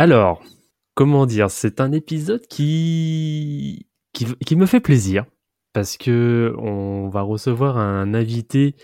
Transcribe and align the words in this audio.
Alors, 0.00 0.42
comment 0.94 1.26
dire, 1.26 1.50
c'est 1.50 1.78
un 1.78 1.92
épisode 1.92 2.46
qui... 2.46 3.86
qui 4.14 4.24
qui 4.46 4.56
me 4.56 4.64
fait 4.64 4.80
plaisir 4.80 5.26
parce 5.74 5.98
que 5.98 6.54
on 6.56 7.10
va 7.10 7.20
recevoir 7.20 7.76
un 7.76 8.14
invité 8.14 8.76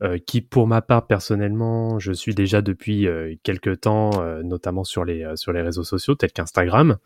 euh, 0.00 0.18
qui, 0.24 0.40
pour 0.40 0.68
ma 0.68 0.80
part 0.80 1.08
personnellement, 1.08 1.98
je 1.98 2.12
suis 2.12 2.36
déjà 2.36 2.62
depuis 2.62 3.08
euh, 3.08 3.34
quelques 3.42 3.80
temps, 3.80 4.22
euh, 4.22 4.44
notamment 4.44 4.84
sur 4.84 5.04
les 5.04 5.26
sur 5.34 5.52
les 5.52 5.60
réseaux 5.60 5.82
sociaux 5.82 6.14
tels 6.14 6.30
qu'Instagram. 6.30 6.98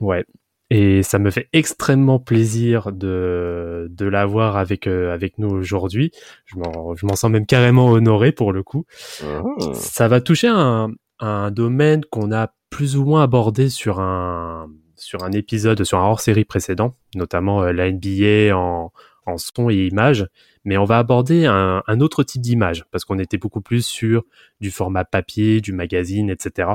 ouais. 0.00 0.24
Et 0.70 1.02
ça 1.02 1.18
me 1.18 1.30
fait 1.30 1.50
extrêmement 1.52 2.18
plaisir 2.18 2.92
de 2.92 3.88
de 3.90 4.06
l'avoir 4.06 4.56
avec 4.56 4.86
avec 4.86 5.36
nous 5.36 5.50
aujourd'hui. 5.50 6.12
Je 6.46 6.56
m'en 6.56 6.94
je 6.94 7.04
m'en 7.04 7.14
sens 7.14 7.30
même 7.30 7.44
carrément 7.44 7.88
honoré 7.88 8.32
pour 8.32 8.54
le 8.54 8.62
coup. 8.62 8.86
Mmh. 9.22 9.74
Ça 9.74 10.08
va 10.08 10.22
toucher 10.22 10.48
un 10.48 10.92
un 11.20 11.50
domaine 11.50 12.04
qu'on 12.04 12.32
a 12.32 12.52
plus 12.70 12.96
ou 12.96 13.04
moins 13.04 13.22
abordé 13.22 13.70
sur 13.70 14.00
un 14.00 14.68
sur 14.96 15.22
un 15.22 15.30
épisode, 15.30 15.84
sur 15.84 15.98
un 15.98 16.06
hors-série 16.06 16.44
précédent, 16.44 16.96
notamment 17.14 17.62
la 17.62 17.90
NBA 17.90 18.56
en, 18.56 18.92
en 19.26 19.38
son 19.38 19.70
et 19.70 19.86
images, 19.86 20.26
mais 20.64 20.76
on 20.76 20.84
va 20.84 20.98
aborder 20.98 21.46
un, 21.46 21.82
un 21.86 22.00
autre 22.00 22.22
type 22.24 22.42
d'image, 22.42 22.84
parce 22.90 23.04
qu'on 23.04 23.18
était 23.18 23.38
beaucoup 23.38 23.60
plus 23.60 23.86
sur 23.86 24.24
du 24.60 24.70
format 24.70 25.04
papier, 25.04 25.60
du 25.60 25.72
magazine, 25.72 26.30
etc. 26.30 26.70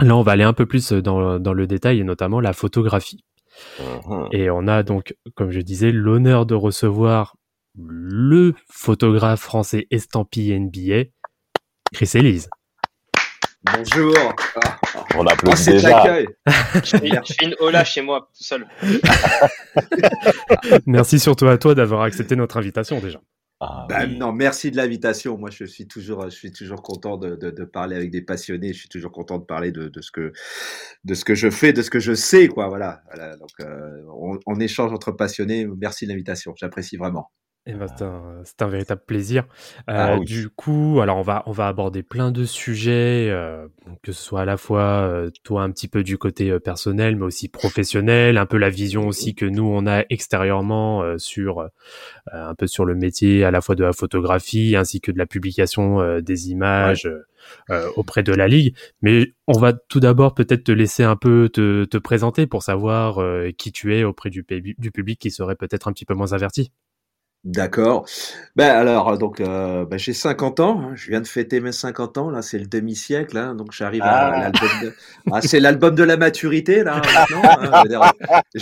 Là, 0.00 0.16
on 0.16 0.22
va 0.22 0.32
aller 0.32 0.44
un 0.44 0.52
peu 0.52 0.66
plus 0.66 0.92
dans, 0.92 1.38
dans 1.38 1.52
le 1.52 1.66
détail, 1.66 2.00
et 2.00 2.04
notamment 2.04 2.40
la 2.40 2.52
photographie. 2.52 3.24
Uh-huh. 3.78 4.28
Et 4.32 4.50
on 4.50 4.66
a 4.68 4.82
donc, 4.82 5.14
comme 5.34 5.50
je 5.50 5.60
disais, 5.60 5.92
l'honneur 5.92 6.46
de 6.46 6.54
recevoir 6.54 7.36
le 7.76 8.54
photographe 8.68 9.40
français 9.40 9.86
estampillé 9.90 10.58
NBA, 10.58 11.10
Chris 11.92 12.10
Elise. 12.14 12.48
Bonjour. 13.62 14.14
Ah, 14.64 14.78
On 15.16 15.26
applaudit 15.26 15.64
oh, 15.68 15.72
déjà. 15.72 16.22
je, 16.82 16.96
fais, 16.96 17.44
une 17.44 17.54
hola 17.60 17.84
chez 17.84 18.00
moi 18.00 18.30
tout 18.34 18.42
seul. 18.42 18.66
merci 20.86 21.18
surtout 21.18 21.46
à 21.46 21.58
toi 21.58 21.74
d'avoir 21.74 22.02
accepté 22.02 22.36
notre 22.36 22.56
invitation 22.56 23.00
déjà. 23.00 23.20
Ah, 23.60 23.86
bah, 23.86 24.06
Non, 24.06 24.32
merci 24.32 24.70
de 24.70 24.78
l'invitation. 24.78 25.36
Moi, 25.36 25.50
je 25.50 25.64
suis 25.64 25.86
toujours, 25.86 26.24
je 26.24 26.34
suis 26.34 26.50
toujours 26.50 26.82
content 26.82 27.18
de, 27.18 27.36
de, 27.36 27.50
de, 27.50 27.64
parler 27.64 27.96
avec 27.96 28.10
des 28.10 28.22
passionnés. 28.22 28.72
Je 28.72 28.78
suis 28.78 28.88
toujours 28.88 29.12
content 29.12 29.38
de 29.38 29.44
parler 29.44 29.72
de, 29.72 29.88
de, 29.88 30.00
ce 30.00 30.10
que, 30.10 30.32
de 31.04 31.14
ce 31.14 31.26
que 31.26 31.34
je 31.34 31.50
fais, 31.50 31.74
de 31.74 31.82
ce 31.82 31.90
que 31.90 31.98
je 31.98 32.14
sais, 32.14 32.48
quoi. 32.48 32.68
Voilà. 32.68 33.02
voilà. 33.12 33.36
Donc, 33.36 33.50
euh, 33.60 34.02
on, 34.08 34.38
on, 34.46 34.58
échange 34.58 34.90
entre 34.94 35.12
passionnés. 35.12 35.66
Merci 35.78 36.06
de 36.06 36.10
l'invitation. 36.10 36.54
J'apprécie 36.56 36.96
vraiment. 36.96 37.30
Eh 37.66 37.74
ben, 37.74 37.86
c'est 37.94 38.04
un, 38.04 38.42
un, 38.60 38.68
véritable 38.68 39.02
plaisir. 39.06 39.44
Euh, 39.90 39.92
ah, 39.94 40.16
oui. 40.18 40.24
Du 40.24 40.48
coup, 40.48 41.00
alors 41.02 41.18
on 41.18 41.22
va 41.22 41.42
on 41.44 41.52
va 41.52 41.68
aborder 41.68 42.02
plein 42.02 42.32
de 42.32 42.46
sujets, 42.46 43.28
euh, 43.30 43.68
que 44.02 44.12
ce 44.12 44.22
soit 44.22 44.40
à 44.40 44.44
la 44.46 44.56
fois 44.56 44.80
euh, 44.80 45.30
toi 45.44 45.62
un 45.62 45.70
petit 45.70 45.86
peu 45.86 46.02
du 46.02 46.16
côté 46.16 46.50
euh, 46.50 46.58
personnel, 46.58 47.16
mais 47.16 47.26
aussi 47.26 47.48
professionnel, 47.48 48.38
un 48.38 48.46
peu 48.46 48.56
la 48.56 48.70
vision 48.70 49.06
aussi 49.06 49.34
que 49.34 49.44
nous 49.44 49.64
on 49.64 49.86
a 49.86 50.04
extérieurement 50.08 51.02
euh, 51.02 51.18
sur 51.18 51.68
un 52.32 52.54
peu 52.54 52.66
sur 52.66 52.86
le 52.86 52.94
métier 52.94 53.44
à 53.44 53.50
la 53.50 53.60
fois 53.60 53.74
de 53.74 53.84
la 53.84 53.92
photographie 53.92 54.74
ainsi 54.74 55.02
que 55.02 55.12
de 55.12 55.18
la 55.18 55.26
publication 55.26 56.20
des 56.20 56.50
images. 56.50 57.08
Ouais. 57.70 57.80
auprès 57.96 58.22
de 58.22 58.34
la 58.34 58.48
ligue, 58.48 58.76
mais 59.00 59.32
on 59.46 59.58
va 59.58 59.72
tout 59.72 59.98
d'abord 59.98 60.34
peut-être 60.34 60.62
te 60.62 60.72
laisser 60.72 61.04
un 61.04 61.16
peu 61.16 61.48
te, 61.48 61.84
te 61.84 61.96
présenter 61.96 62.46
pour 62.46 62.62
savoir 62.62 63.18
qui 63.56 63.72
tu 63.72 63.96
es 63.96 64.04
auprès 64.04 64.28
du, 64.28 64.44
du 64.76 64.90
public 64.90 65.18
qui 65.18 65.30
serait 65.30 65.56
peut-être 65.56 65.88
un 65.88 65.92
petit 65.92 66.04
peu 66.04 66.12
moins 66.12 66.34
averti. 66.34 66.70
D'accord. 67.44 68.04
Ben 68.54 68.68
alors 68.68 69.16
donc 69.16 69.40
euh, 69.40 69.86
ben, 69.86 69.98
j'ai 69.98 70.12
50 70.12 70.60
ans, 70.60 70.80
hein. 70.82 70.92
je 70.94 71.08
viens 71.08 71.22
de 71.22 71.26
fêter 71.26 71.60
mes 71.60 71.72
50 71.72 72.18
ans 72.18 72.30
là, 72.30 72.42
c'est 72.42 72.58
le 72.58 72.66
demi-siècle 72.66 73.38
hein, 73.38 73.54
donc 73.54 73.72
j'arrive 73.72 74.02
ah. 74.04 74.28
à 74.28 74.40
l'album 74.40 74.68
de 74.82 74.94
ah, 75.32 75.40
c'est 75.40 75.58
l'album 75.58 75.94
de 75.94 76.02
la 76.02 76.18
maturité 76.18 76.84
là 76.84 77.00
hein, 77.02 77.82
dire, 77.88 78.02
je... 78.54 78.60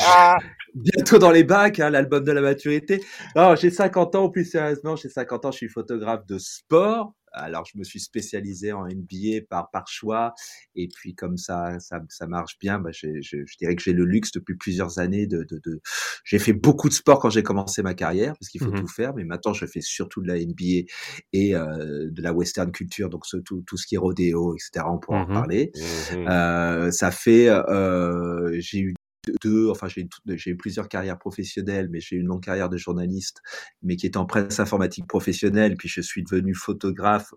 bientôt 0.75 1.19
dans 1.19 1.31
les 1.31 1.45
bacs 1.45 1.81
hein, 1.81 1.91
l'album 1.91 2.25
de 2.25 2.33
la 2.33 2.41
maturité. 2.41 3.03
Alors 3.35 3.57
j'ai 3.57 3.71
50 3.71 4.15
ans 4.15 4.29
plus 4.31 4.45
sérieusement, 4.45 4.97
j'ai 4.97 5.09
50 5.09 5.45
ans, 5.47 5.51
je 5.51 5.59
suis 5.59 5.69
photographe 5.69 6.27
de 6.27 6.39
sport 6.39 7.15
alors, 7.33 7.65
je 7.73 7.79
me 7.79 7.85
suis 7.85 8.01
spécialisé 8.01 8.73
en 8.73 8.87
NBA 8.87 9.47
par, 9.49 9.71
par 9.71 9.89
choix. 9.89 10.35
Et 10.75 10.89
puis, 10.89 11.15
comme 11.15 11.37
ça, 11.37 11.79
ça, 11.81 12.01
ça 12.09 12.27
marche 12.27 12.59
bien, 12.59 12.79
bah, 12.79 12.91
je, 12.93 13.21
je, 13.21 13.39
je, 13.45 13.57
dirais 13.59 13.77
que 13.77 13.83
j'ai 13.83 13.93
le 13.93 14.05
luxe 14.05 14.33
depuis 14.33 14.57
plusieurs 14.57 14.99
années 14.99 15.27
de, 15.27 15.45
de, 15.45 15.61
de... 15.65 15.81
j'ai 16.25 16.39
fait 16.39 16.53
beaucoup 16.53 16.89
de 16.89 16.95
sport 16.95 17.19
quand 17.19 17.31
j'ai 17.31 17.43
commencé 17.43 17.83
ma 17.83 17.95
carrière, 17.95 18.35
parce 18.39 18.49
qu'il 18.49 18.63
faut 18.63 18.71
mmh 18.71 18.81
tout 18.81 18.89
faire. 18.89 19.15
Mais 19.15 19.25
maintenant, 19.25 19.53
je 19.53 19.67
fais 19.67 19.81
surtout 19.81 20.23
de 20.23 20.29
la 20.29 20.39
NBA 20.39 20.87
et 21.33 21.55
euh, 21.55 22.09
de 22.11 22.23
la 22.23 22.33
western 22.33 22.73
culture, 22.73 23.09
donc 23.09 23.25
tout, 23.45 23.63
tout 23.67 23.77
ce 23.77 23.87
qui 23.87 23.95
est 23.95 23.99
rodéo, 23.99 24.55
etc. 24.55 24.87
On 24.89 24.99
pourra 24.99 25.21
mmh 25.21 25.31
en 25.31 25.35
parler. 25.35 25.73
Mmh 25.75 26.29
euh, 26.29 26.91
ça 26.91 27.11
fait, 27.11 27.49
euh, 27.49 28.57
j'ai 28.59 28.81
eu 28.81 28.95
deux, 29.41 29.71
enfin 29.71 29.89
j'ai 29.89 30.03
eu, 30.03 30.09
eu 30.47 30.57
plusieurs 30.57 30.89
carrières 30.89 31.19
professionnelles, 31.19 31.89
mais 31.91 32.01
j'ai 32.01 32.17
eu 32.17 32.21
une 32.21 32.27
longue 32.27 32.43
carrière 32.43 32.69
de 32.69 32.77
journaliste, 32.77 33.41
mais 33.83 33.97
qui 33.97 34.07
était 34.07 34.17
en 34.19 34.27
presse 34.27 34.61
informatique 34.61 35.07
professionnelle, 35.07 35.77
puis 35.77 35.89
je 35.89 36.01
suis 36.01 36.23
devenu 36.23 36.55
photographe 36.55 37.33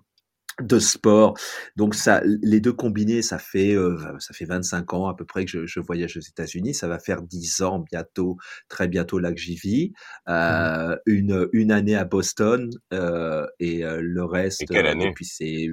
de 0.61 0.79
sport. 0.79 1.37
Donc 1.75 1.95
ça, 1.95 2.21
les 2.25 2.59
deux 2.59 2.73
combinés, 2.73 3.21
ça 3.21 3.37
fait 3.37 3.73
euh, 3.75 3.97
ça 4.19 4.33
fait 4.33 4.45
25 4.45 4.93
ans 4.93 5.07
à 5.07 5.15
peu 5.15 5.25
près 5.25 5.45
que 5.45 5.51
je, 5.51 5.65
je 5.65 5.79
voyage 5.79 6.17
aux 6.17 6.21
États-Unis. 6.21 6.73
Ça 6.73 6.87
va 6.87 6.99
faire 6.99 7.21
10 7.21 7.61
ans 7.61 7.79
bientôt, 7.79 8.37
très 8.69 8.87
bientôt 8.87 9.19
là 9.19 9.31
que 9.31 9.39
j'y 9.39 9.55
vis. 9.55 9.93
Mmh 10.27 10.31
euh, 10.31 10.97
une 11.05 11.49
une 11.53 11.71
année 11.71 11.95
à 11.95 12.05
Boston 12.05 12.69
euh, 12.93 13.45
et 13.59 13.83
euh, 13.85 13.99
le 14.01 14.23
reste. 14.23 14.63
Et 14.63 14.65
quelle 14.65 14.87
année? 14.87 15.09
Depuis 15.09 15.25
c'est 15.25 15.67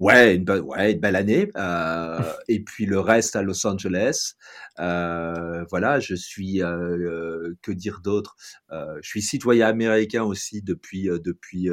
ouais 0.00 0.36
une 0.36 0.48
ouais 0.50 0.92
une 0.92 1.00
belle 1.00 1.16
année. 1.16 1.50
Euh, 1.56 2.20
et 2.48 2.62
puis 2.62 2.86
le 2.86 3.00
reste 3.00 3.36
à 3.36 3.42
Los 3.42 3.66
Angeles. 3.66 4.34
Euh, 4.78 5.64
voilà, 5.70 6.00
je 6.00 6.14
suis 6.14 6.58
que 6.58 7.72
dire 7.72 8.00
d'autre? 8.02 8.36
je 8.70 9.08
suis 9.08 9.22
citoyen 9.22 9.66
américain 9.68 10.22
aussi 10.24 10.62
depuis 10.62 11.08
depuis 11.24 11.68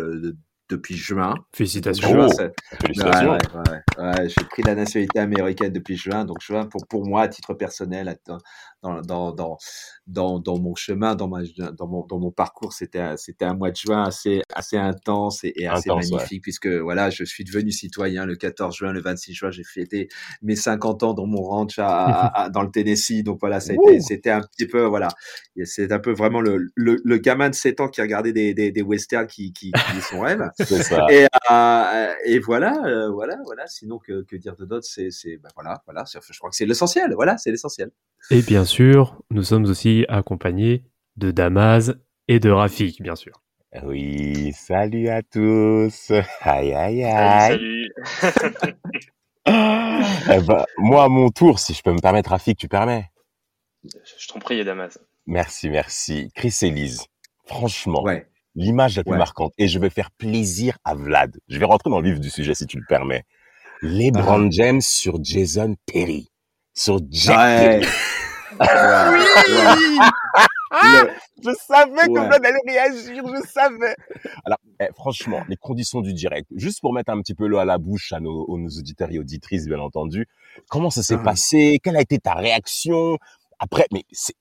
depuis 0.70 0.96
juin. 0.96 1.36
Félicitations. 1.54 2.08
Juin, 2.08 2.28
oh, 2.30 2.78
Félicitations. 2.82 3.32
Ouais, 3.32 3.40
ouais, 3.56 4.04
ouais, 4.04 4.30
J'ai 4.30 4.46
pris 4.46 4.64
la 4.64 4.76
nationalité 4.76 5.20
américaine 5.20 5.72
depuis 5.72 5.96
juin. 5.96 6.26
Donc, 6.26 6.42
juin, 6.42 6.66
pour, 6.66 6.88
pour 6.88 7.06
moi, 7.06 7.24
à 7.24 7.28
titre 7.28 7.54
personnel, 7.54 8.08
dans, 8.86 9.02
dans, 9.02 9.32
dans, 9.34 9.58
dans, 10.08 10.40
dans 10.40 10.60
mon 10.60 10.76
chemin, 10.76 11.16
dans, 11.16 11.28
ma, 11.28 11.42
dans, 11.74 11.88
mon, 11.88 12.06
dans 12.06 12.20
mon 12.20 12.32
parcours, 12.32 12.74
c'était, 12.74 13.18
c'était 13.18 13.46
un 13.46 13.54
mois 13.54 13.72
de 13.72 13.76
juin 13.76 14.04
assez, 14.04 14.42
assez 14.54 14.78
intense 14.78 15.44
et, 15.44 15.54
et 15.56 15.68
assez 15.68 15.90
intense, 15.90 16.12
magnifique, 16.12 16.44
puisque 16.44 16.68
voilà, 16.68 17.10
je 17.10 17.24
suis 17.24 17.44
devenu 17.44 17.72
citoyen 17.72 18.26
le 18.26 18.36
14 18.36 18.76
juin, 18.76 18.94
le 18.94 19.02
26 19.02 19.34
juin, 19.34 19.52
j'ai 19.52 19.64
fêté 19.64 20.08
mes 20.42 20.56
50 20.56 21.04
ans 21.04 21.14
dans 21.14 21.26
mon 21.26 21.42
ranch 21.42 21.80
à, 21.80 22.28
à, 22.28 22.50
dans 22.50 22.62
le 22.62 22.70
Tennessee. 22.70 23.24
Donc, 23.24 23.40
voilà, 23.40 23.60
c'était, 23.60 24.00
c'était 24.00 24.32
un 24.32 24.42
petit 24.42 24.68
peu, 24.68 24.84
voilà, 24.84 25.08
c'est 25.64 25.92
un 25.92 26.00
peu 26.00 26.12
vraiment 26.12 26.42
le, 26.42 26.72
le, 26.76 26.98
le, 27.04 27.18
gamin 27.18 27.50
de 27.50 27.56
7 27.56 27.80
ans 27.82 27.88
qui 27.88 28.02
regardait 28.02 28.34
des, 28.34 28.54
des, 28.54 28.72
des 28.72 28.82
westerns 28.82 29.28
qui, 29.28 29.54
qui, 29.54 29.72
qui 29.72 30.02
son 30.02 30.22
rêve. 30.22 30.44
Ça. 30.60 31.08
Et, 31.10 31.26
euh, 31.52 32.14
et 32.26 32.40
voilà, 32.40 32.76
euh, 32.86 33.10
voilà, 33.10 33.38
voilà. 33.46 33.66
Sinon, 33.68 33.98
que, 33.98 34.24
que 34.24 34.36
dire 34.36 34.56
de 34.56 34.66
d'autre? 34.66 34.86
C'est, 34.86 35.10
c'est, 35.10 35.38
ben 35.38 35.50
voilà, 35.56 35.82
voilà. 35.86 36.04
Je 36.06 36.38
crois 36.38 36.50
que 36.50 36.56
c'est 36.56 36.66
l'essentiel. 36.66 37.14
Voilà, 37.16 37.38
c'est 37.38 37.52
l'essentiel. 37.52 37.92
Et 38.32 38.42
bien 38.42 38.66
sûr, 38.66 38.75
nous 38.80 39.44
sommes 39.44 39.66
aussi 39.66 40.06
accompagnés 40.10 40.84
de 41.18 41.32
Damas 41.32 41.94
et 42.28 42.40
de 42.40 42.50
Rafik, 42.50 43.02
bien 43.02 43.16
sûr. 43.16 43.42
Oui, 43.84 44.54
salut 44.54 45.10
à 45.10 45.22
tous. 45.22 46.12
Aïe, 46.42 46.74
aïe, 46.74 47.04
aïe. 47.04 47.52
Salut. 47.52 47.92
eh 49.48 50.40
ben, 50.42 50.66
moi, 50.78 51.04
à 51.04 51.08
mon 51.10 51.30
tour, 51.30 51.60
si 51.60 51.74
je 51.74 51.82
peux 51.84 51.92
me 51.92 52.00
permettre, 52.00 52.30
Rafik, 52.30 52.58
tu 52.58 52.68
permets? 52.68 53.12
Je 53.84 54.28
t'en 54.28 54.40
prie, 54.40 54.64
Damas. 54.64 54.98
Merci, 55.26 55.70
merci. 55.70 56.32
Chris 56.36 56.56
Elise, 56.62 57.06
franchement, 57.46 58.04
ouais 58.04 58.28
l'image 58.56 58.96
la 58.98 59.04
plus 59.04 59.12
ouais. 59.12 59.18
marquante. 59.18 59.54
Et 59.58 59.68
je 59.68 59.78
vais 59.80 59.90
faire 59.90 60.12
plaisir 60.12 60.78
à 60.84 60.96
Vlad. 60.96 61.38
Je 61.48 61.60
vais 61.60 61.66
rentrer 61.66 61.90
dans 61.90 62.00
le 62.00 62.10
vif 62.10 62.20
du 62.20 62.30
sujet 62.30 62.56
si 62.56 62.66
tu 62.66 62.78
le 62.78 62.86
permets. 62.88 63.24
LeBron 63.82 64.44
uh 64.44 64.48
-huh. 64.48 64.52
James 64.52 64.82
sur 64.82 65.20
Jason 65.22 65.76
Terry. 65.86 66.30
Sur 66.74 67.00
Jack 67.10 67.38
ouais. 67.38 67.80
Terry. 67.80 67.88
oui. 68.52 70.00
Je 71.44 71.52
savais 71.68 72.08
que 72.08 72.28
Vlad 72.28 72.46
allait 72.46 72.60
réagir, 72.66 73.24
je 73.28 73.48
savais. 73.48 73.96
Alors, 74.46 74.58
eh, 74.80 74.88
franchement, 74.96 75.44
les 75.48 75.58
conditions 75.58 76.02
du 76.02 76.14
direct, 76.14 76.50
juste 76.56 76.82
pour 76.82 76.94
mettre 76.94 77.12
un 77.12 77.22
petit 77.22 77.36
peu 77.36 77.48
l'eau 77.48 77.58
à 77.58 77.66
la 77.66 77.78
bouche 77.78 78.14
à 78.14 78.20
nos, 78.20 78.46
nos 78.58 78.70
auditeurs 78.70 79.12
et 79.12 79.20
auditrices, 79.20 79.68
bien 79.68 79.80
entendu, 79.80 80.28
comment 80.70 80.90
ça 80.90 81.04
s'est 81.04 81.18
ah. 81.20 81.24
passé? 81.24 81.80
Quelle 81.84 81.98
a 81.98 82.02
été 82.02 82.18
ta 82.20 82.34
réaction? 82.34 83.18
Après, 83.60 83.88
mais, 83.94 84.04
c'est, 84.12 84.36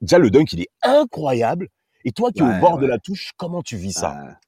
déjà 0.00 0.18
le 0.18 0.30
dunk, 0.30 0.52
il 0.52 0.62
est 0.62 0.70
incroyable. 0.82 1.68
Et 2.04 2.12
toi 2.12 2.32
qui 2.32 2.40
es 2.40 2.42
au 2.42 2.60
bord 2.60 2.78
de 2.78 2.86
la 2.86 2.98
touche, 2.98 3.32
comment 3.36 3.62
tu 3.62 3.76
vis 3.76 3.92
ça? 3.92 4.38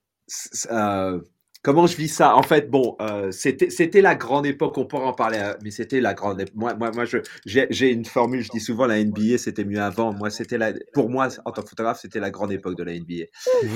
Euh, 0.71 1.21
Comment 1.65 1.87
je 1.87 1.97
vis 1.97 2.09
ça? 2.09 2.35
En 2.35 2.43
fait, 2.43 2.69
bon, 2.71 2.97
euh, 3.01 3.31
c'était 3.31 3.71
c'était 3.71 4.01
la 4.01 4.17
grande 4.17 4.47
époque. 4.47 4.77
On 4.79 4.85
pourra 4.85 5.07
en 5.07 5.13
parler, 5.13 5.39
euh, 5.41 5.55
mais 5.63 5.71
c'était 5.71 6.01
la 6.01 6.13
grande. 6.13 6.41
époque. 6.41 6.57
Moi, 6.57 6.75
moi, 6.75 6.91
moi, 6.93 7.05
je 7.05 7.19
j'ai 7.45 7.91
une 7.93 8.05
formule. 8.05 8.43
Je 8.43 8.51
dis 8.51 8.59
souvent 8.59 8.87
la 8.87 9.03
NBA, 9.03 9.39
c'était 9.39 9.65
mieux 9.65 9.81
avant. 9.81 10.13
Moi, 10.13 10.31
c'était 10.31 10.59
la. 10.59 10.73
Pour 10.93 11.09
moi, 11.09 11.29
en 11.45 11.53
tant 11.53 11.63
que 11.63 11.69
photographe, 11.69 12.01
c'était 12.03 12.19
la 12.19 12.33
grande 12.33 12.51
époque 12.51 12.77
de 12.77 12.83
la 12.83 12.93
NBA. 12.95 13.27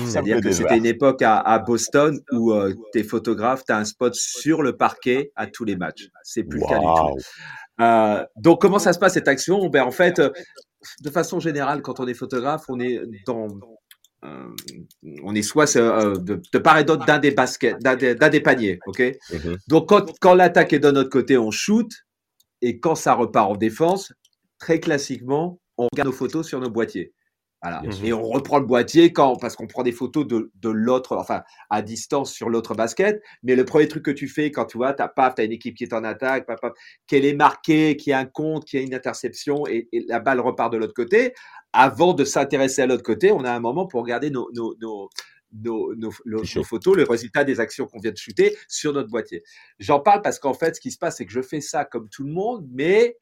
C'est-à-dire 0.05 0.41
que 0.41 0.51
c'était 0.51 0.77
une 0.77 0.85
époque 0.85 1.21
à, 1.21 1.39
à 1.39 1.59
Boston 1.59 2.19
où 2.33 2.51
euh, 2.51 2.73
t'es 2.91 3.03
photographe, 3.03 3.63
t'as 3.65 3.77
un 3.77 3.85
spot 3.85 4.13
sur 4.15 4.63
le 4.63 4.75
parquet 4.75 5.31
à 5.37 5.47
tous 5.47 5.63
les 5.63 5.77
matchs. 5.77 6.09
C'est 6.23 6.43
plus 6.43 6.59
le 6.59 6.65
cas 6.65 6.79
du 6.79 6.85
tout. 6.85 7.17
Euh, 7.79 8.25
donc, 8.35 8.59
comment 8.59 8.79
ça 8.79 8.91
se 8.91 8.99
passe 8.99 9.13
cette 9.13 9.29
action? 9.29 9.69
Ben, 9.69 9.83
en 9.83 9.91
fait, 9.91 10.19
de 10.19 11.09
façon 11.09 11.39
générale, 11.39 11.81
quand 11.81 12.01
on 12.01 12.07
est 12.07 12.13
photographe, 12.13 12.65
on 12.67 12.81
est 12.81 12.99
dans 13.25 13.47
euh, 14.25 14.47
on 15.23 15.35
est 15.35 15.43
soit 15.43 15.75
euh, 15.77 16.15
de, 16.15 16.41
de, 16.51 16.57
part 16.57 16.79
et 16.79 16.83
d'autre 16.83 17.05
d'un 17.05 17.19
des 17.19 17.31
baskets, 17.31 17.77
d'un 17.81 17.95
des, 17.95 18.41
paniers, 18.41 18.79
ok? 18.87 19.03
Mhm. 19.31 19.57
Donc 19.67 19.89
quand, 19.89 20.11
quand 20.19 20.33
l'attaque 20.33 20.73
est 20.73 20.79
de 20.79 20.89
notre 20.89 21.09
côté, 21.09 21.37
on 21.37 21.51
shoot, 21.51 21.91
et 22.61 22.79
quand 22.79 22.95
ça 22.95 23.13
repart 23.13 23.51
en 23.51 23.55
défense, 23.55 24.11
très 24.57 24.79
classiquement, 24.79 25.59
on 25.77 25.87
regarde 25.91 26.07
nos 26.07 26.15
photos 26.15 26.47
sur 26.47 26.59
nos 26.59 26.71
boîtiers. 26.71 27.13
Voilà. 27.63 27.81
Et 28.03 28.13
on 28.13 28.23
reprend 28.23 28.59
le 28.59 28.65
boîtier 28.65 29.11
quand, 29.11 29.35
parce 29.35 29.55
qu'on 29.55 29.65
prend 29.65 29.81
des 29.81 29.91
photos 29.91 30.27
de, 30.27 30.51
de 30.61 30.69
l'autre, 30.69 31.17
enfin, 31.17 31.41
à 31.71 31.81
distance 31.81 32.31
sur 32.31 32.49
l'autre 32.49 32.75
basket. 32.75 33.19
Mais 33.41 33.55
le 33.55 33.65
premier 33.65 33.87
truc 33.87 34.03
que 34.03 34.11
tu 34.11 34.27
fais 34.27 34.51
quand 34.51 34.65
tu 34.65 34.77
vois, 34.77 34.93
t'as 34.93 35.07
paf, 35.07 35.35
t'as 35.35 35.43
une 35.43 35.51
équipe 35.51 35.75
qui 35.75 35.83
est 35.83 35.93
en 35.93 36.03
attaque, 36.03 36.47
qu'elle 37.07 37.25
est 37.25 37.33
marquée, 37.33 37.97
qui 37.97 38.11
a 38.11 38.19
un 38.19 38.25
compte, 38.25 38.65
qui 38.65 38.77
a 38.77 38.81
une 38.81 38.93
interception 38.93 39.65
et, 39.67 39.87
et 39.91 40.05
la 40.07 40.19
balle 40.19 40.39
repart 40.39 40.71
de 40.71 40.77
l'autre 40.77 40.93
côté 40.93 41.33
avant 41.77 42.13
de 42.13 42.25
s'intéresser 42.25 42.81
à 42.81 42.87
l'autre 42.87 43.03
côté, 43.03 43.31
on 43.31 43.43
a 43.43 43.51
un 43.51 43.59
moment 43.59 43.85
pour 43.85 44.01
regarder 44.01 44.31
nos, 44.31 44.49
nos, 44.51 44.75
nos, 44.81 45.09
nos, 45.53 45.93
nos, 45.95 46.63
photos, 46.63 46.97
le 46.97 47.03
résultat 47.03 47.43
des 47.43 47.59
actions 47.59 47.85
qu'on 47.85 47.99
vient 47.99 48.11
de 48.11 48.17
shooter 48.17 48.57
sur 48.67 48.93
notre 48.93 49.09
boîtier. 49.09 49.43
J'en 49.77 49.99
parle 49.99 50.23
parce 50.23 50.39
qu'en 50.39 50.55
fait, 50.55 50.75
ce 50.75 50.81
qui 50.81 50.89
se 50.89 50.97
passe, 50.97 51.17
c'est 51.17 51.27
que 51.27 51.31
je 51.31 51.41
fais 51.41 51.61
ça 51.61 51.85
comme 51.85 52.09
tout 52.09 52.23
le 52.23 52.31
monde, 52.31 52.67
mais 52.71 53.15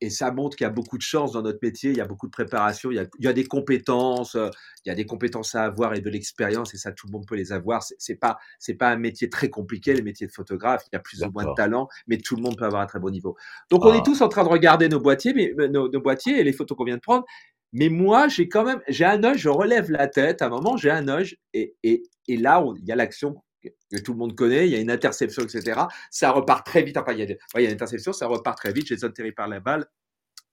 et 0.00 0.10
ça 0.10 0.30
montre 0.30 0.56
qu'il 0.56 0.64
y 0.64 0.68
a 0.68 0.70
beaucoup 0.70 0.96
de 0.96 1.02
chance 1.02 1.32
dans 1.32 1.42
notre 1.42 1.58
métier, 1.60 1.90
il 1.90 1.96
y 1.96 2.00
a 2.00 2.04
beaucoup 2.04 2.26
de 2.26 2.30
préparation, 2.30 2.90
il 2.90 2.96
y 2.96 2.98
a, 3.00 3.06
il 3.18 3.24
y 3.24 3.28
a 3.28 3.32
des 3.32 3.44
compétences, 3.44 4.36
euh, 4.36 4.48
il 4.84 4.90
y 4.90 4.92
a 4.92 4.94
des 4.94 5.06
compétences 5.06 5.54
à 5.54 5.64
avoir 5.64 5.94
et 5.94 6.00
de 6.00 6.10
l'expérience, 6.10 6.72
et 6.74 6.76
ça 6.76 6.92
tout 6.92 7.06
le 7.08 7.12
monde 7.12 7.26
peut 7.26 7.34
les 7.34 7.52
avoir. 7.52 7.82
C'est 7.82 8.14
pas 8.14 8.38
c'est 8.58 8.74
pas 8.74 8.90
un 8.90 8.96
métier 8.96 9.28
très 9.28 9.48
compliqué, 9.48 9.94
le 9.94 10.02
métier 10.02 10.26
de 10.26 10.32
photographe. 10.32 10.84
Il 10.92 10.96
y 10.96 10.96
a 10.96 11.00
plus 11.00 11.22
ou 11.22 11.30
moins 11.30 11.46
de 11.46 11.54
talent, 11.54 11.88
mais 12.06 12.18
tout 12.18 12.36
le 12.36 12.42
monde 12.42 12.56
peut 12.56 12.64
avoir 12.64 12.82
un 12.82 12.86
très 12.86 13.00
bon 13.00 13.10
niveau. 13.10 13.36
Donc 13.70 13.84
on 13.84 13.92
est 13.92 13.98
ah. 13.98 14.04
tous 14.04 14.20
en 14.20 14.28
train 14.28 14.44
de 14.44 14.48
regarder 14.48 14.88
nos 14.88 15.00
boîtiers, 15.00 15.32
mais 15.34 15.52
nos, 15.68 15.88
nos 15.90 16.00
boîtiers 16.00 16.38
et 16.38 16.44
les 16.44 16.52
photos 16.52 16.76
qu'on 16.76 16.84
vient 16.84 16.96
de 16.96 17.00
prendre, 17.00 17.24
mais 17.72 17.88
moi, 17.88 18.28
j'ai 18.28 18.48
quand 18.48 18.64
même, 18.64 18.80
j'ai 18.88 19.04
un 19.04 19.22
œil, 19.24 19.38
je 19.38 19.48
relève 19.48 19.90
la 19.90 20.08
tête. 20.08 20.42
À 20.42 20.46
un 20.46 20.48
moment, 20.48 20.76
j'ai 20.76 20.90
un 20.90 21.08
œil, 21.08 21.34
et, 21.52 21.74
et, 21.82 22.02
et 22.26 22.36
là, 22.36 22.64
il 22.78 22.84
y 22.86 22.92
a 22.92 22.96
l'action 22.96 23.42
que 23.62 23.98
tout 23.98 24.12
le 24.12 24.18
monde 24.18 24.34
connaît, 24.34 24.66
il 24.68 24.72
y 24.72 24.76
a 24.76 24.80
une 24.80 24.90
interception, 24.90 25.42
etc. 25.42 25.80
Ça 26.10 26.30
repart 26.30 26.64
très 26.64 26.82
vite. 26.82 26.96
Enfin, 26.96 27.12
il 27.12 27.18
y 27.18 27.22
a, 27.22 27.26
il 27.26 27.62
y 27.62 27.66
a 27.66 27.68
une 27.68 27.74
interception, 27.74 28.12
ça 28.12 28.26
repart 28.26 28.56
très 28.56 28.72
vite. 28.72 28.86
Jason 28.86 29.10
Terry 29.10 29.32
par 29.32 29.48
la 29.48 29.60
balle. 29.60 29.86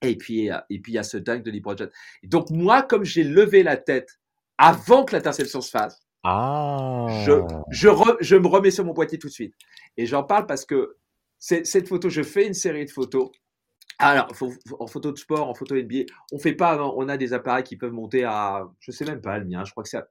Et 0.02 0.16
puis, 0.16 0.48
et 0.48 0.78
puis, 0.80 0.92
il 0.92 0.94
y 0.96 0.98
a 0.98 1.02
ce 1.02 1.16
dunk 1.16 1.42
de 1.42 1.50
LeBron 1.50 1.76
Donc, 2.24 2.50
moi, 2.50 2.82
comme 2.82 3.04
j'ai 3.04 3.24
levé 3.24 3.62
la 3.62 3.76
tête 3.76 4.18
avant 4.58 5.04
que 5.04 5.14
l'interception 5.14 5.60
se 5.60 5.70
fasse, 5.70 6.02
ah. 6.24 7.06
je, 7.24 7.32
je, 7.70 7.88
je 8.20 8.36
me 8.36 8.46
remets 8.46 8.70
sur 8.70 8.84
mon 8.84 8.92
boîtier 8.92 9.18
tout 9.18 9.28
de 9.28 9.32
suite. 9.32 9.54
Et 9.96 10.06
j'en 10.06 10.24
parle 10.24 10.46
parce 10.46 10.66
que 10.66 10.96
cette 11.38 11.88
photo, 11.88 12.08
je 12.08 12.22
fais 12.22 12.46
une 12.46 12.54
série 12.54 12.84
de 12.84 12.90
photos 12.90 13.30
alors, 13.98 14.28
en 14.78 14.86
photo 14.86 15.12
de 15.12 15.18
sport, 15.18 15.48
en 15.48 15.54
photo 15.54 15.74
NBA, 15.74 16.04
on 16.32 16.38
fait 16.38 16.52
pas, 16.52 16.82
on 16.82 17.08
a 17.08 17.16
des 17.16 17.32
appareils 17.32 17.64
qui 17.64 17.76
peuvent 17.76 17.92
monter 17.92 18.24
à, 18.24 18.68
je 18.80 18.90
sais 18.90 19.04
même 19.04 19.20
pas 19.20 19.38
le 19.38 19.46
mien, 19.46 19.64
je 19.64 19.70
crois 19.70 19.82
que 19.82 19.88
c'est 19.88 19.96
à 19.96 20.08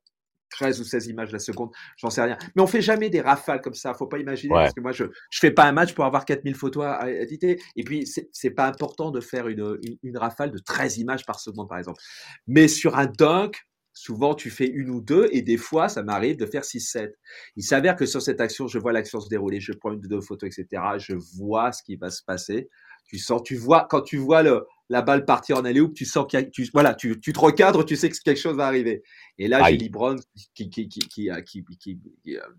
13 0.52 0.82
ou 0.82 0.84
16 0.84 1.08
images 1.08 1.32
la 1.32 1.40
seconde, 1.40 1.70
j'en 1.98 2.10
sais 2.10 2.22
rien. 2.22 2.38
Mais 2.56 2.62
on 2.62 2.68
fait 2.68 2.82
jamais 2.82 3.10
des 3.10 3.22
rafales 3.22 3.62
comme 3.62 3.74
ça, 3.74 3.94
faut 3.94 4.08
pas 4.08 4.18
imaginer, 4.18 4.54
parce 4.54 4.74
que 4.74 4.82
moi, 4.82 4.92
je, 4.92 5.06
je 5.30 5.40
fais 5.40 5.52
pas 5.52 5.66
un 5.66 5.72
match 5.72 5.94
pour 5.94 6.06
avoir 6.06 6.26
4000 6.26 6.56
photos 6.56 6.86
à, 6.86 7.12
éditer. 7.12 7.62
Et 7.76 7.84
puis, 7.84 8.08
c'est 8.32 8.52
pas 8.52 8.68
important 8.68 9.12
de 9.12 9.20
faire 9.20 9.48
une, 9.48 9.78
une, 10.02 10.18
rafale 10.18 10.52
de 10.52 10.58
13 10.58 10.98
images 10.98 11.26
par 11.26 11.40
seconde, 11.40 11.68
par 11.70 11.78
exemple. 11.78 12.02
Mais 12.48 12.68
sur 12.68 12.98
un 12.98 13.06
dunk, 13.06 13.58
souvent 13.96 14.36
tu 14.36 14.50
fais 14.50 14.68
une 14.68 14.90
ou 14.90 15.00
deux 15.00 15.30
et 15.32 15.42
des 15.42 15.56
fois 15.56 15.88
ça 15.88 16.04
m'arrive 16.04 16.36
de 16.36 16.46
faire 16.46 16.64
6-7. 16.64 17.12
Il 17.56 17.64
s'avère 17.64 17.96
que 17.96 18.06
sur 18.06 18.22
cette 18.22 18.42
action, 18.42 18.68
je 18.68 18.78
vois 18.78 18.92
l'action 18.92 19.22
se 19.22 19.30
dérouler, 19.30 19.62
je 19.62 19.72
prends 19.72 19.94
une 19.94 20.04
ou 20.06 20.08
deux 20.08 20.22
photos, 20.22 20.50
etc. 20.56 20.84
Je 20.98 21.16
vois 21.38 21.72
ce 21.72 21.82
qui 21.82 21.96
va 21.96 22.10
se 22.10 22.22
passer. 22.22 22.70
Tu 23.08 23.18
sens, 23.18 23.42
tu 23.44 23.56
vois, 23.56 23.88
quand 23.90 24.02
tu 24.02 24.18
vois 24.18 24.42
le, 24.42 24.66
la 24.90 25.02
balle 25.02 25.26
partir 25.26 25.58
en 25.58 25.66
alley 25.66 25.82
tu 25.94 26.06
sens 26.06 26.26
qu'il 26.28 26.50
tu, 26.52 26.70
voilà, 26.74 26.94
tu, 26.94 27.20
tu 27.20 27.34
te 27.34 27.40
recadres, 27.40 27.86
tu 27.86 27.96
sais 27.96 28.10
que 28.10 28.16
quelque 28.24 28.40
chose 28.40 28.56
va 28.56 28.68
arriver. 28.68 29.04
Et 29.38 29.48
là, 29.48 29.64
j'ai 29.70 29.78
LeBron 29.78 30.18
qui, 30.54 30.70
qui, 30.70 30.88
qui, 30.88 31.00
qui, 31.00 31.30
qui, 31.46 31.66
qui, 31.80 32.00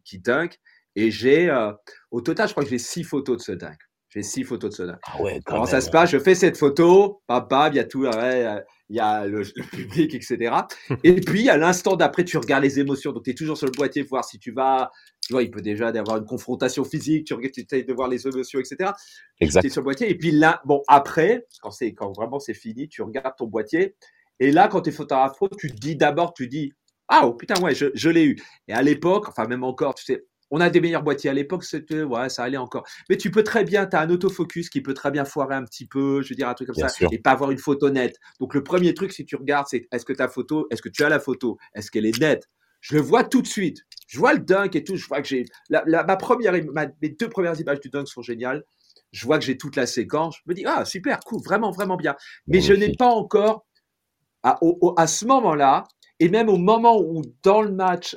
qui, 0.04 0.19
dunk. 0.19 0.58
Et 0.94 1.10
j'ai, 1.10 1.50
euh, 1.50 1.72
au 2.10 2.20
total, 2.20 2.48
je 2.48 2.52
crois 2.52 2.64
que 2.64 2.70
j'ai 2.70 2.78
six 2.78 3.04
photos 3.04 3.38
de 3.38 3.43
ce 3.43 3.52
dunk. 3.52 3.76
J'ai 4.08 4.22
six 4.22 4.44
photos 4.44 4.70
de 4.70 4.76
ce 4.76 4.82
dunk. 4.84 4.98
Ah 5.04 5.20
ouais, 5.20 5.40
Comment 5.44 5.66
ça 5.66 5.81
se 5.81 5.90
passe? 5.90 6.10
Je 6.10 6.19
fais 6.19 6.34
cette 6.34 6.56
photo, 6.56 7.22
papa, 7.26 7.69
il 7.70 7.76
y 7.76 7.81
a 7.81 7.84
tout, 7.84 8.04
ouais, 8.04 8.64
il 8.88 8.96
y 8.96 9.00
a 9.00 9.26
le, 9.26 9.42
public, 9.70 10.14
etc. 10.14 10.54
Et 11.04 11.20
puis, 11.20 11.49
à 11.49 11.56
l'instant 11.56 11.96
d'après, 11.96 12.25
tu 12.25 12.38
regardes 12.38 12.62
les 12.62 12.81
émotions. 12.81 13.12
Donc, 13.12 13.25
tu 13.25 13.31
es 13.31 13.34
toujours 13.34 13.56
sur 13.56 13.66
le 13.66 13.72
boîtier 13.72 14.04
pour 14.04 14.10
voir 14.10 14.25
si 14.25 14.38
tu 14.38 14.52
vas. 14.52 14.90
Tu 15.26 15.32
vois, 15.32 15.43
il 15.43 15.50
peut 15.50 15.61
déjà 15.61 15.88
avoir 15.88 16.19
une 16.19 16.25
confrontation 16.25 16.84
physique, 16.84 17.26
tu, 17.26 17.34
essayes 17.34 17.84
de 17.84 17.93
voir 17.93 18.08
les 18.08 18.26
émotions, 18.26 18.61
etc. 18.61 18.93
Exact. 19.40 19.62
Tu 19.62 19.67
es 19.67 19.70
sur 19.70 19.81
le 19.81 19.87
boîtier. 19.87 20.11
Et 20.11 20.17
puis 20.17 20.31
là, 20.31 20.61
bon, 20.64 20.82
après, 20.87 21.46
quand, 21.61 21.73
c'est, 21.73 21.94
quand 21.94 22.12
vraiment 22.12 22.38
c'est 22.38 22.55
fini, 22.55 22.88
tu 22.88 23.02
regardes 23.02 23.34
ton 23.37 23.46
boîtier. 23.46 23.96
Et 24.38 24.52
là, 24.52 24.69
quand 24.69 24.82
tu 24.82 24.90
es 24.90 24.93
photographe 24.93 25.37
tu 25.58 25.70
te 25.70 25.76
dis 25.76 25.96
d'abord, 25.96 26.32
tu 26.32 26.46
dis, 26.46 26.73
ah, 27.08 27.23
oh, 27.26 27.34
putain, 27.34 27.61
ouais, 27.61 27.75
je, 27.75 27.87
je 27.94 28.08
l'ai 28.08 28.25
eu. 28.25 28.37
Et 28.69 28.73
à 28.73 28.82
l'époque, 28.82 29.28
enfin, 29.28 29.46
même 29.46 29.64
encore, 29.64 29.94
tu 29.94 30.05
sais, 30.05 30.25
on 30.50 30.61
a 30.61 30.70
des 30.70 30.81
meilleurs 30.81 31.02
boîtiers 31.02 31.31
à 31.31 31.34
l'époque, 31.34 31.64
c'était 31.64 32.02
ouais, 32.02 32.28
ça 32.28 32.44
allait 32.44 32.56
encore. 32.56 32.87
Mais 33.08 33.17
tu 33.17 33.31
peux 33.31 33.43
très 33.43 33.64
bien, 33.64 33.87
tu 33.87 33.96
as 33.96 34.00
un 34.00 34.11
autofocus 34.11 34.69
qui 34.69 34.81
peut 34.81 34.94
très 34.94 35.11
bien 35.11 35.25
foirer 35.25 35.55
un 35.55 35.64
petit 35.64 35.87
peu, 35.87 36.23
je 36.23 36.31
veux 36.31 36.34
dire 36.37 36.49
un 36.49 36.55
truc 36.55 36.69
comme 36.69 36.88
ça, 36.88 36.88
et 37.11 37.19
pas 37.19 37.32
avoir 37.32 37.50
une 37.50 37.58
photo 37.58 37.90
nette. 37.90 38.17
Donc 38.40 38.55
le 38.55 38.62
premier 38.62 38.94
truc, 38.94 39.12
si 39.12 39.25
tu 39.25 39.37
regardes, 39.37 39.67
c'est 39.69 39.88
est-ce 39.90 40.05
que 40.05 40.12
ta 40.12 40.28
photo, 40.28 40.67
est-ce 40.70 40.82
que 40.82 40.88
tu 40.88 41.02
as 41.02 41.08
la 41.08 41.20
photo, 41.20 41.58
est-ce 41.75 41.90
qu'elle 41.90 42.06
est 42.06 42.19
nette? 42.20 42.49
Je 42.81 42.94
le 42.94 43.00
vois 43.00 43.25
tout 43.25 43.43
de 43.43 43.46
suite. 43.46 43.82
Je 44.06 44.18
vois 44.18 44.34
le 44.34 44.40
dunk 44.40 44.76
et 44.76 44.84
tout. 44.84 44.96
Je 44.96 45.06
vois 45.06 45.20
que 45.20 45.28
j'ai 45.28 45.46
la, 45.68 45.84
ma 46.04 46.16
première, 46.16 46.52
mes 46.52 47.08
deux 47.08 47.28
premières 47.28 47.58
images 47.60 47.80
du 47.80 47.90
dunk 47.90 48.06
sont 48.06 48.22
géniales. 48.22 48.64
Je 49.12 49.25
vois 49.25 49.38
que 49.38 49.44
j'ai 49.44 49.56
toute 49.56 49.76
la 49.76 49.86
séquence. 49.86 50.36
Je 50.36 50.42
me 50.50 50.54
dis 50.54 50.64
ah 50.66 50.84
super, 50.84 51.20
cool, 51.20 51.42
vraiment 51.42 51.70
vraiment 51.70 51.96
bien. 51.96 52.14
Mais 52.46 52.60
je 52.60 52.72
n'ai 52.72 52.92
pas 52.92 53.08
encore 53.08 53.66
à, 54.42 54.58
à 54.96 55.06
ce 55.06 55.25
moment-là, 55.26 55.84
et 56.20 56.28
même 56.28 56.48
au 56.48 56.58
moment 56.58 57.00
où 57.00 57.22
dans 57.42 57.62
le 57.62 57.72
match, 57.72 58.16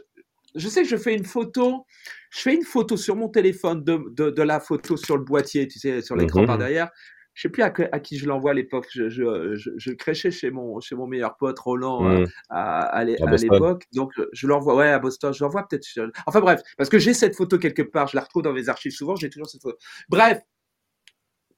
je 0.56 0.68
sais 0.68 0.84
que 0.84 0.90
je 0.90 0.98
fais 0.98 1.16
une 1.16 1.26
photo 1.26 1.86
je 2.30 2.42
fais 2.42 2.56
une 2.56 2.64
photo 2.64 2.96
sur 2.96 3.16
mon 3.16 3.30
téléphone 3.30 3.84
de, 3.84 4.00
de, 4.12 4.30
de 4.30 4.42
la 4.44 4.60
photo 4.60 4.98
sur 4.98 5.18
le 5.18 5.24
boîtier, 5.24 5.68
tu 5.68 5.80
sais, 5.80 6.02
sur 6.02 6.16
l'écran 6.16 6.46
par 6.46 6.56
mhm. 6.56 6.62
derrière. 6.62 6.90
Je 7.40 7.44
sais 7.44 7.50
plus 7.50 7.64
à, 7.64 7.72
à 7.94 8.00
qui 8.02 8.18
je 8.18 8.28
l'envoie 8.28 8.52
à 8.52 8.54
l'époque. 8.54 8.88
Je, 8.92 9.08
je, 9.08 9.56
je, 9.56 9.70
je, 9.78 9.92
crêchais 9.94 10.30
chez 10.30 10.52
mon, 10.52 10.82
chez 10.82 10.94
mon 10.96 11.08
meilleur 11.08 11.38
pote 11.38 11.58
Roland 11.58 12.06
euh, 12.06 12.20
mhm. 12.20 12.28
à, 12.50 12.82
à, 12.82 12.98
à 12.98 13.04
l'époque. 13.06 13.86
Donc, 13.94 14.12
je 14.34 14.46
l'envoie, 14.46 14.76
ouais, 14.76 14.90
à 14.90 15.00
Boston. 15.00 15.34
Je 15.34 15.42
l'envoie 15.42 15.66
peut-être. 15.66 15.88
Enfin, 16.26 16.42
bref, 16.42 16.60
parce 16.78 16.90
que 16.90 17.00
j'ai 17.00 17.14
cette 17.14 17.38
photo 17.38 17.58
quelque 17.58 17.82
part. 17.82 18.08
Je 18.08 18.18
la 18.18 18.24
retrouve 18.24 18.42
dans 18.44 18.52
mes 18.52 18.68
archives 18.68 18.92
souvent. 18.92 19.16
J'ai 19.16 19.30
toujours 19.30 19.50
cette 19.50 19.62
photo. 19.62 19.78
Bref, 20.10 20.42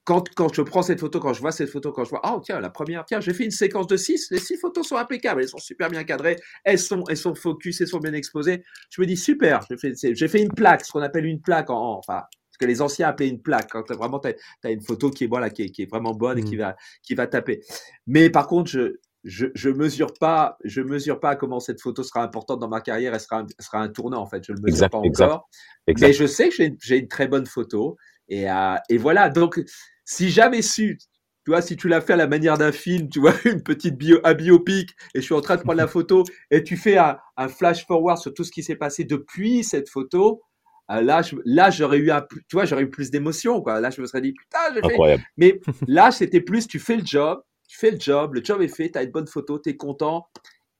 quand, 0.03 0.29
quand 0.35 0.53
je 0.53 0.61
prends 0.61 0.83
cette 0.83 0.99
photo, 0.99 1.19
quand 1.19 1.33
je 1.33 1.41
vois 1.41 1.51
cette 1.51 1.71
photo, 1.71 1.91
quand 1.91 2.03
je 2.03 2.11
vois, 2.11 2.21
oh 2.25 2.39
tiens, 2.43 2.59
la 2.59 2.69
première, 2.69 3.03
tiens, 3.05 3.19
j'ai 3.19 3.33
fait 3.33 3.45
une 3.45 3.49
séquence 3.49 3.87
de 3.87 3.97
six, 3.97 4.29
les 4.29 4.39
six 4.39 4.57
photos 4.57 4.87
sont 4.87 4.97
impeccables, 4.97 5.41
elles 5.41 5.49
sont 5.49 5.57
super 5.57 5.89
bien 5.89 6.03
cadrées, 6.03 6.37
elles 6.63 6.79
sont, 6.79 7.03
elles 7.09 7.17
sont 7.17 7.33
focus, 7.33 7.81
elles 7.81 7.87
sont 7.87 7.99
bien 7.99 8.13
exposées. 8.13 8.63
Je 8.91 9.01
me 9.01 9.07
dis, 9.07 9.17
super, 9.17 9.65
j'ai 9.69 9.77
fait, 9.77 10.27
fait 10.27 10.41
une 10.41 10.53
plaque, 10.53 10.85
ce 10.85 10.91
qu'on 10.91 11.01
appelle 11.01 11.25
une 11.25 11.41
plaque 11.41 11.71
en, 11.71 11.97
enfin, 11.97 12.21
que 12.61 12.67
les 12.67 12.81
anciens 12.81 13.07
appelaient 13.07 13.29
une 13.29 13.41
plaque, 13.41 13.71
quand 13.71 13.89
as 13.89 13.95
vraiment, 13.95 14.19
t'as, 14.19 14.33
as 14.63 14.71
une 14.71 14.81
photo 14.81 15.09
qui 15.09 15.25
est, 15.25 15.27
voilà, 15.27 15.49
qui 15.49 15.63
est, 15.63 15.69
qui 15.69 15.81
est 15.81 15.89
vraiment 15.89 16.13
bonne 16.13 16.37
et 16.37 16.43
qui 16.43 16.55
mmh. 16.55 16.59
va, 16.59 16.75
qui 17.03 17.15
va 17.15 17.27
taper. 17.27 17.61
Mais 18.07 18.29
par 18.29 18.47
contre, 18.47 18.69
je, 18.69 18.97
je, 19.23 19.47
je 19.53 19.69
mesure 19.69 20.13
pas, 20.19 20.57
je 20.63 20.81
mesure 20.81 21.19
pas 21.19 21.35
comment 21.35 21.59
cette 21.59 21.81
photo 21.81 22.03
sera 22.03 22.23
importante 22.23 22.59
dans 22.59 22.69
ma 22.69 22.81
carrière, 22.81 23.13
elle 23.13 23.19
sera 23.19 23.39
un, 23.39 23.45
sera 23.59 23.79
un 23.81 23.89
tournant, 23.89 24.21
en 24.21 24.27
fait, 24.27 24.43
je 24.45 24.53
le 24.53 24.61
mesure 24.61 24.89
pas 24.89 24.97
encore. 24.97 25.49
Mais 25.87 26.13
je 26.13 26.25
sais 26.25 26.49
que 26.49 26.55
j'ai, 26.79 26.97
une 26.97 27.07
très 27.07 27.27
bonne 27.27 27.45
photo. 27.45 27.97
Et, 28.29 28.49
euh, 28.49 28.75
et 28.89 28.97
voilà, 28.97 29.29
donc 29.29 29.61
si 30.05 30.29
jamais 30.29 30.61
su, 30.61 30.97
tu 31.43 31.51
vois, 31.51 31.61
si 31.61 31.75
tu 31.75 31.87
l'as 31.87 32.01
fait 32.01 32.13
à 32.13 32.17
la 32.17 32.27
manière 32.27 32.57
d'un 32.57 32.71
film, 32.71 33.09
tu 33.09 33.19
vois, 33.19 33.33
une 33.45 33.63
petite 33.63 33.97
bio, 33.97 34.19
un 34.23 34.33
biopic, 34.33 34.91
et 35.15 35.19
je 35.19 35.21
suis 35.21 35.33
en 35.33 35.41
train 35.41 35.55
de 35.55 35.61
prendre 35.61 35.77
la 35.77 35.87
photo, 35.95 36.23
et 36.51 36.63
tu 36.63 36.77
fais 36.77 36.97
un, 36.97 37.17
flash 37.49 37.85
forward 37.87 38.19
sur 38.19 38.33
tout 38.33 38.43
ce 38.43 38.51
qui 38.51 38.61
s'est 38.61 38.75
passé 38.75 39.03
depuis 39.03 39.63
cette 39.63 39.89
photo, 39.89 40.41
euh, 40.91 41.01
là, 41.01 41.21
là, 41.45 41.69
j'aurais 41.69 41.97
eu 41.97 42.11
un, 42.11 42.21
tu 42.21 42.53
vois, 42.53 42.65
j'aurais 42.65 42.83
eu 42.83 42.89
plus 42.89 43.11
d'émotion, 43.11 43.61
quoi. 43.61 43.79
Là, 43.79 43.89
je 43.89 44.01
me 44.01 44.07
serais 44.07 44.21
dit, 44.21 44.33
putain, 44.33 44.59
j'ai 44.73 44.81
fait. 44.81 45.19
Mais 45.37 45.59
là, 45.87 46.11
c'était 46.11 46.41
plus, 46.41 46.67
tu 46.67 46.79
fais 46.79 46.97
le 46.97 47.05
job, 47.05 47.41
tu 47.67 47.77
fais 47.77 47.91
le 47.91 47.99
job, 47.99 48.33
le 48.33 48.43
job 48.43 48.61
est 48.61 48.73
fait, 48.73 48.91
tu 48.91 48.99
as 48.99 49.03
une 49.03 49.11
bonne 49.11 49.27
photo, 49.27 49.59
tu 49.59 49.69
es 49.69 49.77
content, 49.77 50.27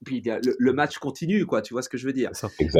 puis 0.04 0.22
le, 0.24 0.74
match 0.74 0.98
continue, 0.98 1.46
quoi, 1.46 1.62
tu 1.62 1.74
vois 1.74 1.82
ce 1.84 1.90
que 1.90 1.98
je 1.98 2.08
veux 2.08 2.14
dire. 2.14 2.32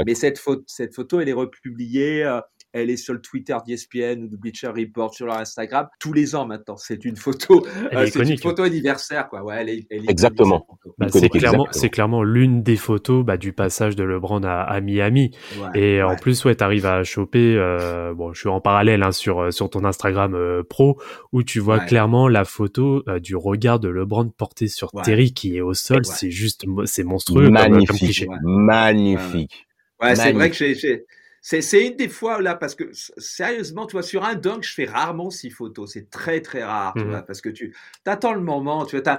Mais 0.06 0.16
cette, 0.16 0.40
photo, 0.40 0.64
cette 0.68 0.96
photo, 0.96 1.20
elle 1.20 1.30
est 1.30 1.34
republiée, 1.34 2.24
euh, 2.24 2.42
elle 2.74 2.90
est 2.90 2.98
sur 2.98 3.14
le 3.14 3.22
Twitter 3.22 3.56
d'ESPN 3.66 4.24
ou 4.24 4.28
de 4.28 4.36
Bleacher 4.36 4.68
Report, 4.68 5.14
sur 5.14 5.26
leur 5.26 5.38
Instagram, 5.38 5.88
tous 6.00 6.14
les 6.14 6.36
ans 6.36 6.46
maintenant. 6.46 6.78
C'est 6.78 7.06
une 7.06 7.16
photo, 7.16 7.66
euh, 7.94 8.08
c'est 8.08 8.30
une 8.30 8.38
photo 8.38 8.64
anniversaire, 8.64 9.28
quoi. 9.30 9.44
Ouais, 9.44 9.58
elle 9.60 9.70
est, 9.70 9.88
Exactement. 10.10 10.68
Bah, 10.98 11.08
c'est 11.10 11.30
clairement, 11.30 11.68
c'est 11.72 11.90
clairement 11.90 12.24
l'une 12.24 12.64
des 12.64 12.78
photos 12.78 13.26
bah, 13.26 13.38
du 13.38 13.54
passage 13.54 13.96
de 13.96 14.04
LeBron 14.04 14.44
à, 14.44 14.62
à 14.62 14.82
Miami. 14.82 15.32
et 15.76 16.02
en 16.02 16.16
plus, 16.16 16.44
ouais, 16.46 16.56
t'arrives 16.56 16.86
à 16.86 17.04
choper. 17.04 17.56
Euh, 17.58 18.14
bon, 18.14 18.34
je 18.34 18.40
suis 18.40 18.50
en 18.50 18.62
parallèle 18.62 19.04
hein, 19.04 19.12
sur 19.12 19.52
sur 19.54 19.70
ton 19.70 19.84
Instagram 19.86 20.34
euh, 20.36 20.64
pro 20.64 21.00
où 21.32 21.44
tu 21.44 21.60
vois 21.60 21.80
clairement 21.80 22.28
la 22.28 22.46
photo 22.46 23.04
euh, 23.08 23.20
du 23.20 23.36
regard 23.36 23.80
de 23.80 23.90
LeBron 23.90 24.30
porté 24.30 24.68
sur 24.68 24.92
Terry 25.04 25.34
qui 25.34 25.58
est 25.58 25.62
au 25.62 25.74
sol. 25.74 26.06
C'est 26.06 26.32
juste, 26.32 26.66
c'est 26.86 27.04
monstrueux. 27.04 27.50
Magnifique, 27.50 28.28
magnifique. 28.44 29.68
Ouais, 30.02 30.16
c'est 30.16 30.32
vrai 30.34 30.50
que 30.50 30.56
j'ai 30.56 31.06
c'est 31.42 31.88
une 31.88 31.96
des 31.96 32.08
fois 32.08 32.42
là, 32.42 32.56
parce 32.56 32.76
que 32.76 32.92
sérieusement, 33.18 33.88
tu 33.88 33.94
vois, 33.94 34.04
sur 34.04 34.24
un 34.24 34.36
dunk, 34.36 34.62
je 34.62 34.74
fais 34.74 34.86
rarement 34.86 35.32
six 35.32 35.50
photos. 35.50 35.92
C'est 35.94 36.10
très, 36.10 36.42
très 36.42 36.64
rare, 36.64 36.94
tu 36.96 37.04
mmh 37.04 37.10
vois, 37.10 37.22
parce 37.24 37.42
que 37.42 37.50
tu 37.50 37.76
attends 38.06 38.34
le 38.34 38.42
moment, 38.42 38.86
tu 38.86 39.00
vois, 39.00 39.18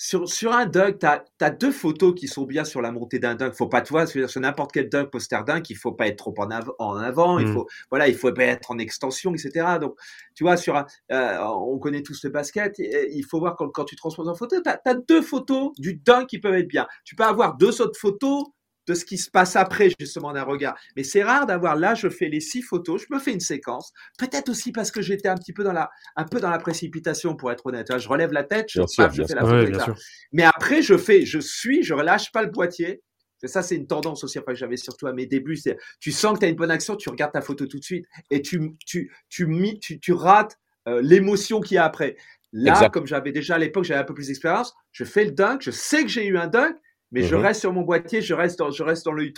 sur, 0.00 0.28
sur 0.28 0.52
un 0.52 0.64
dunk, 0.64 1.00
tu 1.00 1.06
as, 1.44 1.50
deux 1.50 1.72
photos 1.72 2.14
qui 2.14 2.28
sont 2.28 2.44
bien 2.44 2.64
sur 2.64 2.80
la 2.80 2.92
montée 2.92 3.18
d'un 3.18 3.34
dunk. 3.34 3.52
Faut 3.52 3.66
pas, 3.66 3.82
tu 3.82 3.92
vois, 3.92 4.06
sur 4.06 4.40
n'importe 4.40 4.72
quel 4.72 4.88
dunk, 4.88 5.10
poster 5.10 5.42
dunk, 5.44 5.68
il 5.70 5.74
faut 5.74 5.92
pas 5.92 6.06
être 6.06 6.16
trop 6.16 6.34
en, 6.38 6.48
en 6.78 6.96
avant, 6.96 7.40
il 7.40 7.48
mmh. 7.48 7.54
faut, 7.54 7.66
voilà, 7.90 8.08
il 8.08 8.14
faut 8.14 8.32
pas 8.32 8.44
être 8.44 8.70
en 8.70 8.78
extension, 8.78 9.34
etc. 9.34 9.78
Donc, 9.80 9.96
tu 10.36 10.44
vois, 10.44 10.56
sur 10.56 10.76
euh, 11.12 11.38
on 11.42 11.78
connaît 11.78 12.02
tous 12.02 12.22
le 12.22 12.30
basket, 12.30 12.78
il 12.78 13.24
faut 13.28 13.40
voir 13.40 13.56
quand, 13.56 13.68
quand 13.70 13.84
tu 13.84 13.96
transposes 13.96 14.28
en 14.28 14.36
photo, 14.36 14.56
tu 14.62 14.70
as, 14.70 14.94
deux 14.94 15.20
photos 15.20 15.72
du 15.78 15.94
dunk 15.94 16.26
qui 16.26 16.38
peuvent 16.38 16.54
être 16.54 16.68
bien. 16.68 16.86
Tu 17.04 17.16
peux 17.16 17.24
avoir 17.24 17.56
deux 17.56 17.82
autres 17.82 17.98
photos 17.98 18.44
de 18.88 18.94
ce 18.94 19.04
qui 19.04 19.18
se 19.18 19.30
passe 19.30 19.54
après 19.54 19.90
justement 20.00 20.32
d'un 20.32 20.42
regard. 20.42 20.76
Mais 20.96 21.04
c'est 21.04 21.22
rare 21.22 21.46
d'avoir 21.46 21.76
là, 21.76 21.94
je 21.94 22.08
fais 22.08 22.28
les 22.28 22.40
six 22.40 22.62
photos, 22.62 23.02
je 23.08 23.14
me 23.14 23.20
fais 23.20 23.32
une 23.32 23.40
séquence. 23.40 23.92
Peut-être 24.18 24.48
aussi 24.48 24.72
parce 24.72 24.90
que 24.90 25.02
j'étais 25.02 25.28
un 25.28 25.36
petit 25.36 25.52
peu 25.52 25.62
dans 25.62 25.72
la, 25.72 25.90
un 26.16 26.24
peu 26.24 26.40
dans 26.40 26.50
la 26.50 26.58
précipitation 26.58 27.36
pour 27.36 27.52
être 27.52 27.66
honnête. 27.66 27.86
Je 27.96 28.08
relève 28.08 28.32
la 28.32 28.44
tête, 28.44 28.66
je, 28.70 28.80
fais 28.96 29.34
la 29.34 29.44
photo. 29.44 29.92
Mais 30.32 30.44
après, 30.44 30.82
je 30.82 30.96
fais, 30.96 31.26
je 31.26 31.38
suis, 31.38 31.82
je 31.82 31.94
relâche 31.94 32.32
pas 32.32 32.42
le 32.42 32.50
boîtier. 32.50 33.02
Ça, 33.44 33.62
c'est 33.62 33.76
une 33.76 33.86
tendance 33.86 34.24
aussi 34.24 34.40
que 34.44 34.54
j'avais 34.54 34.76
surtout 34.76 35.06
à 35.06 35.12
mes 35.12 35.26
débuts. 35.26 35.56
C'est, 35.56 35.76
tu 36.00 36.10
sens 36.10 36.34
que 36.34 36.40
tu 36.40 36.46
as 36.46 36.48
une 36.48 36.56
bonne 36.56 36.72
action, 36.72 36.96
tu 36.96 37.08
regardes 37.08 37.32
ta 37.32 37.40
photo 37.40 37.66
tout 37.66 37.78
de 37.78 37.84
suite 37.84 38.04
et 38.30 38.42
tu, 38.42 38.74
tu, 38.84 39.12
tu, 39.28 39.78
tu, 39.80 40.00
tu 40.00 40.12
rates 40.12 40.58
euh, 40.88 41.00
l'émotion 41.02 41.60
qu'il 41.60 41.76
y 41.76 41.78
a 41.78 41.84
après. 41.84 42.16
Là, 42.52 42.88
comme 42.88 43.06
j'avais 43.06 43.30
déjà 43.30 43.56
à 43.56 43.58
l'époque, 43.58 43.84
j'avais 43.84 44.00
un 44.00 44.04
peu 44.04 44.14
plus 44.14 44.28
d'expérience, 44.28 44.74
je 44.90 45.04
fais 45.04 45.24
le 45.24 45.32
dunk, 45.32 45.58
je 45.60 45.70
sais 45.70 46.02
que 46.02 46.08
j'ai 46.08 46.26
eu 46.26 46.38
un 46.38 46.46
dunk, 46.46 46.74
mais 47.10 47.22
je 47.22 47.36
mhm. 47.36 47.42
reste 47.42 47.60
sur 47.60 47.72
mon 47.72 47.82
boîtier, 47.82 48.20
je 48.20 48.34
reste 48.34 48.58
dans, 48.58 48.70
je 48.70 48.82
reste 48.82 49.04
dans 49.04 49.12
le 49.12 49.30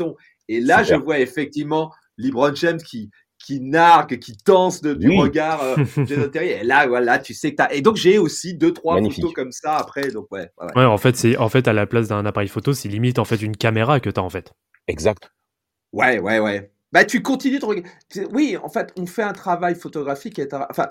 Et 0.49 0.61
là, 0.61 0.83
je 0.83 0.95
vois 0.95 1.21
effectivement 1.21 1.93
LeBron 2.17 2.55
James 2.55 2.79
qui, 2.79 3.11
qui 3.39 3.61
nargue, 3.61 4.19
qui 4.19 4.37
danse 4.45 4.81
de, 4.81 4.95
du 4.95 5.11
regard 5.19 5.63
euh, 5.63 5.77
Et 6.35 6.63
là, 6.65 6.87
voilà, 6.87 7.19
tu 7.19 7.35
sais 7.35 7.53
que 7.53 7.57
tu 7.57 7.63
as. 7.63 7.73
Et 7.75 7.81
donc, 7.81 7.97
j'ai 7.97 8.19
aussi 8.19 8.55
deux, 8.55 8.73
trois 8.73 9.01
photos 9.01 9.33
comme 9.33 9.53
ça 9.53 9.77
après. 9.77 10.11
Donc, 10.11 10.27
ouais. 10.31 10.49
Ouais, 10.77 10.85
en 10.85 10.99
fait, 10.99 11.17
c'est 11.17 11.37
en 11.37 11.49
fait, 11.49 11.69
à 11.69 11.73
la 11.73 11.87
place 11.87 12.09
d'un 12.09 12.27
appareil 12.27 12.49
photo, 12.49 12.73
c'est 12.73 12.89
limite 12.89 13.19
en 13.19 13.25
fait 13.25 13.41
une 13.41 13.57
caméra 13.57 14.01
que 14.01 14.11
tu 14.11 14.21
as 14.21 14.23
en 14.23 14.31
fait. 14.31 14.53
Exact. 14.89 15.33
Ouais, 15.93 16.19
ouais, 16.19 16.39
ouais. 16.39 16.73
Bah, 16.93 17.05
tu 17.05 17.23
continues 17.23 17.61
de 17.61 17.65
regarder. 17.65 17.91
Oui, 18.33 18.57
en 18.63 18.69
fait, 18.69 18.93
on 18.97 19.07
fait 19.07 19.23
un 19.23 19.33
travail 19.33 19.75
photographique. 19.75 20.39
Et 20.39 20.49
Enfin, 20.69 20.89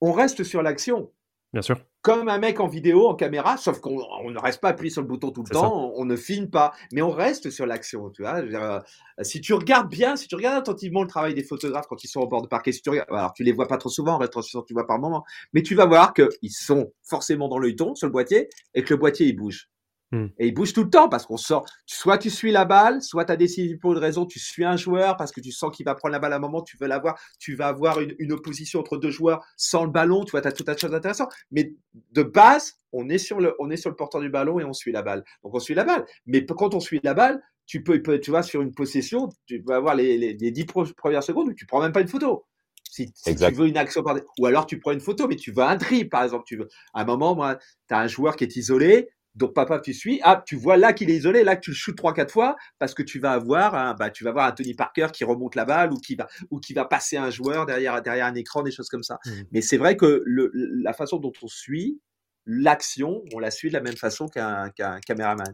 on 0.00 0.12
reste 0.12 0.44
sur 0.44 0.62
l'action. 0.62 1.10
Bien 1.52 1.62
sûr. 1.62 1.78
Comme 2.06 2.28
un 2.28 2.38
mec 2.38 2.60
en 2.60 2.68
vidéo, 2.68 3.08
en 3.08 3.16
caméra, 3.16 3.56
sauf 3.56 3.80
qu'on 3.80 4.30
ne 4.30 4.38
reste 4.38 4.60
pas 4.60 4.68
appuyé 4.68 4.90
sur 4.90 5.02
le 5.02 5.08
bouton 5.08 5.32
tout 5.32 5.42
le 5.42 5.52
temps, 5.52 5.92
on, 5.96 6.04
ne 6.04 6.14
filme 6.14 6.48
pas, 6.48 6.72
mais 6.92 7.02
on 7.02 7.10
reste 7.10 7.50
sur 7.50 7.66
l'action. 7.66 8.10
Tu 8.10 8.22
vois, 8.22 8.36
euh, 8.36 8.80
si 9.22 9.40
tu 9.40 9.54
regardes 9.54 9.90
bien, 9.90 10.14
si 10.14 10.28
tu 10.28 10.36
regardes 10.36 10.56
attentivement 10.56 11.02
le 11.02 11.08
travail 11.08 11.34
des 11.34 11.42
photographes 11.42 11.88
quand 11.88 12.04
ils 12.04 12.06
sont 12.06 12.20
au 12.20 12.28
bord 12.28 12.42
de 12.42 12.46
parquet, 12.46 12.70
si 12.70 12.80
tu 12.80 12.90
regardes, 12.90 13.10
alors 13.10 13.32
tu 13.32 13.42
les 13.42 13.50
vois 13.50 13.66
pas 13.66 13.76
trop 13.76 13.88
souvent, 13.88 14.12
en 14.12 14.18
rétrospective 14.18 14.62
tu 14.68 14.74
vois 14.74 14.86
par 14.86 15.00
moment, 15.00 15.24
mais 15.52 15.64
tu 15.64 15.74
vas 15.74 15.86
voir 15.86 16.14
qu'ils 16.14 16.52
sont 16.52 16.92
forcément 17.02 17.48
dans 17.48 17.58
le 17.58 17.74
ton, 17.74 17.96
sur 17.96 18.06
le 18.06 18.12
boîtier, 18.12 18.50
et 18.74 18.84
que 18.84 18.94
le 18.94 19.00
boîtier 19.00 19.26
il 19.26 19.34
bouge. 19.34 19.68
Hmm. 20.16 20.28
Et 20.38 20.46
il 20.48 20.54
bouge 20.54 20.72
tout 20.72 20.84
le 20.84 20.90
temps 20.90 21.08
parce 21.08 21.26
qu'on 21.26 21.36
sort. 21.36 21.66
Soit 21.84 22.16
tu 22.16 22.30
suis 22.30 22.50
la 22.50 22.64
balle, 22.64 23.02
soit 23.02 23.26
tu 23.26 23.32
as 23.32 23.36
décidé 23.36 23.76
pour 23.76 23.92
une 23.92 23.98
raison, 23.98 24.24
tu 24.24 24.38
suis 24.38 24.64
un 24.64 24.76
joueur 24.76 25.16
parce 25.16 25.30
que 25.30 25.40
tu 25.40 25.52
sens 25.52 25.74
qu'il 25.76 25.84
va 25.84 25.94
prendre 25.94 26.12
la 26.12 26.18
balle 26.18 26.32
à 26.32 26.36
un 26.36 26.40
moment, 26.40 26.62
tu 26.62 26.78
veux 26.80 26.86
l'avoir, 26.86 27.18
tu 27.38 27.54
vas 27.54 27.68
avoir 27.68 28.00
une, 28.00 28.32
opposition 28.32 28.80
entre 28.80 28.96
deux 28.96 29.10
joueurs 29.10 29.44
sans 29.56 29.84
le 29.84 29.90
ballon, 29.90 30.24
tu 30.24 30.30
vois, 30.30 30.40
tu 30.40 30.48
as 30.48 30.52
tout 30.52 30.62
un 30.62 30.66
tas 30.66 30.74
de 30.74 30.78
choses 30.78 30.94
intéressantes. 30.94 31.32
Mais 31.50 31.74
de 32.12 32.22
base, 32.22 32.74
on 32.92 33.08
est, 33.08 33.18
sur 33.18 33.40
le, 33.40 33.54
on 33.58 33.70
est 33.70 33.76
sur 33.76 33.90
le 33.90 33.96
porteur 33.96 34.20
du 34.20 34.30
ballon 34.30 34.58
et 34.58 34.64
on 34.64 34.72
suit 34.72 34.92
la 34.92 35.02
balle. 35.02 35.22
Donc 35.42 35.54
on 35.54 35.60
suit 35.60 35.74
la 35.74 35.84
balle. 35.84 36.06
Mais 36.24 36.46
quand 36.46 36.74
on 36.74 36.80
suit 36.80 37.00
la 37.02 37.14
balle, 37.14 37.42
tu 37.66 37.82
peux, 37.82 38.00
tu 38.20 38.30
vois, 38.30 38.42
sur 38.42 38.62
une 38.62 38.72
possession, 38.72 39.28
tu 39.46 39.62
vas 39.66 39.76
avoir 39.76 39.94
les, 39.94 40.16
les, 40.16 40.34
les 40.34 40.50
10 40.50 40.66
premières 40.96 41.22
secondes 41.22 41.48
où 41.48 41.54
tu 41.54 41.66
prends 41.66 41.82
même 41.82 41.92
pas 41.92 42.00
une 42.00 42.08
photo. 42.08 42.46
Si, 42.90 43.12
tu 43.12 43.52
veux 43.52 43.66
une 43.66 43.76
action, 43.76 44.02
ou 44.38 44.46
alors 44.46 44.66
tu 44.66 44.78
prends 44.78 44.92
une 44.92 45.00
photo, 45.00 45.28
mais 45.28 45.36
tu 45.36 45.52
veux 45.52 45.62
un 45.62 45.76
dribble, 45.76 46.08
par 46.08 46.24
exemple. 46.24 46.44
Tu 46.46 46.56
veux, 46.56 46.68
à 46.94 47.02
un 47.02 47.04
moment, 47.04 47.34
moi, 47.34 47.58
tu 47.88 47.94
as 47.94 47.98
un 47.98 48.06
joueur 48.06 48.36
qui 48.36 48.44
est 48.44 48.56
isolé, 48.56 49.10
donc 49.36 49.52
papa, 49.52 49.78
tu 49.78 49.92
suis. 49.92 50.18
Ah, 50.22 50.42
tu 50.44 50.56
vois 50.56 50.78
là 50.78 50.94
qu'il 50.94 51.10
est 51.10 51.16
isolé, 51.16 51.44
là 51.44 51.56
que 51.56 51.60
tu 51.60 51.70
le 51.70 51.76
shootes 51.76 51.96
trois 51.96 52.14
quatre 52.14 52.32
fois 52.32 52.56
parce 52.78 52.94
que 52.94 53.02
tu 53.02 53.18
vas 53.18 53.32
avoir 53.32 53.74
un, 53.74 53.92
bah, 53.92 54.08
tu 54.10 54.24
vas 54.24 54.30
avoir 54.30 54.46
un 54.46 54.52
Tony 54.52 54.72
Parker 54.72 55.08
qui 55.12 55.24
remonte 55.24 55.54
la 55.54 55.66
balle 55.66 55.92
ou 55.92 55.98
qui 55.98 56.16
va 56.16 56.26
ou 56.50 56.58
qui 56.58 56.72
va 56.72 56.86
passer 56.86 57.18
un 57.18 57.28
joueur 57.28 57.66
derrière 57.66 58.00
derrière 58.00 58.26
un 58.26 58.34
écran, 58.34 58.62
des 58.62 58.70
choses 58.70 58.88
comme 58.88 59.02
ça. 59.02 59.18
Mmh. 59.26 59.30
Mais 59.52 59.60
c'est 59.60 59.76
vrai 59.76 59.96
que 59.96 60.22
le, 60.24 60.50
la 60.54 60.94
façon 60.94 61.18
dont 61.18 61.34
on 61.42 61.48
suit 61.48 62.00
l'action, 62.46 63.22
on 63.34 63.38
la 63.38 63.50
suit 63.50 63.68
de 63.68 63.74
la 63.74 63.82
même 63.82 63.96
façon 63.96 64.26
qu'un 64.26 64.70
qu'un 64.70 65.00
caméraman, 65.00 65.52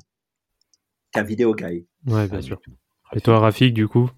qu'un 1.13 1.25
vidéo 1.25 1.53
guy. 1.53 1.85
Ouais, 2.07 2.29
bien 2.29 2.41
sûr. 2.41 2.61
Et 3.15 3.21
toi, 3.21 3.41
Rafik, 3.41 3.75
du 3.75 3.89
coup 3.89 4.11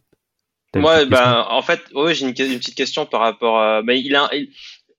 Moi, 0.76 1.06
ben, 1.06 1.46
en 1.48 1.62
fait, 1.62 1.80
ouais, 1.94 2.14
j'ai 2.14 2.26
une, 2.26 2.34
petite 2.34 2.74
question 2.74 3.06
par 3.06 3.20
rapport. 3.20 3.58
À, 3.58 3.82
ben, 3.82 3.94
il 3.94 4.14
a, 4.14 4.28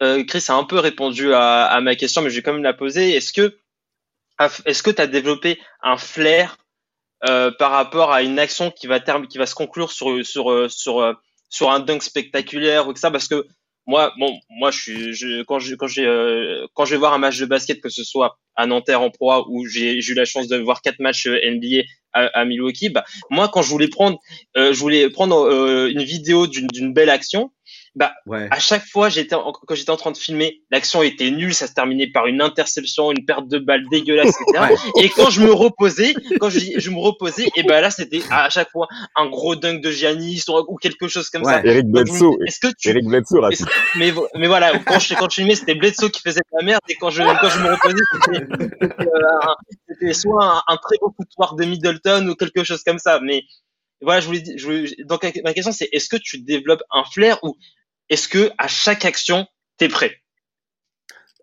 euh, 0.02 0.24
Chris 0.24 0.44
a 0.48 0.56
un 0.56 0.64
peu 0.64 0.80
répondu 0.80 1.34
à, 1.34 1.66
à 1.66 1.82
ma 1.82 1.96
question, 1.96 2.24
mais 2.24 2.32
je 2.32 2.38
vais 2.38 2.42
quand 2.42 2.54
même 2.54 2.64
la 2.64 2.74
poser. 2.74 3.12
Est-ce 3.12 3.32
que 3.32 3.60
est-ce 4.66 4.84
que 4.84 4.92
tu 4.92 5.02
as 5.02 5.08
développé 5.08 5.60
un 5.82 5.98
flair 5.98 6.58
euh, 7.28 7.52
par 7.58 7.72
rapport 7.72 8.12
à 8.12 8.22
une 8.22 8.40
action 8.40 8.72
qui 8.72 8.88
va 8.88 9.00
qui 9.00 9.38
va 9.38 9.46
se 9.46 9.56
conclure 9.56 9.92
sur 9.92 10.26
sur 10.26 10.52
euh, 10.52 10.68
sur 10.70 11.00
euh, 11.00 11.14
sur 11.50 11.72
un 11.72 11.80
dunk 11.80 12.04
spectaculaire 12.04 12.88
ou 12.88 12.94
que 12.94 13.00
ça? 13.00 13.12
Parce 13.12 13.28
que 13.28 13.46
moi 13.88 14.14
bon 14.20 14.38
moi 14.50 14.72
je 14.72 14.80
suis 14.80 15.14
je, 15.14 15.44
quand 15.44 15.60
je 15.60 15.76
quand 15.76 15.88
euh, 15.98 16.68
quand 16.74 16.86
je 16.86 16.92
vais 16.92 17.00
voir 17.00 17.14
un 17.14 17.18
match 17.18 17.40
de 17.40 17.46
basket 17.46 17.82
que 17.82 17.90
ce 17.90 18.04
soit 18.04 18.38
à 18.56 18.66
Nanterre 18.66 19.02
en 19.02 19.10
proie 19.10 19.46
où 19.50 19.66
j'ai 19.66 19.96
eu 19.96 20.14
la 20.14 20.26
chance 20.26 20.48
de 20.48 20.58
voir 20.58 20.82
quatre 20.82 21.00
matchs 21.00 21.28
NBA 21.28 21.84
à, 22.14 22.26
à 22.40 22.46
Milwaukee 22.46 22.90
bah 22.90 23.06
moi 23.30 23.48
quand 23.48 23.62
je 23.62 23.70
voulais 23.70 23.88
prendre 23.88 24.20
je 24.56 24.80
voulais 24.80 25.10
prendre 25.12 25.88
une 25.88 26.02
vidéo 26.02 26.48
d'une 26.48 26.94
belle 26.94 27.12
action 27.12 27.52
bah, 27.96 28.14
à 28.52 28.60
chaque 28.60 28.86
fois, 28.86 29.08
j'étais 29.08 29.36
quand 29.36 29.76
j'étais 29.76 29.90
en 29.90 29.96
train 29.96 30.12
de 30.12 30.18
filmer, 30.18 30.62
l'action 30.70 31.02
était 31.02 31.32
nulle, 31.32 31.54
ça 31.54 31.66
se 31.66 31.74
terminait 31.74 32.08
par 32.08 32.28
une 32.28 32.42
interception, 32.42 33.12
une 33.12 33.26
perte 33.26 33.48
de 33.48 33.58
balle 33.58 33.84
dégueulasse, 33.90 34.36
etc. 34.42 34.76
Et 35.02 35.08
quand 35.10 35.30
je 35.30 35.40
me 35.40 35.54
reposais, 35.54 36.14
quand 36.42 36.50
je, 36.50 36.60
je 36.76 36.90
me 36.90 37.00
reposais, 37.00 37.48
et 37.56 37.64
ben 37.64 37.80
là, 37.80 37.90
c'était 37.90 38.22
à 38.30 38.50
chaque 38.50 38.70
fois 38.72 38.88
un 39.16 39.30
gros 39.30 39.56
dunk 39.56 39.82
de 39.82 39.92
Giannis 39.92 40.44
ou, 40.50 40.76
quelque 40.76 41.08
chose 41.08 41.30
comme 41.30 41.46
ça. 41.46 41.64
Eric 41.64 41.88
Bledsoe. 41.88 42.36
Est-ce 42.46 42.60
que 42.60 42.68
tu, 42.78 42.90
Eric 42.90 43.06
Bledsoe, 43.06 43.40
mais, 43.96 44.14
mais 44.36 44.48
voilà, 44.48 44.78
quand 44.80 45.00
je, 45.00 45.14
quand 45.16 45.30
je 45.30 45.36
filmais, 45.36 45.56
c'était 45.56 45.76
Bledsoe 45.76 46.10
qui 46.10 46.22
faisait 46.22 46.42
de 46.42 46.58
la 46.60 46.66
merde, 46.66 46.82
et 46.90 46.96
quand 46.96 47.12
je, 47.12 47.22
quand 47.22 47.50
je 47.50 47.60
me 47.60 47.72
reposais, 47.72 48.04
c'était, 49.90 50.10
euh, 50.10 50.14
soit 50.14 50.64
un, 50.68 50.78
très 50.78 50.98
beau 51.00 51.14
foutoir 51.16 51.56
de 51.56 51.64
Middleton 51.64 52.28
ou 52.28 52.36
quelque 52.36 52.66
chose 52.66 52.84
comme 52.84 53.00
ça. 53.00 53.22
Mais 53.22 53.44
voilà, 54.02 54.20
je 54.20 54.28
voulais, 54.28 54.44
je 54.58 55.04
donc 55.06 55.24
ma 55.44 55.54
question 55.54 55.72
c'est 55.72 55.88
est-ce 55.92 56.10
que 56.10 56.18
tu 56.18 56.40
développes 56.40 56.84
un 56.92 57.04
flair 57.06 57.40
ou 57.44 57.56
est-ce 58.10 58.28
que 58.28 58.52
à 58.58 58.68
chaque 58.68 59.06
action, 59.06 59.48
tu 59.78 59.86
es 59.86 59.90
prêt? 59.90 60.22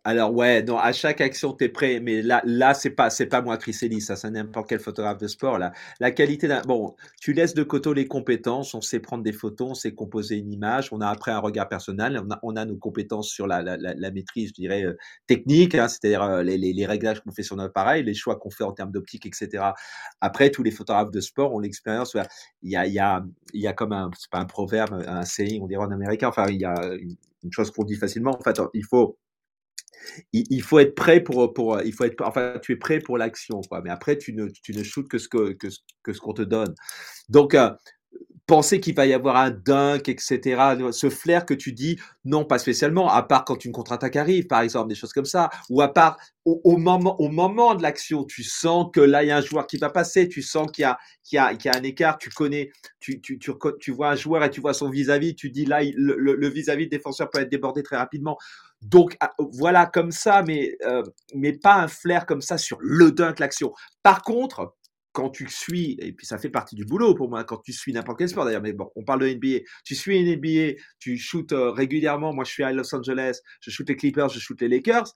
Alors 0.04 0.34
ouais, 0.34 0.64
non, 0.64 0.78
à 0.78 0.92
chaque 0.92 1.20
action 1.20 1.52
t'es 1.52 1.68
prêt, 1.68 2.00
mais 2.00 2.22
là, 2.22 2.42
là 2.44 2.74
c'est 2.74 2.90
pas, 2.90 3.08
c'est 3.08 3.26
pas 3.26 3.40
moi 3.40 3.56
Chris 3.56 3.76
Ellis, 3.82 4.00
ça, 4.00 4.16
c'est 4.16 4.30
n'importe 4.30 4.68
quel 4.68 4.80
photographe 4.80 5.18
de 5.18 5.28
sport 5.28 5.58
là. 5.58 5.72
La 6.00 6.10
qualité 6.10 6.48
d'un, 6.48 6.60
bon, 6.62 6.96
tu 7.20 7.32
laisses 7.32 7.54
de 7.54 7.62
côté 7.62 7.94
les 7.94 8.08
compétences, 8.08 8.74
on 8.74 8.80
sait 8.80 8.98
prendre 8.98 9.22
des 9.22 9.32
photos, 9.32 9.70
on 9.70 9.74
sait 9.74 9.94
composer 9.94 10.38
une 10.38 10.52
image, 10.52 10.92
on 10.92 11.00
a 11.00 11.08
après 11.08 11.30
un 11.30 11.38
regard 11.38 11.68
personnel, 11.68 12.20
on 12.24 12.30
a, 12.32 12.38
on 12.42 12.56
a 12.56 12.64
nos 12.64 12.76
compétences 12.76 13.28
sur 13.28 13.46
la, 13.46 13.62
la, 13.62 13.76
la, 13.76 14.10
maîtrise, 14.10 14.48
je 14.48 14.54
dirais 14.54 14.84
euh, 14.84 14.96
technique, 15.28 15.76
hein, 15.76 15.86
c'est-à-dire 15.86 16.22
euh, 16.22 16.42
les, 16.42 16.58
les, 16.58 16.72
les, 16.72 16.86
réglages 16.86 17.20
qu'on 17.20 17.30
fait 17.30 17.44
sur 17.44 17.56
notre 17.56 17.70
appareil, 17.70 18.02
les 18.02 18.14
choix 18.14 18.36
qu'on 18.36 18.50
fait 18.50 18.64
en 18.64 18.72
termes 18.72 18.90
d'optique, 18.90 19.26
etc. 19.26 19.64
Après, 20.20 20.50
tous 20.50 20.64
les 20.64 20.72
photographes 20.72 21.12
de 21.12 21.20
sport 21.20 21.54
ont 21.54 21.60
l'expérience. 21.60 22.16
Il 22.62 22.70
y 22.70 22.76
a, 22.76 22.86
il 22.86 22.92
y 22.92 22.98
a, 22.98 23.24
il 23.54 23.60
y 23.62 23.68
a 23.68 23.72
comme 23.72 23.92
un, 23.92 24.10
c'est 24.18 24.30
pas 24.30 24.38
un 24.38 24.46
proverbe, 24.46 25.04
un 25.06 25.24
saying, 25.24 25.62
on 25.62 25.66
dirait 25.66 25.84
en 25.84 25.90
américain. 25.92 26.28
Enfin, 26.28 26.46
il 26.48 26.60
y 26.60 26.64
a 26.64 26.74
une 27.42 27.52
chose 27.52 27.70
qu'on 27.70 27.84
dit 27.84 27.96
facilement. 27.96 28.36
En 28.38 28.42
fait, 28.42 28.60
il 28.74 28.84
faut 28.84 29.18
il, 30.32 30.62
faut 30.62 30.78
être 30.78 30.94
prêt 30.94 31.20
pour, 31.20 31.52
pour, 31.52 31.80
il 31.82 31.92
faut 31.92 32.04
être, 32.04 32.22
enfin, 32.24 32.54
tu 32.62 32.72
es 32.72 32.76
prêt 32.76 32.98
pour 32.98 33.18
l'action, 33.18 33.60
quoi. 33.68 33.80
Mais 33.82 33.90
après, 33.90 34.18
tu 34.18 34.32
ne, 34.32 34.48
tu 34.48 34.72
ne 34.72 34.82
shootes 34.82 35.08
que 35.08 35.18
ce 35.18 35.28
que, 35.28 35.52
que, 35.52 35.68
que 36.02 36.12
ce 36.12 36.20
qu'on 36.20 36.34
te 36.34 36.42
donne. 36.42 36.74
Donc, 37.28 37.54
euh, 37.54 37.70
penser 38.46 38.80
qu'il 38.80 38.94
va 38.94 39.06
y 39.06 39.12
avoir 39.12 39.36
un 39.36 39.50
dunk, 39.50 40.08
etc. 40.08 40.76
Ce 40.90 41.08
flair 41.10 41.46
que 41.46 41.54
tu 41.54 41.72
dis, 41.72 41.98
non, 42.24 42.44
pas 42.44 42.58
spécialement, 42.58 43.08
à 43.08 43.22
part 43.22 43.44
quand 43.44 43.64
une 43.64 43.72
contre-attaque 43.72 44.16
arrive, 44.16 44.46
par 44.46 44.60
exemple, 44.60 44.88
des 44.88 44.94
choses 44.94 45.12
comme 45.12 45.24
ça, 45.24 45.48
ou 45.70 45.80
à 45.80 45.92
part 45.92 46.18
au, 46.44 46.76
moment, 46.76 47.20
au 47.20 47.28
moment 47.28 47.74
de 47.74 47.82
l'action, 47.82 48.24
tu 48.24 48.42
sens 48.42 48.88
que 48.92 49.00
là, 49.00 49.22
il 49.22 49.28
y 49.28 49.30
a 49.30 49.36
un 49.36 49.42
joueur 49.42 49.66
qui 49.66 49.76
va 49.76 49.90
passer, 49.90 50.28
tu 50.28 50.42
sens 50.42 50.70
qu'il 50.72 50.82
y 50.82 50.84
a, 50.84 50.98
qu'il 51.22 51.36
y 51.36 51.38
a, 51.38 51.54
qu'il 51.54 51.70
y 51.70 51.74
a 51.74 51.78
un 51.78 51.82
écart, 51.84 52.18
tu 52.18 52.30
connais, 52.30 52.70
tu, 52.98 53.20
tu, 53.20 53.38
tu, 53.38 53.90
vois 53.92 54.10
un 54.10 54.16
joueur 54.16 54.42
et 54.44 54.50
tu 54.50 54.60
vois 54.60 54.74
son 54.74 54.90
vis-à-vis, 54.90 55.36
tu 55.36 55.50
dis 55.50 55.64
là, 55.64 55.80
le 55.82 56.48
vis-à-vis 56.48 56.86
-vis 56.86 56.90
défenseur 56.90 57.30
peut 57.30 57.40
être 57.40 57.50
débordé 57.50 57.82
très 57.82 57.96
rapidement. 57.96 58.36
Donc 58.82 59.16
ah, 59.20 59.32
voilà 59.38 59.86
comme 59.86 60.10
ça, 60.10 60.42
mais, 60.42 60.76
euh, 60.84 61.02
mais 61.34 61.52
pas 61.52 61.76
un 61.76 61.88
flair 61.88 62.26
comme 62.26 62.40
ça 62.40 62.58
sur 62.58 62.78
le 62.80 63.12
dunk, 63.12 63.38
l'action. 63.38 63.72
Par 64.02 64.22
contre, 64.22 64.74
quand 65.12 65.30
tu 65.30 65.48
suis, 65.48 65.96
et 66.00 66.12
puis 66.12 66.26
ça 66.26 66.38
fait 66.38 66.48
partie 66.48 66.74
du 66.74 66.84
boulot 66.84 67.14
pour 67.14 67.28
moi, 67.28 67.44
quand 67.44 67.58
tu 67.58 67.72
suis 67.72 67.92
n'importe 67.92 68.18
quel 68.18 68.28
sport 68.28 68.44
d'ailleurs, 68.44 68.62
mais 68.62 68.72
bon, 68.72 68.90
on 68.96 69.04
parle 69.04 69.20
de 69.20 69.28
NBA, 69.28 69.64
tu 69.84 69.94
suis 69.94 70.22
NBA, 70.24 70.80
tu 70.98 71.18
shootes 71.18 71.52
euh, 71.52 71.70
régulièrement, 71.70 72.32
moi 72.32 72.44
je 72.44 72.50
suis 72.50 72.62
à 72.62 72.72
Los 72.72 72.94
Angeles, 72.94 73.40
je 73.60 73.70
shoot 73.70 73.88
les 73.88 73.96
Clippers, 73.96 74.30
je 74.30 74.40
shoot 74.40 74.58
les 74.60 74.68
Lakers, 74.68 75.12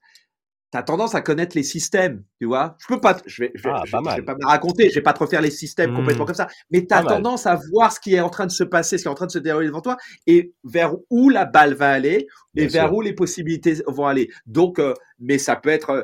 tu 0.76 0.80
as 0.80 0.82
tendance 0.82 1.14
à 1.14 1.22
connaître 1.22 1.56
les 1.56 1.62
systèmes, 1.62 2.22
tu 2.38 2.46
vois. 2.46 2.76
Je 2.80 2.86
peux 2.86 3.00
pas, 3.00 3.16
je 3.26 3.44
vais, 3.44 3.52
je 3.54 3.62
vais, 3.62 3.70
vais 4.16 4.22
pas 4.22 4.34
me 4.34 4.46
raconter, 4.46 4.90
je 4.90 4.96
vais 4.96 5.02
pas 5.02 5.14
te 5.14 5.20
refaire 5.20 5.40
les 5.40 5.50
systèmes 5.50 5.92
mmh. 5.92 5.96
complètement 5.96 6.24
comme 6.26 6.34
ça, 6.34 6.48
mais 6.70 6.86
tu 6.86 6.94
as 6.94 7.02
tendance 7.02 7.46
à 7.46 7.58
voir 7.72 7.92
ce 7.92 8.00
qui 8.00 8.14
est 8.14 8.20
en 8.20 8.28
train 8.28 8.46
de 8.46 8.52
se 8.52 8.64
passer, 8.64 8.98
ce 8.98 9.04
qui 9.04 9.08
est 9.08 9.10
en 9.10 9.14
train 9.14 9.26
de 9.26 9.32
se 9.32 9.38
dérouler 9.38 9.68
devant 9.68 9.80
toi 9.80 9.96
et 10.26 10.52
vers 10.64 10.94
où 11.10 11.30
la 11.30 11.46
balle 11.46 11.74
va 11.74 11.90
aller 11.90 12.26
et 12.54 12.66
vers 12.66 12.94
où 12.94 13.00
les 13.00 13.12
possibilités 13.12 13.82
vont 13.86 14.06
aller. 14.06 14.30
Donc, 14.46 14.78
euh, 14.78 14.94
mais 15.18 15.38
ça 15.38 15.56
peut 15.56 15.70
être, 15.70 15.90
euh, 15.90 16.02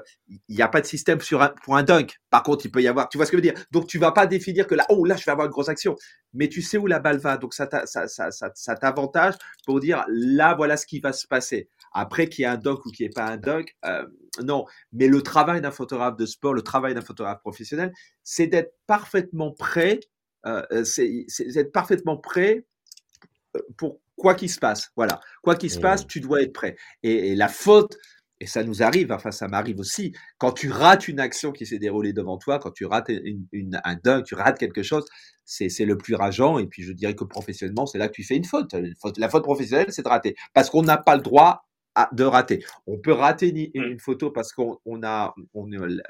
il 0.49 0.57
n'y 0.57 0.63
a 0.63 0.69
pas 0.69 0.81
de 0.81 0.87
système 0.87 1.21
sur 1.21 1.43
un, 1.43 1.49
pour 1.65 1.77
un 1.77 1.83
dunk. 1.83 2.17
Par 2.31 2.43
contre, 2.43 2.67
il 2.67 2.71
peut 2.71 2.83
y 2.83 2.89
avoir, 2.89 3.09
tu 3.09 3.19
vois 3.19 3.27
ce 3.27 3.31
que 3.31 3.37
je 3.37 3.43
veux 3.43 3.53
dire? 3.53 3.65
Donc, 3.71 3.87
tu 3.87 3.99
vas 3.99 4.13
pas 4.13 4.27
définir 4.27 4.67
que 4.67 4.75
là, 4.75 4.87
oh 4.89 5.05
là, 5.05 5.17
je 5.17 5.25
vais 5.25 5.33
avoir 5.33 5.47
une 5.47 5.53
grosse 5.53 5.69
action, 5.69 5.97
mais 6.33 6.49
tu 6.49 6.63
sais 6.63 6.79
où 6.79 6.87
la 6.87 6.99
balle 6.99 7.19
va. 7.19 7.37
Donc, 7.37 7.55
ça, 7.55 7.69
ça, 7.85 8.09
ça, 8.09 8.31
ça, 8.31 8.51
ça 8.55 8.75
t'avantage 8.75 9.35
pour 9.67 9.81
dire 9.81 10.05
là, 10.09 10.55
voilà 10.55 10.77
ce 10.77 10.87
qui 10.87 11.01
va 11.01 11.13
se 11.13 11.27
passer. 11.27 11.69
Après, 11.93 12.29
qu'il 12.29 12.43
y 12.43 12.45
ait 12.45 12.51
un 12.51 12.57
dunk 12.57 12.87
ou 12.87 12.91
qu'il 12.91 13.05
n'y 13.05 13.11
ait 13.11 13.15
pas 13.15 13.27
un 13.27 13.37
dunk, 13.37 13.77
euh, 13.85 14.07
non. 14.43 14.65
Mais 14.93 15.09
le 15.09 15.23
travail 15.23 15.61
d'un 15.61 15.71
photographe 15.71 16.17
de 16.17 16.27
sport, 16.27 16.55
le 16.55 16.63
travail 16.63 16.95
d'un 16.95 17.03
photographe 17.03 17.41
professionnel, 17.41 17.93
c'est 18.23 18.47
d'être 18.47 18.75
parfaitement 18.87 19.53
prêt, 19.53 20.01
euh, 20.47 20.85
c'est 20.85 21.27
d'être 21.53 21.73
parfaitement 21.73 22.17
prêt 22.17 22.65
pour 23.77 24.01
quoi 24.17 24.35
qu'il 24.35 24.51
se 24.51 24.59
passe. 24.59 24.91
Voilà. 24.97 25.21
Quoi 25.43 25.57
qu'il 25.57 25.71
se 25.71 25.81
passe, 25.81 26.07
tu 26.07 26.21
dois 26.21 26.43
être 26.43 26.53
prêt. 26.53 26.77
Et, 27.03 27.35
la 27.35 27.49
faute, 27.49 27.97
et 28.43 28.47
ça 28.47 28.65
nous 28.65 28.83
arrive, 28.83 29.13
enfin 29.13 29.31
ça 29.31 29.47
m'arrive 29.47 29.79
aussi, 29.79 30.13
quand 30.39 30.51
tu 30.51 30.69
rates 30.69 31.07
une 31.07 31.21
action 31.21 31.53
qui 31.53 31.65
s'est 31.65 31.79
déroulée 31.79 32.13
devant 32.13 32.39
toi, 32.39 32.59
quand 32.59 32.73
tu 32.73 32.87
rates 32.87 33.09
une, 33.09 33.81
un 33.85 33.95
dunk, 34.03 34.25
tu 34.25 34.35
rates 34.35 34.59
quelque 34.59 34.83
chose, 34.83 35.05
c'est 35.45 35.69
le 35.85 35.97
plus 35.97 36.17
rageant. 36.17 36.59
Et 36.59 36.67
puis 36.67 36.83
je 36.83 36.93
dirais 36.93 37.15
que 37.15 37.23
professionnellement, 37.23 37.87
c'est 37.87 37.99
là 37.99 38.09
que 38.09 38.15
tu 38.15 38.25
fais 38.25 38.35
une 38.35 38.45
faute. 38.45 38.75
La 39.17 39.29
faute 39.29 39.45
professionnelle, 39.45 39.87
c'est 39.91 40.03
de 40.03 40.09
rater. 40.09 40.35
Parce 40.55 40.71
qu'on 40.71 40.83
n'a 40.83 40.97
pas 40.97 41.15
le 41.15 41.23
droit 41.23 41.69
de 42.11 42.25
rater. 42.25 42.65
On 42.89 42.99
peut 42.99 43.13
rater 43.13 43.53
mmh. 43.53 43.79
une, 43.81 44.01
photo 44.01 44.33
parce 44.33 44.53
qu'on 44.53 45.03
a 45.05 45.35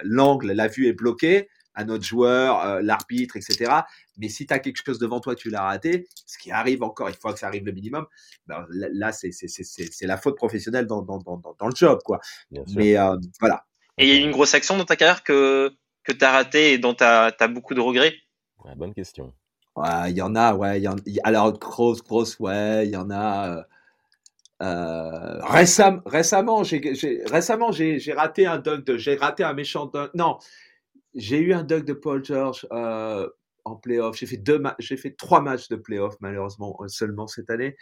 l'angle, 0.02 0.52
la 0.52 0.68
vue 0.68 0.86
est 0.86 0.94
bloquée 0.94 1.50
à 1.74 1.84
notre 1.84 2.04
joueur, 2.04 2.64
euh, 2.64 2.80
l'arbitre, 2.82 3.36
etc. 3.36 3.72
Mais 4.18 4.28
si 4.28 4.46
tu 4.46 4.54
as 4.54 4.58
quelque 4.58 4.82
chose 4.84 4.98
devant 4.98 5.20
toi, 5.20 5.34
tu 5.34 5.50
l'as 5.50 5.62
raté, 5.62 6.06
ce 6.26 6.38
qui 6.38 6.50
arrive 6.50 6.82
encore, 6.82 7.08
il 7.08 7.16
faut 7.16 7.32
que 7.32 7.38
ça 7.38 7.46
arrive 7.46 7.64
le 7.64 7.72
minimum, 7.72 8.06
ben, 8.46 8.66
là, 8.70 9.12
c'est 9.12 9.30
la 10.02 10.16
faute 10.16 10.36
professionnelle 10.36 10.86
dans, 10.86 11.02
dans, 11.02 11.18
dans, 11.18 11.38
dans, 11.38 11.66
le 11.66 11.74
job. 11.74 12.00
quoi. 12.04 12.20
Mais 12.74 12.98
euh, 12.98 13.16
voilà. 13.40 13.64
Et 13.98 14.08
il 14.08 14.14
y 14.14 14.22
a 14.22 14.24
une 14.24 14.32
grosse 14.32 14.54
action 14.54 14.76
dans 14.76 14.84
ta 14.84 14.96
carrière 14.96 15.22
que, 15.22 15.72
que 16.04 16.12
tu 16.12 16.24
as 16.24 16.32
raté 16.32 16.72
et 16.72 16.78
dont 16.78 16.94
tu 16.94 17.04
as, 17.04 17.48
beaucoup 17.48 17.74
de 17.74 17.80
regrets? 17.80 18.14
Bonne 18.76 18.94
question. 18.94 19.32
Il 20.06 20.14
y 20.14 20.22
en 20.22 20.36
a, 20.36 20.54
ouais. 20.54 20.80
Y 20.80 20.88
en, 20.88 20.96
alors, 21.24 21.58
grosse, 21.58 22.02
grosse, 22.02 22.38
ouais, 22.38 22.86
il 22.86 22.92
y 22.92 22.96
en 22.96 23.10
a. 23.10 23.56
Euh, 23.56 23.62
euh, 24.62 25.40
récemment, 25.42 26.62
j'ai 26.62 26.80
récemment 27.26 27.72
j'ai 27.72 28.12
raté 28.16 28.46
un 28.46 28.58
dunk 28.58 28.96
j'ai 28.96 29.16
raté 29.16 29.42
un 29.42 29.54
méchant 29.54 29.86
dunk. 29.86 30.10
Non, 30.14 30.38
j'ai 31.14 31.38
eu 31.38 31.52
un 31.52 31.62
dunk 31.62 31.84
de 31.84 31.92
Paul 31.92 32.24
George 32.24 32.66
euh, 32.72 33.28
en 33.64 33.76
playoff. 33.76 34.16
J'ai 34.16 34.26
fait 34.26 34.36
deux, 34.36 34.62
j'ai 34.78 34.96
fait 34.96 35.12
trois 35.12 35.40
matchs 35.40 35.68
de 35.68 35.76
playoff 35.76 36.14
malheureusement 36.20 36.76
euh, 36.80 36.88
seulement 36.88 37.26
cette 37.26 37.50
année. 37.50 37.76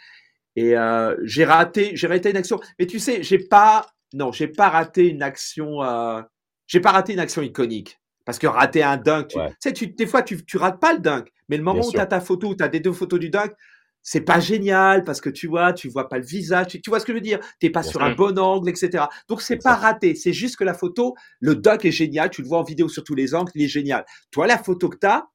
Et 0.55 0.75
euh, 0.77 1.15
j'ai 1.23 1.45
raté, 1.45 1.95
j'ai 1.95 2.07
raté 2.07 2.29
une 2.29 2.37
action. 2.37 2.59
Mais 2.77 2.85
tu 2.85 2.99
sais, 2.99 3.23
j'ai 3.23 3.39
pas, 3.39 3.87
non, 4.13 4.31
j'ai 4.31 4.47
pas 4.47 4.69
raté 4.69 5.07
une 5.07 5.23
action, 5.23 5.81
euh, 5.81 6.21
j'ai 6.67 6.81
pas 6.81 6.91
raté 6.91 7.13
une 7.13 7.19
action 7.19 7.41
iconique. 7.41 7.97
Parce 8.25 8.37
que 8.37 8.47
rater 8.47 8.83
un 8.83 8.97
dunk, 8.97 9.29
tu, 9.29 9.39
sais, 9.59 9.73
tu, 9.73 9.87
des 9.87 10.05
fois, 10.05 10.21
tu, 10.21 10.45
tu 10.45 10.57
rates 10.57 10.79
pas 10.79 10.93
le 10.93 10.99
dunk. 10.99 11.31
Mais 11.49 11.57
le 11.57 11.63
moment 11.63 11.85
où 11.85 11.91
tu 11.91 11.99
as 11.99 12.05
ta 12.05 12.21
photo, 12.21 12.53
tu 12.53 12.63
as 12.63 12.67
des 12.67 12.79
deux 12.79 12.93
photos 12.93 13.19
du 13.19 13.29
dunk, 13.29 13.51
c'est 14.03 14.21
pas 14.21 14.39
génial 14.39 15.03
parce 15.03 15.21
que 15.21 15.29
tu 15.29 15.47
vois, 15.47 15.73
tu 15.73 15.89
vois 15.89 16.09
pas 16.09 16.17
le 16.17 16.25
visage, 16.25 16.67
tu, 16.67 16.89
vois 16.89 16.99
ce 16.99 17.05
que 17.05 17.11
je 17.11 17.17
veux 17.17 17.21
dire? 17.21 17.39
T'es 17.59 17.69
pas 17.69 17.83
sur 17.83 18.01
un 18.01 18.13
bon 18.13 18.37
angle, 18.37 18.69
etc. 18.69 19.05
Donc 19.27 19.41
c'est 19.41 19.57
pas 19.57 19.75
raté, 19.75 20.15
c'est 20.15 20.33
juste 20.33 20.55
que 20.55 20.63
la 20.63 20.73
photo, 20.73 21.15
le 21.39 21.55
doc 21.55 21.85
est 21.85 21.91
génial, 21.91 22.29
tu 22.29 22.41
le 22.41 22.47
vois 22.47 22.59
en 22.59 22.63
vidéo 22.63 22.89
sur 22.89 23.03
tous 23.03 23.15
les 23.15 23.35
angles, 23.35 23.51
il 23.55 23.63
est 23.63 23.67
génial. 23.67 24.05
Toi, 24.31 24.47
la 24.47 24.57
photo 24.57 24.89
que 24.89 24.97
t'as, 24.97 25.25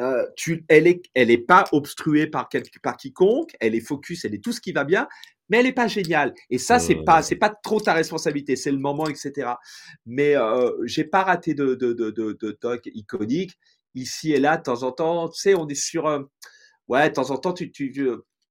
euh, 0.00 0.26
tu, 0.36 0.64
elle 0.68 0.86
est, 0.86 1.02
elle 1.14 1.30
est 1.30 1.38
pas 1.38 1.64
obstruée 1.72 2.26
par 2.26 2.48
quelque, 2.48 2.78
par 2.80 2.96
quiconque, 2.96 3.56
elle 3.60 3.74
est 3.74 3.80
focus, 3.80 4.24
elle 4.24 4.34
est 4.34 4.42
tout 4.42 4.52
ce 4.52 4.60
qui 4.60 4.72
va 4.72 4.84
bien, 4.84 5.08
mais 5.48 5.58
elle 5.58 5.66
est 5.66 5.72
pas 5.72 5.88
géniale. 5.88 6.34
Et 6.50 6.58
ça, 6.58 6.78
c'est 6.78 7.04
pas, 7.04 7.22
c'est 7.22 7.36
pas 7.36 7.50
trop 7.50 7.80
ta 7.80 7.92
responsabilité, 7.94 8.56
c'est 8.56 8.72
le 8.72 8.78
moment, 8.78 9.06
etc. 9.08 9.52
Mais 10.06 10.36
euh, 10.36 10.70
j'ai 10.84 11.04
pas 11.04 11.22
raté 11.22 11.54
de 11.54 11.74
de 11.74 11.92
de 11.92 12.10
de, 12.10 12.36
de 12.40 12.58
doc 12.60 12.82
iconique 12.86 13.58
ici 13.94 14.32
et 14.32 14.40
là 14.40 14.56
de 14.56 14.62
temps 14.62 14.82
en 14.82 14.92
temps. 14.92 15.28
Tu 15.28 15.40
sais, 15.40 15.54
on 15.54 15.68
est 15.68 15.74
sur 15.74 16.08
un 16.08 16.28
ouais, 16.88 17.08
de 17.08 17.14
temps 17.14 17.30
en 17.30 17.36
temps, 17.36 17.52
tu, 17.52 17.70
tu, 17.70 17.92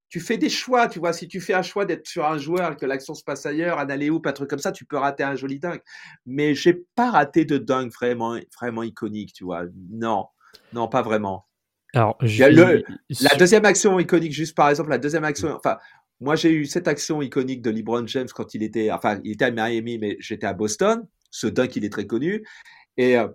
tu, 0.09 0.19
fais 0.19 0.37
des 0.37 0.49
choix, 0.49 0.87
tu 0.87 0.99
vois. 0.99 1.13
Si 1.13 1.27
tu 1.27 1.41
fais 1.41 1.53
un 1.53 1.61
choix 1.61 1.85
d'être 1.85 2.07
sur 2.07 2.25
un 2.25 2.37
joueur 2.37 2.73
et 2.73 2.75
que 2.75 2.85
l'action 2.85 3.13
se 3.13 3.23
passe 3.23 3.45
ailleurs, 3.45 3.79
un 3.79 3.89
aller 3.89 4.09
un 4.09 4.31
truc 4.31 4.49
comme 4.49 4.59
ça, 4.59 4.71
tu 4.71 4.85
peux 4.85 4.97
rater 4.97 5.23
un 5.23 5.35
joli 5.35 5.59
dunk. 5.59 5.81
Mais 6.25 6.55
j'ai 6.55 6.85
pas 6.95 7.11
raté 7.11 7.45
de 7.45 7.57
dunk 7.57 7.91
vraiment, 7.93 8.37
vraiment 8.59 8.83
iconique, 8.83 9.33
tu 9.33 9.43
vois. 9.43 9.63
Non, 9.89 10.27
non, 10.73 10.87
pas 10.87 11.01
vraiment. 11.01 11.45
Alors, 11.93 12.17
la 12.21 13.35
deuxième 13.37 13.65
action 13.65 13.99
iconique, 13.99 14.33
juste 14.33 14.55
par 14.55 14.69
exemple, 14.69 14.89
la 14.89 14.97
deuxième 14.97 15.23
action, 15.23 15.55
enfin, 15.55 15.77
moi 16.19 16.35
j'ai 16.35 16.51
eu 16.51 16.65
cette 16.65 16.87
action 16.87 17.21
iconique 17.21 17.61
de 17.61 17.69
LeBron 17.69 18.07
James 18.07 18.27
quand 18.33 18.55
il 18.55 18.63
était, 18.63 18.91
enfin, 18.91 19.19
il 19.23 19.33
était 19.33 19.45
à 19.45 19.51
Miami, 19.51 19.99
mais 19.99 20.17
j'étais 20.19 20.47
à 20.47 20.53
Boston. 20.53 21.05
Ce 21.29 21.45
dunk, 21.45 21.75
il 21.75 21.85
est 21.85 21.91
très 21.91 22.07
connu. 22.07 22.43
Et 22.97 23.17
euh, 23.17 23.27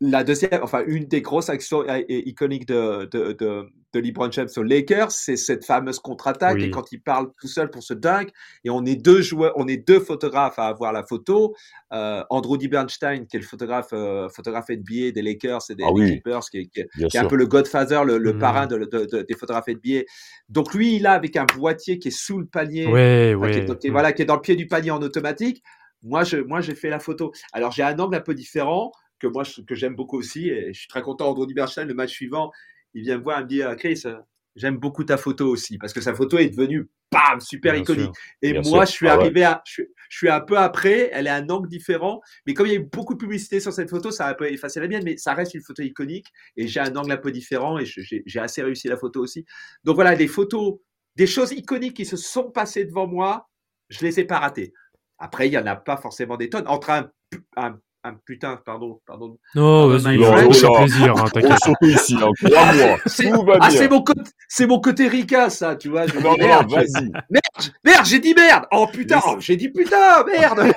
la 0.00 0.24
deuxième, 0.24 0.62
enfin, 0.62 0.82
une 0.86 1.04
des 1.04 1.22
grosses 1.22 1.48
actions 1.48 1.84
iconiques 2.08 2.66
de, 2.66 3.08
de, 3.10 3.32
de, 3.32 3.66
de 3.96 4.06
LeBron 4.06 4.30
James 4.30 4.48
aux 4.56 4.62
Lakers, 4.62 5.10
c'est 5.10 5.36
cette 5.36 5.64
fameuse 5.64 5.98
contre-attaque 5.98 6.60
et 6.60 6.70
quand 6.70 6.92
il 6.92 7.00
parle 7.00 7.30
tout 7.40 7.48
seul 7.48 7.70
pour 7.70 7.82
ce 7.82 7.94
dunk, 7.94 8.30
et 8.64 8.70
on 8.70 8.84
est 8.84 8.96
deux 8.96 9.22
joueurs, 9.22 9.52
on 9.56 9.66
est 9.66 9.76
deux 9.76 10.00
photographes 10.00 10.58
à 10.58 10.66
avoir 10.66 10.92
la 10.92 11.02
photo. 11.02 11.54
Euh, 11.92 12.22
Andrew 12.30 12.58
D. 12.58 12.68
Bernstein, 12.68 13.26
qui 13.26 13.36
est 13.36 13.40
le 13.40 13.46
photographe, 13.46 13.88
euh, 13.92 14.28
photographe 14.28 14.68
NBA 14.68 15.12
des 15.12 15.22
Lakers 15.22 15.62
et 15.70 15.74
des, 15.74 15.84
ah 15.84 15.92
Clippers, 15.94 16.50
qui, 16.50 16.58
est, 16.58 16.66
qui, 16.66 16.80
est 16.80 17.16
un 17.16 17.26
peu 17.26 17.36
le 17.36 17.46
Godfather, 17.46 18.04
le, 18.04 18.18
le 18.18 18.34
mmh. 18.34 18.38
parrain 18.38 18.66
de, 18.66 19.22
des 19.22 19.34
photographes 19.34 19.68
NBA. 19.68 20.02
Donc 20.48 20.74
lui, 20.74 20.96
il 20.96 21.06
a 21.06 21.12
avec 21.12 21.36
un 21.36 21.46
boîtier 21.56 21.98
qui 21.98 22.08
est 22.08 22.16
sous 22.16 22.38
le 22.38 22.46
panier, 22.46 22.84
qui, 22.84 22.90
est, 22.90 23.90
voilà, 23.90 24.12
qui 24.12 24.22
est 24.22 24.26
dans 24.26 24.34
le 24.34 24.40
pied 24.42 24.56
du 24.56 24.66
panier 24.66 24.90
en 24.90 25.00
automatique. 25.00 25.62
Moi, 26.02 26.24
je, 26.24 26.36
moi, 26.36 26.60
j'ai 26.60 26.74
fait 26.74 26.90
la 26.90 26.98
photo. 26.98 27.32
Alors, 27.52 27.72
j'ai 27.72 27.82
un 27.82 27.98
angle 27.98 28.16
un 28.16 28.20
peu 28.20 28.34
différent 28.34 28.92
que 29.18 29.26
moi 29.26 29.44
que 29.66 29.74
j'aime 29.74 29.94
beaucoup 29.94 30.18
aussi. 30.18 30.50
Et 30.50 30.72
je 30.72 30.78
suis 30.78 30.88
très 30.88 31.02
content. 31.02 31.30
Andrew 31.30 31.46
Bernstein, 31.46 31.88
le 31.88 31.94
match 31.94 32.10
suivant, 32.10 32.50
il 32.96 33.02
vient 33.02 33.18
me 33.18 33.22
voir, 33.22 33.40
il 33.40 33.44
me 33.44 33.48
dit 33.48 33.62
ah, 33.62 33.76
Chris, 33.76 34.02
euh, 34.06 34.16
j'aime 34.56 34.78
beaucoup 34.78 35.04
ta 35.04 35.18
photo 35.18 35.48
aussi 35.48 35.76
parce 35.76 35.92
que 35.92 36.00
sa 36.00 36.14
photo 36.14 36.38
est 36.38 36.48
devenue 36.48 36.88
bam 37.12 37.40
super 37.40 37.76
iconique. 37.76 38.10
et 38.40 38.58
moi, 38.60 38.86
je 38.86 38.90
suis 38.90 39.06
ah 39.06 39.12
arrivé 39.12 39.44
à, 39.44 39.62
je, 39.66 39.82
suis 40.08 40.30
un 40.30 40.40
peu 40.40 40.56
après. 40.56 41.10
Elle 41.12 41.26
est 41.26 41.30
à 41.30 41.34
un 41.34 41.48
angle 41.50 41.68
différent, 41.68 42.22
mais 42.46 42.54
comme 42.54 42.66
il 42.66 42.72
y 42.72 42.76
a 42.76 42.78
eu 42.78 42.88
beaucoup 42.90 43.12
de 43.12 43.18
publicité 43.18 43.60
sur 43.60 43.72
cette 43.72 43.90
photo, 43.90 44.10
ça 44.10 44.26
a 44.26 44.30
un 44.30 44.34
peu 44.34 44.50
effacé 44.50 44.80
la 44.80 44.88
mienne, 44.88 45.04
mais 45.04 45.18
ça 45.18 45.34
reste 45.34 45.52
une 45.52 45.60
photo 45.60 45.82
iconique 45.82 46.28
et 46.56 46.66
j'ai 46.66 46.80
un 46.80 46.96
angle 46.96 47.12
un 47.12 47.18
peu 47.18 47.30
différent 47.30 47.78
et 47.78 47.84
j'ai 47.84 48.40
assez 48.40 48.62
réussi 48.62 48.88
la 48.88 48.96
photo 48.96 49.20
aussi. 49.20 49.44
Donc 49.84 49.96
voilà, 49.96 50.16
des 50.16 50.26
photos, 50.26 50.78
des 51.16 51.26
choses 51.26 51.52
iconiques 51.52 51.96
qui 51.96 52.06
se 52.06 52.16
sont 52.16 52.50
passées 52.50 52.86
devant 52.86 53.06
moi, 53.06 53.50
je 53.90 54.06
les 54.06 54.20
ai 54.20 54.24
pas 54.24 54.38
ratées. 54.38 54.72
Après, 55.18 55.48
il 55.48 55.52
y 55.52 55.58
en 55.58 55.66
a 55.66 55.76
pas 55.76 55.98
forcément 55.98 56.38
des 56.38 56.48
tonnes. 56.48 56.66
Entre 56.66 56.90
un, 56.90 57.10
un 57.56 57.78
ah, 58.08 58.14
putain, 58.24 58.56
pardon, 58.64 59.00
pardon. 59.04 59.36
Non, 59.56 59.88
vas-y, 59.88 60.16
c'est 60.54 60.68
plaisir, 60.72 61.16
hein, 61.16 61.24
t'inquiète. 61.32 61.58
Ici, 61.82 62.14
hein, 62.14 62.30
crois-moi, 62.44 62.98
tout 63.04 63.44
va 63.44 63.58
ah, 63.60 63.70
c'est 63.70 63.88
mon 63.88 64.00
côté, 64.02 64.20
c'est 64.46 64.66
mon 64.68 64.80
côté 64.80 65.08
Rika, 65.08 65.50
ça, 65.50 65.74
tu 65.74 65.88
vois. 65.88 66.06
Je 66.06 66.16
non, 66.20 66.36
merde, 66.36 66.70
vas-y. 66.70 67.10
Merde, 67.30 67.74
merde, 67.84 68.06
j'ai 68.06 68.20
dit 68.20 68.32
merde. 68.32 68.64
Oh 68.70 68.86
putain, 68.92 69.20
oh, 69.26 69.38
j'ai 69.40 69.56
dit 69.56 69.70
putain, 69.70 70.24
merde. 70.24 70.72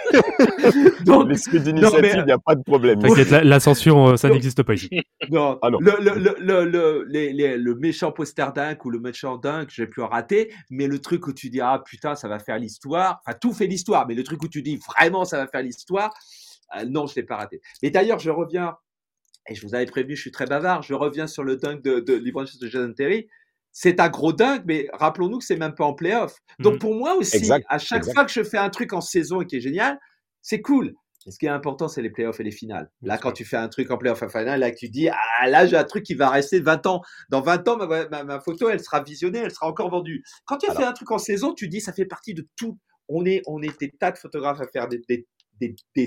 Donc, 1.06 1.30
l'esprit 1.30 1.60
d'initiative, 1.60 2.16
il 2.18 2.26
n'y 2.26 2.32
a 2.32 2.40
pas 2.40 2.56
de 2.56 2.64
problème. 2.64 2.98
T'inquiète, 2.98 3.30
la, 3.30 3.60
censure, 3.60 4.10
euh, 4.10 4.18
ça 4.18 4.30
n'existe 4.30 4.64
pas 4.64 4.74
ici. 4.74 4.90
Non, 5.30 5.60
ah, 5.62 5.70
non. 5.70 5.78
Le, 5.80 5.98
le, 6.00 6.36
le, 6.40 6.66
le, 6.66 7.06
les, 7.08 7.32
les, 7.34 7.58
le 7.58 7.76
méchant 7.76 8.12
poster 8.12 8.52
dunk 8.56 8.84
ou 8.86 8.90
le 8.90 9.00
méchant 9.00 9.38
dunk, 9.38 9.68
j'ai 9.70 9.86
pu 9.86 10.02
en 10.02 10.08
rater, 10.08 10.52
mais 10.72 10.88
le 10.88 10.98
truc 11.00 11.28
où 11.28 11.34
tu 11.34 11.52
dis, 11.52 11.62
ah 11.62 11.84
putain, 11.86 12.16
ça 12.16 12.28
va 12.28 12.40
faire 12.40 12.58
l'histoire, 12.58 13.22
enfin, 13.24 13.38
tout 13.40 13.54
fait 13.54 13.68
l'histoire, 13.68 14.08
mais 14.08 14.16
le 14.16 14.24
truc 14.24 14.42
où 14.42 14.48
tu 14.48 14.64
dis, 14.64 14.78
vraiment, 14.78 15.26
ça 15.26 15.38
va 15.38 15.46
faire 15.46 15.62
l'histoire, 15.62 16.12
ah, 16.70 16.86
non, 16.86 17.08
je 17.08 17.16
l'ai 17.16 17.24
pas 17.24 17.38
raté. 17.38 17.62
Mais 17.82 17.90
d'ailleurs, 17.90 18.20
je 18.20 18.30
reviens, 18.30 18.76
et 19.48 19.56
je 19.56 19.66
vous 19.66 19.76
avais 19.76 19.86
prévenu, 19.86 20.16
je 20.16 20.22
suis 20.22 20.32
très 20.32 20.46
bavard, 20.46 20.82
je 20.84 20.94
reviens 20.94 21.28
sur 21.28 21.44
le 21.44 21.58
dunk 21.58 21.82
de, 21.82 22.00
de 22.00 22.14
LeBron 22.14 22.44
de 22.44 22.68
Jason 22.68 22.94
Terry. 22.94 23.28
c'est 23.72 24.00
un 24.00 24.10
gros 24.10 24.34
dingue, 24.34 24.64
mais 24.66 24.88
rappelons-nous 24.94 25.40
que 25.40 25.46
c'est 25.46 25.58
même 25.58 25.76
pas 25.76 25.86
en 25.86 25.94
playoff. 25.94 26.38
Donc 26.60 26.76
mmh. 26.76 26.80
pour 26.80 26.96
moi 26.96 27.16
aussi, 27.16 27.52
à 27.68 27.78
chaque 27.80 28.06
fois 28.06 28.26
que 28.26 28.32
je 28.32 28.44
fais 28.44 28.58
un 28.58 28.70
truc 28.70 28.94
en 28.94 29.02
saison 29.02 29.42
et 29.42 29.46
qui 29.46 29.58
est 29.58 29.62
génial, 29.62 30.00
c'est 30.42 30.62
cool. 30.62 30.94
ce 31.28 31.38
qui 31.38 31.46
est 31.46 31.50
important, 31.50 31.88
c'est 31.88 32.02
les 32.02 32.10
playoffs 32.10 32.40
et 32.40 32.44
les 32.44 32.52
finales. 32.52 32.90
Là, 33.02 33.18
quand 33.18 33.32
tu 33.32 33.46
fais 33.46 33.58
un 33.58 33.68
truc 33.68 33.92
en 33.92 33.98
playoff 33.98 34.24
et 34.24 34.30
finale, 34.30 34.60
là, 34.60 34.72
tu 34.72 34.90
dis, 34.90 35.10
ah, 35.10 35.48
là, 35.48 35.66
j'ai 35.66 35.78
un 35.78 35.84
truc 35.84 36.04
qui 36.04 36.14
va 36.14 36.30
rester 36.30 36.60
20 36.60 36.86
ans. 36.88 37.02
Dans 37.30 37.42
20 37.42 37.68
ans, 37.68 37.78
ma, 37.78 38.40
photo, 38.40 38.70
elle 38.70 38.80
sera 38.80 39.04
visionnée, 39.04 39.40
elle 39.40 39.52
sera 39.52 39.68
encore 39.68 39.90
vendue. 39.90 40.24
Quand 40.46 40.58
tu 40.58 40.72
fais 40.72 40.84
un 40.84 40.94
truc 40.94 41.12
en 41.12 41.18
saison, 41.18 41.54
tu 41.54 41.68
dis, 41.68 41.82
ça 41.82 41.94
fait 41.94 42.06
partie 42.06 42.34
de 42.34 42.48
tout. 42.56 42.78
On 43.08 43.26
est, 43.26 43.42
on 43.48 43.62
est 43.62 43.80
des 43.80 43.92
tas 43.92 44.12
de 44.12 44.18
photographes 44.18 44.62
à 44.62 44.68
faire 44.68 44.88
des, 44.88 45.02
des, 45.10 45.28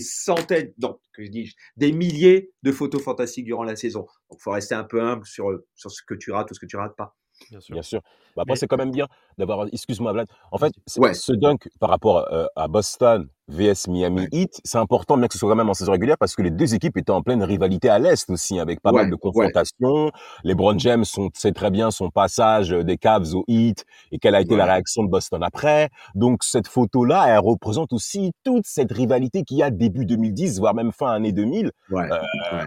centaines, 0.00 0.72
non, 0.78 0.98
que 1.12 1.24
je 1.24 1.30
dis, 1.30 1.54
des 1.76 1.92
milliers 1.92 2.52
de 2.62 2.72
photos 2.72 3.02
fantastiques 3.02 3.44
durant 3.44 3.64
la 3.64 3.76
saison. 3.76 4.00
Donc, 4.30 4.38
il 4.38 4.42
faut 4.42 4.50
rester 4.50 4.74
un 4.74 4.84
peu 4.84 5.00
humble 5.02 5.26
sur, 5.26 5.50
sur 5.74 5.90
ce 5.90 6.02
que 6.06 6.14
tu 6.14 6.30
rates 6.30 6.50
ou 6.50 6.54
ce 6.54 6.60
que 6.60 6.66
tu 6.66 6.76
rates 6.76 6.96
pas. 6.96 7.16
Bien 7.50 7.82
sûr. 7.82 8.02
Bah, 8.36 8.42
après, 8.42 8.56
c'est 8.56 8.66
quand 8.66 8.76
même 8.76 8.90
bien 8.90 9.08
d'avoir. 9.38 9.66
Excuse-moi, 9.72 10.12
Vlad. 10.12 10.26
En 10.50 10.58
fait, 10.58 10.72
ce 10.86 11.32
dunk 11.32 11.68
par 11.80 11.90
rapport 11.90 12.26
euh, 12.32 12.46
à 12.56 12.68
Boston 12.68 13.28
VS 13.48 13.88
Miami 13.88 14.26
Heat, 14.32 14.60
c'est 14.64 14.78
important, 14.78 15.16
bien 15.16 15.26
que 15.26 15.34
ce 15.34 15.38
soit 15.38 15.50
quand 15.50 15.56
même 15.56 15.68
en 15.68 15.74
saison 15.74 15.92
régulière, 15.92 16.16
parce 16.18 16.34
que 16.34 16.42
les 16.42 16.50
deux 16.50 16.74
équipes 16.74 16.96
étaient 16.96 17.10
en 17.10 17.22
pleine 17.22 17.42
rivalité 17.42 17.88
à 17.88 17.98
l'Est 17.98 18.30
aussi, 18.30 18.58
avec 18.58 18.80
pas 18.80 18.92
mal 18.92 19.10
de 19.10 19.16
confrontations. 19.16 20.10
Les 20.44 20.54
Brown 20.54 20.78
James 20.78 21.04
sont, 21.04 21.28
sait 21.34 21.52
très 21.52 21.70
bien 21.70 21.90
son 21.90 22.10
passage 22.10 22.70
des 22.70 22.96
Cavs 22.96 23.34
au 23.34 23.44
Heat 23.48 23.84
et 24.10 24.18
quelle 24.18 24.34
a 24.34 24.40
été 24.40 24.56
la 24.56 24.64
réaction 24.64 25.02
de 25.02 25.08
Boston 25.08 25.42
après. 25.42 25.90
Donc, 26.14 26.44
cette 26.44 26.68
photo-là, 26.68 27.26
elle 27.28 27.40
représente 27.40 27.92
aussi 27.92 28.32
toute 28.44 28.64
cette 28.66 28.92
rivalité 28.92 29.42
qu'il 29.42 29.58
y 29.58 29.62
a 29.62 29.70
début 29.70 30.06
2010, 30.06 30.60
voire 30.60 30.74
même 30.74 30.92
fin 30.92 31.10
année 31.10 31.32
2000, 31.32 31.72
euh, 31.92 32.08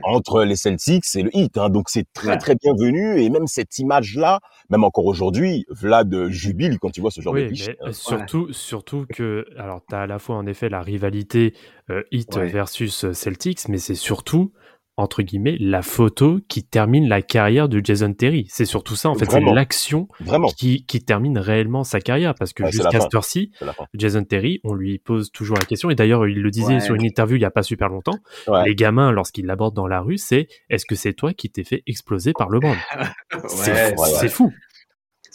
entre 0.04 0.44
les 0.44 0.56
Celtics 0.56 1.06
et 1.16 1.24
le 1.24 1.36
Heat. 1.36 1.58
Hein. 1.58 1.70
Donc, 1.70 1.90
c'est 1.90 2.06
très, 2.14 2.38
très 2.38 2.56
bienvenu. 2.56 3.22
Et 3.22 3.30
même 3.30 3.48
cette 3.48 3.80
image-là, 3.80 4.40
même 4.70 4.84
encore 4.84 5.06
aujourd'hui, 5.06 5.66
Vlad 5.70 6.30
jubile 6.56 6.80
quand 6.80 6.90
tu 6.90 7.02
vois 7.02 7.12
ce 7.12 7.22
genre 7.22 7.34
de 7.34 7.42
Mais 7.42 7.78
euh, 7.84 7.92
surtout, 7.92 8.52
surtout 8.52 9.06
que, 9.14 9.46
alors, 9.58 9.82
tu 9.88 9.96
as 9.96 10.02
à 10.02 10.08
la 10.08 10.20
fois 10.20 10.36
en 10.36 10.46
effet 10.46 10.70
la 10.70 10.82
rivalité 10.82 11.54
euh, 11.90 12.04
Heat 12.12 12.38
versus 12.38 13.06
euh, 13.06 13.14
Celtics, 13.14 13.68
mais 13.70 13.78
c'est 13.78 13.96
surtout 13.96 14.52
entre 14.98 15.24
guillemets 15.24 15.58
la 15.60 15.82
photo 15.82 16.40
qui 16.48 16.64
termine 16.64 17.10
la 17.10 17.22
carrière 17.22 17.68
de 17.68 17.82
Jason 17.84 18.14
Terry. 18.14 18.48
C'est 18.50 18.64
surtout 18.64 18.96
ça 18.96 19.10
en 19.10 19.16
fait, 19.16 19.30
c'est 19.30 19.42
l'action 19.42 20.08
qui, 20.56 20.86
qui 20.86 21.04
termine 21.04 21.38
réellement 21.38 21.84
sa 21.84 22.00
carrière 22.00 22.34
parce 22.34 22.54
que 22.54 22.66
jusqu'à 22.72 23.02
ce 23.02 23.08
ci 23.22 23.52
Jason 23.94 24.24
Terry, 24.24 24.62
on 24.64 24.74
lui 24.74 24.98
pose 25.00 25.34
toujours 25.34 25.58
la 25.58 25.66
question 25.66 25.90
et 25.90 25.96
d'ailleurs 25.96 26.26
il 26.28 26.42
le 26.42 26.50
disait 26.50 26.80
sur 26.80 26.96
une 26.96 27.04
interview 27.04 27.36
il 27.36 27.42
y 27.42 27.46
a 27.46 27.52
pas 27.52 27.64
super 27.64 27.90
longtemps. 27.90 28.18
Les 28.64 28.74
gamins 28.74 29.12
lorsqu'ils 29.12 29.46
l'abordent 29.46 29.76
dans 29.76 29.88
la 29.88 30.00
rue, 30.00 30.18
c'est 30.18 30.48
est-ce 30.70 30.86
que 30.86 30.96
c'est 30.96 31.14
toi 31.14 31.34
qui 31.34 31.50
t'es 31.50 31.66
fait 31.66 31.84
exploser 31.88 32.32
par 32.32 32.48
le 32.48 32.60
LeBron? 32.60 32.76
C'est 33.50 34.30
fou. 34.30 34.54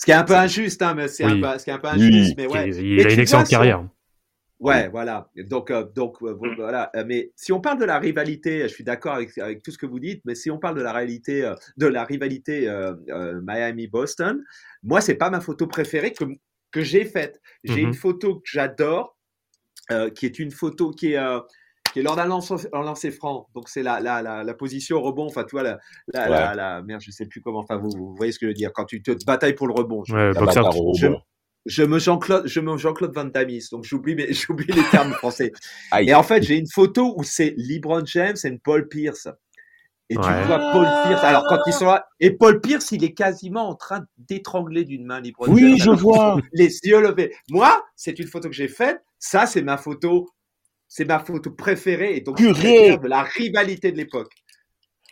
Ce 0.01 0.07
qui 0.07 0.13
est 0.13 0.15
un 0.15 0.25
peu 0.25 0.35
injuste, 0.35 0.81
hein, 0.81 0.95
mais 0.95 1.09
c'est 1.09 1.25
un, 1.25 1.59
ce 1.59 1.65
qui 1.65 1.69
est 1.69 1.75
un 1.75 1.79
peu 1.79 1.89
injuste, 1.89 2.33
mais 2.39 2.47
ouais. 2.47 2.71
Il, 2.71 3.07
a 3.07 3.13
une 3.13 3.21
excellente 3.21 3.49
carrière. 3.49 3.87
Ouais, 4.59 4.89
voilà. 4.89 5.29
Donc, 5.37 5.71
euh, 5.71 5.85
donc 5.95 6.23
euh, 6.23 6.39
voilà. 6.57 6.91
Euh, 6.97 7.05
mais 7.07 7.33
si 7.37 7.53
on 7.53 7.61
parle 7.61 7.79
de 7.79 7.85
la 7.85 7.99
rivalité, 7.99 8.63
je 8.63 8.69
suis 8.69 8.83
d'accord 8.83 9.13
avec, 9.13 9.37
avec, 9.37 9.63
tout 9.63 9.71
ce 9.71 9.77
que 9.77 9.85
vous 9.85 10.01
dites, 10.01 10.23
mais 10.25 10.35
si 10.35 10.51
on 10.51 10.57
parle 10.57 10.79
de 10.79 10.81
la 10.81 10.95
réalité, 10.95 11.53
de 11.77 11.87
la 11.87 12.05
rivalité 12.05 12.67
Miami-Boston, 13.43 14.43
moi, 14.83 15.03
c'est 15.03 15.17
pas 15.17 15.29
ma 15.29 15.41
photo 15.43 15.67
préférée 15.67 16.15
que, 16.15 16.25
que 16.71 16.81
j'ai 16.81 17.05
faite. 17.05 17.39
J'ai 17.65 17.83
une 17.83 17.91
mm-hmm. 17.91 17.95
photo 17.95 18.37
que 18.37 18.49
j'adore, 18.51 19.19
qui 20.15 20.25
est 20.25 20.39
une 20.39 20.51
photo 20.51 20.93
qui 20.93 21.13
est 21.13 21.41
qui 21.93 22.01
est 22.01 22.03
lors 22.03 22.17
d'un 22.17 22.27
lancer, 22.27 23.11
franc. 23.11 23.49
Donc, 23.55 23.69
c'est 23.69 23.83
la, 23.83 24.01
la, 24.01 24.23
la, 24.23 24.45
la, 24.45 24.55
position 24.55 25.01
rebond. 25.01 25.27
Enfin, 25.27 25.45
tu 25.45 25.57
vois, 25.57 25.63
la, 25.63 25.79
la, 26.13 26.55
la, 26.55 26.83
merde, 26.83 27.01
je 27.01 27.11
sais 27.11 27.27
plus 27.27 27.41
comment. 27.41 27.61
Enfin, 27.61 27.77
vous, 27.77 28.15
voyez 28.17 28.33
ce 28.33 28.39
que 28.39 28.47
je 28.47 28.51
veux 28.51 28.55
dire. 28.55 28.73
Quand 28.73 28.85
tu 28.85 29.03
te 29.03 29.13
batailles 29.25 29.55
pour 29.55 29.67
le 29.67 29.75
rebond. 29.75 30.03
Je, 30.05 30.15
je, 31.67 31.83
me 31.83 31.99
Jean-Claude, 31.99 32.47
je 32.47 32.61
me 32.61 32.77
Jean-Claude 32.77 33.15
Van 33.15 33.25
Damme. 33.25 33.51
Donc, 33.73 33.85
j'oublie, 33.85 34.17
j'oublie 34.33 34.73
les 34.73 34.85
termes 34.91 35.13
français. 35.13 35.53
et 36.01 36.15
en 36.15 36.23
fait, 36.23 36.43
j'ai 36.43 36.59
une 36.59 36.71
photo 36.71 37.15
où 37.17 37.25
c'est 37.25 37.55
LeBron 37.57 38.05
James 38.07 38.37
et 38.45 38.59
Paul 38.63 38.89
Pierce. 38.89 39.29
Et 40.09 40.17
tu 40.17 40.23
vois 40.23 40.59
Paul 40.73 40.87
Pierce. 41.07 41.23
Alors, 41.23 41.45
quand 41.49 41.59
ils 41.67 41.73
sont 41.73 41.87
là, 41.87 42.07
et 42.19 42.33
Paul 42.33 42.61
Pierce, 42.61 42.91
il 42.91 43.05
est 43.05 43.15
quasiment 43.15 43.69
en 43.69 43.77
train 43.77 44.05
d'étrangler 44.19 44.85
d'une 44.85 45.07
main 45.07 45.21
LeBron 45.21 45.47
James. 45.47 45.55
Oui, 45.55 45.79
je 45.79 45.91
vois. 45.91 46.39
Les 46.53 46.79
yeux 46.85 47.01
levés. 47.01 47.33
Moi, 47.49 47.85
c'est 47.95 48.19
une 48.19 48.27
photo 48.27 48.49
que 48.49 48.55
j'ai 48.55 48.69
faite. 48.69 49.01
Ça, 49.21 49.47
c'est 49.47 49.63
ma 49.63 49.77
photo 49.77 50.29
c'est 50.91 51.05
ma 51.05 51.21
photo 51.21 51.53
préférée 51.53 52.17
et 52.17 52.21
donc 52.21 52.37
de 52.39 53.09
la 53.09 53.23
rivalité 53.23 53.93
de 53.93 53.97
l'époque. 53.97 54.33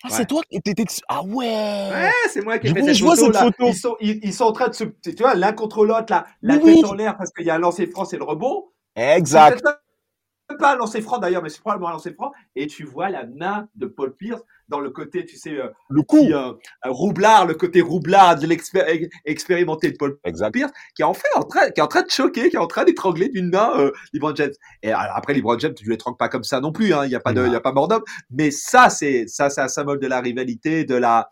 Ah, 0.02 0.08
c'est 0.10 0.26
toi 0.26 0.42
qui 0.50 0.56
étais. 0.56 0.74
Ah 1.08 1.22
ouais 1.22 1.46
Ouais, 1.46 2.10
c'est 2.28 2.42
moi 2.42 2.58
qui 2.58 2.68
ai 2.68 2.74
fait 2.74 2.82
cette, 2.82 2.98
photo, 2.98 3.30
là. 3.30 3.50
Ils, 3.60 3.74
sont, 3.74 3.96
ils, 4.00 4.34
sont 4.34 4.44
en 4.44 4.52
train 4.52 4.68
de 4.68 4.74
se. 4.74 4.84
Tu 4.84 5.14
vois, 5.18 5.34
l'un 5.34 5.52
contre 5.52 5.84
l'autre, 5.84 6.06
là, 6.10 6.26
la 6.42 6.58
tête 6.58 6.84
en 6.84 6.94
l'air 6.94 7.16
parce 7.16 7.30
qu'il 7.30 7.46
y 7.46 7.50
a 7.50 7.54
un 7.54 7.58
lancer 7.58 7.86
franc 7.86 8.04
et 8.04 8.16
le 8.16 8.24
rebond. 8.24 8.66
Exact 8.96 9.64
pas 10.56 10.72
un 10.72 10.76
lancer 10.76 11.00
franc 11.00 11.18
d'ailleurs, 11.18 11.42
mais 11.42 11.50
c'est 11.50 11.61
probablement 11.61 11.88
un 11.88 11.92
lancer 11.92 12.12
franc. 12.12 12.32
Et 12.56 12.66
tu 12.66 12.84
vois 12.84 13.11
la 13.11 13.26
main 13.26 13.68
de 13.74 13.87
Paul 13.87 14.14
Pierce 14.14 14.42
dans 14.68 14.80
le 14.80 14.90
côté, 14.90 15.24
tu 15.24 15.37
sais, 15.37 15.58
euh, 15.58 15.68
le 15.88 16.02
coup, 16.02 16.28
euh, 16.30 16.52
roublard, 16.84 17.46
le 17.46 17.54
côté 17.54 17.80
roublard 17.80 18.38
de 18.38 18.46
l'expérimenté 18.46 19.90
de 19.90 19.96
Paul 19.96 20.18
Pierce, 20.52 20.72
qui 20.94 21.02
est 21.02 21.06
en 21.06 21.14
fait 21.14 21.28
en 21.37 21.42
train, 21.42 21.70
qui 21.70 21.80
est 21.80 21.82
en 21.82 21.88
train 21.88 22.02
de 22.02 22.11
choquer, 22.11 22.50
qui 22.50 22.56
est 22.56 22.61
en 22.61 22.66
train 22.66 22.84
d'étrangler 22.84 23.28
d'une 23.28 23.50
main 23.50 23.72
euh, 23.78 23.92
LeBron 24.12 24.34
James. 24.37 24.52
Et 24.82 24.92
après, 24.92 25.34
LeBron 25.34 25.58
James, 25.58 25.74
tu 25.74 25.88
l'étrangles 25.88 26.18
pas 26.18 26.28
comme 26.28 26.44
ça 26.44 26.61
non 26.61 26.72
plus, 26.72 26.92
hein, 26.92 27.04
il 27.04 27.08
n'y 27.08 27.14
a 27.14 27.20
pas 27.20 27.32
de, 27.32 27.46
il 27.46 27.52
y 27.52 27.56
a 27.56 27.61
pas 27.61 27.72
mort 27.72 27.88
d'homme. 27.88 28.04
Mais 28.30 28.50
ça, 28.50 28.90
c'est, 28.90 29.26
ça, 29.26 29.48
c'est 29.48 29.62
un 29.62 29.68
symbole 29.68 30.00
de 30.00 30.06
la 30.06 30.20
rivalité, 30.20 30.84
de 30.84 30.94
la, 30.94 31.30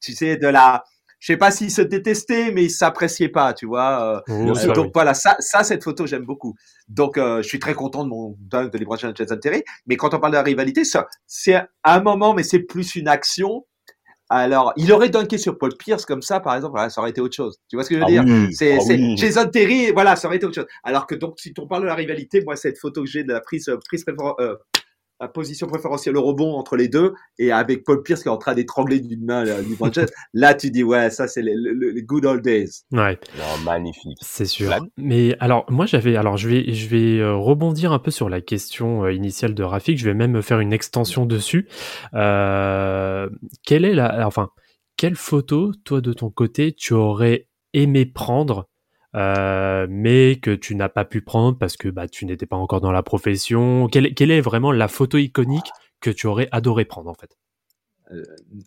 tu 0.00 0.12
sais, 0.12 0.36
de 0.36 0.48
la, 0.48 0.84
je 1.24 1.32
sais 1.32 1.38
pas 1.38 1.50
s'ils 1.50 1.70
se 1.70 1.80
détestaient, 1.80 2.52
mais 2.52 2.64
ils 2.64 2.70
s'appréciaient 2.70 3.30
pas, 3.30 3.54
tu 3.54 3.64
vois. 3.64 4.22
Euh. 4.28 4.74
Donc 4.74 4.90
voilà, 4.92 5.14
ça, 5.14 5.36
ça, 5.38 5.64
cette 5.64 5.82
photo, 5.82 6.04
j'aime 6.04 6.26
beaucoup. 6.26 6.54
Donc 6.86 7.16
euh, 7.16 7.40
je 7.40 7.48
suis 7.48 7.58
très 7.58 7.72
content 7.72 8.04
de 8.04 8.10
mon 8.10 8.36
dunk 8.40 8.70
de 8.70 8.76
LeBron 8.76 8.98
James 8.98 9.14
Terry. 9.40 9.62
Mais 9.86 9.96
quand 9.96 10.12
on 10.12 10.20
parle 10.20 10.34
de 10.34 10.36
la 10.36 10.42
rivalité, 10.42 10.82
c'est 11.26 11.62
un 11.82 12.00
moment, 12.02 12.34
mais 12.34 12.42
c'est 12.42 12.58
plus 12.58 12.94
une 12.94 13.08
action. 13.08 13.64
Alors, 14.28 14.74
il 14.76 14.92
aurait 14.92 15.08
dunké 15.08 15.38
sur 15.38 15.56
Paul 15.56 15.74
Pierce 15.78 16.04
comme 16.04 16.20
ça, 16.20 16.40
par 16.40 16.56
exemple, 16.56 16.78
ça 16.90 17.00
aurait 17.00 17.10
été 17.10 17.22
autre 17.22 17.36
chose. 17.36 17.58
Tu 17.70 17.76
vois 17.76 17.84
ce 17.84 17.88
que 17.88 17.94
je 17.94 18.00
veux 18.00 18.06
ah 18.06 18.22
dire? 18.22 18.48
C'est 18.52 18.76
ah 18.78 19.14
Jason 19.16 19.48
Terry, 19.48 19.92
voilà, 19.92 20.16
ça 20.16 20.28
aurait 20.28 20.36
été 20.36 20.44
autre 20.44 20.56
chose. 20.56 20.68
Alors 20.82 21.06
que 21.06 21.14
donc, 21.14 21.36
si 21.38 21.54
on 21.56 21.66
parle 21.66 21.84
de 21.84 21.86
la 21.86 21.94
rivalité, 21.94 22.42
moi, 22.44 22.54
cette 22.54 22.78
photo 22.78 23.02
que 23.02 23.08
j'ai 23.08 23.24
de 23.24 23.32
la 23.32 23.40
prise, 23.40 23.70
prise 23.86 24.04
euh, 24.40 24.56
la 25.24 25.28
position 25.28 25.66
préférentielle 25.66 26.18
au 26.18 26.22
rebond 26.22 26.52
entre 26.54 26.76
les 26.76 26.88
deux 26.88 27.14
et 27.38 27.50
avec 27.50 27.82
Paul 27.82 28.02
Pierce 28.02 28.22
qui 28.22 28.28
est 28.28 28.30
en 28.30 28.36
train 28.36 28.54
d'étrangler 28.54 29.00
d'une 29.00 29.24
main 29.24 29.42
LeBron 29.42 29.90
James, 29.92 30.08
là 30.34 30.52
tu 30.52 30.70
dis 30.70 30.82
ouais 30.82 31.08
ça 31.08 31.26
c'est 31.28 31.40
les, 31.40 32.02
good 32.02 32.26
old 32.26 32.42
days. 32.42 32.82
Ouais. 32.92 33.18
magnifique. 33.64 34.18
C'est 34.20 34.44
sûr. 34.44 34.70
Mais 34.98 35.34
alors 35.40 35.64
moi 35.70 35.86
j'avais 35.86 36.16
alors 36.16 36.36
je 36.36 36.48
vais 36.48 36.74
je 36.74 36.88
vais 36.88 37.18
euh, 37.20 37.34
rebondir 37.34 37.92
un 37.92 37.98
peu 37.98 38.10
sur 38.10 38.28
la 38.28 38.42
question 38.42 39.04
euh, 39.04 39.14
initiale 39.14 39.54
de 39.54 39.62
Rafik, 39.62 39.98
je 39.98 40.04
vais 40.04 40.14
même 40.14 40.42
faire 40.42 40.60
une 40.60 40.74
extension 40.74 41.24
dessus. 41.24 41.68
Euh, 42.12 43.30
quelle 43.64 43.86
est 43.86 43.94
la 43.94 44.26
enfin 44.26 44.50
quelle 44.98 45.16
photo 45.16 45.72
toi 45.84 46.02
de 46.02 46.12
ton 46.12 46.28
côté 46.28 46.74
tu 46.74 46.92
aurais 46.92 47.48
aimé 47.72 48.04
prendre 48.04 48.68
euh, 49.14 49.86
mais 49.88 50.36
que 50.36 50.50
tu 50.50 50.74
n'as 50.74 50.88
pas 50.88 51.04
pu 51.04 51.20
prendre 51.20 51.56
parce 51.56 51.76
que 51.76 51.88
bah, 51.88 52.08
tu 52.08 52.26
n'étais 52.26 52.46
pas 52.46 52.56
encore 52.56 52.80
dans 52.80 52.90
la 52.90 53.02
profession 53.02 53.86
quelle, 53.86 54.12
quelle, 54.14 54.30
est 54.30 54.40
vraiment 54.40 54.72
la 54.72 54.88
photo 54.88 55.18
iconique 55.18 55.70
que 56.00 56.10
tu 56.10 56.26
aurais 56.26 56.48
adoré 56.50 56.84
prendre 56.84 57.10
en 57.10 57.14
fait? 57.14 57.38
Euh, 58.12 58.22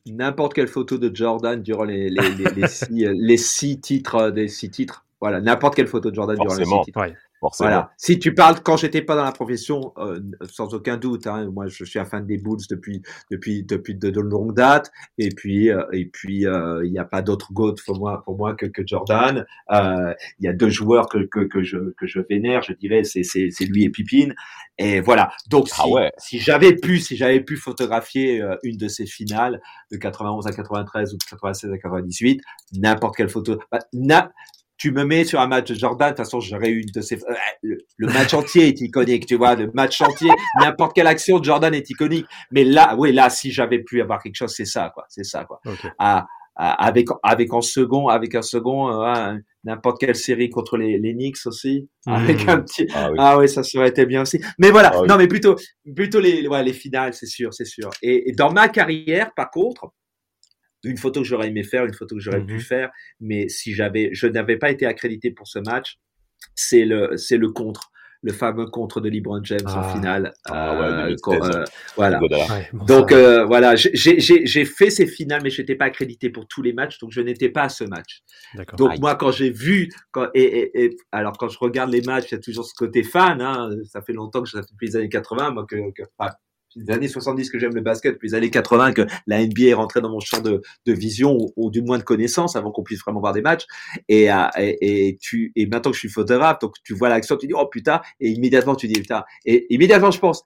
N'importe 0.06 0.54
quelle 0.54 0.68
photo 0.68 0.98
de 0.98 1.14
Jordan 1.14 1.62
durant 1.62 1.84
les, 1.84 2.10
les, 2.10 2.30
les, 2.36 2.46
les, 2.56 2.68
six, 2.68 3.06
euh, 3.06 3.14
les 3.16 3.38
six, 3.38 3.80
titres, 3.80 4.32
des 4.32 4.48
six 4.48 4.72
titres. 4.72 5.06
Voilà, 5.20 5.42
n'importe 5.42 5.76
quelle 5.76 5.88
photo 5.88 6.10
de 6.10 6.16
Jordan 6.16 6.38
durant 6.40 6.56
les 6.56 6.66
six 6.66 6.82
titres. 6.86 7.00
Ouais. 7.00 7.14
Voilà. 7.60 7.92
Si 7.98 8.20
tu 8.20 8.34
parles 8.34 8.62
quand 8.62 8.78
j'étais 8.78 9.02
pas 9.02 9.16
dans 9.16 9.24
la 9.24 9.32
profession, 9.32 9.94
euh, 9.98 10.20
sans 10.50 10.74
aucun 10.74 10.98
doute. 10.98 11.28
Hein, 11.28 11.50
moi, 11.52 11.68
je 11.68 11.84
suis 11.84 12.00
un 12.00 12.06
fan 12.06 12.26
des 12.26 12.38
Bulls 12.38 12.66
depuis 12.70 13.02
depuis 13.32 13.64
depuis 13.64 13.96
de, 13.96 14.10
de 14.10 14.22
longue 14.22 14.54
date. 14.54 14.92
Et 15.18 15.30
puis 15.30 15.70
euh, 15.70 15.84
et 15.94 16.06
puis 16.06 16.46
euh, 16.46 16.86
il 16.86 16.92
n'y 16.92 17.00
a 17.00 17.06
pas 17.06 17.22
d'autre 17.22 17.54
goat 17.54 17.76
pour 17.86 17.98
moi 18.00 18.24
pour 18.24 18.38
moi 18.38 18.56
que, 18.56 18.66
que 18.66 18.82
Jordan. 18.86 19.46
Il 19.72 20.16
y 20.46 20.48
a 20.48 20.54
deux 20.54 20.70
joueurs 20.70 21.08
que, 21.08 21.20
que, 21.20 21.42
que 21.42 21.64
je 21.64 21.92
que 21.98 22.08
je 22.08 22.20
vénère, 22.30 22.62
je 22.64 22.74
dirais, 22.74 23.04
c'est 23.04 23.24
c'est 23.24 23.50
c'est 23.52 23.66
lui 23.66 23.84
et 23.84 23.90
Pippin. 23.90 24.34
Et 24.78 25.02
voilà. 25.02 25.32
Donc 25.50 25.68
ah 25.72 25.84
si, 25.84 25.92
ouais. 25.92 26.12
si 26.18 26.40
j'avais 26.40 26.76
pu 26.76 27.00
si 27.00 27.16
j'avais 27.16 27.42
pu 27.42 27.58
photographier 27.58 28.44
une 28.64 28.78
de 28.78 28.88
ces 28.88 29.06
finales 29.06 29.62
de 29.92 29.98
91 29.98 30.48
à 30.48 30.52
93 30.52 31.14
ou 31.14 31.18
de 31.18 31.24
96 31.24 31.72
à 31.72 31.78
98, 31.78 32.42
n'importe 32.74 33.16
quelle 33.16 33.30
photo, 33.30 33.60
bah, 33.72 33.80
tu 34.78 34.92
me 34.92 35.04
mets 35.04 35.24
sur 35.24 35.40
un 35.40 35.48
match 35.48 35.70
de 35.70 35.76
Jordan, 35.76 36.10
de 36.10 36.16
toute 36.16 36.26
façon, 36.26 36.40
j'aurais 36.40 36.70
eu 36.70 36.82
une 36.82 36.92
de 36.94 37.02
ces. 37.02 37.20
Le, 37.62 37.78
match 38.00 38.34
entier 38.34 38.68
est 38.68 38.82
iconique, 38.82 39.26
tu 39.26 39.36
vois. 39.36 39.56
Le 39.56 39.72
match 39.74 40.02
entier, 40.02 40.30
n'importe 40.60 40.96
quelle 40.96 41.08
action 41.08 41.40
de 41.40 41.46
Jordan 41.46 41.74
est 41.74 41.90
iconique. 41.90 42.26
Mais 42.52 42.64
là, 42.64 42.96
oui, 42.98 43.12
là, 43.12 43.30
si 43.30 43.52
j'avais 43.52 43.80
pu 43.80 44.02
avoir 44.02 44.22
quelque 44.22 44.36
chose, 44.36 44.54
c'est 44.56 44.66
ça, 44.66 44.92
quoi. 44.94 45.06
C'est 45.10 45.24
ça, 45.26 45.46
quoi. 45.46 45.60
Ah, 45.98 46.28
ah, 46.60 46.74
avec 46.74 47.08
avec 47.24 47.54
en 47.54 47.62
second, 47.62 48.08
avec 48.08 48.34
un 48.34 48.42
second, 48.42 49.04
euh, 49.04 49.36
n'importe 49.64 50.00
quelle 50.00 50.16
série 50.16 50.50
contre 50.50 50.78
les, 50.78 50.98
les 50.98 51.14
Knicks 51.14 51.46
aussi, 51.46 51.88
mmh. 52.06 52.12
avec 52.12 52.48
un 52.48 52.62
petit. 52.62 52.88
Ah 52.96 53.10
oui. 53.12 53.18
ah 53.20 53.38
oui. 53.38 53.50
ça 53.50 53.62
aurait 53.76 53.90
été 53.90 54.06
bien 54.06 54.24
aussi. 54.24 54.42
Mais 54.58 54.72
voilà, 54.72 54.92
ah 54.94 55.02
non, 55.08 55.18
mais 55.18 55.28
plutôt 55.28 55.56
plutôt 55.96 56.20
les 56.20 56.48
ouais, 56.48 56.64
les 56.64 56.74
finales, 56.74 57.14
c'est 57.14 57.28
sûr, 57.28 57.54
c'est 57.54 57.66
sûr. 57.66 57.90
Et, 58.02 58.30
et 58.30 58.34
dans 58.34 58.52
ma 58.52 58.70
carrière, 58.70 59.32
par 59.36 59.52
contre, 59.52 59.92
une 60.88 60.98
photo 60.98 61.22
que 61.22 61.28
j'aurais 61.28 61.48
aimé 61.50 61.64
faire, 61.64 61.86
une 61.86 61.94
photo 61.94 62.16
que 62.16 62.22
j'aurais 62.22 62.44
pu 62.46 62.56
Mhm. 62.56 62.60
faire, 62.62 62.90
mais 63.20 63.50
si 63.50 63.74
j'avais, 63.74 64.10
je 64.14 64.28
n'avais 64.28 64.58
pas 64.58 64.72
été 64.72 64.86
accrédité 64.86 65.32
pour 65.32 65.48
ce 65.48 65.60
match, 65.60 65.98
c'est 66.56 66.86
le, 66.86 67.18
c'est 67.18 67.38
le 67.38 67.50
contre, 67.52 67.92
le 68.24 68.34
fameux 68.34 68.66
contre 68.66 69.00
de 69.00 69.10
LeBron 69.10 69.44
James 69.44 69.60
en 69.68 69.82
Ah. 69.82 69.94
finale. 69.94 70.34
Ah 70.46 70.74
ouais, 70.80 70.86
euh, 70.86 70.98
2016. 71.06 71.20
quand, 71.22 71.56
euh, 71.56 71.64
voilà. 71.96 72.18
Godala. 72.20 72.46
Ouais, 72.46 72.70
bon, 72.74 72.86
Donc 72.86 73.12
euh, 73.12 73.46
voilà, 73.46 73.76
j'ai- 73.76 73.92
j'ai 73.94 74.20
j'ai- 74.20 74.46
j'ai 74.46 74.66
fait 74.66 74.90
ces 74.90 75.06
finales, 75.06 75.42
mais 75.44 75.52
je 75.52 75.62
n'étais 75.62 75.76
pas 75.76 75.86
accrédité 75.86 76.30
pour 76.32 76.48
tous 76.48 76.64
les 76.64 76.74
matchs, 76.74 76.98
donc 77.00 77.12
je 77.12 77.22
n'étais 77.22 77.50
pas 77.50 77.64
à 77.64 77.70
ce 77.70 77.84
match. 77.84 78.22
Donc 78.78 78.94
Aïe. 78.94 79.00
moi, 79.00 79.16
quand 79.16 79.32
j'ai 79.32 79.52
vu, 79.52 79.90
quand, 80.12 80.28
et, 80.34 80.42
et, 80.44 80.84
et- 80.86 80.98
alors 81.12 81.38
quand 81.38 81.48
je 81.50 81.60
regarde 81.60 81.92
les 81.92 82.02
matchs, 82.02 82.32
il 82.32 82.36
y 82.36 82.38
a 82.38 82.42
toujours 82.42 82.66
ce 82.66 82.74
côté 82.76 83.04
fan. 83.04 83.40
Hein, 83.40 83.70
ça 83.86 84.02
fait 84.02 84.14
longtemps 84.14 84.42
que 84.42 84.50
ça 84.50 84.62
fait 84.62 84.72
depuis 84.72 84.88
les 84.88 84.96
années 84.96 85.10
80, 85.10 85.52
moi 85.52 85.66
que, 85.70 85.76
que 85.96 86.02
enfin, 86.18 86.32
les 86.76 86.92
années 86.94 87.08
70 87.08 87.50
que 87.50 87.58
j'aime 87.60 87.74
le 87.74 87.82
basket, 87.82 88.14
depuis 88.14 88.28
les 88.30 88.36
années 88.36 88.50
80 88.52 88.94
que 88.94 89.02
la 89.26 89.44
NBA 89.46 89.64
est 89.70 89.74
rentrée 89.74 90.02
dans 90.02 90.10
mon 90.12 90.20
champ 90.20 90.42
de, 90.42 90.62
de 90.86 90.94
vision 90.94 91.34
ou, 91.36 91.54
ou 91.56 91.72
du 91.72 91.82
moins 91.82 91.98
de 91.98 92.04
connaissance 92.04 92.56
avant 92.56 92.72
qu'on 92.72 92.84
puisse 92.84 93.00
vraiment 93.02 93.20
voir 93.20 93.34
des 93.34 93.42
matchs. 93.42 93.66
Et, 94.10 94.32
euh, 94.32 94.36
et, 94.58 95.08
et 95.10 95.18
tu 95.20 95.52
et 95.56 95.66
maintenant 95.66 95.92
que 95.92 95.96
je 95.96 96.02
suis 96.02 96.10
photographe, 96.10 96.60
donc 96.60 96.76
tu 96.84 96.94
vois 96.94 97.10
l'action, 97.10 97.38
tu 97.38 97.48
dis 97.48 97.54
oh 97.56 97.66
putain, 97.68 98.02
et 98.20 98.30
immédiatement 98.30 98.76
tu 98.76 98.88
dis 98.88 99.00
putain, 99.00 99.24
et 99.46 99.66
immédiatement 99.74 100.12
je 100.12 100.20
pense. 100.20 100.44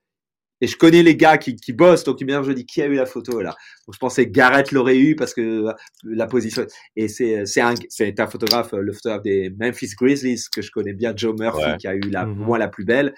Et 0.64 0.68
je 0.68 0.78
connais 0.78 1.02
les 1.02 1.16
gars 1.18 1.40
qui, 1.40 1.56
qui 1.56 1.74
bossent, 1.74 2.04
donc 2.04 2.22
immédiatement 2.22 2.48
je 2.48 2.54
dis 2.54 2.68
qui 2.68 2.84
a 2.84 2.86
eu 2.86 2.94
la 2.94 3.08
photo 3.08 3.42
là? 3.42 3.56
Donc 3.88 3.96
je 3.96 3.98
pensais 4.00 4.28
Garrett 4.28 4.72
l'aurait 4.72 5.00
eu 5.00 5.16
parce 5.16 5.34
que 5.34 5.42
euh, 5.42 5.74
la 6.04 6.28
position. 6.28 6.68
Et 6.96 7.08
c'est 7.08 7.48
c'est 7.48 7.62
un 7.62 7.74
c'est 7.90 8.20
un 8.20 8.28
photographe, 8.28 8.74
euh, 8.76 8.82
le 8.82 8.94
photographe 8.94 9.24
des 9.24 9.50
Memphis 9.60 9.90
Grizzlies 10.00 10.44
que 10.54 10.62
je 10.62 10.70
connais 10.70 10.94
bien, 10.94 11.14
Joe 11.16 11.36
Murphy, 11.40 11.64
Ouais. 11.64 11.78
qui 11.80 11.88
a 11.88 11.96
eu 11.96 12.02
la 12.12 12.28
Mhm. 12.28 12.36
pour 12.38 12.46
moi 12.46 12.58
la 12.60 12.68
plus 12.68 12.86
belle. 12.86 13.16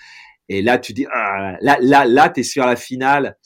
Et 0.49 0.61
là 0.61 0.77
tu 0.77 0.93
dis 0.93 1.05
ah, 1.13 1.55
là 1.61 1.77
là 1.81 2.05
là 2.05 2.29
t'es 2.29 2.43
sur 2.43 2.65
la 2.65 2.75
finale. 2.75 3.37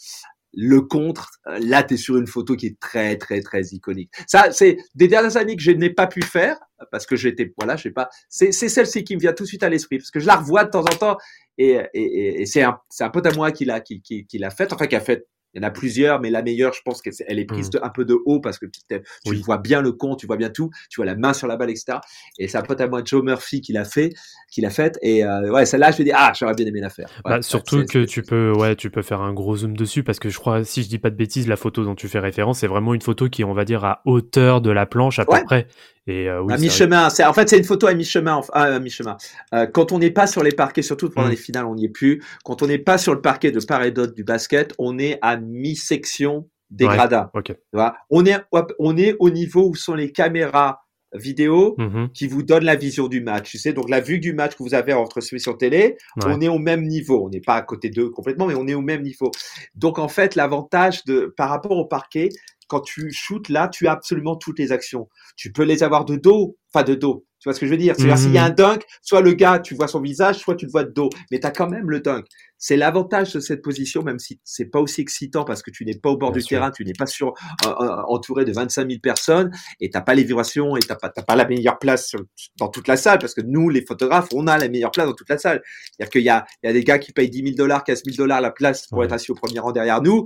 Le 0.59 0.81
contre, 0.81 1.29
là 1.59 1.83
t'es 1.83 1.97
sur 1.97 2.17
une 2.17 2.25
photo 2.25 2.55
qui 2.55 2.65
est 2.67 2.79
très 2.79 3.17
très 3.17 3.41
très 3.41 3.61
iconique. 3.73 4.11
Ça 4.27 4.51
c'est 4.51 4.77
des 4.95 5.07
dernières 5.07 5.37
années 5.37 5.55
que 5.55 5.61
je 5.61 5.71
n'ai 5.71 5.91
pas 5.91 6.07
pu 6.07 6.21
faire 6.23 6.57
parce 6.91 7.05
que 7.05 7.15
j'étais 7.15 7.53
voilà 7.57 7.75
je 7.75 7.83
sais 7.83 7.91
pas. 7.91 8.09
C'est 8.29 8.51
c'est 8.51 8.69
celle-ci 8.69 9.03
qui 9.03 9.15
me 9.15 9.21
vient 9.21 9.33
tout 9.33 9.43
de 9.43 9.47
suite 9.49 9.63
à 9.63 9.69
l'esprit 9.69 9.97
parce 9.99 10.09
que 10.11 10.19
je 10.19 10.25
la 10.25 10.37
revois 10.37 10.63
de 10.63 10.71
temps 10.71 10.81
en 10.85 10.95
temps 10.97 11.17
et- 11.59 11.79
et 11.93 12.45
c'est 12.47 12.63
un, 12.63 12.77
c'est 12.89 13.03
un 13.03 13.09
pote 13.09 13.25
à 13.27 13.31
moi 13.33 13.51
qui 13.51 13.65
l'a 13.65 13.81
qui, 13.81 14.01
qui, 14.01 14.25
qui 14.25 14.37
l'a 14.39 14.49
faite, 14.51 14.73
enfin 14.73 14.87
qui 14.87 14.95
a 14.95 14.99
fait. 15.01 15.27
Il 15.53 15.61
y 15.61 15.65
en 15.65 15.67
a 15.67 15.71
plusieurs, 15.71 16.19
mais 16.19 16.29
la 16.29 16.43
meilleure, 16.43 16.73
je 16.73 16.81
pense 16.83 17.01
qu'elle 17.01 17.13
elle 17.27 17.39
est 17.39 17.45
prise 17.45 17.67
Mm. 17.67 17.71
de- 17.71 17.79
un 17.83 17.89
peu 17.89 18.05
de 18.05 18.15
haut 18.25 18.39
parce 18.39 18.59
que 18.59 18.65
tu, 18.65 18.81
t'es- 18.87 19.01
tu 19.01 19.31
Oui. 19.31 19.41
vois 19.45 19.57
bien 19.57 19.81
le 19.81 19.91
compte, 19.91 20.19
tu 20.19 20.27
vois 20.27 20.37
bien 20.37 20.49
tout, 20.49 20.69
tu 20.89 20.97
vois 20.97 21.05
la 21.05 21.15
main 21.15 21.33
sur 21.33 21.47
la 21.47 21.55
balle, 21.57 21.69
etc. 21.71 21.99
Et 22.37 22.47
c'est 22.47 22.57
un 22.57 22.61
pote 22.63 22.79
à 22.81 22.87
moi, 22.87 23.01
Joe 23.03 23.23
Murphy, 23.23 23.61
qui 23.61 23.73
l'a 23.73 23.85
fait, 23.85 24.13
qui 24.51 24.61
l'a 24.61 24.69
faite. 24.69 24.99
Et 25.01 25.23
euh, 25.25 25.49
ouais, 25.51 25.65
celle-là, 25.65 25.91
je 25.91 25.99
me 26.01 26.03
dis 26.05 26.11
ah, 26.13 26.31
j'aurais 26.37 26.53
bien 26.53 26.65
aimé 26.65 26.79
la 26.81 26.89
faire. 26.89 27.07
Ouais, 27.25 27.31
Bah, 27.31 27.41
surtout 27.41 27.85
que 27.85 28.03
tu 28.05 28.21
peux, 28.23 28.51
ouais, 28.51 28.75
tu 28.75 28.89
peux 28.91 29.01
faire 29.01 29.21
un 29.21 29.33
gros 29.33 29.55
zoom 29.57 29.75
dessus 29.75 30.03
parce 30.03 30.19
que 30.19 30.29
je 30.29 30.37
crois, 30.37 30.63
si 30.63 30.83
je 30.83 30.89
dis 30.89 30.99
pas 30.99 31.09
de 31.09 31.15
bêtises, 31.15 31.47
la 31.47 31.55
photo 31.55 31.83
dont 31.83 31.95
tu 31.95 32.07
fais 32.07 32.19
référence, 32.19 32.59
c'est 32.59 32.67
vraiment 32.67 32.93
une 32.93 33.01
photo 33.01 33.27
qui, 33.29 33.43
on 33.43 33.53
va 33.53 33.65
dire, 33.65 33.83
à 33.85 34.01
hauteur 34.05 34.61
de 34.61 34.69
la 34.69 34.85
planche 34.85 35.17
à 35.19 35.25
Ouais. 35.29 35.39
peu 35.39 35.45
près. 35.45 35.67
Et 36.07 36.29
euh, 36.29 36.41
oui, 36.41 36.53
à 36.53 36.57
mi-chemin. 36.57 37.09
C'est 37.09 37.23
en 37.25 37.33
fait 37.33 37.49
c'est 37.49 37.57
une 37.57 37.63
photo 37.65 37.87
à 37.87 37.93
mi-chemin. 37.93 38.41
ah, 38.53 38.63
à 38.63 38.79
mi-chemin. 38.79 39.17
Euh, 39.53 39.65
quand 39.67 39.91
on 39.91 39.99
n'est 39.99 40.11
pas 40.11 40.25
sur 40.27 40.41
les 40.43 40.51
parquets, 40.53 40.81
surtout 40.81 41.09
pendant 41.09 41.27
Mm. 41.27 41.31
les 41.31 41.35
finales, 41.37 41.65
on 41.65 41.75
n'y 41.75 41.85
est 41.85 41.89
plus. 41.89 42.23
Quand 42.45 42.61
on 42.61 42.67
n'est 42.67 42.77
pas 42.77 42.97
sur 42.97 43.13
le 43.13 43.21
parquet 43.21 43.51
de 43.51 43.59
part 43.65 43.83
et 43.83 43.91
d'autre 43.91 44.13
du 44.13 44.23
basket, 44.23 44.73
on 44.79 44.97
est 44.99 45.19
à 45.21 45.37
mi-section 45.37 46.47
des 46.69 46.85
Ouais. 46.85 46.95
gradins. 46.95 47.29
Ok. 47.33 47.45
Tu 47.47 47.55
vois 47.73 47.95
on 48.09 48.25
est 48.25 48.35
on 48.79 48.97
est 48.97 49.15
au 49.19 49.29
niveau 49.29 49.67
où 49.69 49.75
sont 49.75 49.93
les 49.95 50.11
caméras 50.11 50.81
vidéo 51.13 51.75
Mhm. 51.77 52.09
qui 52.13 52.27
vous 52.27 52.43
donnent 52.43 52.65
la 52.65 52.75
vision 52.75 53.07
du 53.07 53.21
match. 53.21 53.49
Tu 53.49 53.57
sais, 53.57 53.71
donc 53.71 53.89
la 53.89 54.01
vue 54.01 54.19
du 54.19 54.33
match 54.33 54.55
que 54.57 54.63
vous 54.63 54.73
avez 54.73 54.91
entre 54.93 55.21
celui 55.21 55.39
sur 55.39 55.57
télé, 55.57 55.95
Ouais. 56.17 56.23
on 56.27 56.41
est 56.41 56.49
au 56.49 56.59
même 56.59 56.83
niveau. 56.83 57.25
On 57.25 57.29
n'est 57.29 57.39
pas 57.39 57.55
à 57.55 57.61
côté 57.61 57.89
d'eux 57.89 58.09
complètement, 58.09 58.45
mais 58.47 58.55
on 58.55 58.67
est 58.67 58.73
au 58.73 58.81
même 58.81 59.01
niveau. 59.03 59.31
Donc 59.75 59.99
en 59.99 60.09
fait, 60.09 60.35
l'avantage 60.35 61.05
de 61.05 61.33
par 61.37 61.49
rapport 61.49 61.71
au 61.77 61.85
parquet, 61.85 62.27
quand 62.67 62.81
tu 62.81 63.11
shootes 63.11 63.49
là, 63.49 63.67
tu 63.67 63.87
as 63.87 63.91
absolument 63.91 64.35
toutes 64.35 64.59
les 64.59 64.71
actions. 64.71 65.07
Tu 65.35 65.51
peux 65.51 65.63
les 65.63 65.83
avoir 65.83 66.05
de 66.05 66.15
dos, 66.15 66.57
enfin 66.73 66.83
de 66.83 66.95
dos. 66.95 67.23
Tu 67.39 67.47
vois 67.47 67.53
ce 67.53 67.59
que 67.59 67.67
je 67.67 67.71
veux 67.71 67.77
dire? 67.77 67.93
C'est-à-dire 67.95 68.15
Mhm. 68.15 68.21
s'il 68.21 68.33
y 68.33 68.37
a 68.39 68.45
un 68.45 68.49
dunk, 68.49 68.83
soit 69.03 69.21
le 69.21 69.31
gars, 69.33 69.59
tu 69.59 69.75
vois 69.75 69.87
son 69.87 70.01
visage, 70.01 70.37
soit 70.39 70.55
tu 70.55 70.65
le 70.65 70.71
vois 70.71 70.83
de 70.83 70.91
dos, 70.91 71.09
mais 71.29 71.39
tu 71.39 71.45
as 71.45 71.51
quand 71.51 71.69
même 71.69 71.87
le 71.87 71.99
dunk. 71.99 72.25
C'est 72.57 72.75
l'avantage 72.77 73.31
de 73.33 73.39
cette 73.39 73.61
position, 73.61 74.01
même 74.01 74.17
si 74.17 74.39
c'est 74.43 74.65
pas 74.65 74.79
aussi 74.79 75.01
excitant 75.01 75.45
parce 75.45 75.61
que 75.61 75.69
tu 75.69 75.85
n'es 75.85 75.93
pas 75.95 76.09
au 76.09 76.17
bord 76.17 76.31
Bien 76.31 76.39
du 76.39 76.41
sûr. 76.41 76.49
terrain, 76.57 76.71
tu 76.71 76.83
n'es 76.83 76.93
pas 76.97 77.05
sur 77.05 77.35
euh, 77.65 77.69
euh, 77.69 78.01
entouré 78.07 78.43
de 78.43 78.51
25 78.51 78.87
000 78.89 78.99
personnes 79.01 79.51
et 79.79 79.91
t'as 79.91 80.01
pas 80.01 80.15
les 80.15 80.23
vibrations 80.23 80.75
et 80.75 80.79
t'as 80.79 80.95
pas 80.95 81.09
pas 81.11 81.35
la 81.35 81.45
meilleure 81.47 81.77
place 81.77 82.07
sur- 82.07 82.23
dans 82.57 82.69
toute 82.69 82.87
la 82.87 82.97
salle 82.97 83.19
parce 83.19 83.35
que 83.35 83.41
nous 83.41 83.69
les 83.69 83.85
photographes 83.85 84.29
on 84.33 84.47
a 84.47 84.57
la 84.57 84.67
meilleure 84.67 84.89
place 84.91 85.05
dans 85.05 85.13
toute 85.13 85.29
la 85.29 85.37
salle. 85.37 85.61
C'est-à-dire 85.95 86.09
qu'il 86.09 86.23
y 86.23 86.29
a 86.29 86.43
il 86.63 86.67
y 86.67 86.69
a 86.71 86.73
des 86.73 86.83
gars 86.83 86.97
qui 86.97 87.13
payent 87.13 87.29
10 87.29 87.43
000 87.43 87.55
dollars, 87.55 87.83
15 87.83 88.01
000 88.03 88.17
dollars 88.17 88.41
la 88.41 88.49
place 88.49 88.87
pour 88.87 88.97
Ouais. 88.97 89.05
être 89.05 89.13
assis 89.13 89.31
au 89.31 89.35
premier 89.35 89.59
rang 89.59 89.71
derrière 89.71 90.01
nous. 90.01 90.25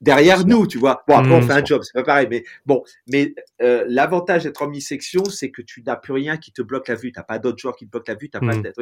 Derrière 0.00 0.46
nous, 0.46 0.66
tu 0.68 0.78
vois. 0.78 1.02
Bon, 1.08 1.16
après, 1.16 1.32
on 1.32 1.40
Mmh. 1.40 1.46
fait 1.46 1.52
un 1.54 1.64
job, 1.64 1.82
c'est 1.82 1.92
pas 1.92 2.04
pareil. 2.04 2.28
Mais 2.30 2.44
bon, 2.66 2.84
mais 3.08 3.34
euh, 3.62 3.84
l'avantage 3.88 4.44
d'être 4.44 4.62
en 4.62 4.68
mi-section, 4.68 5.24
c'est 5.24 5.50
que 5.50 5.60
tu 5.60 5.82
n'as 5.82 5.96
plus 5.96 6.12
rien 6.12 6.36
qui 6.36 6.52
te 6.52 6.62
bloque 6.62 6.86
la 6.86 6.94
vue. 6.94 7.10
T'as 7.10 7.24
pas 7.24 7.40
d'autres 7.40 7.58
joueurs 7.58 7.74
qui 7.74 7.84
te 7.86 7.90
bloquent 7.90 8.12
la 8.12 8.16
vue. 8.18 8.30
T'as 8.30 8.38
pas 8.38 8.54
Mmh. 8.54 8.62
de. 8.62 8.72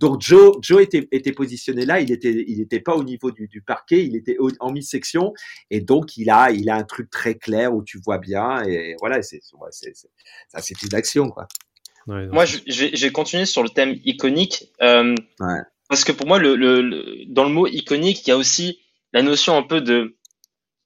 Donc 0.00 0.20
Joe, 0.20 0.56
Joe 0.60 0.82
était, 0.82 1.06
était 1.12 1.32
positionné 1.32 1.86
là. 1.86 2.00
Il 2.00 2.10
était, 2.10 2.44
il 2.48 2.60
était 2.60 2.80
pas 2.80 2.96
au 2.96 3.04
niveau 3.04 3.30
du, 3.30 3.46
du 3.46 3.62
parquet. 3.62 4.04
Il 4.04 4.16
était 4.16 4.36
au- 4.38 4.50
en 4.58 4.72
mi-section. 4.72 5.32
Et 5.70 5.80
donc 5.80 6.16
il 6.16 6.28
a, 6.28 6.50
il 6.50 6.68
a 6.70 6.74
un 6.74 6.82
truc 6.84 7.08
très 7.08 7.36
clair 7.36 7.72
où 7.72 7.84
tu 7.84 7.98
vois 8.04 8.18
bien. 8.18 8.64
Et 8.64 8.96
voilà, 8.98 9.22
c'est, 9.22 9.40
ouais, 9.60 9.68
c'est, 9.70 9.96
c'est- 9.96 10.10
ça, 10.48 10.60
c'est 10.60 10.82
une 10.82 10.94
action, 10.94 11.28
quoi. 11.30 11.46
Ouais, 12.08 12.26
Moi, 12.26 12.46
c'est- 12.46 12.62
je, 12.66 12.72
je 12.72 12.84
vais, 12.84 12.96
je 12.96 13.06
vais 13.06 13.12
continuer 13.12 13.44
sur 13.46 13.62
le 13.62 13.68
thème 13.68 13.94
iconique. 14.04 14.72
euh, 14.82 15.14
Ouais. 15.38 15.60
Parce 15.88 16.02
que 16.04 16.10
pour 16.12 16.26
moi, 16.26 16.38
le, 16.38 16.56
le, 16.56 16.82
le- 16.82 17.24
dans 17.28 17.44
le 17.44 17.50
mot 17.50 17.66
iconique, 17.66 18.26
il 18.26 18.30
y 18.30 18.32
a 18.32 18.36
aussi 18.36 18.80
la 19.14 19.22
notion 19.22 19.56
un 19.56 19.62
peu 19.62 19.80
de, 19.80 20.16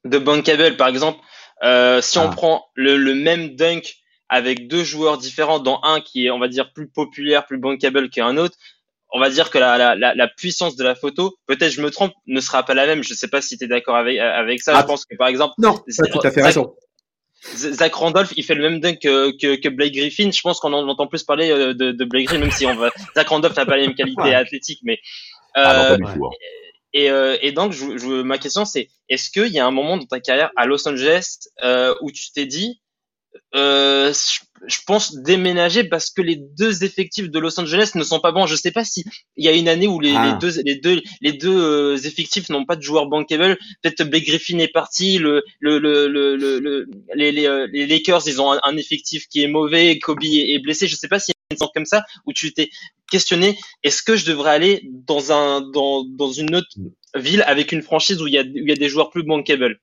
de 0.04 0.18
bankable. 0.18 0.76
Par 0.76 0.88
exemple, 0.88 1.20
euh, 1.62 2.00
si 2.00 2.18
on 2.18 2.28
Ah. 2.30 2.34
prend 2.34 2.66
le, 2.74 2.96
le 2.96 3.14
même 3.14 3.54
dunk 3.56 3.82
avec 4.28 4.66
deux 4.68 4.82
joueurs 4.84 5.18
différents, 5.18 5.58
dans 5.60 5.80
un 5.82 6.00
qui 6.00 6.26
est, 6.26 6.30
on 6.30 6.38
va 6.38 6.48
dire, 6.48 6.72
plus 6.72 6.88
populaire, 6.88 7.44
plus 7.46 7.58
bankable 7.58 8.08
qu'un 8.10 8.36
autre, 8.36 8.56
on 9.14 9.20
va 9.20 9.28
dire 9.28 9.50
que 9.50 9.58
la, 9.58 9.76
la, 9.76 9.94
la, 9.94 10.14
la 10.14 10.28
puissance 10.28 10.74
de 10.74 10.82
la 10.84 10.94
photo, 10.94 11.36
peut-être 11.46 11.70
je 11.72 11.82
me 11.82 11.90
trompe, 11.90 12.12
ne 12.26 12.40
sera 12.40 12.62
pas 12.64 12.72
la 12.72 12.86
même. 12.86 13.02
Je 13.04 13.12
sais 13.12 13.28
pas 13.28 13.42
si 13.42 13.58
tu 13.58 13.64
es 13.64 13.68
d'accord 13.68 13.96
avec, 13.96 14.18
avec 14.18 14.62
ça. 14.62 14.72
Ah. 14.74 14.80
Je 14.80 14.86
pense 14.86 15.04
que, 15.04 15.14
par 15.16 15.28
exemple, 15.28 15.54
Non, 15.58 15.74
tout 15.74 16.18
à 16.24 16.30
fait 16.30 16.40
Zach- 16.40 16.44
raison. 16.46 16.74
Zach 17.56 17.92
Randolph, 17.94 18.32
il 18.36 18.44
fait 18.44 18.54
le 18.54 18.62
même 18.62 18.78
dunk 18.80 18.98
que, 19.02 19.36
que, 19.36 19.56
que 19.60 19.68
Blake 19.68 19.92
Griffin. 19.94 20.30
Je 20.30 20.40
pense 20.40 20.60
qu'on 20.60 20.72
en 20.72 20.86
entend 20.88 21.08
plus 21.08 21.24
parler 21.24 21.50
euh, 21.50 21.74
de, 21.74 21.90
de 21.90 22.04
Blake 22.04 22.26
Griffin, 22.26 22.40
même 22.40 22.52
si 22.52 22.64
on 22.66 22.74
va, 22.76 22.90
Zach 23.16 23.28
Randolph 23.28 23.56
n'a 23.56 23.66
pas 23.66 23.76
les 23.76 23.86
mêmes 23.88 23.96
qualités 23.96 24.32
athlétiques, 24.34 24.78
mais 24.84 24.98
Ah 25.54 25.96
non, 26.00 26.06
et, 26.92 27.11
euh, 27.11 27.37
et 27.42 27.52
donc, 27.52 27.72
je, 27.72 27.96
je- 27.98 28.22
ma 28.22 28.38
question 28.38 28.64
c'est, 28.64 28.88
est-ce 29.09 29.31
qu'il 29.31 29.52
y 29.52 29.59
a 29.59 29.66
un 29.66 29.70
moment 29.70 29.96
dans 29.96 30.07
ta 30.07 30.20
carrière 30.20 30.50
à 30.57 30.66
Los 30.66 30.87
Angeles 30.88 31.38
euh, 31.64 31.94
où 32.02 32.11
tu 32.11 32.31
t'es 32.33 32.46
dit, 32.46 32.81
euh, 33.55 34.12
je, 34.12 34.40
je 34.66 34.78
pense 34.87 35.14
déménager 35.16 35.85
parce 35.85 36.11
que 36.11 36.20
les 36.22 36.37
deux 36.37 36.85
effectifs 36.85 37.31
de 37.31 37.38
Los 37.38 37.59
Angeles 37.59 37.92
ne 37.94 38.05
sont 38.05 38.20
pas 38.20 38.31
bons. 38.33 38.46
Je 38.46 38.57
sais 38.57 38.70
pas 38.70 38.85
si 38.85 39.05
il 39.37 39.44
y 39.44 39.48
a 39.48 39.52
une 39.52 39.68
année 39.68 39.88
où 39.88 40.00
les, 40.00 40.12
Ah. 40.14 40.26
les 40.26 40.38
deux 40.38 40.61
les 40.64 40.76
deux 40.76 41.02
les 41.20 41.33
deux 41.33 41.59
euh, 41.62 41.96
effectifs 41.96 42.48
n'ont 42.50 42.64
pas 42.66 42.76
de 42.76 42.83
joueurs 42.83 43.07
bankable. 43.07 43.59
Peut-être 43.83 44.05
Blake 44.05 44.26
Griffin 44.26 44.59
est 44.59 44.68
parti, 44.72 45.18
le 45.18 45.42
le 45.61 45.78
le 45.78 46.09
le, 46.09 46.37
le, 46.37 46.59
le- 46.61 46.87
les, 47.14 47.33
les, 47.33 47.46
euh, 47.46 47.66
les 47.72 47.87
Lakers 47.87 48.22
ils 48.26 48.40
ont 48.40 48.52
un, 48.52 48.61
un 48.62 48.76
effectif 48.76 49.26
qui 49.28 49.42
est 49.42 49.48
mauvais, 49.48 49.98
Kobe 49.98 50.22
est, 50.24 50.55
est 50.55 50.59
blessé. 50.59 50.87
Je 50.87 50.96
sais 50.96 51.09
pas 51.09 51.18
une 51.18 51.33
comme 51.74 51.86
ça 51.86 52.04
où 52.26 52.32
tu 52.32 52.52
t'es 52.52 52.70
questionné 53.10 53.58
est-ce 53.82 54.02
que 54.02 54.16
je 54.16 54.26
devrais 54.26 54.50
aller 54.50 54.88
dans 55.06 55.32
un 55.32 55.60
dans 55.60 56.04
dans 56.04 56.32
une 56.32 56.54
autre 56.56 56.68
ville 57.14 57.42
avec 57.46 57.72
une 57.72 57.82
franchise 57.82 58.20
où 58.22 58.26
il 58.26 58.34
y 58.34 58.38
a 58.38 58.42
il 58.42 58.68
y 58.68 58.72
a 58.72 58.76
des 58.76 58.88
joueurs 58.88 59.10
plus 59.10 59.22
bankable? 59.22 59.78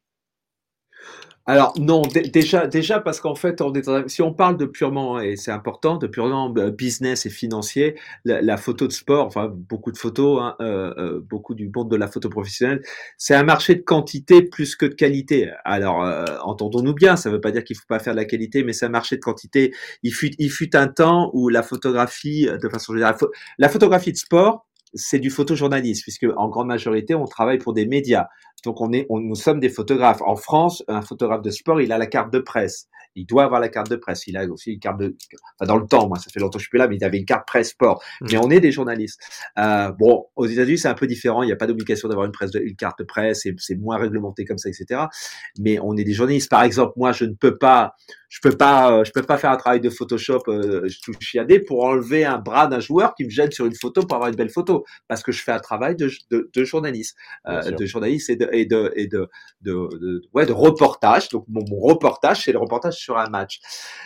Alors 1.45 1.73
non, 1.79 2.03
dé- 2.03 2.29
déjà, 2.29 2.67
déjà 2.67 2.99
parce 2.99 3.19
qu'en 3.19 3.33
fait, 3.33 3.59
on 3.61 3.73
est 3.73 4.07
si 4.07 4.21
on 4.21 4.33
parle 4.33 4.55
de 4.57 4.65
purement 4.65 5.19
et 5.19 5.35
c'est 5.35 5.49
important, 5.51 5.97
de 5.97 6.05
purement 6.05 6.53
euh, 6.57 6.69
business 6.69 7.25
et 7.25 7.31
financier, 7.31 7.95
la, 8.23 8.39
la 8.41 8.55
photo 8.57 8.85
de 8.85 8.91
sport, 8.91 9.25
enfin 9.25 9.51
beaucoup 9.51 9.91
de 9.91 9.97
photos, 9.97 10.39
hein, 10.43 10.55
euh, 10.61 10.93
euh, 10.99 11.19
beaucoup 11.27 11.55
du 11.55 11.71
monde 11.75 11.89
de 11.89 11.95
la 11.95 12.07
photo 12.07 12.29
professionnelle, 12.29 12.81
c'est 13.17 13.33
un 13.33 13.41
marché 13.43 13.73
de 13.73 13.81
quantité 13.81 14.43
plus 14.43 14.75
que 14.75 14.85
de 14.85 14.93
qualité. 14.93 15.49
Alors 15.65 16.03
euh, 16.03 16.25
entendons-nous 16.43 16.93
bien, 16.93 17.15
ça 17.15 17.29
ne 17.29 17.35
veut 17.35 17.41
pas 17.41 17.51
dire 17.51 17.63
qu'il 17.63 17.75
faut 17.75 17.85
pas 17.87 17.99
faire 17.99 18.13
de 18.13 18.19
la 18.19 18.25
qualité, 18.25 18.63
mais 18.63 18.73
c'est 18.73 18.85
un 18.85 18.89
marché 18.89 19.15
de 19.15 19.21
quantité. 19.21 19.73
Il 20.03 20.13
fut, 20.13 20.31
il 20.37 20.51
fut 20.51 20.75
un 20.75 20.87
temps 20.87 21.31
où 21.33 21.49
la 21.49 21.63
photographie, 21.63 22.47
euh, 22.47 22.57
de 22.59 22.69
façon 22.69 22.93
générale, 22.93 23.15
la 23.57 23.69
photographie 23.69 24.11
de 24.11 24.17
sport, 24.17 24.67
c'est 24.95 25.19
du 25.19 25.29
photojournalisme, 25.29 26.01
puisque 26.03 26.25
en 26.35 26.47
grande 26.49 26.67
majorité, 26.67 27.13
on 27.13 27.25
travaille 27.25 27.59
pour 27.59 27.73
des 27.73 27.85
médias. 27.85 28.25
Donc 28.63 28.81
on 28.81 28.91
est, 28.91 29.05
on, 29.09 29.19
nous 29.19 29.35
sommes 29.35 29.59
des 29.59 29.69
photographes. 29.69 30.21
En 30.25 30.35
France, 30.35 30.83
un 30.87 31.01
photographe 31.01 31.41
de 31.41 31.49
sport, 31.49 31.81
il 31.81 31.91
a 31.91 31.97
la 31.97 32.07
carte 32.07 32.31
de 32.31 32.39
presse. 32.39 32.87
il 33.15 33.25
doit 33.25 33.43
avoir 33.43 33.59
la 33.59 33.69
carte 33.69 33.89
de 33.89 33.95
presse. 33.95 34.27
Il 34.27 34.37
a 34.37 34.45
aussi 34.45 34.73
une 34.73 34.79
carte 34.79 34.99
de, 34.99 35.15
enfin, 35.59 35.67
dans 35.67 35.77
le 35.77 35.87
temps, 35.87 36.07
moi, 36.07 36.17
ça 36.17 36.29
fait 36.31 36.39
longtemps 36.39 36.57
que 36.57 36.59
je 36.59 36.65
suis 36.65 36.69
plus 36.69 36.79
là, 36.79 36.87
mais 36.87 36.97
il 36.97 37.03
avait 37.03 37.17
une 37.17 37.25
carte 37.25 37.47
presse 37.47 37.69
sport. 37.69 38.01
Mm. 38.21 38.27
Mais 38.31 38.37
on 38.37 38.49
est 38.49 38.59
des 38.59 38.71
journalistes. 38.71 39.19
Euh, 39.57 39.91
bon, 39.91 40.25
aux 40.35 40.45
États-Unis, 40.45 40.79
c'est 40.79 40.87
un 40.87 40.93
peu 40.93 41.07
différent. 41.07 41.43
Il 41.43 41.47
n'y 41.47 41.51
a 41.51 41.57
pas 41.57 41.67
d'obligation 41.67 42.07
d'avoir 42.07 42.25
une 42.25 42.31
presse, 42.31 42.51
de, 42.51 42.59
une 42.59 42.75
carte 42.75 42.99
de 42.99 43.03
presse. 43.03 43.47
C'est 43.57 43.75
moins 43.75 43.97
réglementé 43.97 44.45
comme 44.45 44.57
ça, 44.57 44.69
etc. 44.69 45.01
Mais 45.59 45.79
on 45.81 45.95
est 45.97 46.03
des 46.03 46.13
journalistes. 46.13 46.49
Par 46.49 46.63
exemple, 46.63 46.93
moi, 46.95 47.11
je 47.11 47.25
ne 47.25 47.33
peux 47.33 47.57
pas, 47.57 47.93
je 48.29 48.39
peux 48.41 48.55
pas, 48.55 48.99
euh, 48.99 49.03
je 49.03 49.11
peux 49.11 49.23
pas 49.23 49.37
faire 49.37 49.51
un 49.51 49.57
travail 49.57 49.81
de 49.81 49.89
Photoshop 49.89 50.43
euh, 50.47 50.87
tout 51.03 51.13
chiadé 51.19 51.59
pour 51.59 51.83
enlever 51.83 52.25
un 52.25 52.37
bras 52.37 52.67
d'un 52.67 52.79
joueur 52.79 53.15
qui 53.15 53.25
me 53.25 53.29
gêne 53.29 53.51
sur 53.51 53.65
une 53.65 53.75
photo 53.75 54.03
pour 54.03 54.15
avoir 54.15 54.29
une 54.29 54.35
belle 54.35 54.51
photo, 54.51 54.85
parce 55.07 55.23
que 55.23 55.31
je 55.31 55.43
fais 55.43 55.51
un 55.51 55.59
travail 55.59 55.95
de, 55.95 56.09
de, 56.29 56.49
de 56.53 56.63
journaliste, 56.63 57.17
euh, 57.47 57.71
de 57.71 57.85
journaliste 57.85 58.29
et 58.29 58.35
de 58.35 58.48
et 58.51 58.65
de 58.65 58.91
et 58.95 59.07
de, 59.07 59.29
de, 59.61 60.21
ouais 60.33 60.45
de 60.45 60.51
reportage. 60.51 61.29
Donc 61.29 61.45
mon, 61.47 61.63
mon 61.69 61.79
reportage, 61.79 62.43
c'est 62.43 62.51
le 62.51 62.59
reportage 62.59 62.95
sur 62.95 63.17
un 63.17 63.29
match. 63.29 63.59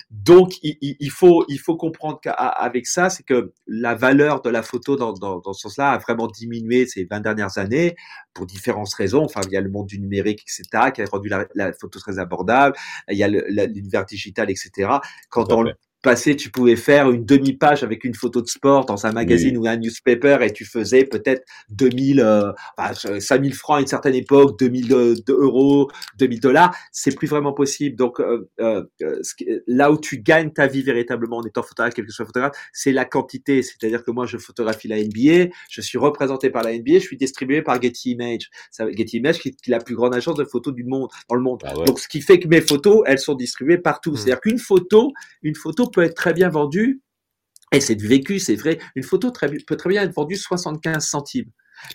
Donc 0.10 0.54
il, 0.64 0.78
il 0.82 1.10
faut 1.12 1.46
il 1.48 1.60
faut 1.60 1.76
comprendre 1.76 2.20
qu'avec 2.22 2.88
ça, 2.88 3.10
c'est 3.10 3.24
que 3.24 3.54
la 3.68 3.96
valeur 3.96 4.42
de 4.42 4.50
la 4.50 4.64
photo 4.64 4.96
dans 4.96 5.14
dans, 5.14 5.40
dans 5.40 5.54
ce 5.54 5.62
sens-là 5.64 5.92
a 5.92 5.98
vraiment 5.98 6.28
diminué 6.28 6.86
ces 6.88 7.06
20 7.06 7.22
dernières 7.22 7.58
années 7.58 7.96
pour 8.34 8.46
différentes 8.46 8.94
raisons. 8.94 9.24
Enfin, 9.24 9.42
il 9.46 9.52
y 9.54 9.58
a 9.58 9.62
le 9.62 9.70
monde 9.70 9.88
du 9.88 10.00
numérique, 10.00 10.42
etc., 10.44 10.92
qui 10.94 11.02
a 11.02 11.06
rendu 11.06 11.30
la, 11.30 11.46
la 11.56 11.74
photo 11.74 12.00
très 12.00 12.20
abordable. 12.20 12.76
Il 13.10 13.18
y 13.18 13.24
a 13.24 13.28
l'univers 13.28 14.06
digital, 14.06 14.50
etc. 14.50 14.90
Quand 15.30 15.52
on, 15.52 15.66
passé, 16.04 16.36
tu 16.36 16.52
pouvais 16.52 16.76
faire 16.76 17.10
une 17.10 17.26
demi-page 17.26 17.82
avec 17.82 18.04
une 18.04 18.14
photo 18.14 18.42
de 18.42 18.48
sport 18.48 18.86
dans 18.86 19.08
un 19.08 19.12
magazine 19.12 19.58
ou 19.58 19.66
un 19.66 19.78
newspaper 19.78 20.38
et 20.42 20.52
tu 20.52 20.66
faisais 20.66 21.06
peut-être 21.06 21.44
2000, 21.70 22.20
euh, 22.20 22.52
5000 23.20 23.54
francs 23.56 23.78
à 23.78 23.82
une 23.82 23.88
certaine 23.88 24.14
époque, 24.14 24.60
2000 24.60 24.88
de, 24.88 25.16
de 25.26 25.34
euros, 25.34 25.90
2000 26.20 26.40
dollars. 26.40 26.76
C'est 26.92 27.16
plus 27.16 27.28
vraiment 27.28 27.54
possible. 27.54 27.96
Donc, 27.96 28.20
euh, 28.20 28.50
euh, 28.60 28.84
là 29.66 29.92
où 29.92 29.98
tu 29.98 30.20
gagnes 30.20 30.52
ta 30.52 30.68
vie 30.68 30.84
véritablement 30.84 31.38
en 31.38 31.44
étant 31.44 31.64
photographe, 31.64 31.94
quel 31.96 32.06
que 32.06 32.12
soit 32.12 32.26
photographe, 32.26 32.56
c'est 32.74 32.92
la 32.92 33.06
quantité. 33.06 33.64
C'est-à-dire 33.64 34.04
que 34.04 34.12
moi, 34.12 34.26
je 34.26 34.38
photographie 34.38 34.90
la 34.90 35.02
NBA, 35.02 35.54
je 35.70 35.82
suis 35.82 35.98
représenté 35.98 36.50
par 36.50 36.64
la 36.64 36.78
NBA, 36.78 36.96
je 36.96 37.00
suis 37.00 37.18
distribué 37.18 37.62
par 37.62 37.82
Getty 37.82 38.12
Images. 38.12 38.50
Getty 38.78 39.18
Images 39.18 39.40
qui, 39.40 39.50
est 39.50 39.70
la 39.70 39.80
plus 39.80 39.96
grande 39.96 40.14
agence 40.14 40.36
de 40.36 40.44
photos 40.44 40.74
du 40.74 40.84
monde, 40.84 41.08
dans 41.30 41.36
le 41.36 41.42
monde. 41.42 41.62
Ah 41.64 41.74
Donc, 41.86 42.00
ce 42.00 42.10
qui 42.10 42.22
fait 42.22 42.40
que 42.40 42.50
mes 42.50 42.62
photos, 42.62 43.04
elles 43.06 43.20
sont 43.20 43.36
distribuées 43.36 43.78
partout. 43.78 44.12
Mmh. 44.12 44.18
C'est-à-dire 44.18 44.42
qu'une 44.42 44.60
photo, 44.60 45.14
une 45.44 45.56
photo 45.56 45.86
peut 45.94 46.04
être 46.04 46.16
très 46.16 46.34
bien 46.34 46.50
vendue, 46.50 47.02
et 47.74 47.82
c'est 47.82 48.00
vécu, 48.00 48.40
c'est 48.40 48.56
vrai, 48.56 48.80
une 48.96 49.04
photo 49.04 49.32
très, 49.32 49.50
peut 49.50 49.76
très 49.76 49.90
bien 49.90 50.04
être 50.04 50.14
vendue 50.14 50.36
75 50.36 51.06
centimes. 51.06 51.50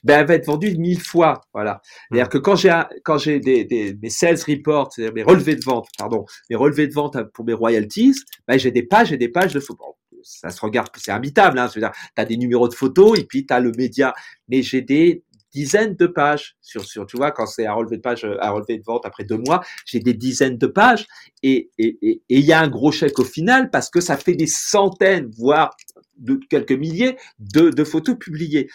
Ben, 0.05 0.21
elle 0.21 0.27
va 0.27 0.35
être 0.35 0.47
vendue 0.47 0.77
mille 0.77 1.01
fois, 1.01 1.41
voilà. 1.55 1.81
C'est-à-dire 2.11 2.27
mmh. 2.27 2.31
que 2.31 2.39
quand 2.39 2.57
j'ai 2.57 2.83
quand 3.05 3.17
j'ai 3.17 3.41
des, 3.41 3.65
des 3.65 3.97
mes 4.03 4.11
sales 4.11 4.39
reports, 4.47 4.93
c'est-à-dire 4.93 5.15
mes 5.15 5.23
relevés 5.23 5.57
de 5.57 5.65
vente, 5.65 5.89
pardon, 5.97 6.27
mes 6.51 6.57
relevés 6.57 6.89
de 6.89 6.93
vente 6.93 7.17
pour 7.33 7.45
mes 7.45 7.53
royalties, 7.53 8.15
ben 8.47 8.59
j'ai 8.59 8.71
des 8.71 8.83
pages 8.83 9.13
et 9.13 9.17
des 9.17 9.29
pages 9.29 9.55
de 9.55 9.61
photos. 9.61 9.95
Ça 10.23 10.51
se 10.51 10.61
regarde, 10.61 10.89
c'est 10.97 11.13
habitable, 11.13 11.59
hein. 11.59 11.69
C'est-à-dire, 11.69 11.93
t'as 12.15 12.25
des 12.25 12.37
numéros 12.37 12.69
de 12.69 12.75
photos 12.75 13.19
et 13.19 13.25
puis 13.25 13.47
t'as 13.47 13.61
le 13.61 13.73
média. 13.79 14.13
Mais 14.49 14.63
j'ai 14.63 14.83
des 14.83 15.23
dizaines 15.53 15.95
de 15.95 16.07
pages 16.07 16.57
sur, 16.61 16.85
sur 16.85 17.07
tu 17.07 17.17
vois, 17.17 17.31
quand 17.31 17.47
c'est 17.47 17.67
à 17.67 17.73
relever 17.73 17.97
de 17.97 18.03
page, 18.03 18.27
à 18.41 18.51
relever 18.51 18.79
de 18.79 18.85
vente 18.85 19.07
après 19.07 19.25
deux 19.25 19.39
mois, 19.39 19.63
j'ai 19.87 20.01
des 20.01 20.15
dizaines 20.15 20.59
de 20.59 20.67
pages 20.67 21.07
et 21.43 21.71
il 21.79 21.97
et, 22.03 22.23
et, 22.29 22.41
y 22.41 22.53
a 22.53 22.61
un 22.61 22.69
gros 22.69 22.93
chèque 22.93 23.19
au 23.19 23.25
final 23.25 23.71
parce 23.71 23.91
que 23.91 24.01
ça 24.01 24.17
fait 24.17 24.35
des 24.35 24.47
centaines, 24.47 25.31
voire 25.37 25.77
de 26.17 26.39
quelques 26.51 26.73
milliers 26.73 27.17
de, 27.39 27.71
de 27.71 27.85
photos 27.85 28.17
publiées. 28.19 28.69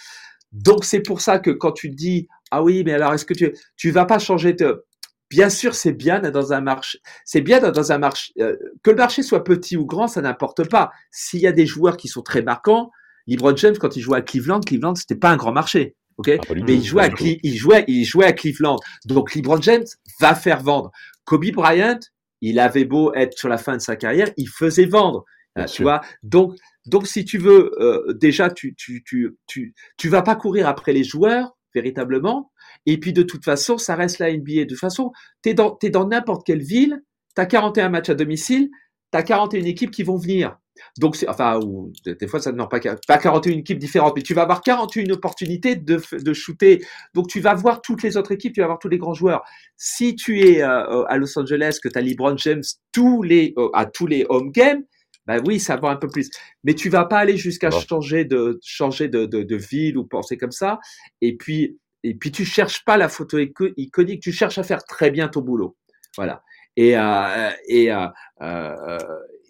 Donc 0.51 0.85
c'est 0.85 1.01
pour 1.01 1.21
ça 1.21 1.39
que 1.39 1.51
quand 1.51 1.71
tu 1.71 1.89
dis 1.89 2.27
ah 2.51 2.63
oui 2.63 2.83
mais 2.85 2.93
alors 2.93 3.13
est-ce 3.13 3.25
que 3.25 3.33
tu 3.33 3.53
tu 3.75 3.91
vas 3.91 4.05
pas 4.05 4.19
changer 4.19 4.53
de 4.53 4.85
Bien 5.33 5.49
sûr, 5.49 5.73
c'est 5.73 5.93
bien 5.93 6.19
dans 6.19 6.53
un 6.53 6.61
marché. 6.61 6.99
C'est 7.25 7.41
bien 7.41 7.59
dans 7.59 7.91
un 7.91 7.97
marché 7.97 8.33
euh, 8.39 8.55
que 8.83 8.91
le 8.91 8.97
marché 8.97 9.23
soit 9.23 9.43
petit 9.43 9.75
ou 9.75 9.83
grand, 9.83 10.07
ça 10.07 10.21
n'importe 10.21 10.69
pas. 10.69 10.91
S'il 11.09 11.39
y 11.39 11.47
a 11.47 11.51
des 11.51 11.65
joueurs 11.65 11.97
qui 11.97 12.07
sont 12.07 12.21
très 12.21 12.43
marquants, 12.43 12.91
LeBron 13.25 13.55
James 13.55 13.75
quand 13.79 13.95
il 13.95 14.01
jouait 14.01 14.19
à 14.19 14.21
Cleveland, 14.21 14.59
Cleveland 14.59 14.93
c'était 14.93 15.15
pas 15.15 15.31
un 15.31 15.37
grand 15.37 15.51
marché. 15.51 15.95
Ok, 16.17 16.29
ah, 16.29 16.53
mais 16.53 16.75
il 16.75 16.83
jouait, 16.83 17.03
à 17.03 17.09
il 17.19 17.55
jouait, 17.55 17.85
il 17.87 18.03
jouait 18.05 18.25
à 18.25 18.33
Cleveland. 18.33 18.77
Donc 19.05 19.33
LeBron 19.33 19.61
James 19.61 19.85
va 20.19 20.35
faire 20.35 20.61
vendre. 20.61 20.91
Kobe 21.25 21.51
Bryant, 21.51 21.99
il 22.41 22.59
avait 22.59 22.85
beau 22.85 23.13
être 23.13 23.37
sur 23.37 23.49
la 23.49 23.57
fin 23.57 23.75
de 23.75 23.81
sa 23.81 23.95
carrière, 23.95 24.29
il 24.37 24.49
faisait 24.49 24.85
vendre. 24.85 25.25
Euh, 25.57 25.65
tu 25.65 25.83
vois? 25.83 26.01
Donc, 26.23 26.55
donc 26.85 27.07
si 27.07 27.25
tu 27.25 27.37
veux, 27.37 27.71
euh, 27.79 28.13
déjà, 28.13 28.49
tu, 28.49 28.75
tu, 28.75 29.03
tu, 29.03 29.37
tu, 29.47 29.73
tu 29.97 30.09
vas 30.09 30.21
pas 30.21 30.35
courir 30.35 30.67
après 30.67 30.93
les 30.93 31.03
joueurs 31.03 31.55
véritablement. 31.73 32.51
Et 32.85 32.99
puis 32.99 33.13
de 33.13 33.23
toute 33.23 33.43
façon, 33.43 33.77
ça 33.77 33.95
reste 33.95 34.19
la 34.19 34.31
NBA. 34.31 34.61
De 34.61 34.65
toute 34.65 34.79
façon, 34.79 35.11
t'es 35.41 35.53
dans, 35.53 35.71
t'es 35.71 35.89
dans 35.89 36.07
n'importe 36.07 36.45
quelle 36.45 36.61
ville, 36.61 37.01
t'as 37.35 37.45
41 37.45 37.89
matchs 37.89 38.09
à 38.09 38.15
domicile, 38.15 38.69
t'as 39.11 39.23
41 39.23 39.63
équipes 39.63 39.91
qui 39.91 40.03
vont 40.03 40.17
venir. 40.17 40.57
Donc, 40.97 41.15
c'est, 41.15 41.27
enfin, 41.27 41.59
ou, 41.59 41.91
des 42.05 42.27
fois, 42.27 42.39
ça 42.39 42.51
ne 42.51 42.57
demande 42.57 42.69
pas, 42.69 42.79
pas 42.79 43.17
41 43.17 43.59
équipes 43.59 43.79
différentes, 43.79 44.13
mais 44.15 44.21
tu 44.21 44.33
vas 44.33 44.43
avoir 44.43 44.61
41 44.61 45.09
opportunités 45.11 45.75
de, 45.75 46.01
de 46.11 46.33
shooter. 46.33 46.83
Donc, 47.13 47.27
tu 47.27 47.39
vas 47.39 47.53
voir 47.53 47.81
toutes 47.81 48.03
les 48.03 48.17
autres 48.17 48.31
équipes, 48.31 48.53
tu 48.53 48.61
vas 48.61 48.67
voir 48.67 48.79
tous 48.79 48.89
les 48.89 48.97
grands 48.97 49.13
joueurs. 49.13 49.43
Si 49.77 50.15
tu 50.15 50.41
es 50.41 50.61
euh, 50.61 51.03
à 51.05 51.17
Los 51.17 51.37
Angeles, 51.37 51.79
que 51.81 51.89
tu 51.89 51.97
as 51.97 52.01
LeBron 52.01 52.37
James 52.37 52.63
tous 52.91 53.23
les, 53.23 53.53
euh, 53.57 53.69
à 53.73 53.85
tous 53.85 54.07
les 54.07 54.25
home 54.29 54.51
games, 54.51 54.83
ben 55.25 55.41
oui, 55.45 55.59
ça 55.59 55.77
va 55.77 55.89
un 55.89 55.95
peu 55.95 56.07
plus. 56.07 56.29
Mais 56.63 56.73
tu 56.73 56.89
vas 56.89 57.05
pas 57.05 57.19
aller 57.19 57.37
jusqu'à 57.37 57.71
changer 57.71 58.25
de, 58.25 58.59
changer 58.61 59.07
de, 59.07 59.25
de, 59.25 59.43
de, 59.43 59.55
ville 59.55 59.97
ou 59.97 60.05
penser 60.05 60.37
comme 60.37 60.51
ça. 60.51 60.79
Et 61.21 61.37
puis, 61.37 61.77
et 62.03 62.15
puis 62.15 62.31
tu 62.31 62.43
cherches 62.43 62.83
pas 62.83 62.97
la 62.97 63.07
photo 63.07 63.37
iconique, 63.39 64.21
tu 64.21 64.31
cherches 64.31 64.57
à 64.57 64.63
faire 64.63 64.83
très 64.83 65.11
bien 65.11 65.29
ton 65.29 65.41
boulot. 65.41 65.77
Voilà. 66.17 66.43
Et, 66.75 66.97
euh, 66.97 67.49
et, 67.67 67.91
euh, 67.91 68.97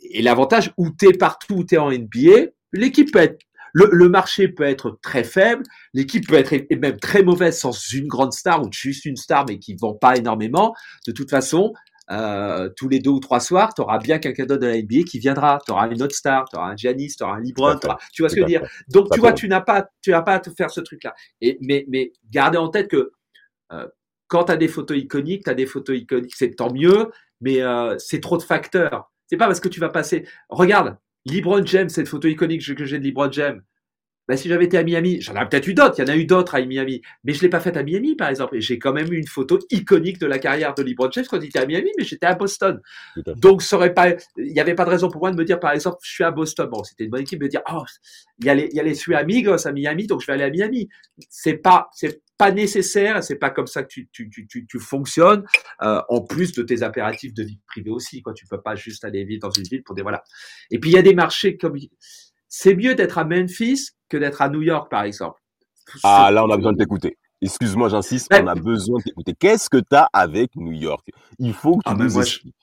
et 0.03 0.21
l'avantage 0.21 0.71
où 0.77 0.89
tu 0.89 1.09
es 1.09 1.13
partout, 1.13 1.55
où 1.55 1.63
tu 1.63 1.75
es 1.75 1.77
en 1.77 1.91
NBA, 1.91 2.51
l'équipe 2.71 3.11
peut 3.11 3.19
être 3.19 3.39
le, 3.75 3.89
le, 3.91 4.07
marché 4.07 4.47
peut 4.47 4.65
être 4.65 4.99
très 5.01 5.23
faible, 5.23 5.63
l'équipe 5.95 6.27
peut 6.27 6.35
être 6.35 6.53
même 6.75 6.99
très 6.99 7.23
mauvaise 7.23 7.57
sans 7.57 7.71
une 7.91 8.07
grande 8.07 8.31
star 8.31 8.61
ou 8.61 8.69
juste 8.71 9.05
une 9.05 9.15
star 9.15 9.45
mais 9.47 9.57
qui 9.57 9.75
vend 9.75 9.95
pas 9.95 10.15
énormément. 10.15 10.75
De 11.07 11.11
toute 11.11 11.31
façon, 11.31 11.73
euh, 12.11 12.69
tous 12.75 12.89
les 12.89 12.99
deux 12.99 13.11
ou 13.11 13.19
trois 13.19 13.39
soirs, 13.39 13.73
tu 13.73 13.81
auras 13.81 13.97
bien 13.97 14.19
quelqu'un 14.19 14.45
d'autre 14.45 14.61
de 14.61 14.67
la 14.67 14.77
NBA 14.77 15.03
qui 15.07 15.19
viendra. 15.19 15.59
Tu 15.65 15.71
auras 15.71 15.89
une 15.89 16.01
autre 16.01 16.15
star, 16.15 16.45
tu 16.49 16.57
auras 16.57 16.71
un 16.71 16.75
Giannis, 16.75 17.15
tu 17.17 17.23
auras 17.23 17.35
un 17.35 17.39
LeBron. 17.39 17.79
Tu 18.11 18.21
vois 18.21 18.29
ce 18.29 18.35
que 18.35 18.41
je 18.41 18.45
veux 18.45 18.47
dire? 18.47 18.67
Donc 18.89 19.09
tu 19.11 19.19
vois, 19.19 19.33
tu 19.33 19.47
n'as 19.47 19.61
pas, 19.61 19.87
tu 20.01 20.11
n'as 20.11 20.21
pas 20.21 20.35
à 20.35 20.39
te 20.39 20.49
faire 20.49 20.69
ce 20.69 20.81
truc-là. 20.81 21.15
Et 21.41 21.57
mais 21.61 21.85
mais 21.87 22.11
gardez 22.29 22.57
en 22.57 22.69
tête 22.69 22.89
que 22.89 23.11
euh, 23.71 23.87
quand 24.27 24.45
tu 24.45 24.51
as 24.51 24.57
des 24.57 24.67
photos 24.67 24.97
iconiques, 24.97 25.45
tu 25.45 25.49
as 25.49 25.53
des 25.53 25.65
photos 25.65 25.97
iconiques, 25.97 26.35
c'est 26.35 26.55
tant 26.55 26.71
mieux, 26.73 27.09
mais 27.39 27.61
euh, 27.61 27.95
c'est 27.99 28.19
trop 28.19 28.37
de 28.37 28.43
facteurs. 28.43 29.12
Pas 29.37 29.47
parce 29.47 29.59
que 29.59 29.69
tu 29.69 29.79
vas 29.79 29.89
passer. 29.89 30.27
Regarde, 30.49 30.97
LeBron 31.25 31.65
James, 31.65 31.89
cette 31.89 32.07
photo 32.07 32.27
iconique 32.27 32.75
que 32.75 32.85
j'ai 32.85 32.99
de 32.99 33.03
LeBron 33.03 33.31
James. 33.31 33.61
Ben, 34.27 34.37
si 34.37 34.47
j'avais 34.47 34.65
été 34.65 34.77
à 34.77 34.83
Miami, 34.83 35.19
j'en 35.19 35.35
ai 35.35 35.47
peut-être 35.47 35.67
eu 35.67 35.73
d'autres, 35.73 35.95
il 35.97 36.07
y 36.07 36.09
en 36.09 36.13
a 36.13 36.15
eu 36.15 36.25
d'autres 36.25 36.55
à 36.55 36.61
Miami, 36.61 37.01
mais 37.25 37.33
je 37.33 37.41
l'ai 37.41 37.49
pas 37.49 37.59
faite 37.59 37.75
à 37.75 37.83
Miami, 37.83 38.15
par 38.15 38.29
exemple. 38.29 38.55
Et 38.55 38.61
j'ai 38.61 38.79
quand 38.79 38.93
même 38.93 39.11
eu 39.11 39.17
une 39.17 39.27
photo 39.27 39.59
iconique 39.69 40.17
de 40.19 40.27
la 40.27 40.39
carrière 40.39 40.73
de 40.73 40.81
LeBron 40.81 41.11
James 41.11 41.25
quand 41.29 41.39
il 41.39 41.47
était 41.47 41.59
à 41.59 41.65
Miami, 41.65 41.89
mais 41.97 42.05
j'étais 42.05 42.25
à 42.25 42.35
Boston. 42.35 42.79
Donc, 43.35 43.61
ça 43.61 43.75
aurait 43.75 43.93
pas, 43.93 44.11
il 44.37 44.53
n'y 44.53 44.59
avait 44.59 44.75
pas 44.75 44.85
de 44.85 44.91
raison 44.91 45.09
pour 45.09 45.21
moi 45.21 45.31
de 45.31 45.35
me 45.35 45.43
dire, 45.43 45.59
par 45.59 45.71
exemple, 45.71 45.97
je 46.03 46.11
suis 46.11 46.23
à 46.23 46.31
Boston. 46.31 46.69
Bon, 46.69 46.83
c'était 46.83 47.03
une 47.03 47.09
bonne 47.09 47.21
équipe 47.21 47.39
de 47.39 47.45
me 47.45 47.49
dire, 47.49 47.61
oh, 47.69 47.83
il 48.39 48.45
y 48.45 48.49
a 48.49 48.55
les, 48.55 48.69
il 48.71 48.75
y 48.75 48.79
a 48.79 48.83
les 48.83 49.13
Amigos 49.13 49.67
à 49.67 49.71
Miami, 49.71 50.07
donc 50.07 50.21
je 50.21 50.27
vais 50.27 50.33
aller 50.33 50.45
à 50.45 50.49
Miami. 50.49 50.87
C'est 51.29 51.57
pas, 51.57 51.89
c'est 51.93 52.21
pas 52.37 52.51
nécessaire, 52.51 53.23
c'est 53.23 53.35
pas 53.35 53.49
comme 53.49 53.67
ça 53.67 53.83
que 53.83 53.89
tu, 53.89 54.09
tu, 54.11 54.29
tu, 54.29 54.47
tu, 54.47 54.65
tu 54.65 54.79
fonctionnes, 54.79 55.43
euh, 55.81 56.01
en 56.09 56.21
plus 56.21 56.53
de 56.53 56.63
tes 56.63 56.81
impératifs 56.81 57.33
de 57.33 57.43
vie 57.43 57.59
privée 57.67 57.91
aussi, 57.91 58.21
quoi. 58.21 58.33
Tu 58.33 58.47
peux 58.47 58.61
pas 58.61 58.75
juste 58.75 59.03
aller 59.03 59.23
vivre 59.25 59.41
dans 59.41 59.51
une 59.51 59.65
ville 59.65 59.83
pour 59.83 59.95
des, 59.95 60.01
voilà. 60.01 60.23
Et 60.71 60.79
puis, 60.79 60.91
il 60.91 60.93
y 60.93 60.97
a 60.97 61.01
des 61.01 61.13
marchés 61.13 61.57
comme, 61.57 61.75
c'est 62.55 62.75
mieux 62.75 62.93
d'être 62.93 63.17
à 63.17 63.23
Memphis 63.23 63.89
que 64.09 64.17
d'être 64.17 64.43
à 64.43 64.47
New 64.47 64.61
York, 64.61 64.87
par 64.91 65.05
exemple. 65.05 65.41
Ah, 66.03 66.29
là, 66.31 66.45
on 66.45 66.51
a 66.51 66.55
besoin 66.55 66.73
de 66.73 66.77
t'écouter. 66.77 67.17
Excuse-moi, 67.41 67.89
j'insiste, 67.89 68.31
on 68.31 68.45
a 68.45 68.53
besoin 68.53 68.99
de 68.99 69.03
t'écouter. 69.05 69.33
Qu'est-ce 69.33 69.71
que 69.71 69.77
tu 69.77 69.95
as 69.95 70.07
avec 70.13 70.55
New 70.55 70.71
York? 70.71 71.03
Il 71.39 71.53
faut 71.53 71.77
que 71.77 71.83
tu 71.83 71.91
ah, 71.91 71.95
nous 71.97 72.19
expliques. 72.19 72.55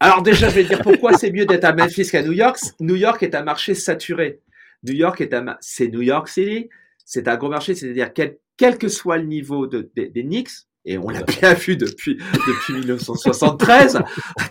Alors 0.00 0.20
déjà, 0.20 0.48
je 0.48 0.56
vais 0.56 0.64
te 0.64 0.68
dire 0.70 0.82
pourquoi 0.82 1.16
c'est 1.16 1.30
mieux 1.30 1.46
d'être 1.46 1.64
à 1.64 1.72
Memphis 1.72 2.10
qu'à 2.10 2.24
New 2.24 2.32
York. 2.32 2.58
New 2.80 2.96
York 2.96 3.22
est 3.22 3.36
un 3.36 3.44
marché 3.44 3.76
saturé. 3.76 4.40
New 4.82 4.94
York 4.94 5.20
est 5.20 5.32
un, 5.32 5.56
c'est 5.60 5.86
New 5.86 6.02
York 6.02 6.26
City, 6.26 6.68
c'est 7.04 7.28
un 7.28 7.36
gros 7.36 7.48
marché, 7.48 7.76
c'est-à-dire 7.76 8.12
quel, 8.12 8.38
quel 8.56 8.78
que 8.78 8.88
soit 8.88 9.18
le 9.18 9.26
niveau 9.26 9.68
de, 9.68 9.92
des 9.94 10.10
Knicks, 10.24 10.50
et 10.84 10.98
on 10.98 11.08
l'a 11.08 11.22
bien 11.22 11.54
vu 11.54 11.76
depuis, 11.76 12.16
depuis 12.16 12.74
1973, 12.74 14.00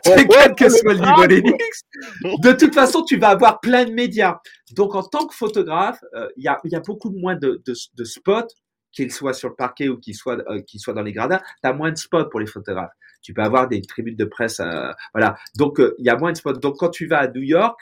quel 0.04 0.28
que 0.58 0.70
soit 0.70 0.94
le 0.94 1.00
niveau 1.00 1.28
des 1.28 1.42
Knicks, 1.42 2.40
de 2.42 2.52
toute 2.54 2.74
façon, 2.74 3.04
tu 3.04 3.18
vas 3.18 3.30
avoir 3.30 3.60
plein 3.60 3.86
de 3.86 3.92
médias. 3.92 4.40
Donc, 4.72 4.96
en 4.96 5.04
tant 5.04 5.28
que 5.28 5.36
photographe, 5.36 6.00
euh, 6.16 6.28
il 6.38 6.44
y, 6.44 6.48
a, 6.48 6.58
y 6.64 6.76
a 6.76 6.80
beaucoup 6.80 7.12
moins 7.12 7.36
de, 7.36 7.62
de, 7.66 7.74
de 7.96 8.04
spots, 8.04 8.48
qu'ils 8.94 9.12
soient 9.12 9.34
sur 9.34 9.50
le 9.50 9.56
parquet 9.56 9.90
ou 9.90 9.98
qu'ils 9.98 10.16
soient, 10.16 10.38
euh, 10.50 10.62
qu'ils 10.62 10.80
soient 10.80 10.94
dans 10.94 11.02
les 11.02 11.14
gradins. 11.14 11.40
Tu 11.64 11.70
as 11.70 11.74
moins 11.74 11.92
de 11.92 11.98
spots 11.98 12.30
pour 12.30 12.40
les 12.40 12.46
photographes. 12.46 12.92
Tu 13.24 13.34
peux 13.34 13.42
avoir 13.42 13.68
des 13.68 13.82
tribunes 13.82 14.16
de 14.16 14.26
presse, 14.26 14.60
euh, 14.60 14.92
voilà. 15.14 15.38
Donc, 15.58 15.80
il 15.80 16.06
y 16.06 16.10
a 16.10 16.18
moins 16.18 16.32
de 16.32 16.38
spots. 16.38 16.54
Donc, 16.54 16.76
quand 16.78 16.90
tu 16.90 17.08
vas 17.08 17.20
à 17.20 17.28
New 17.28 17.42
York, 17.42 17.80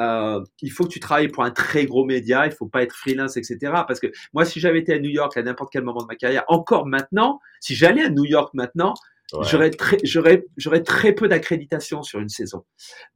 euh, 0.00 0.42
il 0.60 0.70
faut 0.70 0.84
que 0.84 0.88
tu 0.88 1.00
travailles 1.00 1.28
pour 1.28 1.44
un 1.44 1.50
très 1.50 1.84
gros 1.84 2.04
média, 2.04 2.46
il 2.46 2.52
faut 2.52 2.66
pas 2.66 2.82
être 2.82 2.94
freelance, 2.94 3.36
etc. 3.36 3.58
Parce 3.86 4.00
que 4.00 4.06
moi, 4.32 4.44
si 4.44 4.58
j'avais 4.60 4.78
été 4.78 4.94
à 4.94 4.98
New 4.98 5.10
York 5.10 5.36
à 5.36 5.42
n'importe 5.42 5.72
quel 5.72 5.82
moment 5.84 6.02
de 6.02 6.06
ma 6.06 6.16
carrière, 6.16 6.44
encore 6.48 6.86
maintenant, 6.86 7.40
si 7.60 7.74
j'allais 7.74 8.02
à 8.02 8.08
New 8.08 8.24
York 8.24 8.54
maintenant, 8.54 8.94
j'aurais 9.40 9.70
très, 9.70 9.98
j'aurais, 10.04 10.44
j'aurais 10.56 10.82
très 10.82 11.12
peu 11.12 11.28
d'accréditation 11.28 12.02
sur 12.02 12.20
une 12.20 12.28
saison. 12.28 12.64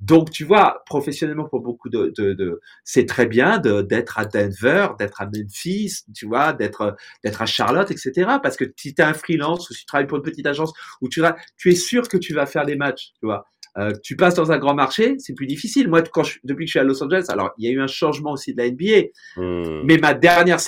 Donc, 0.00 0.30
tu 0.30 0.44
vois, 0.44 0.82
professionnellement, 0.86 1.48
pour 1.48 1.60
beaucoup 1.60 1.88
de, 1.88 2.12
de, 2.16 2.32
de 2.32 2.60
c'est 2.84 3.06
très 3.06 3.26
bien 3.26 3.58
d'être 3.58 4.18
à 4.18 4.24
Denver, 4.24 4.88
d'être 4.98 5.20
à 5.20 5.26
Memphis, 5.26 6.04
tu 6.14 6.26
vois, 6.26 6.52
d'être, 6.52 6.96
d'être 7.24 7.42
à 7.42 7.46
Charlotte, 7.46 7.90
etc. 7.90 8.12
Parce 8.42 8.56
que 8.56 8.64
si 8.76 8.94
tu 8.94 9.02
es 9.02 9.04
un 9.04 9.14
freelance 9.14 9.68
ou 9.70 9.74
si 9.74 9.80
tu 9.80 9.86
travailles 9.86 10.06
pour 10.06 10.18
une 10.18 10.24
petite 10.24 10.46
agence 10.46 10.72
où 11.00 11.08
tu, 11.08 11.22
tu 11.56 11.70
es 11.70 11.74
sûr 11.74 12.08
que 12.08 12.16
tu 12.16 12.34
vas 12.34 12.46
faire 12.46 12.64
des 12.64 12.76
matchs, 12.76 13.12
tu 13.20 13.26
vois. 13.26 13.46
Euh, 13.78 13.92
tu 14.02 14.16
passes 14.16 14.34
dans 14.34 14.52
un 14.52 14.58
grand 14.58 14.74
marché, 14.74 15.16
c'est 15.18 15.34
plus 15.34 15.46
difficile. 15.46 15.88
Moi, 15.88 16.02
quand 16.02 16.22
je, 16.22 16.38
depuis 16.44 16.64
que 16.64 16.68
je 16.68 16.70
suis 16.70 16.78
à 16.78 16.84
Los 16.84 17.02
Angeles, 17.02 17.26
alors 17.28 17.52
il 17.58 17.66
y 17.66 17.68
a 17.68 17.72
eu 17.72 17.80
un 17.80 17.86
changement 17.86 18.32
aussi 18.32 18.54
de 18.54 18.62
la 18.62 18.70
NBA, 18.70 19.08
hmm. 19.36 19.82
mais 19.84 19.98
ma 19.98 20.14
dernière, 20.14 20.58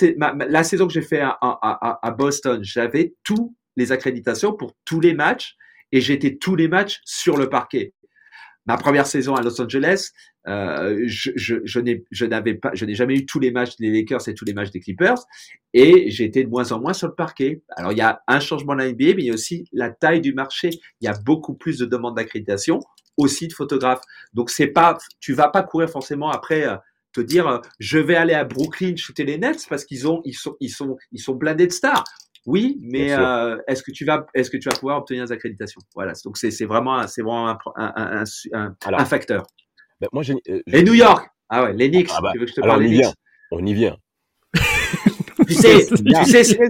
la 0.47 0.63
saison 0.63 0.85
que 0.85 0.93
j'ai 0.93 1.01
fait 1.01 1.21
à, 1.21 1.37
à, 1.41 1.99
à 2.07 2.11
Boston, 2.11 2.59
j'avais 2.61 3.15
tous 3.23 3.55
les 3.79 3.91
accréditations 3.91 4.53
pour 4.53 4.75
tous 4.85 4.99
les 4.99 5.13
matchs 5.13 5.55
et 5.91 6.01
j'étais 6.01 6.37
tous 6.37 6.55
les 6.55 6.67
matchs 6.67 7.01
sur 7.05 7.37
le 7.37 7.49
parquet. 7.49 7.93
Ma 8.65 8.77
première 8.77 9.07
saison 9.07 9.33
à 9.33 9.41
Los 9.41 9.59
Angeles, 9.59 10.11
euh, 10.47 11.01
je, 11.07 11.31
je, 11.35 11.55
je 11.63 11.79
n'ai, 11.79 12.03
jamais 12.13 13.15
eu 13.15 13.25
tous 13.25 13.39
les 13.39 13.49
matchs 13.49 13.77
des 13.77 13.89
Lakers 13.89 14.27
et 14.27 14.35
tous 14.35 14.45
les 14.45 14.53
matchs 14.53 14.69
des 14.69 14.79
Clippers, 14.79 15.17
et 15.73 16.11
j'étais 16.11 16.43
de 16.43 16.49
moins 16.49 16.71
en 16.71 16.79
moins 16.79 16.93
sur 16.93 17.07
le 17.07 17.15
parquet. 17.15 17.63
Alors 17.75 17.93
il 17.93 17.97
y 17.97 18.01
a 18.01 18.21
un 18.27 18.39
changement 18.39 18.75
de 18.75 18.79
la 18.79 18.91
NBA, 18.91 19.15
mais 19.15 19.23
il 19.23 19.25
y 19.25 19.31
a 19.31 19.33
aussi 19.33 19.65
la 19.71 19.89
taille 19.89 20.21
du 20.21 20.33
marché. 20.33 20.69
Il 21.01 21.05
y 21.05 21.07
a 21.07 21.17
beaucoup 21.25 21.55
plus 21.55 21.79
de 21.79 21.85
demandes 21.85 22.15
d'accréditation 22.15 22.79
aussi 23.17 23.47
de 23.47 23.53
photographes. 23.53 24.01
Donc 24.33 24.49
c'est 24.49 24.67
pas, 24.67 24.97
tu 25.19 25.33
vas 25.33 25.49
pas 25.49 25.63
courir 25.63 25.89
forcément 25.89 26.29
après 26.29 26.67
euh, 26.67 26.75
te 27.13 27.21
dire 27.21 27.47
euh, 27.47 27.59
je 27.79 27.97
vais 27.99 28.15
aller 28.15 28.33
à 28.33 28.43
Brooklyn 28.43 28.95
shooter 28.95 29.25
les 29.25 29.37
Nets 29.37 29.65
parce 29.67 29.83
qu'ils 29.85 30.07
ont 30.07 30.21
ils 30.25 30.33
sont 30.33 30.55
ils 30.59 30.69
sont 30.69 30.97
ils 31.11 31.19
sont 31.19 31.35
blindés 31.35 31.67
de 31.67 31.71
stars. 31.71 32.05
Oui, 32.49 32.79
mais 32.81 33.13
euh, 33.13 33.57
est-ce 33.67 33.83
que 33.83 33.91
tu 33.91 34.05
vas 34.05 34.25
est-ce 34.33 34.49
que 34.49 34.57
tu 34.57 34.67
vas 34.69 34.75
pouvoir 34.75 34.97
obtenir 34.97 35.23
des 35.23 35.31
accréditations? 35.31 35.79
Voilà, 35.93 36.13
donc 36.25 36.35
c'est 36.35 36.49
c'est 36.49 36.65
vraiment 36.65 37.05
c'est 37.05 37.21
vraiment 37.21 37.49
un, 37.49 37.59
un, 37.75 38.23
un, 38.53 38.75
un 38.83 39.05
facteur. 39.05 39.45
Ben 40.01 40.07
moi, 40.11 40.23
Et 40.47 40.83
New 40.83 40.95
York 40.95 41.29
Ah 41.47 41.65
ouais, 41.65 41.73
les 41.73 41.91
Knicks. 41.91 42.09
Ah 42.11 42.21
bah, 42.21 42.31
tu 42.33 42.39
veux 42.39 42.45
que 42.45 42.51
je 42.51 42.55
te 42.55 42.61
parle 42.61 42.81
on 42.81 42.87
y 42.87 42.91
vient. 42.91 43.13
On 43.51 43.63
y 43.63 43.73
vient. 43.75 43.97
tu 45.47 45.53
sais, 45.53 45.85
tu 45.85 46.25
sais 46.25 46.69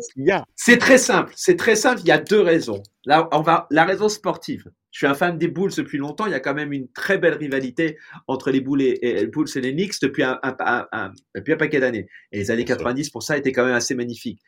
c'est 0.56 0.78
très 0.80 0.98
simple. 0.98 1.32
C'est 1.38 1.56
très 1.56 1.78
simple. 1.78 2.02
Il 2.02 2.08
y 2.08 2.12
a 2.12 2.18
deux 2.18 2.42
raisons. 2.42 2.84
Là, 3.06 3.30
on 3.32 3.42
va 3.42 3.66
la 3.72 3.86
raison 3.86 4.10
sportive. 4.10 4.66
Je 4.92 4.98
suis 4.98 5.08
un 5.08 5.14
fan 5.14 5.38
des 5.38 5.48
Bulls 5.48 5.72
depuis 5.78 5.98
longtemps. 5.98 6.26
Il 6.26 6.32
y 6.32 6.36
a 6.36 6.42
quand 6.42 6.56
même 6.56 6.74
une 6.74 6.92
très 6.92 7.20
belle 7.20 7.36
rivalité 7.36 7.98
entre 8.28 8.52
les 8.52 8.60
Bulls 8.60 8.82
et, 8.82 9.00
les 9.02 9.28
Bulls 9.28 9.48
et 9.56 9.62
les 9.62 9.72
Knicks 9.72 10.02
depuis 10.02 10.24
un, 10.24 10.40
un, 10.44 11.14
depuis 11.36 11.54
un 11.54 11.58
paquet 11.58 11.80
d'années. 11.80 12.08
Et 12.34 12.40
les 12.40 12.52
années 12.52 12.66
90 12.66 13.12
pour 13.12 13.24
ça 13.24 13.38
étaient 13.38 13.54
quand 13.54 13.64
même 13.64 13.76
assez 13.76 13.96
magnifiques. 13.96 14.42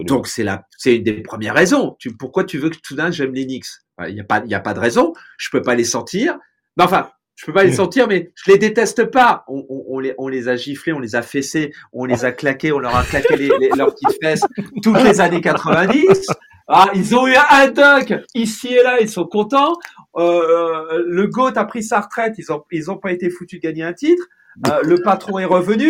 Donc 0.00 0.26
c'est 0.26 0.44
la, 0.44 0.66
c'est 0.76 0.96
une 0.96 1.04
des 1.04 1.22
premières 1.22 1.54
raisons. 1.54 1.96
Tu, 1.98 2.16
pourquoi 2.16 2.44
tu 2.44 2.58
veux 2.58 2.70
que 2.70 2.78
tout 2.82 2.94
d'un 2.94 3.10
j'aime 3.10 3.32
les 3.32 3.44
Knicks 3.44 3.66
Il 4.06 4.14
n'y 4.14 4.20
a 4.20 4.24
pas, 4.24 4.42
il 4.44 4.50
y 4.50 4.54
a 4.54 4.60
pas 4.60 4.74
de 4.74 4.80
raison. 4.80 5.12
Je 5.38 5.48
peux 5.50 5.62
pas 5.62 5.74
les 5.74 5.84
sentir. 5.84 6.38
Mais 6.76 6.84
enfin, 6.84 7.10
je 7.36 7.46
peux 7.46 7.52
pas 7.52 7.64
les 7.64 7.72
sentir, 7.74 8.08
mais 8.08 8.32
je 8.34 8.50
les 8.50 8.58
déteste 8.58 9.04
pas. 9.04 9.44
On, 9.48 9.64
on, 9.68 9.84
on, 9.88 9.98
les, 10.00 10.14
on 10.18 10.28
les 10.28 10.48
a 10.48 10.56
giflés, 10.56 10.92
on 10.92 10.98
les 10.98 11.14
a 11.14 11.22
fessés, 11.22 11.72
on 11.92 12.04
les 12.04 12.24
a 12.24 12.32
claqués, 12.32 12.72
on 12.72 12.78
leur 12.78 12.96
a 12.96 13.04
claqué 13.04 13.36
les, 13.36 13.50
les, 13.60 13.70
leurs 13.76 13.94
petites 13.94 14.18
fesses 14.22 14.44
toutes 14.82 15.02
les 15.02 15.20
années 15.20 15.40
90. 15.40 16.26
Ah, 16.70 16.90
ils 16.94 17.16
ont 17.16 17.26
eu 17.26 17.34
un 17.34 17.70
dunk 17.70 18.14
ici 18.34 18.74
et 18.74 18.82
là, 18.82 19.00
ils 19.00 19.08
sont 19.08 19.24
contents. 19.24 19.74
Euh, 20.16 21.02
le 21.06 21.26
GOAT 21.26 21.52
a 21.56 21.64
pris 21.64 21.82
sa 21.82 22.00
retraite, 22.00 22.34
ils 22.36 22.52
ont 22.52 22.62
ils 22.70 22.90
ont 22.90 22.98
pas 22.98 23.12
été 23.12 23.30
foutus 23.30 23.58
de 23.58 23.66
gagner 23.66 23.84
un 23.84 23.94
titre. 23.94 24.22
Euh, 24.66 24.80
le 24.82 25.00
patron 25.02 25.38
est 25.38 25.44
revenu. 25.44 25.88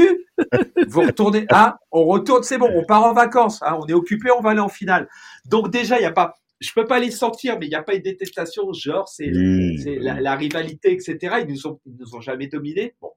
Vous 0.88 1.00
retournez, 1.00 1.46
hein, 1.50 1.74
on 1.90 2.04
retourne, 2.04 2.42
c'est 2.42 2.58
bon, 2.58 2.70
on 2.74 2.84
part 2.84 3.04
en 3.04 3.12
vacances, 3.12 3.62
hein, 3.62 3.78
on 3.80 3.86
est 3.86 3.94
occupé, 3.94 4.30
on 4.30 4.40
va 4.40 4.50
aller 4.50 4.60
en 4.60 4.68
finale. 4.68 5.08
Donc 5.46 5.70
déjà, 5.70 5.98
il 5.98 6.02
y 6.02 6.06
a 6.06 6.12
pas, 6.12 6.34
je 6.60 6.70
peux 6.74 6.84
pas 6.84 6.98
les 6.98 7.10
sortir, 7.10 7.58
mais 7.58 7.66
il 7.66 7.70
n'y 7.70 7.74
a 7.74 7.82
pas 7.82 7.94
une 7.94 8.02
détestation, 8.02 8.72
genre 8.72 9.08
c'est 9.08 9.30
la, 9.30 10.20
la, 10.20 10.34
rivalité, 10.36 10.92
etc. 10.92 11.36
Ils 11.40 11.52
nous 11.52 11.66
ont, 11.66 11.80
ils 11.86 11.96
nous 11.98 12.14
ont 12.14 12.20
jamais 12.20 12.46
dominés. 12.46 12.94
Bon, 13.00 13.10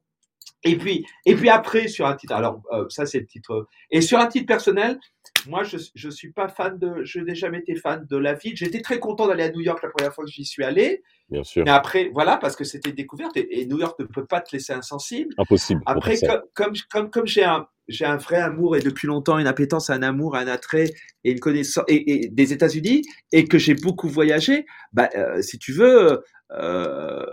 et 0.64 0.78
puis, 0.78 1.06
et 1.26 1.36
puis 1.36 1.50
après, 1.50 1.88
sur 1.88 2.06
un 2.06 2.16
titre, 2.16 2.34
alors 2.34 2.62
euh, 2.72 2.86
ça 2.90 3.06
c'est 3.06 3.20
le 3.20 3.26
titre. 3.26 3.68
Et 3.90 4.02
sur 4.02 4.20
un 4.20 4.28
titre 4.28 4.46
personnel, 4.46 5.00
moi 5.48 5.64
je 5.64 5.78
je 5.96 6.10
suis 6.10 6.32
pas 6.32 6.48
fan 6.48 6.78
de, 6.78 7.04
je 7.04 7.20
n'ai 7.20 7.34
jamais 7.34 7.60
été 7.60 7.76
fan 7.76 8.06
de 8.08 8.18
la 8.18 8.34
ville. 8.34 8.56
J'étais 8.56 8.82
très 8.82 9.00
content 9.00 9.28
d'aller 9.28 9.44
à 9.44 9.52
New 9.52 9.62
York 9.62 9.82
la 9.82 9.90
première 9.90 10.14
fois 10.14 10.24
que 10.24 10.30
j'y 10.30 10.46
suis 10.46 10.64
allé. 10.64 11.02
Bien 11.30 11.44
sûr. 11.44 11.64
Mais 11.66 11.72
après, 11.72 12.12
voilà, 12.14 12.38
parce 12.38 12.56
que 12.56 12.64
c'était 12.64 12.92
découverte 12.92 13.36
et, 13.38 13.66
New 13.66 13.80
York 13.80 13.98
ne 14.00 14.06
peut 14.06 14.26
pas 14.26 14.42
te 14.42 14.56
laisser 14.56 14.74
insensible. 14.74 15.34
Impossible. 15.38 15.82
Après, 15.86 16.18
comme 16.20 16.42
comme 16.54 16.74
comme, 16.92 17.10
comme 17.10 17.28
j'ai 17.28 17.44
un 17.44 17.68
j'ai 17.88 18.06
un 18.06 18.18
vrai 18.18 18.38
amour 18.38 18.76
et 18.76 18.82
depuis 18.82 19.08
longtemps 19.08 19.40
une 19.40 19.48
appétence, 19.48 19.90
un 19.90 20.04
amour, 20.04 20.36
un 20.36 20.48
attrait 20.48 20.92
et 21.24 21.32
une 21.32 21.40
connaissance 21.40 21.86
et, 21.88 22.30
des 22.32 22.54
États-Unis 22.54 23.02
et 23.32 23.46
que 23.46 23.58
j'ai 23.58 23.74
beaucoup 23.74 24.08
voyagé, 24.08 24.66
bah 24.94 25.10
euh, 25.16 25.42
si 25.42 25.58
tu 25.58 25.74
veux. 25.74 26.24
Euh, 26.52 27.24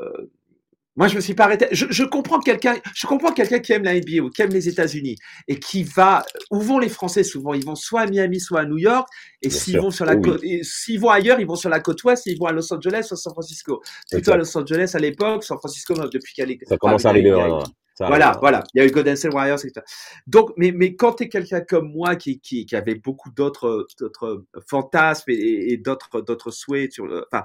moi, 0.98 1.06
je 1.06 1.14
me 1.14 1.20
suis 1.20 1.34
pas 1.34 1.44
arrêté. 1.44 1.68
Je, 1.70 1.86
je 1.90 2.02
comprends 2.02 2.40
quelqu'un, 2.40 2.74
je 2.92 3.06
comprends 3.06 3.32
quelqu'un 3.32 3.60
qui 3.60 3.72
aime 3.72 3.84
la 3.84 3.94
NBA 3.94 4.20
ou 4.20 4.30
qui 4.30 4.42
aime 4.42 4.50
les 4.50 4.68
États-Unis 4.68 5.16
et 5.46 5.60
qui 5.60 5.84
va. 5.84 6.24
Où 6.50 6.60
vont 6.60 6.80
les 6.80 6.88
Français 6.88 7.22
souvent? 7.22 7.54
Ils 7.54 7.64
vont 7.64 7.76
soit 7.76 8.00
à 8.00 8.06
Miami, 8.06 8.40
soit 8.40 8.62
à 8.62 8.64
New 8.64 8.78
York. 8.78 9.08
Et 9.40 9.48
s'ils 9.48 9.78
vont 9.78 9.92
sur 9.92 10.04
la 10.04 10.16
côte, 10.16 10.42
s'ils 10.62 10.98
vont 10.98 11.10
ailleurs, 11.10 11.38
ils 11.38 11.46
vont 11.46 11.54
sur 11.54 11.70
la 11.70 11.78
côte 11.78 12.02
ouest. 12.02 12.26
Ils 12.26 12.36
vont 12.36 12.46
à 12.46 12.52
Los 12.52 12.72
Angeles 12.72 13.06
ou 13.12 13.14
à 13.14 13.16
San 13.16 13.32
Francisco. 13.32 13.80
Plutôt 14.10 14.32
à 14.32 14.36
Los 14.38 14.58
Angeles 14.58 14.90
à 14.94 14.98
l'époque, 14.98 15.44
San 15.44 15.56
Francisco 15.58 15.94
depuis 15.94 16.34
qu'elle 16.34 16.50
est. 16.50 16.58
Ça 16.66 16.76
commence 16.76 17.06
à 17.06 17.10
arriver. 17.10 17.30
Voilà, 18.00 18.36
voilà. 18.40 18.64
Il 18.74 18.78
y 18.78 18.84
a 18.84 18.86
eu 18.86 18.90
Golden 18.90 19.16
State 19.16 19.34
Warriors, 19.34 19.58
etc. 19.64 19.84
Donc, 20.26 20.50
mais, 20.56 20.72
mais 20.72 20.94
quand 20.94 21.14
tu 21.14 21.24
es 21.24 21.28
quelqu'un 21.28 21.60
comme 21.60 21.92
moi 21.92 22.16
qui, 22.16 22.40
qui, 22.40 22.64
qui 22.64 22.76
avait 22.76 22.94
beaucoup 22.94 23.30
d'autres, 23.30 23.88
d'autres 23.98 24.44
fantasmes 24.68 25.30
et, 25.30 25.72
et 25.72 25.76
d'autres, 25.76 26.20
d'autres 26.20 26.52
souhaits 26.52 26.92
sur, 26.92 27.06
enfin, 27.32 27.44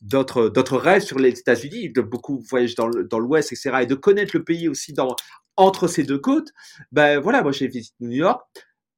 d'autres 0.00 0.48
d'autres 0.48 0.76
rêves 0.76 1.02
sur 1.02 1.18
les 1.18 1.38
États-Unis, 1.38 1.90
de 1.90 2.00
beaucoup 2.00 2.42
voyager 2.48 2.74
dans 2.76 2.88
dans 2.88 3.18
l'Ouest, 3.18 3.52
etc. 3.52 3.78
Et 3.82 3.86
de 3.86 3.94
connaître 3.94 4.36
le 4.36 4.44
pays 4.44 4.68
aussi 4.68 4.92
dans 4.92 5.16
entre 5.56 5.88
ces 5.88 6.04
deux 6.04 6.18
côtes. 6.18 6.52
Ben 6.92 7.20
voilà, 7.20 7.42
moi 7.42 7.52
j'ai 7.52 7.68
visité 7.68 7.96
New 8.00 8.10
York. 8.10 8.42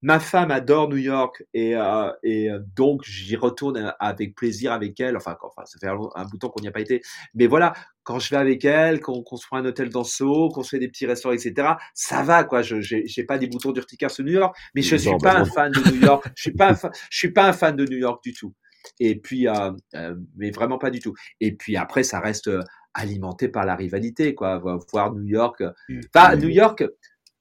Ma 0.04 0.18
femme 0.18 0.50
adore 0.50 0.88
New 0.88 0.96
York 0.96 1.44
et, 1.54 1.76
euh, 1.76 2.10
et 2.24 2.50
euh, 2.50 2.58
donc 2.74 3.04
j'y 3.04 3.36
retourne 3.36 3.94
avec 4.00 4.34
plaisir 4.34 4.72
avec 4.72 4.98
elle. 4.98 5.16
Enfin, 5.16 5.36
enfin 5.40 5.62
ça 5.64 5.78
fait 5.78 5.86
un, 5.86 5.96
bout 5.96 6.08
de 6.32 6.38
temps 6.38 6.48
qu'on 6.48 6.60
n'y 6.60 6.66
a 6.66 6.72
pas 6.72 6.80
été, 6.80 7.02
mais 7.34 7.46
voilà, 7.46 7.72
quand 8.02 8.18
je 8.18 8.30
vais 8.30 8.36
avec 8.36 8.64
elle, 8.64 9.00
qu'on 9.00 9.22
qu 9.22 9.36
se 9.36 9.46
prend 9.46 9.58
un 9.58 9.64
hôtel 9.64 9.90
dans 9.90 10.02
Soho, 10.02 10.48
qu'on 10.48 10.64
se 10.64 10.70
fait 10.70 10.80
des 10.80 10.88
petits 10.88 11.06
restaurants, 11.06 11.34
etc. 11.34 11.74
Ça 11.94 12.24
va 12.24 12.42
quoi. 12.42 12.62
Je 12.62 12.80
j'ai 12.80 13.24
pas 13.24 13.38
des 13.38 13.46
boutons 13.46 13.70
d'urticaire 13.70 14.10
sur 14.10 14.24
New 14.24 14.32
York, 14.32 14.56
mais 14.74 14.82
je 14.82 14.96
suis 14.96 15.16
pas 15.18 15.36
un 15.36 15.44
fan 15.44 15.70
de 15.70 15.92
New 15.92 16.02
York. 16.02 16.24
Je 16.34 16.42
suis 16.42 16.52
pas 16.52 16.74
je 16.74 17.16
suis 17.16 17.30
pas 17.30 17.46
un 17.48 17.52
fan 17.52 17.76
de 17.76 17.84
New 17.86 17.98
York 17.98 18.24
du 18.24 18.32
tout. 18.32 18.52
Et 19.00 19.16
puis, 19.16 19.48
euh, 19.48 19.72
euh, 19.94 20.14
mais 20.36 20.50
vraiment 20.50 20.78
pas 20.78 20.90
du 20.90 21.00
tout. 21.00 21.14
Et 21.40 21.52
puis 21.52 21.76
après, 21.76 22.02
ça 22.02 22.20
reste 22.20 22.48
euh, 22.48 22.62
alimenté 22.94 23.48
par 23.48 23.64
la 23.64 23.74
rivalité, 23.74 24.34
quoi. 24.34 24.62
Voir 24.92 25.12
New 25.14 25.24
York. 25.24 25.62
Mmh. 25.88 26.00
Enfin, 26.14 26.36
New 26.36 26.48
York, 26.48 26.84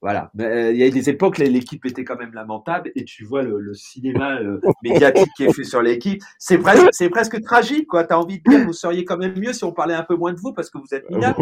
voilà. 0.02 0.32
Euh, 0.40 0.72
il 0.72 0.80
y 0.80 0.84
a 0.84 0.90
des 0.90 1.12
époques, 1.12 1.38
l'équipe 1.38 1.86
était 1.86 2.04
quand 2.04 2.18
même 2.18 2.34
lamentable 2.34 2.92
et 2.96 3.06
tu 3.06 3.24
vois 3.24 3.44
le, 3.44 3.60
le 3.60 3.76
cinéma 3.76 4.40
euh, 4.40 4.60
médiatique 4.84 5.30
qui 5.38 5.44
est 5.44 5.54
fait 5.54 5.64
sur 5.64 5.84
l'équipe. 5.84 6.24
C'est 6.40 6.58
presque, 6.58 6.88
c'est 6.92 7.10
presque 7.10 7.40
tragique, 7.44 7.86
quoi. 7.86 8.04
T'as 8.04 8.18
envie 8.18 8.40
de 8.40 8.50
dire, 8.50 8.66
vous 8.66 8.74
seriez 8.74 9.06
quand 9.06 9.18
même 9.18 9.38
mieux 9.38 9.54
si 9.54 9.64
on 9.64 9.72
parlait 9.72 9.94
un 9.94 10.02
peu 10.02 10.16
moins 10.16 10.34
de 10.34 10.40
vous 10.40 10.54
parce 10.54 10.72
que 10.72 10.80
vous 10.80 10.92
êtes 10.92 11.08
minable. 11.12 11.36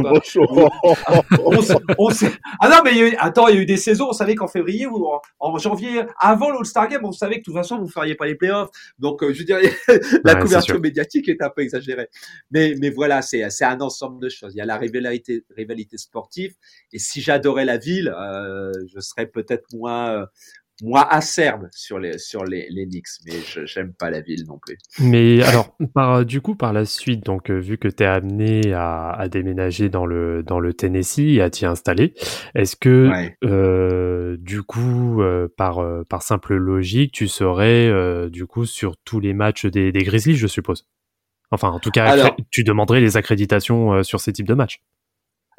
ah 2.60 2.70
non, 2.70 2.78
mais 2.84 2.92
il 2.92 2.98
y 2.98 3.02
a 3.02 3.08
eu, 3.08 3.16
attends, 3.18 3.48
il 3.48 3.56
y 3.56 3.58
a 3.60 3.62
eu 3.62 3.66
des 3.66 3.78
saisons, 3.78 4.08
on 4.10 4.14
savait 4.14 4.36
qu'en 4.36 4.48
février 4.48 4.88
ou 4.88 5.08
en, 5.40 5.58
janvier, 5.58 6.04
avant 6.20 6.52
l'All-Star 6.52 6.90
Game, 6.90 7.06
on 7.06 7.14
savait 7.14 7.36
que 7.36 7.40
de 7.40 7.46
toute 7.46 7.56
façon, 7.56 7.80
vous 7.80 7.88
feriez 7.88 8.16
pas 8.16 8.26
les 8.26 8.36
playoffs. 8.36 8.72
Donc, 8.98 9.24
euh, 9.24 9.34
je 9.34 9.44
dirais, 9.44 9.72
la 10.26 10.36
couverture 10.36 10.82
médiatique 10.82 11.30
est 11.30 11.42
un 11.42 11.50
peu 11.50 11.62
exagérée. 11.62 12.10
Mais, 12.52 12.76
mais 12.82 12.90
voilà, 12.90 13.22
c'est, 13.22 13.50
c'est 13.52 13.66
un 13.66 13.80
ensemble 13.80 14.22
de 14.22 14.28
choses. 14.28 14.54
Il 14.54 14.58
y 14.58 14.62
a 14.62 14.66
la 14.66 14.78
rivalité, 14.78 15.46
rivalité 15.56 15.98
sportive. 15.98 16.56
Et 16.92 17.00
si 17.00 17.22
j'adorais 17.22 17.64
la 17.64 17.78
ville, 17.78 18.14
euh, 18.18 18.49
je 18.94 19.00
serais 19.00 19.28
peut-être 19.28 19.66
moins 19.74 20.22
euh, 20.22 20.26
moins 20.82 21.06
acerbe 21.10 21.68
sur 21.74 22.00
les 22.00 22.18
sur 22.18 22.46
les, 22.46 22.68
les 22.70 22.86
Knicks, 22.86 23.08
mais 23.26 23.34
je 23.46 23.66
j'aime 23.66 23.94
pas 23.94 24.10
la 24.10 24.22
ville 24.22 24.46
non 24.48 24.58
plus. 24.58 24.78
Mais 25.00 25.44
alors, 25.44 25.76
par, 25.94 26.26
du 26.26 26.40
coup, 26.40 26.56
par 26.56 26.72
la 26.72 26.86
suite, 26.86 27.26
donc 27.26 27.52
euh, 27.52 27.60
vu 27.60 27.78
que 27.78 27.90
tu 27.90 28.04
es 28.04 28.06
amené 28.06 28.74
à, 28.74 29.12
à, 29.12 29.28
déménager 29.28 29.90
dans 29.90 30.06
le 30.06 30.42
dans 30.42 30.60
le 30.60 30.74
Tennessee 30.74 31.36
et 31.36 31.42
à 31.42 31.50
t'y 31.50 31.66
installer, 31.66 32.14
est-ce 32.56 32.78
que 32.78 33.12
euh, 33.44 34.38
du 34.40 34.64
coup, 34.64 35.22
par 35.58 35.86
par 36.10 36.22
simple 36.22 36.56
logique, 36.56 37.12
tu 37.12 37.28
serais 37.28 38.30
du 38.30 38.46
coup 38.46 38.66
sur 38.66 38.96
tous 39.04 39.20
les 39.20 39.34
matchs 39.34 39.66
des, 39.66 39.92
des 39.92 40.04
Grizzlies, 40.04 40.38
je 40.38 40.48
suppose? 40.48 40.88
Enfin, 41.52 41.70
en 41.70 41.80
tout 41.80 41.92
cas, 41.92 42.36
tu 42.52 42.64
demanderais 42.64 43.02
les 43.02 43.18
accréditations 43.18 44.04
sur 44.04 44.22
ces 44.22 44.32
types 44.32 44.48
de 44.48 44.54
matchs. 44.54 44.82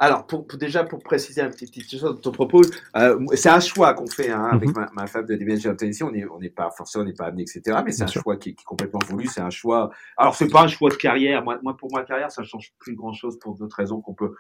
Alors, 0.03 0.27
pour, 0.27 0.47
déjà, 0.59 0.83
pour 0.83 1.03
préciser 1.03 1.43
un 1.43 1.51
petit, 1.51 1.67
petit 1.67 1.99
chose 1.99 2.17
de 2.17 2.21
ton 2.21 2.33
propos, 2.33 2.63
euh, 2.97 3.19
c'est 3.35 3.51
un 3.51 3.61
choix 3.61 3.93
qu'on 3.93 4.07
fait 4.07 4.31
hein, 4.31 4.49
avec 4.51 4.75
mhm. 4.75 4.87
ma, 4.95 5.07
femme 5.07 5.27
de 5.27 5.35
déménager 5.35 5.69
en 5.69 5.77
Tennessee. 5.77 6.01
On 6.03 6.11
n'est 6.11 6.25
on 6.25 6.39
n'est 6.39 6.49
pas 6.49 6.71
forcément, 6.75 7.05
on 7.05 7.07
n'est 7.07 7.13
pas 7.13 7.27
amené, 7.27 7.43
etc. 7.43 7.79
Mais 7.85 7.93
c'est 7.93 8.05
un 8.05 8.07
choix 8.07 8.39
qui, 8.39 8.55
qui, 8.55 8.63
est 8.63 8.65
complètement 8.65 9.01
voulu. 9.07 9.27
C'est 9.27 9.43
un 9.43 9.51
choix. 9.51 9.91
Alors, 10.17 10.35
c'est 10.35 10.49
pas 10.49 10.63
un 10.63 10.69
choix 10.69 10.89
de 10.89 10.95
carrière. 10.95 11.45
Moi, 11.45 11.59
moi, 11.63 11.77
pour 11.77 11.93
ma 11.93 12.03
carrière, 12.03 12.33
ça 12.33 12.43
change 12.43 12.73
plus 12.79 12.95
grand 12.95 13.13
chose 13.13 13.39
pour 13.39 13.57
d'autres 13.57 13.77
raisons 13.77 14.01
qu'on 14.01 14.15
peut 14.15 14.33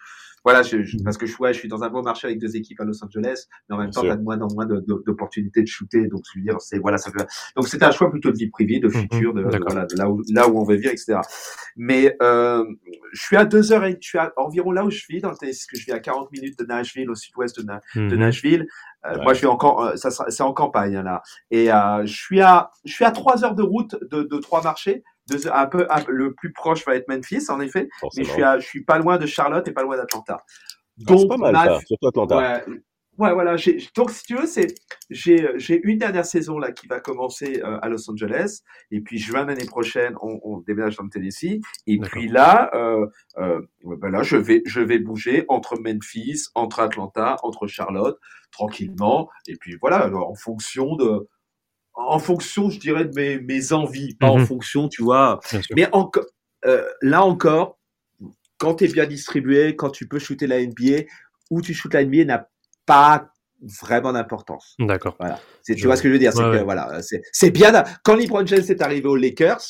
voilà, 0.45 0.63
je, 0.63 0.83
je, 0.83 0.97
parce 1.05 1.19
que 1.19 1.27
je, 1.27 1.37
ouais, 1.39 1.53
je 1.53 1.59
suis 1.59 1.69
dans 1.69 1.83
un 1.83 1.91
bon 1.91 2.03
marché 2.03 2.27
avec 2.27 2.39
deux 2.39 2.57
équipes 2.57 2.81
à 2.81 2.85
Los 2.85 3.05
Angeles, 3.05 3.47
mais 3.69 3.77
en 3.77 3.79
même 3.79 3.91
temps, 3.91 4.03
t'as 4.03 4.17
de 4.17 4.23
moins 4.23 4.41
en 4.41 4.49
moins 4.55 4.67
d'opportunités 4.67 5.61
de, 5.61 5.65
de, 5.65 5.71
shooter. 5.71 6.07
Donc, 6.07 6.23
je 6.33 6.39
veux 6.39 6.45
dire, 6.45 6.57
c'est 6.61 6.79
voilà, 6.79 6.97
ça 6.97 7.11
fait. 7.11 7.27
Donc, 7.57 7.69
c'était 7.69 7.85
un 7.85 7.91
choix 7.91 8.11
plutôt 8.11 8.31
de 8.31 8.39
vie 8.39 8.49
privée, 8.49 8.81
de 8.81 8.89
mhm, 8.89 8.93
futur, 8.93 9.35
de, 9.35 9.43
voilà, 9.43 9.85
de 9.85 9.97
là 9.97 10.09
où 10.09 10.23
là 10.33 10.49
où 10.49 10.59
on 10.59 10.65
veut 10.65 10.77
vivre, 10.77 10.93
etc. 10.93 11.19
Mais 11.77 12.17
euh, 12.23 12.65
je 13.13 13.23
suis 13.23 13.37
à 13.37 13.45
deux 13.45 13.73
heures 13.73 13.85
et 13.85 13.99
je 14.01 14.09
suis 14.09 14.19
à 14.19 14.33
environ 14.37 14.73
là 14.73 14.85
où 14.85 14.91
je 14.91 15.05
vis, 15.09 15.21
dans 15.21 15.31
le 15.31 15.37
ce 15.53 15.67
que 15.67 15.77
je 15.77 15.85
vis 15.85 15.93
à 15.93 16.01
40 16.01 16.31
minutes 16.33 16.59
de 16.59 16.65
Nashville, 16.65 17.11
au 17.11 17.15
sud-ouest 17.15 17.59
de, 17.59 17.63
de 17.63 18.01
mhm. 18.01 18.15
Nashville. 18.15 18.67
Euh, 19.07 19.23
Moi, 19.23 19.33
je 19.33 19.39
suis 19.39 19.47
encore, 19.47 19.83
euh, 19.83 19.97
ça 19.97 20.11
c'est 20.11 20.43
en 20.43 20.53
campagne 20.53 20.97
hein, 20.97 21.03
là, 21.03 21.23
et 21.51 21.73
euh, 21.73 22.05
je 22.05 22.15
suis 22.15 22.41
à, 22.43 22.71
je 22.85 22.93
suis 22.93 23.05
à 23.05 23.11
trois 23.11 23.45
heures 23.45 23.55
de 23.55 23.63
route 23.63 23.97
de, 24.11 24.23
de 24.23 24.39
trois 24.39 24.63
marchés 24.63 25.03
un 25.53 25.67
peu, 25.67 25.87
le 26.09 26.35
plus 26.35 26.53
proche 26.53 26.85
va 26.85 26.97
être 26.97 27.07
Memphis, 27.09 27.51
en 27.51 27.61
effet, 27.61 27.89
mais 28.17 28.25
je 28.25 28.31
suis, 28.31 28.43
je 28.43 28.67
suis 28.67 28.83
pas 28.83 28.99
loin 28.99 29.17
de 29.17 29.27
Charlotte 29.27 29.67
et 29.69 29.73
pas 29.73 29.83
loin 29.83 29.97
d'Atlanta. 29.97 30.39
Ah, 30.43 31.05
Donc, 31.07 31.29
pas 31.29 31.37
mal, 31.37 31.55
ça, 31.55 31.79
surtout 31.87 32.09
Atlanta. 32.09 32.37
Ouais, 32.37 32.65
voilà. 33.21 33.57
Donc, 33.97 34.11
si 34.11 34.25
tu 34.25 34.37
veux, 34.37 34.47
c'est 34.47 34.75
j'ai 35.11 35.81
une 35.85 35.99
dernière 35.99 36.25
saison 36.25 36.59
là 36.59 36.73
qui 36.73 36.87
va 36.87 37.01
commencer 37.01 37.61
euh, 37.63 37.79
à 37.83 37.89
Los 37.89 38.11
Angeles, 38.11 38.61
et 38.91 39.01
puis 39.01 39.19
juin 39.19 39.45
l'année 39.45 39.67
prochaine, 39.67 40.15
on, 40.23 40.41
on, 40.43 40.59
déménage 40.59 40.97
dans 40.97 41.05
le 41.05 41.11
Tennessee, 41.11 41.61
et 41.87 41.99
puis 41.99 42.29
là, 42.29 42.71
euh, 42.75 43.07
euh, 43.39 43.61
ben 43.85 44.11
là, 44.11 44.23
je 44.23 44.37
vais 44.37 44.63
je 44.65 44.81
vais 44.81 44.99
bouger 44.99 45.45
entre 45.49 45.79
Memphis, 45.79 46.47
entre 46.55 46.81
Atlanta, 46.81 47.37
entre 47.43 47.67
Charlotte, 47.67 48.19
tranquillement, 48.51 49.29
et 49.47 49.57
puis 49.57 49.77
voilà, 49.81 49.99
alors, 49.99 50.31
en 50.31 50.35
fonction 50.35 50.97
de 50.97 51.29
en 51.93 52.19
fonction, 52.19 52.71
je 52.71 52.79
dirais, 52.79 53.05
de 53.05 53.15
mes, 53.15 53.41
mes 53.41 53.73
envies, 53.73 54.15
pas 54.15 54.31
en 54.31 54.39
mhm. 54.39 54.47
fonction, 54.47 54.89
tu 54.89 55.03
vois. 55.03 55.41
Mais 55.77 55.89
encore, 55.93 56.25
là 57.03 57.25
encore, 57.25 57.79
quand 58.57 58.77
tu 58.77 58.85
es 58.85 58.89
bien 58.89 59.07
distribué, 59.07 59.77
quand 59.77 59.91
tu 59.91 60.07
peux 60.07 60.19
shooter 60.19 60.47
la 60.47 60.65
NBA, 60.65 61.05
où 61.51 61.61
tu 61.61 61.75
shootes 61.75 61.95
la 61.95 62.05
NBA 62.05 62.25
n'a 62.25 62.49
pas 62.91 63.31
vraiment 63.83 64.13
d'importance. 64.13 64.75
D'accord. 64.81 65.15
Voilà. 65.21 65.39
Tu 65.65 65.87
vois 65.87 65.95
ce 65.95 66.03
que 66.03 66.09
je 66.09 66.15
veux 66.15 66.19
dire 66.19 66.33
C'est 66.33 66.43
que 66.43 66.65
voilà, 66.65 67.01
c'est 67.33 67.51
bien. 67.51 67.73
Quand 68.03 68.17
LeBron 68.17 68.45
James 68.47 68.65
est 68.69 68.83
arrivé 68.83 69.07
aux 69.07 69.17
Lakers, 69.17 69.61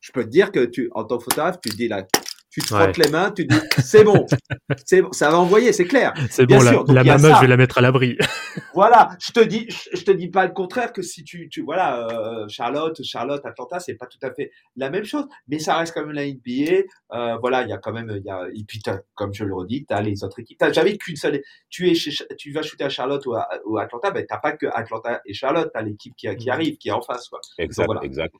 je 0.00 0.10
peux 0.10 0.24
te 0.24 0.30
dire 0.30 0.50
que 0.50 0.64
tu, 0.64 0.88
en 0.94 1.04
tant 1.04 1.18
que 1.18 1.24
photographe, 1.24 1.58
tu 1.62 1.70
te 1.70 1.76
dis 1.76 1.88
là, 1.88 2.06
tu 2.52 2.60
te 2.60 2.66
frottes 2.66 2.98
les 2.98 3.10
mains, 3.10 3.30
tu 3.30 3.46
dis 3.46 3.56
c'est 3.82 4.04
bon, 4.04 4.26
c'est 4.84 5.00
bon, 5.00 5.10
ça 5.12 5.30
va 5.30 5.38
envoyer, 5.38 5.72
c'est 5.72 5.86
clair. 5.86 6.12
C'est 6.28 6.44
bon, 6.44 6.60
la, 6.60 6.82
la 6.86 7.02
maman, 7.02 7.36
je 7.36 7.40
vais 7.40 7.46
la 7.46 7.56
mettre 7.56 7.78
à 7.78 7.80
l'abri. 7.80 8.18
voilà, 8.74 9.16
je 9.18 9.32
te 9.32 9.40
dis, 9.40 9.66
je, 9.70 10.04
te 10.04 10.10
dis 10.10 10.28
pas 10.28 10.44
le 10.44 10.52
contraire 10.52 10.92
que 10.92 11.00
si 11.00 11.24
tu, 11.24 11.48
tu 11.48 11.62
voilà, 11.62 12.06
euh, 12.08 12.46
Charlotte, 12.48 13.02
Charlotte, 13.02 13.44
Atlanta, 13.46 13.80
c'est 13.80 13.94
pas 13.94 14.04
tout 14.04 14.18
à 14.22 14.30
fait 14.34 14.50
la 14.76 14.90
même 14.90 15.04
chose, 15.04 15.24
mais 15.48 15.58
ça 15.58 15.78
reste 15.78 15.94
quand 15.94 16.04
même 16.04 16.14
la 16.14 16.26
NBA. 16.26 16.82
Euh, 17.12 17.38
voilà, 17.38 17.62
il 17.62 17.70
y 17.70 17.72
a 17.72 17.78
quand 17.78 17.92
même, 17.92 18.12
il 18.14 18.22
y 18.22 18.30
a, 18.30 18.46
et 18.54 18.64
puis 18.68 18.82
comme 19.14 19.32
je 19.32 19.44
le 19.44 19.54
redis, 19.54 19.86
tu 19.86 19.94
as 19.94 20.02
les 20.02 20.22
autres 20.22 20.38
équipes. 20.40 20.58
T'as 20.58 20.72
jamais 20.72 20.98
qu'une 20.98 21.16
seule. 21.16 21.40
Tu 21.70 21.88
es 21.88 21.94
chez, 21.94 22.12
tu 22.36 22.52
vas 22.52 22.60
shooter 22.60 22.84
à 22.84 22.90
Charlotte 22.90 23.24
ou 23.24 23.34
à, 23.34 23.48
ou 23.64 23.78
Atlanta, 23.78 24.10
ben 24.10 24.26
t'as 24.28 24.38
pas 24.38 24.52
que 24.52 24.66
Atlanta 24.66 25.22
et 25.24 25.32
Charlotte, 25.32 25.70
t'as 25.72 25.80
l'équipe 25.80 26.14
qui, 26.16 26.28
qui 26.36 26.48
mm. 26.48 26.52
arrive, 26.52 26.76
qui 26.76 26.88
est 26.88 26.92
en 26.92 27.00
face, 27.00 27.30
quoi. 27.30 27.40
Exact, 27.56 27.88
exact. 28.02 28.34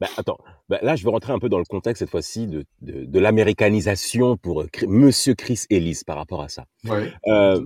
Ben, 0.00 0.08
attends, 0.16 0.38
ben, 0.68 0.78
là, 0.82 0.96
je 0.96 1.04
vais 1.04 1.10
rentrer 1.10 1.32
un 1.32 1.38
peu 1.38 1.48
dans 1.48 1.58
le 1.58 1.64
contexte 1.64 2.00
cette 2.00 2.10
fois-ci 2.10 2.46
de, 2.46 2.64
de, 2.82 3.04
de 3.04 3.18
l'américanisation 3.18 4.36
pour 4.36 4.62
euh, 4.62 4.68
Monsieur 4.86 5.34
Chris 5.34 5.64
Ellis 5.70 6.00
par 6.06 6.16
rapport 6.16 6.42
à 6.42 6.48
ça. 6.48 6.64
Ouais. 6.84 7.12
Euh, 7.26 7.64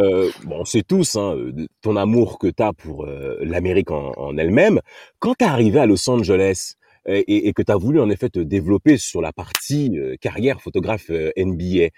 euh, 0.00 0.30
bon, 0.44 0.60
on 0.60 0.64
sait 0.64 0.82
tous 0.82 1.16
hein, 1.16 1.36
ton 1.82 1.96
amour 1.96 2.38
que 2.38 2.46
tu 2.46 2.62
as 2.62 2.72
pour 2.72 3.04
euh, 3.04 3.36
l'Amérique 3.42 3.90
en, 3.90 4.12
en 4.16 4.36
elle-même. 4.38 4.80
Quand 5.18 5.34
tu 5.38 5.44
es 5.44 5.48
arrivé 5.48 5.80
à 5.80 5.86
Los 5.86 6.08
Angeles, 6.08 6.74
et, 7.06 7.48
et 7.48 7.52
que 7.52 7.62
tu 7.62 7.72
as 7.72 7.76
voulu 7.76 8.00
en 8.00 8.10
effet 8.10 8.28
te 8.28 8.38
développer 8.38 8.96
sur 8.96 9.20
la 9.20 9.32
partie 9.32 9.98
euh, 9.98 10.16
carrière 10.20 10.60
photographe 10.60 11.10
euh, 11.10 11.30
NBA. 11.36 11.84
Euh, 11.84 11.88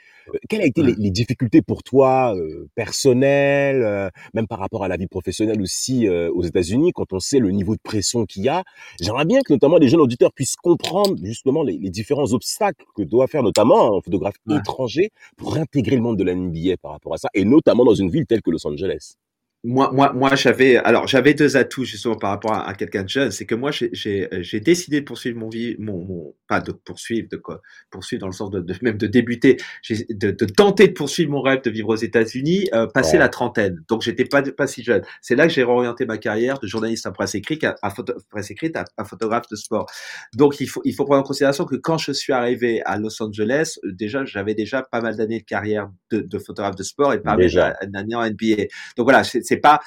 quelles 0.48 0.62
ont 0.62 0.66
été 0.66 0.82
les, 0.82 0.94
les, 0.94 1.10
difficultés 1.10 1.62
pour 1.62 1.82
toi 1.82 2.34
personnelles, 2.74 4.10
même 4.32 4.46
par 4.46 4.58
rapport 4.58 4.82
à 4.82 4.88
la 4.88 4.96
vie 4.96 5.06
professionnelle 5.06 5.60
aussi 5.60 6.08
aux 6.08 6.42
États-Unis, 6.42 6.92
quand 6.92 7.12
on 7.12 7.20
sait 7.20 7.38
le 7.38 7.50
niveau 7.50 7.74
de 7.74 7.80
pression 7.82 8.24
qu'il 8.24 8.42
y 8.42 8.48
a? 8.48 8.64
J'aimerais 9.00 9.26
bien 9.26 9.40
que 9.42 9.52
notamment 9.52 9.76
les 9.76 9.88
jeunes 9.88 10.00
auditeurs 10.00 10.32
puissent 10.32 10.56
comprendre 10.56 11.16
justement 11.22 11.62
les, 11.62 11.76
les 11.76 11.90
différents 11.90 12.32
obstacles 12.32 12.84
que 12.96 13.02
doit 13.02 13.26
faire 13.26 13.42
notamment 13.42 13.98
un 13.98 14.00
photographe 14.00 14.36
étranger 14.50 15.10
pour 15.36 15.56
intégrer 15.56 15.96
le 15.96 16.02
monde 16.02 16.18
de 16.18 16.24
la 16.24 16.34
NBA 16.34 16.78
par 16.80 16.92
rapport 16.92 17.14
à 17.14 17.18
ça, 17.18 17.28
et 17.34 17.44
notamment 17.44 17.84
dans 17.84 17.94
une 17.94 18.10
ville 18.10 18.26
telle 18.26 18.42
que 18.42 18.50
Los 18.50 18.66
Angeles 18.66 19.16
moi, 19.64 19.90
moi, 19.92 20.12
moi, 20.12 20.34
j'avais, 20.34 20.76
alors 20.76 21.06
j'avais 21.06 21.32
deux 21.32 21.56
atouts 21.56 21.84
justement 21.84 22.16
par 22.16 22.30
rapport 22.30 22.52
à, 22.52 22.74
quelqu'un 22.74 23.02
de 23.02 23.08
jeune, 23.08 23.30
c'est 23.30 23.46
que 23.46 23.54
moi, 23.54 23.70
j'ai 23.72 24.60
décidé 24.60 25.00
de 25.00 25.06
poursuivre 25.06 25.38
mon 25.38 25.48
vie, 25.48 25.74
mon, 25.78 26.04
mon, 26.04 26.34
pas 26.46 26.60
de 26.60 26.70
poursuivre, 26.70 27.28
de 27.30 27.38
quoi, 27.38 27.62
poursuivre 27.90 28.20
dans 28.20 28.26
le 28.26 28.34
sens 28.34 28.50
de, 28.50 28.60
de 28.60 28.74
même 28.82 28.98
de 28.98 29.06
débuter, 29.06 29.56
de, 29.88 30.30
de, 30.32 30.44
tenter 30.44 30.88
de 30.88 30.92
poursuivre 30.92 31.30
mon 31.30 31.40
rêve 31.40 31.62
de 31.62 31.70
vivre 31.70 31.88
aux 31.88 31.96
États-Unis, 31.96 32.68
euh, 32.74 32.86
passer 32.86 33.16
la 33.16 33.30
trentaine. 33.30 33.82
Donc, 33.88 34.02
j'étais 34.02 34.26
pas 34.26 34.42
pas 34.42 34.66
si 34.66 34.82
jeune. 34.82 35.02
C'est 35.22 35.34
là 35.34 35.46
que 35.46 35.52
j'ai 35.52 35.64
réorienté 35.64 36.04
ma 36.04 36.18
carrière 36.18 36.58
de 36.58 36.66
journaliste 36.66 37.06
à 37.06 37.10
presse 37.10 37.34
écrite 37.34 37.64
à, 37.64 37.90
photo, 37.90 38.12
presse 38.30 38.50
écrite 38.50 38.76
à, 38.76 39.04
photographe 39.04 39.48
de 39.50 39.56
sport. 39.56 39.86
Donc, 40.34 40.60
il 40.60 40.68
faut 40.68 40.82
il 40.84 40.94
faut 40.94 41.06
prendre 41.06 41.22
en 41.22 41.24
considération 41.24 41.64
que 41.64 41.76
quand 41.76 41.96
je 41.96 42.12
suis 42.12 42.34
arrivé 42.34 42.82
à 42.84 42.98
Los 42.98 43.22
Angeles, 43.22 43.78
euh, 43.84 43.92
déjà, 43.92 44.26
j'avais 44.26 44.54
déjà 44.54 44.82
pas 44.82 45.00
mal 45.00 45.16
d'années 45.16 45.40
de 45.40 45.44
carrière 45.44 45.88
de, 46.14 46.20
de 46.20 46.38
photographe 46.38 46.76
de 46.76 46.82
sport 46.82 47.12
et 47.12 47.20
pas 47.20 47.36
mal 47.36 47.76
d'années 47.86 48.14
en 48.14 48.28
NBA. 48.28 48.64
Donc 48.96 49.04
voilà, 49.04 49.24
c'est 49.24 49.56
pas 49.56 49.80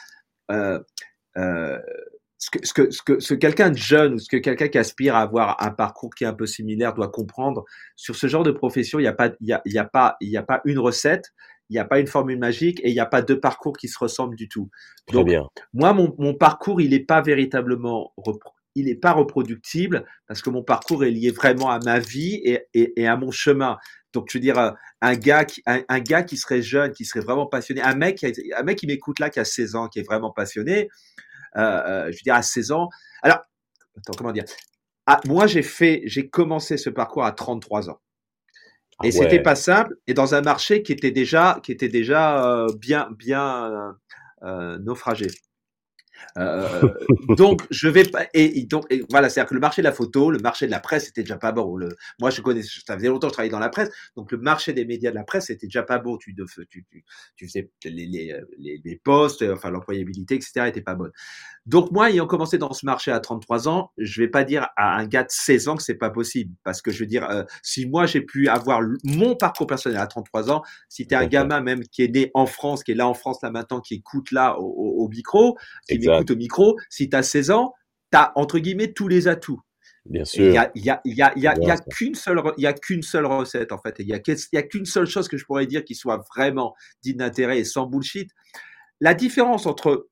euh, 0.52 0.80
euh, 1.38 1.80
ce 2.38 2.50
que, 2.52 2.66
ce 2.66 2.74
que, 2.74 2.92
ce 2.92 3.02
que, 3.02 3.20
ce 3.20 3.34
quelqu'un 3.34 3.72
de 3.72 3.78
jeune 3.78 4.14
ou 4.14 4.20
ce 4.20 4.30
que 4.30 4.38
quelqu'un 4.38 4.68
qui 4.68 4.78
aspire 4.78 5.16
à 5.16 5.22
avoir 5.22 5.62
un 5.64 5.72
parcours 5.72 6.14
qui 6.14 6.24
est 6.24 6.28
un 6.28 6.34
peu 6.34 6.46
similaire 6.46 6.94
doit 6.94 7.10
comprendre 7.10 7.66
sur 7.96 8.16
ce 8.16 8.28
genre 8.28 8.44
de 8.44 8.52
profession, 8.52 9.00
il 9.00 9.04
n'y 9.04 9.08
a 9.08 9.14
pas, 9.14 9.32
il 9.42 9.48
y 9.48 9.54
a, 9.54 9.62
y 9.66 9.78
a 9.78 9.86
pas, 9.86 10.18
il 10.22 10.30
y 10.30 10.38
a 10.38 10.44
pas 10.44 10.62
une 10.66 10.80
recette, 10.80 11.34
il 11.70 11.74
n'y 11.74 11.80
a 11.80 11.86
pas 11.86 12.00
une 12.00 12.08
formule 12.08 12.38
magique 12.38 12.80
et 12.84 12.90
il 12.90 12.94
n'y 12.94 13.00
a 13.00 13.06
pas 13.06 13.22
deux 13.22 13.40
parcours 13.40 13.76
qui 13.76 13.88
se 13.88 13.98
ressemblent 14.00 14.36
du 14.36 14.48
tout. 14.48 14.70
Très 15.08 15.24
bien. 15.24 15.48
Moi, 15.74 15.94
mon, 15.94 16.14
mon 16.18 16.34
parcours, 16.34 16.80
il 16.80 16.92
n'est 16.92 17.00
pas 17.00 17.22
véritablement 17.22 18.14
il 18.76 18.86
n'est 18.86 18.96
pas 18.96 19.12
reproductible 19.12 20.06
parce 20.28 20.44
que 20.44 20.52
mon 20.52 20.62
parcours 20.62 21.04
est 21.04 21.10
lié 21.10 21.32
vraiment 21.32 21.72
à 21.72 21.80
ma 21.80 21.98
vie 21.98 22.36
et, 22.44 22.68
et, 22.76 23.02
et 23.02 23.08
à 23.08 23.18
mon 23.18 23.32
chemin. 23.32 23.78
Donc, 24.14 24.28
je 24.30 24.38
veux 24.38 24.42
dire, 24.42 24.76
un 25.02 25.16
gars 25.16 25.46
qui, 25.46 25.62
un, 25.66 26.00
gars 26.00 26.24
qui 26.24 26.38
serait 26.38 26.62
jeune, 26.62 26.92
qui 26.92 27.06
serait 27.06 27.20
vraiment 27.20 27.46
passionné, 27.46 27.82
un 27.82 27.96
mec, 27.96 28.24
un 28.24 28.64
mec 28.64 28.80
qui 28.80 28.88
m'écoute 28.88 29.20
là, 29.20 29.30
qui 29.30 29.40
a 29.40 29.46
16 29.46 29.76
ans, 29.76 29.88
qui 29.88 30.00
est 30.00 30.04
vraiment 30.04 30.32
passionné, 30.32 30.90
euh, 31.56 31.62
euh, 31.62 32.06
je 32.12 32.18
veux 32.18 32.24
dire, 32.24 32.36
à 32.36 32.42
16 32.42 32.72
ans. 32.72 32.90
Alors, 33.22 33.40
attends, 33.98 34.14
comment 34.18 34.32
dire? 34.32 34.46
Ah, 35.06 35.20
Moi, 35.26 35.48
j'ai 35.48 35.62
fait, 35.62 36.02
j'ai 36.06 36.30
commencé 36.30 36.78
ce 36.78 36.90
parcours 36.90 37.24
à 37.24 37.32
33 37.32 37.90
ans. 37.90 38.00
Ah 39.00 39.06
et 39.06 39.12
c'était 39.12 39.42
pas 39.42 39.56
simple. 39.56 39.94
Et 40.08 40.16
dans 40.16 40.34
un 40.34 40.42
marché 40.42 40.82
qui 40.82 40.92
était 40.92 41.12
déjà, 41.12 41.60
qui 41.62 41.72
était 41.72 41.90
déjà 41.90 42.44
euh, 42.44 42.68
bien, 42.80 43.10
bien 43.12 43.96
naufragé. 44.80 45.28
Euh, 46.38 46.90
donc 47.30 47.62
je 47.70 47.88
vais 47.88 48.04
pas 48.04 48.28
et, 48.34 48.66
donc 48.66 48.86
voilà 49.10 49.30
c'est 49.30 49.40
à 49.40 49.44
dire 49.44 49.50
que 49.50 49.54
le 49.54 49.60
marché 49.60 49.82
de 49.82 49.88
la 49.88 49.92
photo 49.92 50.32
le 50.32 50.40
marché 50.40 50.66
de 50.66 50.72
la 50.72 50.80
presse 50.80 51.10
était 51.10 51.22
déjà 51.22 51.38
pas 51.38 51.52
bon. 51.52 51.78
Moi 52.20 52.30
je 52.30 52.42
connais 52.42 52.64
ça 52.64 52.96
faisait 52.96 53.08
longtemps 53.08 53.28
que 53.28 53.32
je 53.32 53.34
travaillais 53.34 53.52
dans 53.52 53.60
la 53.60 53.70
presse 53.70 53.90
donc 54.16 54.32
le 54.32 54.38
marché 54.38 54.74
des 54.74 54.86
médias 54.86 55.12
de 55.12 55.16
la 55.16 55.24
presse 55.24 55.50
était 55.50 55.68
déjà 55.68 55.84
pas 55.84 56.00
bon. 56.00 56.18
Tu 56.18 56.36
tu, 56.70 56.86
tu, 56.90 57.04
tu 57.36 57.48
faisais 57.48 57.70
les, 57.86 58.06
les, 58.06 58.36
les, 58.58 58.82
les 58.84 58.96
postes 58.96 59.44
enfin 59.44 59.70
l'employabilité 59.72 60.36
etc 60.36 60.68
était 60.68 60.82
pas 60.82 60.96
bonne 60.96 61.12
donc 61.68 61.92
moi 61.92 62.10
ayant 62.10 62.26
commencé 62.26 62.58
dans 62.58 62.74
ce 62.74 62.86
marché 62.86 63.12
à 63.12 63.20
33 63.20 63.68
ans 63.68 63.92
je 63.98 64.22
vais 64.22 64.28
pas 64.28 64.44
dire 64.44 64.68
à 64.76 64.98
un 64.98 65.06
gars 65.06 65.24
de 65.24 65.30
16 65.30 65.68
ans 65.68 65.76
que 65.76 65.84
c'est 65.84 65.96
pas 65.96 66.10
possible 66.10 66.56
parce 66.64 66.82
que 66.82 66.92
je 66.92 67.00
veux 67.00 67.06
dire 67.06 67.30
euh, 67.30 67.44
si 67.62 67.86
moi 67.86 68.08
j'ai 68.08 68.22
pu 68.22 68.48
avoir 68.48 68.82
mon 69.04 69.36
parcours 69.36 69.68
personnel 69.68 70.00
à 70.00 70.08
33 70.08 70.50
ans 70.50 70.64
si 70.90 71.06
tu 71.06 71.14
es 71.14 71.18
un 71.18 71.28
gamin 71.28 71.62
même 71.62 71.84
qui 71.84 72.04
est 72.04 72.08
né 72.08 72.32
en 72.34 72.46
France 72.46 72.84
qui 72.84 72.92
est 72.92 72.96
là 72.96 73.08
en 73.08 73.14
France 73.14 73.38
là 73.44 73.52
maintenant 73.52 73.82
qui 73.82 73.96
écoute 73.96 74.32
là 74.32 74.58
au, 74.60 75.04
au, 75.04 75.08
micro 75.10 75.58
qui 75.88 76.08
au 76.08 76.36
micro, 76.36 76.78
si 76.90 77.10
tu 77.10 77.16
as 77.16 77.24
16 77.24 77.52
ans, 77.52 77.74
tu 78.12 78.18
as 78.18 78.32
entre 78.36 78.60
guillemets 78.60 78.94
tous 78.94 79.08
les 79.08 79.28
atouts. 79.28 79.62
Bien 80.06 80.24
sûr. 80.24 80.46
Il 80.46 80.54
y 80.54 80.58
a, 80.58 80.72
y 80.76 80.90
a, 80.90 81.02
y 81.04 81.22
a, 81.22 81.34
y 81.38 81.48
a, 81.48 81.56
y 81.60 81.70
a 81.70 81.78
qu'une 81.78 82.16
seule, 82.16 82.42
il 82.58 82.64
y 82.64 82.68
a 82.68 82.74
qu'une 82.74 83.02
seule 83.02 83.26
recette 83.26 83.72
en 83.72 83.78
fait. 83.78 83.96
Il 84.00 84.08
y 84.08 84.14
a, 84.14 84.20
y 84.54 84.58
a 84.58 84.64
qu'une 84.64 84.86
seule 84.86 85.06
chose 85.06 85.28
que 85.28 85.38
je 85.38 85.46
pourrais 85.46 85.66
dire 85.66 85.84
qui 85.84 85.96
soit 85.96 86.24
vraiment 86.34 86.76
digne 87.02 87.18
d'intérêt 87.18 87.60
et 87.60 87.66
sans 87.66 87.86
bullshit. 87.86 88.32
La 89.02 89.14
différence 89.14 89.66
entre, 89.66 90.08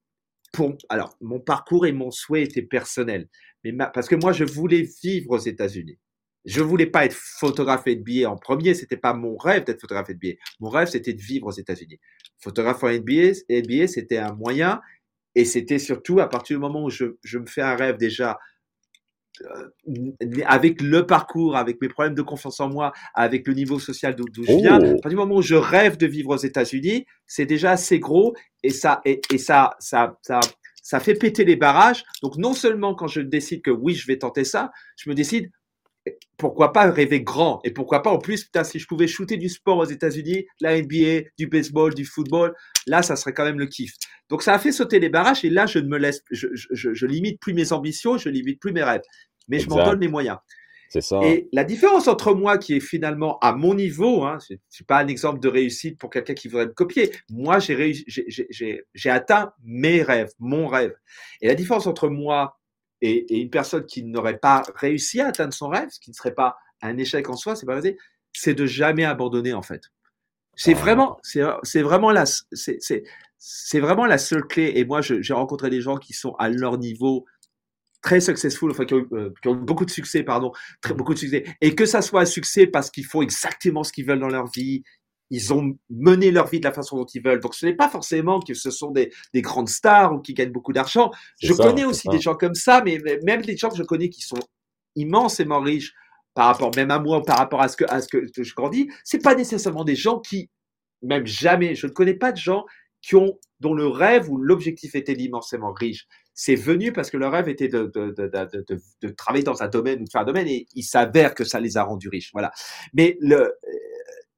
alors 0.89 1.17
mon 1.21 1.39
parcours 1.39 1.85
et 1.85 1.91
mon 1.91 2.11
souhait 2.11 2.43
étaient 2.43 2.61
personnels, 2.61 3.27
mais 3.63 3.73
parce 3.93 4.07
que 4.07 4.15
moi 4.15 4.31
je 4.31 4.43
voulais 4.43 4.87
vivre 5.03 5.31
aux 5.31 5.39
États-Unis. 5.39 5.97
Je 6.45 6.61
voulais 6.61 6.85
pas 6.85 7.05
être 7.05 7.15
photographe 7.15 7.87
NBA 7.87 8.29
en 8.29 8.37
premier, 8.37 8.75
c'était 8.75 8.97
pas 8.97 9.13
mon 9.13 9.35
rêve 9.35 9.63
d'être 9.63 9.81
photographe 9.81 10.09
NBA. 10.09 10.35
Mon 10.59 10.69
rêve 10.69 10.87
c'était 10.87 11.13
de 11.13 11.21
vivre 11.21 11.47
aux 11.47 11.51
États-Unis. 11.51 11.99
Photographe 12.39 12.83
en 12.83 12.89
NBA, 12.89 13.31
NBA 13.49 13.87
c'était 13.87 14.17
un 14.17 14.33
moyen 14.33 14.81
et 15.33 15.45
c'était 15.45 15.79
surtout 15.79 16.19
à 16.19 16.29
partir 16.29 16.57
du 16.57 16.61
moment 16.61 16.85
où 16.85 16.89
je, 16.89 17.17
je, 17.23 17.39
me 17.39 17.45
fais 17.45 17.61
un 17.61 17.75
rêve 17.75 17.97
déjà 17.97 18.37
avec 20.45 20.81
le 20.81 21.05
parcours, 21.05 21.55
avec 21.55 21.81
mes 21.81 21.87
problèmes 21.87 22.15
de 22.15 22.21
confiance 22.21 22.59
en 22.59 22.69
moi, 22.69 22.91
avec 23.13 23.47
le 23.47 23.53
niveau 23.53 23.79
social 23.79 24.15
d'où 24.15 24.25
je 24.43 24.51
viens, 24.53 24.79
oh. 24.79 24.85
à 24.85 24.91
partir 24.93 25.09
du 25.09 25.15
moment 25.15 25.35
où 25.35 25.41
je 25.41 25.55
rêve 25.55 25.97
de 25.97 26.07
vivre 26.07 26.31
aux 26.31 26.37
États-Unis, 26.37 27.05
c'est 27.25 27.45
déjà 27.45 27.71
assez 27.71 27.99
gros 27.99 28.35
et 28.63 28.69
ça 28.69 29.01
et, 29.05 29.21
et 29.31 29.37
ça, 29.37 29.71
ça 29.79 30.17
ça 30.21 30.39
ça 30.81 30.99
fait 30.99 31.15
péter 31.15 31.45
les 31.45 31.55
barrages. 31.55 32.03
Donc 32.21 32.37
non 32.37 32.53
seulement 32.53 32.93
quand 32.93 33.07
je 33.07 33.21
décide 33.21 33.63
que 33.63 33.71
oui, 33.71 33.95
je 33.95 34.05
vais 34.05 34.17
tenter 34.17 34.43
ça, 34.43 34.71
je 34.97 35.09
me 35.09 35.15
décide 35.15 35.49
pourquoi 36.37 36.73
pas 36.73 36.89
rêver 36.91 37.21
grand? 37.21 37.59
Et 37.63 37.71
pourquoi 37.71 38.01
pas 38.01 38.09
en 38.09 38.17
plus 38.17 38.43
putain 38.43 38.63
si 38.63 38.79
je 38.79 38.87
pouvais 38.87 39.07
shooter 39.07 39.37
du 39.37 39.49
sport 39.49 39.77
aux 39.77 39.85
États-Unis, 39.85 40.45
la 40.61 40.79
NBA, 40.81 41.29
du 41.37 41.47
baseball, 41.47 41.93
du 41.93 42.05
football, 42.05 42.53
là 42.87 43.01
ça 43.01 43.15
serait 43.15 43.33
quand 43.33 43.45
même 43.45 43.59
le 43.59 43.67
kiff. 43.67 43.93
Donc 44.29 44.43
ça 44.43 44.53
a 44.53 44.59
fait 44.59 44.71
sauter 44.71 44.99
les 44.99 45.09
barrages 45.09 45.45
et 45.45 45.49
là 45.49 45.65
je 45.65 45.79
ne 45.79 45.87
me 45.87 45.97
laisse, 45.97 46.21
je, 46.31 46.47
je, 46.53 46.93
je 46.93 47.05
limite 47.05 47.39
plus 47.39 47.53
mes 47.53 47.73
ambitions, 47.73 48.17
je 48.17 48.29
limite 48.29 48.59
plus 48.59 48.71
mes 48.71 48.83
rêves, 48.83 49.01
mais 49.47 49.59
je 49.59 49.69
m'en 49.69 49.83
donne 49.83 49.99
les 49.99 50.07
moyens. 50.07 50.37
C'est 50.89 51.01
ça. 51.01 51.19
Et 51.23 51.49
la 51.51 51.63
différence 51.63 52.07
entre 52.07 52.33
moi 52.33 52.57
qui 52.57 52.75
est 52.75 52.79
finalement 52.79 53.39
à 53.39 53.53
mon 53.53 53.73
niveau, 53.73 54.23
hein, 54.23 54.37
je 54.49 54.55
suis 54.69 54.85
pas 54.85 54.99
un 54.99 55.07
exemple 55.07 55.39
de 55.39 55.47
réussite 55.47 55.97
pour 55.97 56.09
quelqu'un 56.09 56.35
qui 56.35 56.47
voudrait 56.47 56.67
me 56.67 56.73
copier. 56.73 57.11
Moi 57.29 57.59
j'ai 57.59 57.93
j'ai 58.07 59.09
atteint 59.09 59.51
mes 59.63 60.03
rêves, 60.03 60.31
mon 60.39 60.67
rêve. 60.67 60.93
Et 61.41 61.47
la 61.47 61.55
différence 61.55 61.87
entre 61.87 62.07
moi 62.07 62.57
et, 63.05 63.39
une 63.39 63.49
personne 63.49 63.85
qui 63.85 64.03
n'aurait 64.03 64.37
pas 64.37 64.63
réussi 64.75 65.21
à 65.21 65.27
atteindre 65.27 65.53
son 65.53 65.69
rêve, 65.69 65.89
ce 65.89 65.99
qui 65.99 66.09
ne 66.09 66.15
serait 66.15 66.33
pas 66.33 66.57
un 66.81 66.97
échec 66.97 67.29
en 67.29 67.35
soi, 67.35 67.55
c'est 67.55 67.65
pas 67.65 67.79
c'est 68.33 68.53
de 68.53 68.65
jamais 68.65 69.05
abandonner 69.05 69.53
en 69.53 69.61
fait. 69.61 69.81
C'est 70.55 70.73
ah. 70.75 70.79
vraiment, 70.79 71.19
c'est 71.23 71.81
vraiment 71.81 72.11
la, 72.11 72.25
c'est 72.53 73.79
vraiment 73.79 74.05
la 74.05 74.17
seule 74.17 74.45
clé. 74.45 74.73
Et 74.75 74.85
moi, 74.85 75.01
j'ai 75.01 75.33
rencontré 75.33 75.69
des 75.69 75.81
gens 75.81 75.97
qui 75.97 76.13
sont 76.13 76.33
à 76.35 76.49
leur 76.49 76.77
niveau 76.77 77.25
très 78.01 78.21
successful, 78.21 78.69
enfin 78.71 78.85
qui 78.85 78.93
ont, 78.93 79.07
euh, 79.13 79.33
qui 79.41 79.47
ont, 79.47 79.55
beaucoup 79.55 79.83
de 79.83 79.89
succès, 79.89 80.21
pardon, 80.21 80.51
très 80.79 80.93
beaucoup 80.93 81.15
de 81.15 81.19
succès, 81.19 81.43
et 81.59 81.73
que 81.73 81.85
ça 81.85 82.03
soit 82.03 82.21
un 82.21 82.25
succès 82.25 82.67
parce 82.67 82.91
qu'ils 82.91 83.05
font 83.05 83.23
exactement 83.23 83.83
ce 83.83 83.91
qu'ils 83.91 84.05
veulent 84.05 84.19
dans 84.19 84.29
leur 84.29 84.47
vie, 84.51 84.83
ils 85.29 85.53
ont 85.53 85.75
mené 85.89 86.31
leur 86.31 86.47
vie 86.47 86.59
de 86.59 86.65
la 86.65 86.73
façon 86.73 86.97
dont 86.97 87.05
ils 87.05 87.21
veulent. 87.21 87.39
Donc 87.39 87.55
ce 87.55 87.65
n'est 87.65 87.75
pas 87.75 87.89
forcément 87.89 88.39
que 88.39 88.53
ce 88.53 88.69
sont 88.69 88.91
des, 88.91 89.11
des 89.33 89.41
grandes 89.41 89.69
stars 89.69 90.13
ou 90.13 90.19
qui 90.19 90.33
gagnent 90.33 90.51
beaucoup 90.51 90.73
d'argent. 90.73 91.11
Je 91.41 91.53
connais 91.53 91.85
aussi 91.85 92.07
des 92.09 92.19
gens 92.19 92.35
comme 92.35 92.55
ça, 92.55 92.81
mais 92.83 92.99
même 93.23 93.41
des 93.41 93.57
gens 93.57 93.69
que 93.69 93.77
je 93.77 93.83
connais 93.83 94.09
qui 94.09 94.21
sont 94.21 94.39
immensément 94.95 95.59
riches 95.59 95.93
par 96.33 96.47
rapport 96.47 96.71
même 96.75 96.91
à 96.91 96.99
moi, 96.99 97.23
par 97.23 97.37
rapport 97.37 97.61
à 97.61 97.69
ce 97.69 97.77
que, 97.77 97.85
à 97.87 98.01
ce 98.01 98.07
que 98.07 98.43
je 98.43 98.53
grandis, 98.55 98.89
c'est 99.03 99.23
pas 99.23 99.35
nécessairement 99.35 99.83
des 99.83 99.95
gens 99.95 100.19
qui, 100.19 100.49
même 101.01 101.25
jamais, 101.25 101.75
je 101.75 101.87
ne 101.87 101.91
connais 101.91 102.13
pas 102.13 102.31
de 102.31 102.37
gens 102.37 102.65
qui 103.01 103.15
ont, 103.15 103.37
dont 103.59 103.73
le 103.73 103.87
rêve 103.87 104.29
ou 104.29 104.37
l'objectif 104.37 104.95
était 104.95 105.15
d'immensément 105.15 105.71
riche. 105.71 106.07
C'est 106.33 106.55
venu 106.55 106.91
parce 106.91 107.09
que 107.09 107.17
leur 107.17 107.31
rêve 107.31 107.47
était 107.47 107.69
de, 107.69 107.89
de, 107.93 108.11
de, 108.11 108.29
de, 108.67 108.81
de 109.01 109.09
travailler 109.09 109.43
dans 109.43 109.63
un 109.63 109.67
domaine 109.67 110.01
ou 110.01 110.05
de 110.05 110.09
faire 110.09 110.21
un 110.21 110.25
domaine 110.25 110.47
et 110.47 110.67
il 110.73 110.83
s'avère 110.83 111.35
que 111.35 111.45
ça 111.45 111.59
les 111.59 111.77
a 111.77 111.83
rendus 111.83 112.09
riches. 112.09 112.31
Voilà. 112.33 112.51
Mais 112.93 113.15
le, 113.21 113.53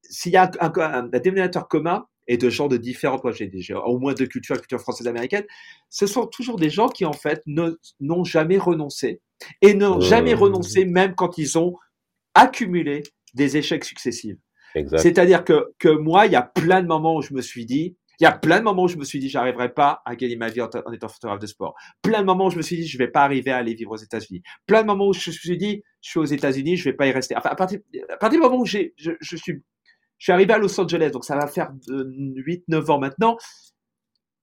s'il 0.09 0.33
y 0.33 0.37
a 0.37 0.51
un, 0.59 0.71
un, 0.75 1.03
dénominateur 1.03 1.67
commun 1.67 2.05
et 2.27 2.37
de 2.37 2.49
gens 2.49 2.67
de 2.67 2.77
différents 2.77 3.19
projets, 3.19 3.47
déjà, 3.47 3.79
au 3.79 3.99
moins 3.99 4.13
de 4.13 4.25
culture, 4.25 4.57
culture 4.57 4.81
française 4.81 5.07
américaine, 5.07 5.45
ce 5.89 6.07
sont 6.07 6.27
toujours 6.27 6.57
des 6.57 6.69
gens 6.69 6.89
qui 6.89 7.05
en 7.05 7.13
fait 7.13 7.41
n'ont 7.45 8.23
jamais 8.23 8.57
renoncé 8.57 9.21
et 9.61 9.73
n'ont 9.73 10.01
jamais 10.01 10.33
renoncé 10.33 10.85
même 10.85 11.15
quand 11.15 11.37
ils 11.37 11.57
ont 11.57 11.75
accumulé 12.33 13.03
des 13.33 13.57
échecs 13.57 13.85
successifs. 13.85 14.37
C'est-à-dire 14.97 15.43
que, 15.43 15.73
que 15.79 15.89
moi, 15.89 16.27
il 16.27 16.33
y 16.33 16.35
a 16.35 16.43
plein 16.43 16.81
de 16.81 16.87
moments 16.87 17.15
où 17.15 17.21
je 17.21 17.33
me 17.33 17.41
suis 17.41 17.65
dit, 17.65 17.95
il 18.19 18.23
y 18.23 18.27
a 18.27 18.31
plein 18.31 18.59
de 18.59 18.63
moments 18.63 18.83
où 18.83 18.87
je 18.87 18.97
me 18.97 19.03
suis 19.03 19.19
dit, 19.19 19.29
j'arriverai 19.29 19.73
pas 19.73 20.01
à 20.05 20.15
gagner 20.15 20.35
ma 20.35 20.49
vie 20.49 20.61
en, 20.61 20.69
étant 20.91 21.07
photographe 21.07 21.39
de 21.39 21.47
sport. 21.47 21.75
Plein 22.01 22.21
de 22.21 22.25
moments 22.25 22.47
où 22.47 22.49
je 22.49 22.57
me 22.57 22.61
suis 22.61 22.77
dit, 22.77 22.87
je 22.87 22.97
vais 22.97 23.07
pas 23.07 23.23
arriver 23.23 23.51
à 23.51 23.57
aller 23.57 23.75
vivre 23.75 23.91
aux 23.91 23.97
États-Unis. 23.97 24.41
Plein 24.65 24.81
de 24.81 24.87
moments 24.87 25.07
où 25.07 25.13
je 25.13 25.29
me 25.29 25.33
suis 25.33 25.57
dit, 25.57 25.83
je 26.01 26.09
suis 26.09 26.19
aux 26.19 26.25
États-Unis, 26.25 26.77
je 26.77 26.83
vais 26.85 26.93
pas 26.93 27.07
y 27.07 27.11
rester. 27.11 27.35
Enfin, 27.37 27.49
à 27.49 27.55
partir, 27.55 27.79
à 28.09 28.17
partir 28.17 28.39
du 28.39 28.43
moment 28.43 28.59
où 28.59 28.65
j'ai, 28.65 28.93
je, 28.97 29.11
je 29.19 29.35
suis 29.35 29.63
je 30.17 30.25
suis 30.25 30.31
arrivé 30.31 30.53
à 30.53 30.57
Los 30.57 30.79
Angeles, 30.79 31.11
donc 31.11 31.25
ça 31.25 31.35
va 31.35 31.47
faire 31.47 31.71
8-9 31.87 32.91
ans 32.91 32.99
maintenant. 32.99 33.37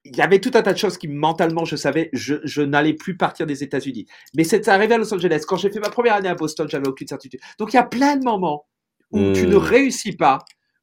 Il 0.05 0.16
y 0.16 0.20
avait 0.20 0.39
tout 0.39 0.51
un 0.55 0.62
tas 0.62 0.72
de 0.72 0.79
choses 0.79 0.99
qui 0.99 1.09
mentalement, 1.09 1.64
je 1.64 1.77
savais, 1.77 2.11
je, 2.12 2.35
je 2.45 2.61
n'allais 2.61 2.93
plus 2.93 3.16
partir 3.16 3.47
des 3.47 3.62
États-Unis. 3.62 4.07
Mais 4.37 4.45
c'est 4.45 4.68
arrivé 4.68 4.95
à 4.95 4.99
Los 4.99 5.12
Angeles. 5.14 5.45
Quand 5.49 5.57
j'ai 5.57 5.70
fait 5.70 5.81
ma 5.81 5.89
première 5.89 6.14
année 6.14 6.29
à 6.29 6.35
Boston, 6.35 6.68
j'avais 6.68 6.87
aucune 6.87 7.09
certitude. 7.09 7.41
Donc 7.59 7.72
il 7.72 7.77
y 7.77 7.79
a 7.79 7.85
plein 7.85 8.16
de 8.16 8.25
moments 8.25 8.66
où 9.11 9.33
tu 9.33 9.47
ne 9.47 9.57
hmm. 9.57 9.59
réussis 9.59 10.16
pas, 10.16 10.41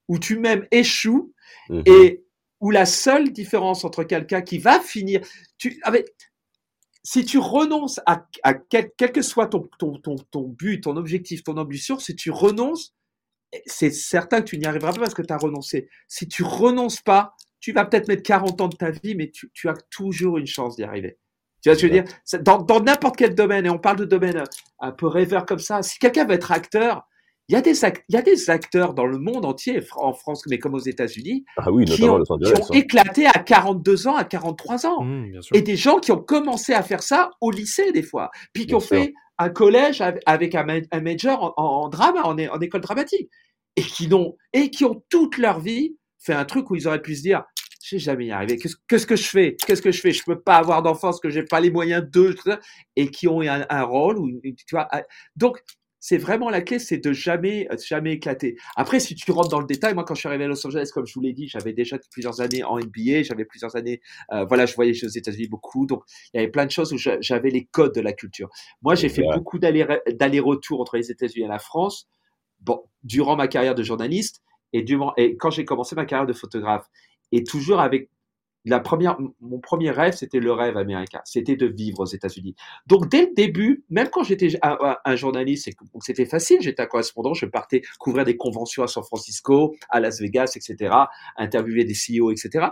où 0.08 0.18
tu 0.20 0.40
même 0.40 0.66
échoues, 0.72 1.34
mhm. 1.70 1.84
et 1.86 2.24
où 2.60 2.70
la 2.72 2.86
seule 2.86 3.32
différence 3.32 3.84
entre 3.86 4.04
quelqu'un 4.04 4.42
qui 4.42 4.60
va 4.60 4.80
finir, 4.80 5.22
tu, 5.58 5.80
avec, 5.84 6.08
si 7.04 7.26
tu 7.26 7.38
renonces 7.38 8.00
à, 8.06 8.28
à 8.44 8.54
quel, 8.54 8.92
quel, 8.98 9.12
que 9.12 9.22
soit 9.22 9.48
ton, 9.48 9.68
ton, 9.80 9.98
ton, 10.00 10.16
ton 10.16 10.48
but, 10.48 10.82
ton 10.82 10.96
objectif, 10.98 11.44
ton 11.44 11.58
ambition, 11.58 11.98
si 11.98 12.16
tu 12.16 12.30
renonces, 12.30 12.94
c'est 13.66 13.92
certain 13.92 14.42
que 14.42 14.46
tu 14.46 14.58
n'y 14.58 14.66
arriveras 14.66 14.94
pas 14.94 15.02
parce 15.02 15.14
que 15.14 15.22
tu 15.22 15.34
as 15.34 15.38
renoncé. 15.38 15.90
Si 16.08 16.28
tu 16.28 16.44
renonces 16.44 17.02
pas, 17.02 17.36
tu 17.60 17.74
vas 17.74 17.86
peut-être 17.86 18.08
mettre 18.08 18.24
40 18.24 18.62
ans 18.62 18.68
de 18.68 18.76
ta 18.76 18.92
vie, 18.92 19.16
mais 19.16 19.30
tu, 19.30 19.50
tu 19.54 19.70
as 19.70 19.76
toujours 19.90 20.38
une 20.38 20.48
chance 20.48 20.76
d'y 20.76 20.84
arriver. 20.84 21.18
Tu 21.62 21.70
vois 21.70 21.76
ce 21.78 21.82
que 21.82 21.88
je 21.88 21.94
veux 21.94 22.02
dire? 22.02 22.42
Dans 22.42 22.80
n'importe 22.82 23.18
quel 23.18 23.36
domaine, 23.36 23.66
et 23.66 23.70
on 23.70 23.78
parle 23.78 23.98
de 23.98 24.06
domaine 24.06 24.44
un 24.80 24.92
peu 24.92 25.08
rêveur 25.08 25.46
comme 25.46 25.60
ça, 25.60 25.84
si 25.84 26.00
quelqu'un 26.00 26.26
veut 26.26 26.34
être 26.34 26.52
acteur, 26.52 27.04
il 27.50 27.54
y, 27.54 27.58
a 27.58 27.62
des 27.62 27.78
il 27.82 28.16
y 28.16 28.18
a 28.18 28.22
des 28.22 28.50
acteurs 28.50 28.94
dans 28.94 29.06
le 29.06 29.18
monde 29.18 29.46
entier, 29.46 29.82
en 29.98 30.14
France, 30.14 30.44
mais 30.50 30.58
comme 30.58 30.74
aux 30.74 30.80
États-Unis, 30.80 31.44
ah 31.58 31.70
oui, 31.70 31.84
qui, 31.84 32.04
ont, 32.06 32.24
qui 32.24 32.32
ont 32.32 32.38
hein. 32.38 32.70
éclaté 32.72 33.26
à 33.26 33.34
42 33.34 34.08
ans, 34.08 34.16
à 34.16 34.24
43 34.24 34.86
ans. 34.86 35.04
Mmh, 35.04 35.42
et 35.54 35.62
des 35.62 35.76
gens 35.76 36.00
qui 36.00 36.14
ont 36.14 36.22
commencé 36.22 36.74
à 36.74 36.82
faire 36.82 37.04
ça 37.04 37.32
au 37.42 37.52
lycée, 37.52 37.92
des 37.92 38.04
fois. 38.04 38.32
Puis 38.54 38.68
qui 38.68 38.74
ont 38.74 38.80
fait 38.80 39.14
un 39.42 39.50
collège 39.50 40.04
avec 40.26 40.56
un, 40.56 40.66
major 41.02 41.54
en, 41.58 41.90
drama, 41.90 42.22
en, 42.24 42.38
en, 42.38 42.60
école 42.60 42.82
dramatique, 42.82 43.30
et 43.76 43.82
qui, 43.82 44.14
ont, 44.14 44.36
et 44.54 44.70
qui 44.70 44.86
ont 44.86 45.04
toute 45.10 45.38
leur 45.38 45.60
vie 45.60 45.96
fait 46.20 46.34
un 46.34 46.46
truc 46.46 46.70
où 46.70 46.76
ils 46.76 46.88
auraient 46.88 47.02
pu 47.02 47.16
se 47.16 47.22
dire, 47.22 47.44
je 47.84 47.98
jamais 47.98 48.28
y 48.28 48.32
arriver. 48.32 48.58
Qu'est-ce 48.88 49.08
que 49.08 49.16
je 49.16 49.28
fais? 49.28 49.58
Qu'est-ce 49.66 49.82
que 49.82 49.92
je 49.92 50.00
fais? 50.00 50.12
Je 50.12 50.24
peux 50.24 50.40
pas 50.40 50.58
avoir 50.58 50.82
d'enfants 50.82 51.10
parce 51.10 51.20
que 51.20 51.30
j'ai 51.30 51.44
pas 51.44 51.60
les 51.60 51.72
moyens 51.72 52.06
de, 52.10 52.36
et 52.96 53.10
qui 53.10 53.28
ont 53.28 53.42
un, 53.42 53.66
un 53.70 53.84
rôle. 53.84 54.18
Où, 54.18 54.30
tu 54.44 54.56
vois, 54.72 54.88
donc 55.36 55.62
c'est 56.02 56.18
vraiment 56.18 56.50
la 56.50 56.62
clé, 56.62 56.80
c'est 56.80 56.98
de 56.98 57.14
jamais, 57.14 57.68
jamais 57.88 58.14
éclater. 58.14 58.58
Après, 58.76 59.00
si 59.00 59.14
tu 59.14 59.32
rentres 59.32 59.50
dans 59.50 59.60
le 59.60 59.68
détail, 59.68 59.94
moi, 59.94 60.04
quand 60.04 60.16
je 60.16 60.22
suis 60.22 60.28
arrivé 60.28 60.46
à 60.46 60.48
Los 60.48 60.66
Angeles, 60.66 60.90
comme 60.92 61.06
je 61.06 61.14
vous 61.14 61.22
l'ai 61.22 61.32
dit, 61.32 61.48
j'avais 61.48 61.74
déjà 61.74 61.98
plusieurs 62.10 62.42
années 62.42 62.64
en 62.64 62.80
NBA, 62.80 63.22
j'avais 63.22 63.46
plusieurs 63.46 63.76
années, 63.76 64.02
euh, 64.34 64.44
voilà, 64.46 64.66
je 64.66 64.74
voyageais 64.74 65.06
aux 65.06 65.12
États-Unis 65.12 65.48
beaucoup, 65.48 65.86
donc 65.86 66.04
il 66.34 66.38
y 66.38 66.40
avait 66.40 66.52
plein 66.52 66.66
de 66.66 66.72
choses 66.72 66.92
où 66.92 66.98
j'avais 66.98 67.52
les 67.52 67.66
codes 67.66 67.94
de 67.94 68.02
la 68.02 68.14
culture. 68.14 68.50
Moi, 68.82 68.96
j'ai 68.96 69.10
fait 69.10 69.22
beaucoup 69.36 69.60
d'allers-retours 69.60 70.82
entre 70.82 70.98
les 70.98 71.12
États-Unis 71.12 71.46
et 71.46 71.50
la 71.50 71.60
France, 71.60 72.10
bon, 72.62 72.82
durant 73.04 73.36
ma 73.36 73.48
carrière 73.48 73.76
de 73.76 73.84
journaliste 73.84 74.42
et, 74.74 74.82
durant, 74.82 75.14
et 75.18 75.38
quand 75.38 75.52
j'ai 75.52 75.66
commencé 75.66 75.96
ma 75.96 76.06
carrière 76.06 76.26
de 76.26 76.34
photographe, 76.34 76.88
et 77.32 77.44
toujours 77.44 77.80
avec 77.80 78.10
la 78.66 78.80
première, 78.80 79.18
mon 79.40 79.60
premier 79.60 79.92
rêve, 79.92 80.14
c'était 80.14 80.40
le 80.40 80.52
rêve 80.52 80.78
américain. 80.78 81.22
C'était 81.26 81.56
de 81.56 81.68
vivre 81.68 82.02
aux 82.02 82.06
États-Unis. 82.06 82.56
Donc, 82.88 83.10
dès 83.10 83.22
le 83.22 83.34
début, 83.34 83.84
même 83.90 84.10
quand 84.10 84.24
j'étais 84.24 84.60
un, 84.62 85.16
journaliste, 85.16 85.70
c'était 86.02 86.26
facile. 86.26 86.58
J'étais 86.62 86.82
un 86.82 86.86
correspondant, 86.86 87.34
je 87.34 87.46
partais 87.46 87.82
couvrir 88.00 88.26
des 88.26 88.38
conventions 88.38 88.84
à 88.84 88.88
San 88.88 89.04
Francisco, 89.04 89.76
à 89.90 90.00
Las 90.00 90.20
Vegas, 90.20 90.54
etc., 90.56 90.94
interviewer 91.38 91.86
des 91.86 91.96
CEO, 91.96 92.32
etc 92.32 92.70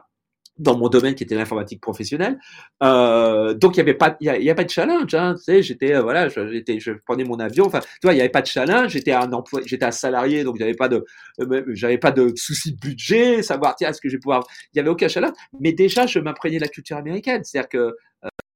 dans 0.60 0.78
mon 0.78 0.90
domaine 0.90 1.16
qui 1.16 1.24
était 1.24 1.36
l'informatique 1.36 1.82
professionnelle. 1.82 2.40
Euh, 2.84 3.54
donc 3.54 3.76
il 3.76 3.78
y 3.78 3.82
avait 3.82 3.94
pas, 3.94 4.18
il 4.20 4.28
y, 4.28 4.50
a, 4.50 4.56
pas 4.56 4.66
de 4.66 4.70
challenge. 4.70 5.14
Hein, 5.14 5.36
tu 5.38 5.44
sais, 5.44 5.64
j'étais 5.64 5.96
euh, 5.96 6.02
voilà, 6.02 6.28
j'étais, 6.28 6.80
je 6.80 6.92
prenais 6.92 7.24
mon 7.24 7.40
avion. 7.40 7.66
Enfin, 7.66 7.80
tu 7.80 7.88
vois, 8.04 8.14
il 8.14 8.18
y 8.18 8.20
avait 8.20 8.30
pas 8.30 8.42
de 8.42 8.48
challenge. 8.48 8.92
J'étais 8.92 9.14
un 9.14 9.32
emploi, 9.32 9.62
j'étais 9.66 9.86
un 9.86 9.92
salarié, 9.92 10.44
donc 10.44 10.58
j'avais 10.60 10.76
pas 10.76 10.90
de, 10.90 11.06
euh, 11.40 11.64
j'avais 11.70 11.98
pas 11.98 12.12
de 12.12 12.34
souci 12.36 12.74
de 12.74 12.80
budget, 12.80 13.42
savoir 13.42 13.76
tiens 13.76 13.90
est-ce 13.90 14.02
que 14.02 14.10
je 14.10 14.16
vais 14.16 14.20
pouvoir. 14.20 14.46
Il 14.74 14.78
y 14.78 14.80
avait 14.80 14.90
aucun 14.90 15.08
challenge. 15.08 15.34
Mais 15.60 15.72
déjà, 15.72 16.06
je 16.06 16.20
m'imprégnais 16.20 16.58
de 16.58 16.64
la 16.64 16.70
culture 16.70 16.98
américaine, 16.98 17.44
c'est-à-dire 17.44 17.70
que 17.70 17.96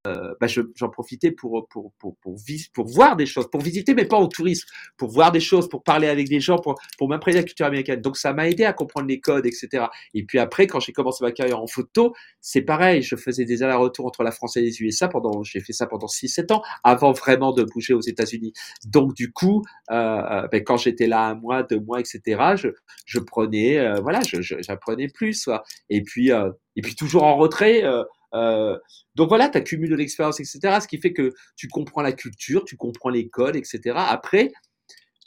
euh, 0.07 0.33
bah 0.41 0.47
j'en 0.47 0.89
profitais 0.89 1.31
pour, 1.31 1.67
pour, 1.69 1.93
pour, 1.99 2.17
pour, 2.17 2.35
pour, 2.73 2.87
voir 2.87 3.15
des 3.15 3.25
choses, 3.25 3.49
pour 3.49 3.61
visiter, 3.61 3.93
mais 3.93 4.05
pas 4.05 4.17
au 4.17 4.27
tourisme, 4.27 4.67
pour 4.97 5.09
voir 5.09 5.31
des 5.31 5.39
choses, 5.39 5.69
pour 5.69 5.83
parler 5.83 6.07
avec 6.07 6.27
des 6.27 6.39
gens, 6.39 6.57
pour, 6.57 6.75
pour 6.97 7.07
m'imprégner 7.07 7.37
la 7.39 7.43
culture 7.43 7.65
américaine. 7.65 8.01
Donc 8.01 8.17
ça 8.17 8.33
m'a 8.33 8.49
aidé 8.49 8.65
à 8.65 8.73
comprendre 8.73 9.07
les 9.07 9.19
codes, 9.19 9.45
etc. 9.45 9.85
Et 10.13 10.25
puis 10.25 10.39
après, 10.39 10.67
quand 10.67 10.79
j'ai 10.79 10.91
commencé 10.91 11.23
ma 11.23 11.31
carrière 11.31 11.61
en 11.61 11.67
photo, 11.67 12.13
c'est 12.41 12.61
pareil, 12.61 13.01
je 13.01 13.15
faisais 13.15 13.45
des 13.45 13.63
allers-retours 13.63 14.05
entre 14.05 14.23
la 14.23 14.31
France 14.31 14.57
et 14.57 14.61
les 14.61 14.81
USA 14.81 15.07
pendant, 15.07 15.43
j'ai 15.43 15.61
fait 15.61 15.73
ça 15.73 15.87
pendant 15.87 16.07
6-7 16.07 16.53
ans, 16.53 16.61
avant 16.83 17.13
vraiment 17.13 17.53
de 17.53 17.63
bouger 17.63 17.93
aux 17.93 18.01
États-Unis. 18.01 18.53
Donc 18.85 19.13
du 19.13 19.31
coup, 19.31 19.63
euh, 19.91 19.95
euh 19.95 20.47
ben, 20.51 20.63
quand 20.63 20.77
j'étais 20.77 21.07
là 21.07 21.27
un 21.27 21.35
mois, 21.35 21.63
deux 21.63 21.79
mois, 21.79 21.99
etc., 21.99 22.21
je, 22.55 22.69
je 23.05 23.19
prenais, 23.19 23.79
euh, 23.79 24.01
voilà, 24.01 24.19
j'apprenais 24.23 25.07
plus. 25.07 25.49
Et 25.89 26.03
puis, 26.03 26.31
euh, 26.31 26.51
et 26.75 26.81
puis 26.81 26.95
toujours 26.95 27.23
en 27.23 27.37
retrait. 27.37 27.83
Euh, 28.33 28.77
donc 29.15 29.29
voilà, 29.29 29.49
tu 29.49 29.57
accumules 29.57 29.89
de 29.89 29.95
l'expérience, 29.95 30.39
etc. 30.39 30.79
Ce 30.81 30.87
qui 30.87 30.97
fait 30.97 31.13
que 31.13 31.33
tu 31.55 31.67
comprends 31.67 32.01
la 32.01 32.13
culture, 32.13 32.65
tu 32.65 32.77
comprends 32.77 33.09
les 33.09 33.29
codes, 33.29 33.55
etc. 33.55 33.79
Après, 33.95 34.51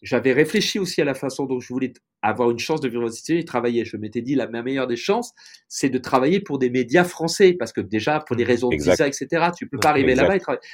j'avais 0.02 0.32
réfléchi 0.32 0.78
aussi 0.78 1.00
à 1.00 1.04
la 1.04 1.14
façon 1.14 1.46
dont 1.46 1.60
je 1.60 1.68
voulais 1.72 1.92
avoir 2.22 2.50
une 2.50 2.58
chance 2.58 2.80
de 2.80 2.88
vivre 2.88 3.04
aux 3.04 3.08
États-Unis 3.08 3.40
et 3.40 3.44
travailler. 3.44 3.84
Je 3.84 3.96
m'étais 3.96 4.22
dit, 4.22 4.34
la 4.34 4.46
meilleure 4.46 4.86
des 4.86 4.96
chances, 4.96 5.32
c'est 5.68 5.90
de 5.90 5.98
travailler 5.98 6.40
pour 6.40 6.58
des 6.58 6.70
médias 6.70 7.04
français, 7.04 7.54
parce 7.54 7.72
que 7.72 7.80
déjà, 7.80 8.20
pour 8.20 8.36
des 8.36 8.44
mmh, 8.44 8.48
raisons 8.48 8.68
de 8.68 8.76
visa, 8.76 9.06
etc., 9.06 9.50
tu 9.56 9.68
peux 9.68 9.78
pas 9.78 9.90
arriver 9.90 10.14
là-bas 10.14 10.36
et 10.36 10.40
travailler. 10.40 10.66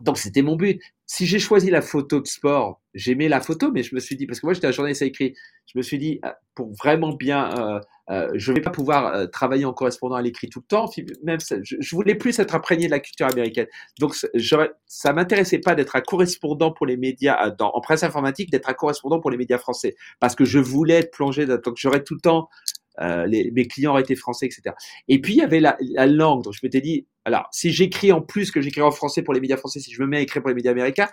Donc 0.00 0.18
c'était 0.18 0.42
mon 0.42 0.56
but. 0.56 0.80
Si 1.06 1.26
j'ai 1.26 1.38
choisi 1.38 1.70
la 1.70 1.80
photo 1.80 2.20
de 2.20 2.26
sport, 2.26 2.82
j'aimais 2.94 3.28
la 3.28 3.40
photo, 3.40 3.70
mais 3.72 3.82
je 3.82 3.94
me 3.94 4.00
suis 4.00 4.16
dit, 4.16 4.26
parce 4.26 4.40
que 4.40 4.46
moi 4.46 4.52
j'étais 4.52 4.66
un 4.66 4.72
journaliste 4.72 5.02
à 5.02 5.06
écrit, 5.06 5.34
je 5.72 5.78
me 5.78 5.82
suis 5.82 5.98
dit, 5.98 6.20
euh, 6.24 6.30
pour 6.54 6.72
vraiment 6.74 7.14
bien, 7.14 7.50
euh, 7.58 7.80
euh, 8.10 8.28
je 8.34 8.52
vais 8.52 8.60
pas 8.60 8.70
pouvoir 8.70 9.14
euh, 9.14 9.26
travailler 9.26 9.64
en 9.64 9.72
correspondant 9.72 10.14
à 10.14 10.22
l'écrit 10.22 10.48
tout 10.48 10.60
le 10.60 10.66
temps. 10.66 10.90
Même 11.24 11.38
je, 11.40 11.96
voulais 11.96 12.14
plus 12.14 12.38
être 12.38 12.54
imprégné 12.54 12.86
de 12.86 12.90
la 12.92 13.00
culture 13.00 13.26
américaine. 13.26 13.66
Donc 13.98 14.14
ça 14.86 15.12
m'intéressait 15.12 15.58
pas 15.58 15.74
d'être 15.74 15.96
un 15.96 16.00
correspondant 16.00 16.70
pour 16.70 16.86
les 16.86 16.96
médias 16.96 17.50
dans, 17.50 17.70
en 17.70 17.80
presse 17.80 18.02
informatique, 18.02 18.50
d'être 18.50 18.68
un 18.68 18.74
correspondant 18.74 19.20
pour 19.20 19.30
les 19.30 19.36
médias 19.36 19.58
français, 19.58 19.96
parce 20.20 20.34
que 20.34 20.44
je 20.44 20.58
voulais 20.58 20.94
être 20.94 21.10
plongé. 21.10 21.46
Donc 21.46 21.74
j'aurais 21.76 22.02
tout 22.02 22.14
le 22.14 22.20
temps 22.20 22.48
euh, 23.00 23.26
les, 23.26 23.50
mes 23.50 23.66
clients 23.66 23.90
auraient 23.90 24.02
été 24.02 24.16
français, 24.16 24.46
etc. 24.46 24.74
Et 25.08 25.20
puis 25.20 25.34
il 25.34 25.38
y 25.38 25.42
avait 25.42 25.60
la, 25.60 25.76
la 25.80 26.06
langue. 26.06 26.44
Donc 26.44 26.54
je 26.54 26.60
m'étais 26.62 26.80
dit, 26.80 27.06
alors 27.24 27.48
si 27.52 27.70
j'écris 27.72 28.12
en 28.12 28.20
plus 28.20 28.50
que 28.50 28.60
j'écris 28.60 28.82
en 28.82 28.90
français 28.90 29.22
pour 29.22 29.34
les 29.34 29.40
médias 29.40 29.56
français, 29.56 29.80
si 29.80 29.92
je 29.92 30.00
me 30.00 30.06
mets 30.06 30.18
à 30.18 30.20
écrire 30.20 30.42
pour 30.42 30.48
les 30.48 30.54
médias 30.54 30.70
américains, 30.70 31.08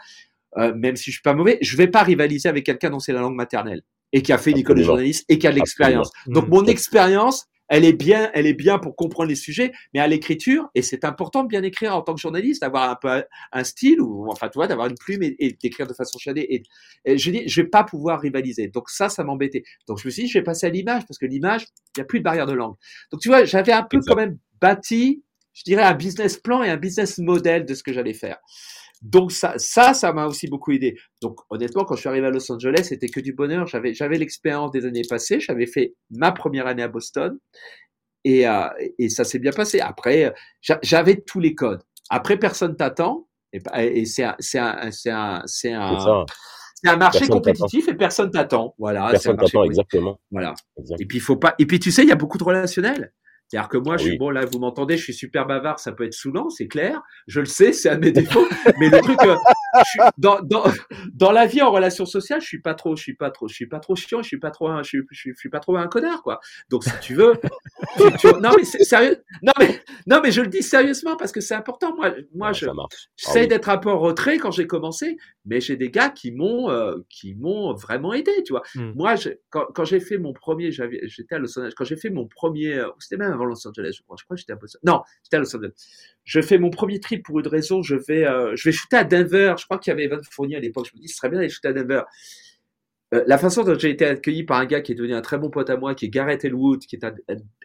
euh, 0.58 0.74
même 0.76 0.96
si 0.96 1.06
je 1.06 1.16
suis 1.16 1.22
pas 1.22 1.34
mauvais, 1.34 1.58
je 1.62 1.76
vais 1.76 1.88
pas 1.88 2.04
rivaliser 2.04 2.48
avec 2.48 2.66
quelqu'un 2.66 2.90
dont 2.90 3.00
c'est 3.00 3.14
la 3.14 3.22
langue 3.22 3.36
maternelle 3.36 3.82
et 4.14 4.22
qui 4.22 4.32
a 4.32 4.38
fait 4.38 4.52
une 4.52 4.60
école 4.60 4.78
de 4.78 4.84
journaliste 4.84 5.26
et 5.28 5.38
qui 5.38 5.48
a 5.48 5.52
de 5.52 5.56
l'expérience. 5.56 6.12
Donc 6.28 6.48
mon 6.48 6.66
expérience, 6.66 7.48
elle 7.68 7.86
est 7.86 7.94
bien, 7.94 8.30
elle 8.36 8.46
est 8.46 8.54
bien 8.54 8.78
pour 8.78 8.96
comprendre 8.96 9.30
les 9.30 9.36
sujets, 9.36 9.72
mais 9.94 10.00
à 10.00 10.08
l'écriture, 10.08 10.70
et 10.76 10.84
c'est 10.84 11.04
important 11.06 11.44
de 11.44 11.48
bien 11.48 11.64
écrire 11.64 11.96
en 11.96 12.02
tant 12.04 12.14
que 12.14 12.22
journaliste, 12.22 12.62
d'avoir 12.62 12.90
un 12.90 12.96
peu 12.96 13.24
un 13.52 13.64
style 13.64 14.00
ou 14.00 14.30
enfin 14.32 14.50
tu 14.50 14.60
vois, 14.60 14.68
d'avoir 14.68 14.88
une 14.88 14.96
plume 14.96 15.24
et, 15.24 15.58
d'écrire 15.62 15.88
de 15.88 15.94
façon 15.94 16.20
chiadée. 16.20 16.64
Et, 17.06 17.18
je 17.18 17.32
dis, 17.32 17.48
je 17.48 17.62
vais 17.62 17.68
pas 17.68 17.84
pouvoir 17.84 18.22
rivaliser. 18.22 18.68
Donc 18.68 18.90
ça, 18.90 19.10
ça 19.10 19.24
m'embêtait. 19.24 19.64
Donc 19.88 20.00
je 20.00 20.08
me 20.08 20.12
suis 20.12 20.24
dit, 20.24 20.30
je 20.30 20.38
vais 20.38 20.44
passer 20.44 20.68
à 20.68 20.70
l'image 20.70 21.08
parce 21.08 21.18
que 21.18 21.26
l'image, 21.26 21.66
il 21.96 22.00
y 22.00 22.02
a 22.02 22.06
plus 22.06 22.20
de 22.20 22.24
barrière 22.24 22.46
de 22.46 22.54
langue. 22.54 22.76
Donc 23.12 23.22
tu 23.22 23.30
vois, 23.30 23.44
j'avais 23.46 23.72
un 23.72 23.84
peu 23.84 24.00
quand 24.06 24.16
même 24.16 24.38
bâti, 24.62 25.24
je 25.54 25.64
dirais, 25.64 25.84
un 25.84 25.96
business 25.96 26.38
plan 26.38 26.62
et 26.62 26.70
un 26.70 26.78
business 26.78 27.18
model 27.18 27.66
de 27.66 27.74
ce 27.74 27.82
que 27.82 27.92
j'allais 27.92 28.14
faire. 28.14 28.38
Donc 29.04 29.34
ça, 29.34 29.54
ça, 29.58 29.94
ça 29.94 30.14
m'a 30.14 30.26
aussi 30.26 30.48
beaucoup 30.48 30.72
aidé. 30.72 30.98
Donc 31.22 31.38
honnêtement, 31.50 31.84
quand 31.84 31.96
je 31.96 32.00
suis 32.00 32.10
arrivé 32.10 32.26
à 32.26 32.30
Los 32.30 32.50
Angeles, 32.50 32.86
c'était 32.86 33.10
que 33.10 33.20
du 33.20 33.34
bonheur. 33.34 33.68
J'avais, 33.68 33.94
j'avais 33.94 34.18
l'expérience 34.18 34.72
des 34.72 34.86
années 34.86 35.02
passées. 35.08 35.42
J'avais 35.42 35.68
fait 35.68 35.94
ma 36.10 36.32
première 36.32 36.68
année 36.68 36.84
à 36.84 36.88
Boston 36.88 37.38
et, 38.24 38.48
euh, 38.48 38.70
et 38.98 39.10
ça 39.10 39.26
s'est 39.26 39.40
bien 39.40 39.52
passé. 39.52 39.82
Après, 39.82 40.34
j'avais 40.82 41.18
tous 41.18 41.42
les 41.42 41.54
codes. 41.54 41.84
Après, 42.10 42.38
personne 42.38 42.78
t'attend 42.78 43.28
et, 43.52 43.62
et 43.76 44.06
c'est 44.06 44.24
un, 44.24 44.36
c'est 44.40 44.60
un, 44.60 44.90
c'est 44.92 45.12
un, 45.12 45.44
c'est 45.46 45.74
un, 45.74 46.26
c'est 46.76 46.90
un 46.90 46.98
marché 46.98 47.28
compétitif 47.28 47.90
et 47.90 47.96
personne 47.96 48.32
t'attend. 48.32 48.74
Voilà. 48.78 49.10
Personne 49.12 49.36
t'attend, 49.36 49.66
exactement. 49.66 50.18
Voilà. 50.32 50.54
Et 50.98 51.06
puis 51.06 51.18
il 51.18 51.22
faut 51.22 51.36
pas. 51.36 51.56
Et 51.60 51.66
puis 51.66 51.80
tu 51.80 51.92
sais, 51.92 52.04
il 52.04 52.10
y 52.10 52.14
a 52.14 52.16
beaucoup 52.16 52.38
de 52.38 52.44
relationnels. 52.46 53.14
C'est-à-dire 53.54 53.70
que 53.70 53.78
moi, 53.78 53.98
je 53.98 54.06
suis 54.06 54.18
bon, 54.18 54.32
là, 54.32 54.46
vous 54.46 54.58
m'entendez, 54.58 54.98
je 54.98 55.04
suis 55.04 55.14
super 55.14 55.46
bavard, 55.46 55.78
ça 55.78 55.92
peut 55.92 56.06
être 56.06 56.16
saoulant, 56.16 56.50
c'est 56.50 56.68
clair. 56.68 57.04
Je 57.28 57.40
le 57.40 57.46
sais, 57.46 57.72
c'est 57.72 57.88
un 57.88 57.98
de 57.98 58.06
mes 58.06 58.12
défauts. 58.12 58.48
mais 58.80 58.90
le 58.90 59.00
truc, 59.00 59.22
euh, 59.22 59.36
je 59.78 59.84
suis, 59.84 60.00
dans, 60.18 60.40
dans, 60.42 60.64
dans 61.14 61.32
la 61.32 61.46
vie 61.46 61.62
en 61.62 61.70
relation 61.70 62.08
sociale, 62.08 62.42
je 62.42 62.48
suis 62.48 62.62
pas 62.62 62.74
trop, 62.74 62.96
je 62.96 63.04
suis 63.04 63.14
pas 63.14 63.30
trop, 63.30 63.48
je 63.48 63.54
suis 63.54 63.68
pas 63.68 63.80
trop 63.80 63.96
chiant, 63.96 64.24
je 64.24 64.28
suis 64.28 64.40
pas 64.40 64.50
trop, 64.50 64.70
un, 64.70 64.82
je, 64.82 64.88
suis, 64.88 65.02
je, 65.12 65.34
suis, 65.38 65.50
pas 65.50 65.60
trop 65.60 65.78
un 65.78 65.86
connard, 65.86 66.24
quoi. 66.24 66.40
Donc, 66.72 66.84
si 66.84 66.94
tu 67.00 67.14
veux, 67.14 67.34
tu, 68.20 68.28
non, 68.42 68.50
mais 68.58 68.64
c'est 68.64 68.84
sérieux, 68.84 69.24
non, 69.44 69.54
mais, 69.60 69.84
non, 70.08 70.20
mais 70.24 70.32
je 70.32 70.42
le 70.42 70.48
dis 70.48 70.64
sérieusement 70.64 71.16
parce 71.16 71.32
que 71.32 71.40
c'est 71.40 71.54
important. 71.54 71.96
Moi, 71.96 72.12
moi, 72.34 72.54
je, 72.54 72.66
j'essaie 73.18 73.44
ah, 73.44 73.46
d'être 73.46 73.70
un 73.70 73.78
peu 73.78 73.92
en 73.92 74.00
retrait 74.00 74.40
quand 74.40 74.50
j'ai 74.50 74.66
commencé, 74.66 75.18
mais 75.46 75.60
j'ai 75.60 75.76
des 75.76 75.90
gars 75.90 76.10
qui 76.10 76.32
m'ont, 76.32 76.70
euh, 76.70 76.98
qui 77.10 77.36
m'ont 77.36 77.74
vraiment 77.74 78.14
aidé, 78.14 78.32
tu 78.46 78.54
vois. 78.54 78.64
Hmm. 78.76 78.92
Moi, 78.96 79.16
je, 79.16 79.30
quand, 79.50 79.66
quand 79.74 79.84
j'ai 79.84 80.00
fait 80.00 80.18
mon 80.18 80.34
premier, 80.34 80.72
j'étais 80.72 81.36
à 81.36 81.40
Los 81.40 81.58
Angeles, 81.60 81.74
quand 81.76 81.84
j'ai 81.84 81.98
fait 81.98 82.10
mon 82.10 82.28
premier, 82.28 82.76
euh, 82.76 82.90
c'était 83.00 83.18
même 83.18 83.32
avant 83.32 83.46
Los 83.46 83.68
Angeles, 83.68 83.96
je 83.98 84.04
crois. 84.04 84.16
Je 84.20 84.24
crois 84.24 84.36
que 84.36 84.40
j'étais 84.40 84.54
à 84.54 84.56
Boston. 84.56 84.82
Non, 84.86 85.02
j'étais 85.24 85.38
à 85.38 85.40
Los 85.40 85.56
Angeles. 85.56 85.72
Je 86.24 86.42
fais 86.42 86.58
mon 86.58 86.70
premier 86.70 87.00
trip 87.00 87.26
pour 87.26 87.40
une 87.40 87.48
raison. 87.48 87.82
Je 87.82 87.96
vais, 87.96 88.26
euh, 88.26 88.56
je 88.56 88.70
vais 88.70 88.72
shooter 88.72 88.98
à 88.98 89.04
Denver. 89.04 89.56
Je 89.58 89.66
crois 89.66 89.80
qu'il 89.80 89.92
y 89.92 89.94
avait 89.94 90.06
Evan 90.06 90.22
Fournier 90.32 90.56
à 90.56 90.60
l'époque. 90.60 90.88
Je 90.92 90.98
me 90.98 91.02
dis, 91.02 91.10
ce 91.10 91.18
serait 91.18 91.30
bien 91.30 91.40
d'aller 91.40 91.50
shooter 91.50 91.70
à 91.70 91.74
Denver. 91.74 92.04
Euh, 93.14 93.24
la 93.28 93.38
façon 93.38 93.64
dont 93.64 93.78
j'ai 93.78 93.92
été 93.92 94.06
accueilli 94.06 94.44
par 94.44 94.60
un 94.60 94.66
gars 94.66 94.82
qui 94.82 94.94
est 94.94 94.96
devenu 94.96 95.14
un 95.14 95.22
très 95.22 95.38
bon 95.38 95.50
pote 95.50 95.70
à 95.70 95.78
moi, 95.78 95.94
qui 95.94 96.06
est 96.06 96.10
Garrett 96.10 96.44
Elwood, 96.44 96.80
qui 96.80 96.96
est 96.96 97.06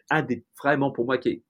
un, 0.09 0.21
des 0.21 0.43
vraiment 0.61 0.91
pour 0.91 1.05
moi 1.05 1.17
qui 1.17 1.29
est 1.29 1.43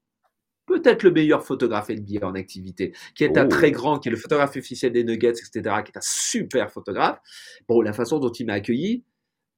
peut-être 0.69 1.03
le 1.03 1.11
meilleur 1.11 1.43
photographe 1.43 1.89
NBA 1.89 2.25
en 2.25 2.35
activité, 2.35 2.93
qui 3.15 3.23
est 3.23 3.37
un 3.37 3.45
oh. 3.45 3.49
très 3.49 3.71
grand, 3.71 3.99
qui 3.99 4.09
est 4.09 4.11
le 4.11 4.17
photographe 4.17 4.55
officiel 4.55 4.93
des 4.93 5.03
Nuggets, 5.03 5.31
etc., 5.31 5.51
qui 5.83 5.91
est 5.91 5.97
un 5.97 6.01
super 6.01 6.71
photographe. 6.71 7.19
Bon, 7.67 7.81
la 7.81 7.93
façon 7.93 8.19
dont 8.19 8.31
il 8.31 8.45
m'a 8.45 8.53
accueilli, 8.53 9.03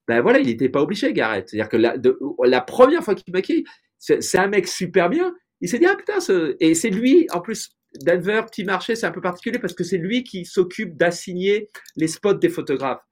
ben 0.08 0.22
voilà, 0.22 0.40
il 0.40 0.48
n'était 0.48 0.70
pas 0.70 0.82
obligé, 0.82 1.14
Garrett. 1.14 1.48
C'est-à-dire 1.48 1.70
que 1.70 1.78
la, 1.78 1.96
la 2.44 2.62
première 2.62 3.04
fois 3.04 3.14
qu'il 3.14 3.32
m'a 3.34 3.40
accueilli, 3.40 3.66
c'est 4.00 4.38
un 4.38 4.48
mec 4.48 4.68
super 4.68 5.10
bien. 5.10 5.34
Il 5.60 5.70
s'est 5.70 5.78
dit, 5.78 5.86
ah 5.86 5.96
putain, 5.96 6.18
et 6.60 6.74
c'est 6.74 6.90
lui, 6.90 7.28
en 7.32 7.40
plus, 7.40 7.78
Denver, 8.00 8.42
petit 8.50 8.64
marché, 8.64 8.96
c'est 8.96 9.06
un 9.06 9.12
peu 9.12 9.22
particulier 9.22 9.60
parce 9.60 9.74
que 9.74 9.84
c'est 9.84 9.98
lui 9.98 10.24
qui 10.24 10.46
s'occupe 10.46 10.98
d'assigner 10.98 11.70
les 11.98 12.08
spots 12.08 12.36
des 12.36 12.50
photographes. 12.50 13.04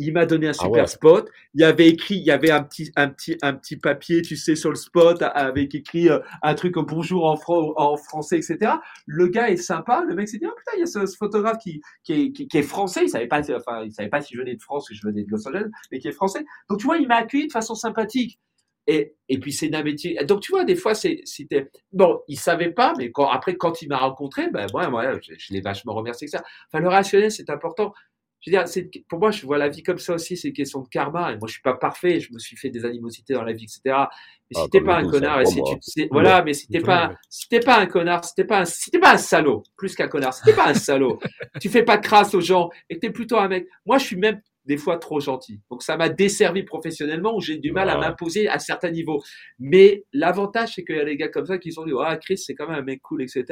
Il 0.00 0.14
m'a 0.14 0.24
donné 0.24 0.48
un 0.48 0.52
ah 0.58 0.64
super 0.64 0.88
spot. 0.88 1.30
Il 1.54 1.60
y 1.60 1.64
avait 1.64 1.88
écrit, 1.88 2.16
il 2.16 2.24
y 2.24 2.30
avait 2.30 2.50
un 2.50 2.62
petit, 2.62 2.90
un 2.96 3.08
petit, 3.08 3.36
un 3.42 3.52
petit 3.52 3.76
papier, 3.76 4.22
tu 4.22 4.34
sais, 4.34 4.56
sur 4.56 4.70
le 4.70 4.76
spot 4.76 5.22
avec 5.22 5.74
écrit 5.74 6.08
euh, 6.08 6.20
un 6.42 6.54
truc 6.54 6.74
bonjour 6.74 7.26
en, 7.26 7.38
en 7.76 7.96
français, 7.96 8.38
etc. 8.38 8.72
Le 9.06 9.28
gars 9.28 9.50
est 9.50 9.56
sympa. 9.56 10.02
Le 10.08 10.14
mec 10.14 10.28
s'est 10.28 10.38
dit, 10.38 10.46
ah 10.46 10.54
putain, 10.56 10.72
il 10.76 10.80
y 10.80 10.82
a 10.82 10.86
ce, 10.86 11.16
photographe 11.18 11.58
qui, 11.58 11.82
qui 12.02 12.12
est, 12.12 12.32
qui, 12.32 12.48
est, 12.52 12.62
français. 12.62 13.04
Il 13.04 13.10
savait 13.10 13.28
pas, 13.28 13.40
enfin, 13.54 13.84
il 13.84 13.92
savait 13.92 14.08
pas 14.08 14.22
si 14.22 14.34
je 14.34 14.40
venais 14.40 14.54
de 14.54 14.62
France 14.62 14.88
ou 14.90 14.94
je 14.94 15.06
venais 15.06 15.22
de 15.22 15.30
Los 15.30 15.46
Angeles, 15.46 15.68
mais 15.92 15.98
qui 15.98 16.08
est 16.08 16.12
français. 16.12 16.44
Donc 16.68 16.78
tu 16.78 16.86
vois, 16.86 16.96
il 16.96 17.06
m'a 17.06 17.16
accueilli 17.16 17.46
de 17.46 17.52
façon 17.52 17.74
sympathique. 17.74 18.38
Et, 18.86 19.14
et 19.28 19.38
puis 19.38 19.52
c'est 19.52 19.68
métier. 19.84 20.18
Donc 20.24 20.40
tu 20.40 20.50
vois, 20.50 20.64
des 20.64 20.74
fois, 20.74 20.94
c'était 20.94 21.70
bon, 21.92 22.20
il 22.26 22.38
savait 22.38 22.72
pas, 22.72 22.94
mais 22.98 23.12
quand, 23.12 23.28
après 23.28 23.56
quand 23.56 23.82
il 23.82 23.88
m'a 23.88 23.98
rencontré, 23.98 24.50
ben 24.50 24.66
moi, 24.72 24.88
moi 24.88 25.12
je, 25.20 25.34
je 25.38 25.52
l'ai 25.52 25.60
vachement 25.60 25.94
remercié 25.94 26.26
que 26.26 26.30
ça. 26.32 26.42
Enfin, 26.66 26.82
le 26.82 26.88
rationnel, 26.88 27.30
c'est 27.30 27.50
important. 27.50 27.92
Je 28.40 28.50
veux 28.50 28.56
dire, 28.56 28.66
c'est, 28.68 28.90
pour 29.08 29.18
moi, 29.18 29.30
je 29.30 29.44
vois 29.44 29.58
la 29.58 29.68
vie 29.68 29.82
comme 29.82 29.98
ça 29.98 30.14
aussi, 30.14 30.36
c'est 30.36 30.48
une 30.48 30.54
question 30.54 30.80
de 30.80 30.88
karma. 30.88 31.32
Et 31.32 31.36
moi, 31.36 31.46
je 31.46 31.52
suis 31.52 31.62
pas 31.62 31.74
parfait, 31.74 32.20
je 32.20 32.32
me 32.32 32.38
suis 32.38 32.56
fait 32.56 32.70
des 32.70 32.84
animosités 32.84 33.34
dans 33.34 33.42
la 33.42 33.52
vie, 33.52 33.64
etc. 33.64 33.80
Mais 33.86 34.56
si 34.56 34.62
ah, 34.64 34.66
t'es 34.70 34.80
pas 34.80 34.96
un 34.96 35.08
connard, 35.08 35.42
et 35.42 35.46
si 35.46 35.60
tu, 35.62 36.08
voilà, 36.10 36.42
mais 36.42 36.54
si 36.54 36.66
t'es 36.66 36.80
pas, 36.80 37.14
si 37.28 37.48
t'es 37.48 37.60
pas 37.60 37.78
un 37.78 37.86
connard, 37.86 38.24
si 38.24 38.34
t'es 38.34 38.44
pas 38.44 38.60
un, 38.60 38.64
si 38.64 38.90
t'es 38.90 38.98
pas 38.98 39.12
un 39.12 39.18
salaud, 39.18 39.62
plus 39.76 39.94
qu'un 39.94 40.08
connard, 40.08 40.32
si 40.32 40.42
t'es 40.42 40.54
pas 40.54 40.68
un 40.68 40.74
salaud, 40.74 41.18
tu 41.60 41.68
fais 41.68 41.82
pas 41.82 41.98
de 41.98 42.02
crasse 42.02 42.34
aux 42.34 42.40
gens, 42.40 42.70
et 42.88 42.94
que 42.94 43.00
t'es 43.00 43.10
plutôt 43.10 43.36
un 43.36 43.48
mec. 43.48 43.68
Moi, 43.84 43.98
je 43.98 44.04
suis 44.04 44.16
même 44.16 44.40
des 44.64 44.76
fois 44.76 44.98
trop 44.98 45.20
gentil. 45.20 45.60
Donc 45.70 45.82
ça 45.82 45.96
m'a 45.96 46.08
desservi 46.08 46.62
professionnellement 46.62 47.34
où 47.34 47.40
j'ai 47.40 47.58
du 47.58 47.72
mal 47.72 47.90
à 47.90 47.98
m'imposer 47.98 48.48
à 48.48 48.58
certains 48.58 48.90
niveaux. 48.90 49.22
Mais 49.58 50.04
l'avantage, 50.12 50.74
c'est 50.74 50.84
qu'il 50.84 50.96
y 50.96 51.00
a 51.00 51.04
des 51.04 51.16
gars 51.16 51.28
comme 51.28 51.46
ça 51.46 51.58
qui 51.58 51.72
sont 51.72 51.84
dit, 51.84 51.92
ah, 52.00 52.16
Chris, 52.16 52.38
c'est 52.38 52.54
quand 52.54 52.68
même 52.68 52.78
un 52.78 52.82
mec 52.82 53.02
cool, 53.02 53.22
etc. 53.22 53.44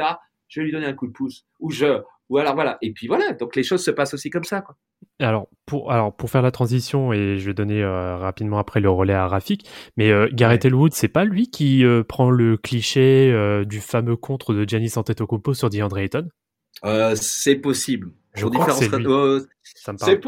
Je 0.48 0.60
vais 0.60 0.66
lui 0.66 0.72
donner 0.72 0.86
un 0.86 0.94
coup 0.94 1.06
de 1.06 1.12
pouce. 1.12 1.44
Ou 1.60 1.70
je, 1.70 2.00
ou 2.28 2.38
alors 2.38 2.54
voilà. 2.54 2.78
Et 2.82 2.92
puis 2.92 3.06
voilà. 3.06 3.32
Donc 3.32 3.56
les 3.56 3.62
choses 3.62 3.84
se 3.84 3.90
passent 3.90 4.14
aussi 4.14 4.30
comme 4.30 4.44
ça, 4.44 4.60
quoi. 4.60 4.76
Alors 5.20 5.48
pour, 5.66 5.90
alors 5.90 6.14
pour 6.14 6.30
faire 6.30 6.42
la 6.42 6.50
transition 6.50 7.12
et 7.12 7.38
je 7.38 7.46
vais 7.46 7.54
donner 7.54 7.82
euh, 7.82 8.16
rapidement 8.16 8.58
après 8.58 8.80
le 8.80 8.90
relais 8.90 9.14
à 9.14 9.26
Rafik, 9.26 9.68
mais 9.96 10.10
euh, 10.10 10.28
Gareth 10.32 10.64
Elwood, 10.64 10.92
c'est 10.92 11.08
pas 11.08 11.24
lui 11.24 11.50
qui 11.50 11.84
euh, 11.84 12.04
prend 12.04 12.30
le 12.30 12.56
cliché 12.56 13.34
du 13.66 13.80
fameux 13.80 14.16
contre 14.16 14.54
de 14.54 14.68
Giannis 14.68 14.92
Antetokounmpo 14.96 15.54
sur 15.54 15.70
DeAndre 15.70 15.98
Ayton? 15.98 16.28
C'est 17.14 17.56
possible. 17.56 18.12
Je 18.38 18.46
crois 18.46 18.72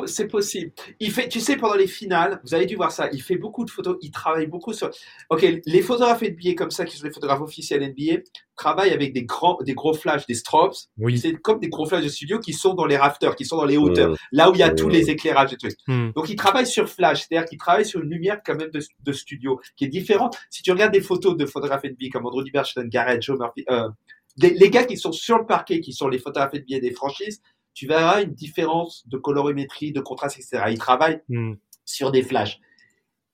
c'est 0.06 0.28
possible. 0.28 0.72
Il 1.00 1.10
fait, 1.10 1.28
tu 1.28 1.40
sais, 1.40 1.56
pendant 1.56 1.74
les 1.74 1.86
finales, 1.86 2.40
vous 2.44 2.54
avez 2.54 2.66
dû 2.66 2.76
voir 2.76 2.92
ça. 2.92 3.08
Il 3.12 3.22
fait 3.22 3.36
beaucoup 3.36 3.64
de 3.64 3.70
photos. 3.70 3.96
Il 4.02 4.10
travaille 4.10 4.46
beaucoup 4.46 4.72
sur. 4.72 4.90
Ok, 5.30 5.46
les 5.64 5.82
photographes 5.82 6.22
NBA 6.22 6.54
comme 6.56 6.70
ça, 6.70 6.84
qui 6.84 6.96
sont 6.96 7.04
les 7.04 7.12
photographes 7.12 7.40
officiels 7.40 7.82
NBA, 7.82 8.22
travaillent 8.56 8.92
avec 8.92 9.12
des 9.12 9.24
grands, 9.24 9.58
des 9.62 9.74
gros 9.74 9.94
flashs, 9.94 10.26
des 10.26 10.34
strobes. 10.34 10.72
Oui. 10.98 11.18
C'est 11.18 11.34
comme 11.34 11.58
des 11.58 11.68
gros 11.68 11.86
flashs 11.86 12.04
de 12.04 12.08
studio 12.08 12.38
qui 12.38 12.52
sont 12.52 12.74
dans 12.74 12.86
les 12.86 12.96
rafters, 12.96 13.36
qui 13.36 13.44
sont 13.44 13.56
dans 13.56 13.64
les 13.64 13.76
hauteurs, 13.76 14.16
là 14.32 14.50
où 14.50 14.54
il 14.54 14.58
y 14.58 14.62
a 14.62 14.70
tous 14.70 14.88
les 14.88 15.10
éclairages 15.10 15.52
et 15.52 15.56
tout. 15.56 15.68
Hmm. 15.86 16.10
Donc, 16.14 16.28
ils 16.28 16.36
travaillent 16.36 16.66
sur 16.66 16.88
flash, 16.88 17.26
c'est-à-dire 17.26 17.48
qu'ils 17.48 17.58
travaillent 17.58 17.86
sur 17.86 18.00
une 18.00 18.10
lumière 18.10 18.40
quand 18.44 18.54
même 18.54 18.70
de, 18.70 18.80
de, 19.00 19.12
studio, 19.12 19.60
qui 19.76 19.84
est 19.84 19.88
différente. 19.88 20.36
Si 20.50 20.62
tu 20.62 20.70
regardes 20.72 20.92
des 20.92 21.00
photos 21.00 21.36
de 21.36 21.46
photographes 21.46 21.84
NBA 21.84 22.08
comme 22.12 22.26
Andrew 22.26 22.44
Bergeron, 22.52 22.86
Garrett, 22.86 23.22
Joe 23.22 23.38
Murphy, 23.38 23.64
euh, 23.70 23.88
les 24.36 24.70
gars 24.70 24.84
qui 24.84 24.96
sont 24.96 25.12
sur 25.12 25.38
le 25.38 25.46
parquet, 25.46 25.80
qui 25.80 25.92
sont 25.92 26.08
les 26.08 26.18
photographes 26.18 26.54
NBA 26.54 26.80
des 26.80 26.92
franchises, 26.92 27.40
tu 27.80 27.86
verras 27.86 28.22
une 28.22 28.34
différence 28.34 29.08
de 29.08 29.16
colorimétrie, 29.16 29.90
de 29.90 30.02
contraste, 30.02 30.36
etc. 30.36 30.64
Il 30.68 30.76
travaille 30.76 31.22
hmm. 31.30 31.54
sur 31.86 32.12
des 32.12 32.22
flashs. 32.22 32.60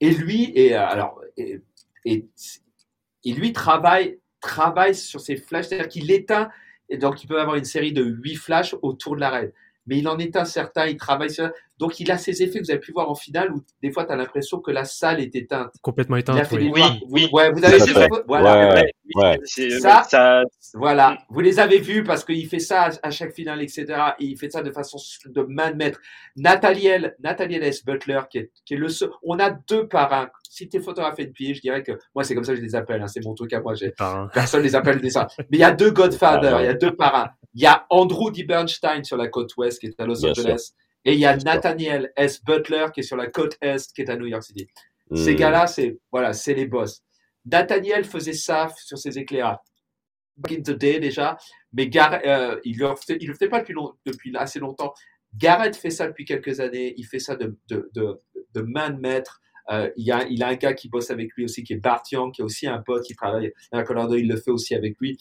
Et 0.01 0.11
lui, 0.11 0.53
et, 0.55 0.77
euh, 0.77 0.87
alors, 0.87 1.21
et, 1.37 1.61
et, 2.05 2.23
lui 3.25 3.53
travaille, 3.53 4.21
travaille 4.41 4.95
sur 4.95 5.21
ces 5.21 5.35
flashs, 5.35 5.67
c'est-à-dire 5.67 5.89
qu'il 5.89 6.13
éteint, 6.13 6.49
et 6.89 6.97
donc 6.97 7.25
il 7.25 7.27
peut 7.27 7.41
avoir 7.41 7.57
une 7.57 7.65
série 7.65 7.93
de 7.93 8.05
huit 8.05 8.37
flashs 8.37 8.77
autour 8.83 9.17
de 9.17 9.21
l'arène. 9.21 9.51
Mais 9.87 9.99
il 9.99 10.09
en 10.09 10.19
éteint 10.19 10.45
certains, 10.45 10.87
il 10.87 10.97
travaille 10.97 11.31
sur. 11.31 11.51
Donc 11.79 12.01
il 12.01 12.11
a 12.11 12.17
ces 12.17 12.43
effets 12.43 12.59
que 12.59 12.65
vous 12.65 12.71
avez 12.71 12.81
pu 12.81 12.93
voir 12.93 13.11
en 13.11 13.15
finale 13.15 13.53
où 13.53 13.63
des 13.83 13.91
fois 13.91 14.05
tu 14.05 14.13
as 14.13 14.17
l'impression 14.17 14.61
que 14.61 14.71
la 14.71 14.85
salle 14.85 15.21
est 15.21 15.35
éteinte. 15.35 15.75
Complètement 15.83 16.17
éteinte. 16.17 16.51
oui. 16.53 16.83
oui, 17.09 17.29
Ouais, 17.33 17.53
vous 17.53 17.65
avez 17.65 17.79
voilà. 18.27 18.73
ça, 20.09 20.43
voilà. 20.75 21.19
Vous 21.29 21.41
les 21.41 21.61
avez 21.61 21.79
vus 21.79 22.03
parce 22.03 22.25
qu'il 22.25 22.47
fait 22.49 22.59
ça 22.59 22.91
à 23.03 23.11
chaque 23.11 23.33
finale, 23.33 23.63
etc. 23.63 23.87
Et 24.19 24.25
il 24.25 24.37
fait 24.39 24.51
ça 24.51 24.63
de 24.63 24.71
façon 24.71 24.99
de 25.27 25.43
main 25.43 25.71
de 25.71 25.77
maître. 25.77 26.01
Nathaniel, 26.37 27.15
Nathaniel 27.21 27.63
S. 27.63 27.85
Butler, 27.85 28.21
qui 28.31 28.39
est, 28.39 28.51
qui 28.65 28.75
est 28.75 28.79
le 28.79 28.89
seul. 28.89 29.11
On 29.23 29.39
a 29.39 29.51
deux 29.51 29.87
parrains. 29.87 30.29
Si 30.49 30.69
tu 30.69 30.79
es 30.79 30.81
photographe 30.81 31.17
de 31.19 31.25
pied, 31.27 31.55
je 31.55 31.61
dirais 31.61 31.83
que 31.83 31.93
moi 32.15 32.25
c'est 32.25 32.35
comme 32.35 32.45
ça 32.45 32.53
que 32.53 32.59
je 32.59 32.65
les 32.65 32.75
appelle. 32.75 33.03
Hein. 33.03 33.09
C'est 33.09 33.25
mon 33.25 33.35
truc 33.35 33.53
à 33.53 33.61
moi. 33.61 33.75
Personne 34.33 34.63
les 34.63 34.75
appelle 34.75 35.01
des 35.01 35.11
ça. 35.11 35.27
Mais 35.39 35.59
il 35.59 35.61
y 35.61 35.65
a 35.65 35.73
deux 35.73 35.91
Godfather, 35.91 36.57
il 36.61 36.65
y 36.65 36.69
a 36.69 36.75
deux 36.75 36.95
parrains. 36.97 37.31
Il 37.57 37.63
y 37.63 37.67
a 37.67 37.87
Andrew 37.89 38.31
D. 38.31 38.45
Bernstein 38.45 39.03
sur 39.03 39.17
la 39.17 39.29
côte 39.29 39.57
ouest 39.57 39.81
qui 39.81 39.87
est 39.87 39.99
à 39.99 40.05
Los 40.05 40.25
Angeles. 40.27 40.73
Et 41.07 41.15
il 41.15 41.19
y 41.19 41.25
a 41.25 41.35
Nathaniel 41.39 42.13
S. 42.15 42.45
Butler 42.45 42.89
qui 42.93 43.01
est 43.01 43.03
sur 43.03 43.17
la 43.17 43.29
côte 43.29 43.57
est 43.63 43.93
qui 43.95 44.03
est 44.03 44.11
à 44.11 44.17
New 44.17 44.27
York 44.27 44.43
City. 44.43 44.69
Ces 45.15 45.33
hmm. 45.33 45.37
gars-là, 45.37 45.67
c'est 45.67 45.99
voilà, 46.13 46.35
c'est 46.35 46.53
les 46.53 46.67
boss. 46.67 47.03
Nathaniel 47.47 48.05
faisait 48.05 48.35
ça 48.35 48.69
sur 48.85 48.99
ses 48.99 49.19
éclairages. 49.19 49.57
Back 50.37 50.59
in 50.59 50.61
the 50.61 50.77
day 50.77 51.01
déjà, 51.01 51.39
mais 51.73 51.89
euh, 51.97 52.61
il 52.65 52.77
ne 52.77 52.89
le, 52.89 53.35
fait 53.35 53.49
pas 53.49 53.61
depuis, 53.61 53.75
depuis 54.05 54.37
assez 54.37 54.59
longtemps. 54.59 54.93
Garrett 55.35 55.75
fait 55.75 55.89
ça 55.89 56.09
depuis 56.09 56.27
quelques 56.27 56.61
années. 56.61 56.93
Il 56.99 57.07
fait 57.07 57.21
ça 57.21 57.37
de, 57.37 57.57
de, 57.71 57.89
de, 57.95 58.21
de 58.53 58.61
main 58.61 58.91
de 58.91 59.01
maître. 59.01 59.41
Euh, 59.71 59.91
il, 59.97 60.05
y 60.05 60.13
a, 60.13 60.27
il 60.29 60.43
a 60.43 60.49
un 60.49 60.55
gars 60.57 60.75
qui 60.75 60.91
bosse 60.91 61.11
avec 61.11 61.33
lui 61.35 61.45
aussi, 61.45 61.65
qui 61.65 61.73
est 61.73 61.79
Bart 61.79 62.03
Young, 62.13 62.35
qui 62.35 62.43
est 62.43 62.45
aussi 62.45 62.67
un 62.67 62.83
pote 62.83 63.05
qui 63.05 63.15
travaille 63.15 63.53
à 63.73 63.83
Colorado. 63.83 64.17
Il 64.17 64.29
le 64.29 64.37
fait 64.37 64.51
aussi 64.51 64.75
avec 64.75 64.99
lui. 65.01 65.19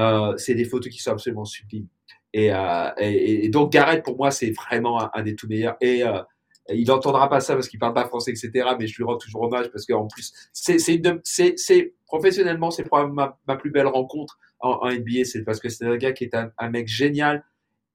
Euh, 0.00 0.36
c'est 0.38 0.54
des 0.54 0.64
photos 0.64 0.92
qui 0.92 1.00
sont 1.00 1.12
absolument 1.12 1.44
sublimes. 1.44 1.86
Et, 2.32 2.52
euh, 2.52 3.48
donc 3.50 3.72
Garrett, 3.72 4.02
pour 4.02 4.16
moi, 4.16 4.30
c'est 4.30 4.50
vraiment 4.52 5.14
un, 5.14 5.22
des 5.22 5.36
tout 5.36 5.46
meilleurs. 5.46 5.76
Et 5.80 6.02
euh, 6.04 6.22
il 6.70 6.86
n'entendra 6.86 7.28
pas 7.28 7.40
ça 7.40 7.54
parce 7.54 7.68
qu'il 7.68 7.78
parle 7.78 7.92
pas 7.92 8.06
français, 8.06 8.30
etc. 8.30 8.70
Mais 8.78 8.86
je 8.86 8.96
lui 8.96 9.04
rends 9.04 9.18
toujours 9.18 9.42
hommage 9.42 9.70
parce 9.70 9.84
qu'en 9.84 10.06
plus, 10.06 10.32
c'est, 10.52 11.92
professionnellement, 12.06 12.70
c'est 12.70 12.84
probablement 12.84 13.32
ma, 13.46 13.56
plus 13.56 13.70
belle 13.70 13.88
rencontre 13.88 14.38
en, 14.60 14.90
NBA. 14.90 15.24
C'est 15.24 15.44
parce 15.44 15.60
que 15.60 15.68
c'est 15.68 15.84
un 15.84 15.96
gars 15.96 16.12
qui 16.12 16.24
est 16.24 16.34
un, 16.34 16.70
mec 16.70 16.88
génial 16.88 17.44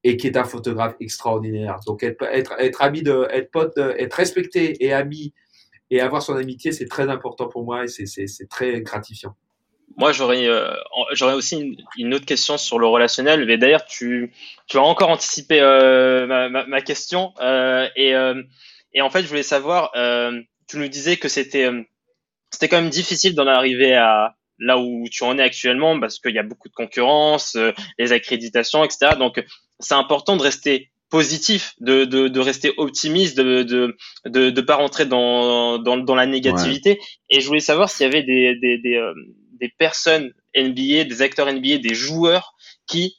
et 0.04 0.18
qui 0.18 0.28
est 0.28 0.38
un 0.38 0.44
photographe 0.44 0.96
extraordinaire. 1.00 1.80
Donc 1.88 2.04
être 2.04 2.82
ami 2.82 3.02
de, 3.02 3.28
être 3.32 3.50
pote, 3.50 3.78
être 3.78 4.14
respecté 4.14 4.84
et 4.84 4.94
ami 4.94 5.34
et 5.90 6.02
avoir 6.02 6.22
son 6.22 6.36
amitié, 6.36 6.72
c'est 6.72 6.88
très 6.88 7.10
important 7.10 7.48
pour 7.48 7.64
moi 7.64 7.86
et 7.86 7.88
c'est 7.88 8.50
très 8.50 8.82
gratifiant. 8.82 9.36
Moi, 9.98 10.12
j'aurais 10.12 10.48
euh, 10.48 10.74
j'aurais 11.14 11.34
aussi 11.34 11.78
une, 11.98 12.14
autre 12.14 12.26
question 12.26 12.58
sur 12.58 12.80
le 12.80 12.88
relationnel. 12.88 13.46
Mais 13.46 13.58
d'ailleurs, 13.58 13.86
tu, 13.86 14.34
tu 14.68 14.78
as 14.78 14.82
encore 14.82 15.10
anticipé 15.10 15.62
euh, 15.62 16.28
ma, 16.28 16.50
ma, 16.50 16.66
ma, 16.66 16.82
question. 16.82 17.34
Euh, 17.40 17.88
et, 17.96 18.14
euh, 18.14 18.42
et 18.94 19.02
en 19.02 19.10
fait, 19.10 19.24
je 19.24 19.28
voulais 19.28 19.44
savoir, 19.44 19.92
euh, 19.96 20.42
tu 20.68 20.78
nous 20.78 20.88
disais 20.88 21.18
que 21.18 21.30
c'était 21.30 21.70
c'était 22.52 22.70
quand 22.70 22.82
même 22.82 22.90
difficile 22.90 23.36
d'en 23.36 23.48
arriver 23.48 23.94
à 23.96 24.36
là 24.60 24.78
où 24.78 25.06
tu 25.12 25.24
en 25.24 25.38
es 25.38 25.44
actuellement 25.44 26.00
parce 26.00 26.20
qu'il 26.20 26.34
y 26.34 26.40
a 26.40 26.44
beaucoup 26.44 26.70
de 26.70 26.74
concurrence, 26.74 27.58
les 27.98 28.14
accréditations, 28.14 28.84
etc. 28.86 29.14
Donc, 29.18 29.44
c'est 29.80 29.96
important 29.96 30.38
de 30.38 30.42
rester 30.42 30.92
positif, 31.10 31.76
de, 31.80 32.06
de, 32.06 32.28
de 32.28 32.40
rester 32.40 32.74
optimiste, 32.78 33.38
de 33.38 33.64
de, 33.64 33.96
de, 34.26 34.50
de 34.50 34.62
pas 34.62 34.76
rentrer 34.76 35.06
dans, 35.06 35.78
dans, 35.78 35.98
dans 35.98 36.16
la 36.16 36.26
négativité. 36.26 37.00
Et 37.30 37.42
je 37.42 37.48
voulais 37.48 37.60
savoir 37.60 37.90
s'il 37.90 38.06
y 38.06 38.10
avait 38.10 38.24
des, 38.24 38.56
des, 38.56 38.78
des, 38.80 38.96
euh, 38.96 39.14
des, 39.68 39.74
personnes 39.78 40.32
NBA, 40.56 41.06
des 41.06 41.22
acteurs 41.22 41.52
NBA, 41.52 41.78
des 41.78 41.94
joueurs 41.94 42.56
qui 42.88 43.18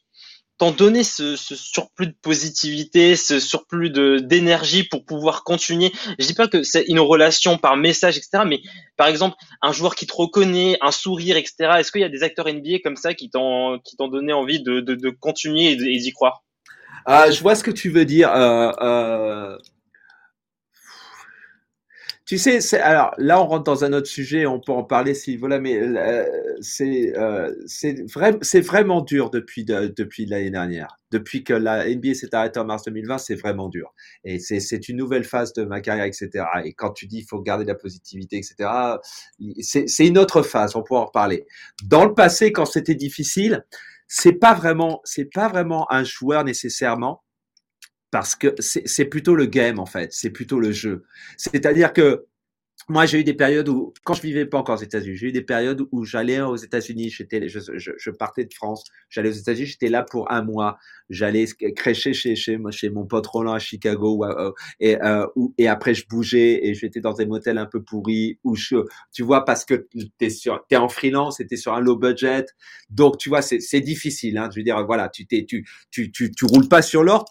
t'ont 0.58 0.70
donné 0.70 1.04
ce, 1.04 1.36
surplus 1.36 2.06
de 2.06 2.14
positivité, 2.22 3.14
ce 3.14 3.40
surplus 3.40 3.90
de 3.90 4.18
d'énergie 4.18 4.84
pour 4.84 5.04
pouvoir 5.04 5.44
continuer. 5.44 5.92
Je 6.18 6.26
dis 6.26 6.32
pas 6.32 6.48
que 6.48 6.62
c'est 6.62 6.84
une 6.88 7.00
relation 7.00 7.58
par 7.58 7.76
message, 7.76 8.16
etc. 8.16 8.44
Mais 8.46 8.60
par 8.96 9.06
exemple, 9.06 9.36
un 9.60 9.72
joueur 9.72 9.94
qui 9.94 10.06
te 10.06 10.14
reconnaît, 10.14 10.78
un 10.80 10.92
sourire, 10.92 11.36
etc. 11.36 11.72
Est-ce 11.78 11.92
qu'il 11.92 12.00
y 12.00 12.04
a 12.04 12.08
des 12.08 12.22
acteurs 12.22 12.48
NBA 12.48 12.78
comme 12.82 12.96
ça 12.96 13.12
qui 13.12 13.28
t'ont 13.28 13.78
qui 13.84 13.96
t'ont 13.96 14.08
donné 14.08 14.32
envie 14.32 14.62
de 14.62 15.10
continuer 15.10 15.72
et 15.72 15.76
d'y 15.76 16.12
croire? 16.12 16.42
Ah, 17.08 17.30
je 17.30 17.40
vois 17.40 17.54
ce 17.54 17.62
que 17.62 17.70
tu 17.70 17.88
veux 17.88 18.04
dire. 18.04 18.32
Euh, 18.32 18.72
euh... 18.80 19.58
Tu 22.26 22.38
sais, 22.38 22.58
alors 22.80 23.14
là, 23.18 23.40
on 23.40 23.46
rentre 23.46 23.62
dans 23.62 23.84
un 23.84 23.92
autre 23.92 24.08
sujet, 24.08 24.46
on 24.46 24.58
peut 24.58 24.72
en 24.72 24.82
parler 24.82 25.14
si 25.14 25.36
voilà, 25.36 25.60
mais 25.60 25.76
euh, 25.76 26.24
c'est 26.60 27.16
euh, 27.16 27.54
c'est 27.66 28.02
vrai, 28.12 28.36
c'est 28.42 28.60
vraiment 28.60 29.00
dur 29.00 29.30
depuis 29.30 29.64
de, 29.64 29.94
depuis 29.96 30.26
l'année 30.26 30.50
dernière, 30.50 30.98
depuis 31.12 31.44
que 31.44 31.52
la 31.52 31.88
NBA 31.88 32.14
s'est 32.14 32.34
arrêtée 32.34 32.58
en 32.58 32.64
mars 32.64 32.82
2020, 32.82 33.18
c'est 33.18 33.36
vraiment 33.36 33.68
dur. 33.68 33.94
Et 34.24 34.40
c'est 34.40 34.58
c'est 34.58 34.88
une 34.88 34.96
nouvelle 34.96 35.22
phase 35.22 35.52
de 35.52 35.62
ma 35.64 35.80
carrière, 35.80 36.04
etc. 36.04 36.44
Et 36.64 36.72
quand 36.72 36.90
tu 36.90 37.06
dis 37.06 37.18
il 37.18 37.26
faut 37.26 37.40
garder 37.40 37.64
la 37.64 37.76
positivité, 37.76 38.38
etc. 38.38 38.70
C'est 39.60 39.86
c'est 39.88 40.06
une 40.08 40.18
autre 40.18 40.42
phase, 40.42 40.74
on 40.74 40.82
pourra 40.82 41.02
en 41.02 41.06
reparler. 41.06 41.46
Dans 41.84 42.04
le 42.04 42.12
passé, 42.12 42.50
quand 42.50 42.64
c'était 42.66 42.96
difficile, 42.96 43.64
c'est 44.08 44.32
pas 44.32 44.54
vraiment, 44.54 45.00
c'est 45.04 45.30
pas 45.32 45.48
vraiment 45.48 45.86
un 45.92 46.02
joueur 46.02 46.42
nécessairement 46.42 47.22
parce 48.16 48.34
que 48.34 48.54
c'est 48.58 49.04
plutôt 49.04 49.34
le 49.34 49.44
game 49.44 49.78
en 49.78 49.84
fait, 49.84 50.10
c'est 50.14 50.30
plutôt 50.30 50.58
le 50.58 50.72
jeu. 50.72 51.04
C'est-à-dire 51.36 51.92
que 51.92 52.24
moi, 52.88 53.04
j'ai 53.04 53.18
eu 53.18 53.24
des 53.24 53.34
périodes 53.34 53.68
où, 53.68 53.92
quand 54.04 54.14
je 54.14 54.22
vivais 54.22 54.46
pas 54.46 54.58
encore 54.58 54.78
aux 54.78 54.82
États-Unis, 54.82 55.16
j'ai 55.16 55.26
eu 55.26 55.32
des 55.32 55.42
périodes 55.42 55.82
où 55.90 56.04
j'allais 56.04 56.40
aux 56.40 56.56
États-Unis, 56.56 57.10
j'étais, 57.10 57.48
je, 57.48 57.58
je, 57.76 58.10
partais 58.10 58.44
de 58.44 58.54
France, 58.54 58.84
j'allais 59.08 59.30
aux 59.30 59.32
États-Unis, 59.32 59.66
j'étais 59.66 59.88
là 59.88 60.04
pour 60.04 60.30
un 60.30 60.42
mois, 60.42 60.78
j'allais 61.10 61.46
crêcher 61.74 62.12
chez, 62.12 62.36
chez, 62.36 62.58
chez 62.70 62.90
mon 62.90 63.04
pote 63.04 63.26
Roland 63.26 63.54
à 63.54 63.58
Chicago, 63.58 64.24
euh, 64.24 64.52
et, 64.78 65.02
euh, 65.02 65.26
et 65.58 65.66
après 65.66 65.94
je 65.94 66.06
bougeais 66.06 66.64
et 66.64 66.74
j'étais 66.74 67.00
dans 67.00 67.14
des 67.14 67.26
motels 67.26 67.58
un 67.58 67.66
peu 67.66 67.82
pourris, 67.82 68.38
où 68.44 68.54
je, 68.54 68.76
tu 69.12 69.24
vois, 69.24 69.44
parce 69.44 69.64
que 69.64 69.88
t'es 70.18 70.30
sur, 70.30 70.64
t'es 70.68 70.76
en 70.76 70.88
freelance, 70.88 71.38
t'es 71.48 71.56
sur 71.56 71.74
un 71.74 71.80
low 71.80 71.96
budget, 71.96 72.44
donc 72.88 73.18
tu 73.18 73.30
vois, 73.30 73.42
c'est 73.42 73.80
difficile, 73.80 74.38
hein, 74.38 74.48
je 74.52 74.60
veux 74.60 74.64
dire, 74.64 74.84
voilà, 74.86 75.08
tu 75.08 75.26
t'es, 75.26 75.44
tu, 75.44 75.66
tu, 75.90 76.12
tu, 76.12 76.30
tu 76.30 76.44
roules 76.44 76.68
pas 76.68 76.82
sur 76.82 77.02
l'or, 77.02 77.24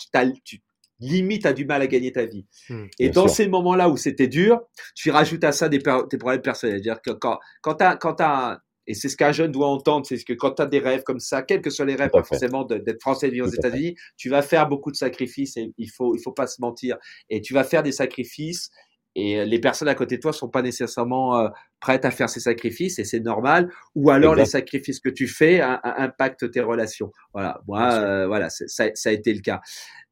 limite 1.00 1.46
a 1.46 1.54
du 1.54 1.66
mal 1.66 1.82
à 1.82 1.88
gagner 1.88 2.12
ta 2.12 2.26
vie. 2.26 2.46
Hmm, 2.70 2.86
et 3.00 3.10
dans 3.10 3.28
ces 3.28 3.48
moments-là 3.48 3.90
où 3.90 3.98
c'était 3.98 4.28
dur, 4.28 4.62
tu 4.96 5.12
rajoutes 5.12 5.44
à 5.44 5.52
ça 5.52 5.70
des, 5.70 5.80
tes 5.80 6.18
problèmes 6.18 6.42
personnels. 6.42 6.76
C'est-à-dire 6.76 7.02
que 7.02 7.12
quand, 7.12 7.40
quand 7.62 7.76
tu 7.76 7.86
quand 8.00 8.22
as, 8.22 8.62
et 8.88 8.94
c'est 8.94 9.10
ce 9.10 9.18
qu'un 9.18 9.32
jeune 9.32 9.52
doit 9.52 9.68
entendre, 9.68 10.06
c'est 10.06 10.24
que 10.24 10.34
quand 10.34 10.52
tu 10.52 10.62
as 10.62 10.68
des 10.68 10.80
rêves 10.80 11.04
comme 11.04 11.20
ça, 11.20 11.42
quels 11.42 11.62
que 11.62 11.70
soient 11.70 11.86
les 11.86 11.96
rêves, 11.96 12.12
pas 12.12 12.24
forcément 12.24 12.64
d'être 12.64 13.02
français 13.02 13.28
et 13.28 13.32
vivre 13.32 13.48
aux 13.48 13.52
États-Unis, 13.52 13.96
tu 14.18 14.30
vas 14.30 14.42
faire 14.42 14.68
beaucoup 14.68 14.92
de 14.92 14.96
sacrifices 14.96 15.58
et 15.58 15.74
il 15.78 15.90
faut, 15.90 16.16
il 16.16 16.22
faut 16.22 16.32
pas 16.32 16.48
se 16.48 16.62
mentir. 16.62 16.98
Et 17.30 17.42
tu 17.42 17.54
vas 17.54 17.64
faire 17.64 17.84
des 17.84 17.92
sacrifices 17.92 18.70
et 19.16 19.46
les 19.46 19.60
personnes 19.60 19.88
à 19.88 19.96
côté 19.96 20.18
de 20.18 20.22
toi 20.22 20.34
sont 20.34 20.50
pas 20.50 20.62
nécessairement 20.62 21.40
euh, 21.40 21.48
prêtes 21.80 22.04
à 22.06 22.12
faire 22.12 22.30
ces 22.30 22.42
sacrifices 22.42 23.00
et 23.00 23.06
c'est 23.06 23.22
normal 23.22 23.72
ou 23.96 24.10
alors 24.10 24.36
les 24.36 24.46
sacrifices 24.46 25.00
que 25.00 25.10
tu 25.10 25.28
fais 25.28 25.62
impactent 25.62 26.52
tes 26.52 26.62
relations. 26.62 27.12
Voilà. 27.34 27.62
Moi 27.68 27.94
euh, 27.94 28.28
voilà 28.28 28.50
ça, 28.50 28.90
ça, 28.94 29.10
a 29.10 29.12
été 29.14 29.34
le 29.34 29.40
cas. 29.40 29.62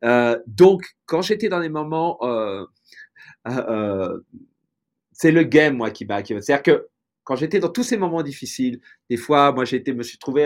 Euh, 0.04 0.38
donc, 0.48 0.86
quand 1.06 1.22
j'étais 1.22 1.50
dans 1.50 1.62
des 1.62 1.70
moments, 1.70 2.18
euh, 2.24 2.66
euh, 3.48 4.20
c'est 5.12 5.32
le 5.32 5.44
game 5.44 5.78
moi 5.78 5.92
qui 5.92 6.06
m'a. 6.06 6.24
C'est-à-dire 6.24 6.64
que 6.64 6.88
quand 7.24 7.36
j'étais 7.36 7.60
dans 7.60 7.70
tous 7.70 7.84
ces 7.84 7.98
moments 7.98 8.24
difficiles, 8.24 8.82
des 9.10 9.18
fois, 9.18 9.52
moi 9.54 9.66
j'ai 9.66 9.78
été, 9.78 9.94
me 9.94 10.04
suis 10.04 10.18
trouvé 10.18 10.46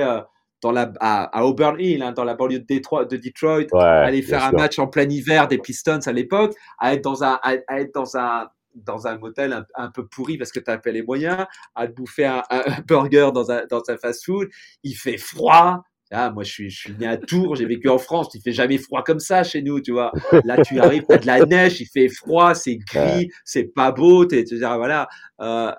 dans 0.61 0.71
la, 0.71 0.91
à, 0.99 1.45
Auburn 1.45 1.79
Hill, 1.79 2.01
hein, 2.01 2.11
dans 2.11 2.23
la 2.23 2.35
banlieue 2.35 2.59
de 2.59 2.65
Detroit, 2.65 3.05
de 3.05 3.17
Detroit 3.17 3.65
aller 3.73 4.21
faire 4.21 4.43
un 4.43 4.51
match 4.51 4.79
en 4.79 4.87
plein 4.87 5.07
hiver 5.09 5.47
des 5.47 5.57
Pistons 5.57 5.99
à 6.05 6.11
l'époque, 6.11 6.55
à 6.79 6.93
être 6.93 7.03
dans 7.03 7.23
un, 7.23 7.39
à, 7.43 7.55
être 7.79 7.93
dans 7.93 8.17
un 8.17 8.49
dans 8.75 9.07
un 9.07 9.17
motel 9.17 9.65
un, 9.73 9.89
peu 9.89 10.05
pourri 10.05 10.37
parce 10.37 10.51
que 10.51 10.59
tu 10.59 10.69
as 10.69 10.77
pas 10.77 10.91
les 10.91 11.01
moyens, 11.01 11.47
à 11.73 11.87
te 11.87 11.93
bouffer 11.93 12.25
un, 12.25 12.43
un 12.51 12.63
burger 12.87 13.31
dans 13.33 13.49
un, 13.49 13.65
dans 13.65 13.81
un 13.87 13.97
fast-food, 13.97 14.49
il 14.83 14.93
fait 14.93 15.17
froid, 15.17 15.81
ah, 16.11 16.31
moi, 16.31 16.43
je 16.43 16.51
suis, 16.51 16.69
je 16.69 16.79
suis 16.79 16.93
né 16.93 17.05
à 17.05 17.17
Tours, 17.17 17.55
j'ai 17.55 17.65
vécu 17.65 17.89
en 17.89 17.97
France, 17.97 18.29
il 18.33 18.41
fait 18.41 18.53
jamais 18.53 18.77
froid 18.77 19.03
comme 19.03 19.19
ça 19.19 19.43
chez 19.43 19.61
nous, 19.61 19.81
tu 19.81 19.91
vois. 19.91 20.11
Là, 20.45 20.61
tu 20.61 20.79
arrives, 20.79 21.03
t'as 21.07 21.17
de 21.17 21.27
la 21.27 21.45
neige, 21.45 21.81
il 21.81 21.87
fait 21.87 22.07
froid, 22.07 22.53
c'est 22.53 22.77
gris, 22.77 23.29
c'est 23.43 23.65
pas 23.73 23.91
beau, 23.91 24.25
tu 24.25 24.43
voilà. 24.59 25.09
Euh, 25.41 25.71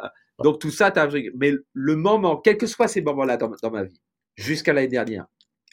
donc 0.45 0.61
tout 0.61 0.71
ça, 0.71 0.89
as, 0.95 1.09
mais 1.35 1.53
le 1.73 1.97
moment, 1.97 2.37
quels 2.37 2.59
que 2.59 2.67
soient 2.67 2.89
ces 2.89 3.01
moments-là 3.01 3.39
dans, 3.39 3.51
dans, 3.63 3.71
ma 3.71 3.85
vie, 3.85 4.01
jusqu'à 4.39 4.73
l'année 4.73 4.89
dernière, 4.89 5.27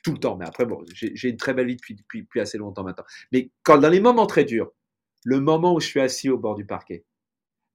tout 0.04 0.12
le 0.12 0.20
temps, 0.20 0.36
mais 0.36 0.46
après, 0.46 0.66
bon, 0.66 0.84
j'ai 0.94 1.30
une 1.30 1.38
très 1.38 1.54
belle 1.54 1.68
vie 1.68 1.76
depuis, 1.78 1.96
depuis, 1.96 2.22
depuis, 2.24 2.40
assez 2.40 2.58
longtemps 2.58 2.84
maintenant. 2.84 3.06
Mais 3.32 3.52
quand 3.64 3.78
dans 3.78 3.90
les 3.90 4.00
moments 4.00 4.28
très 4.28 4.44
durs, 4.44 4.72
le 5.24 5.40
moment 5.40 5.74
où 5.74 5.80
je 5.80 5.88
suis 5.88 6.00
assis 6.00 6.30
au 6.30 6.38
bord 6.38 6.56
du 6.56 6.66
parquet, 6.66 7.06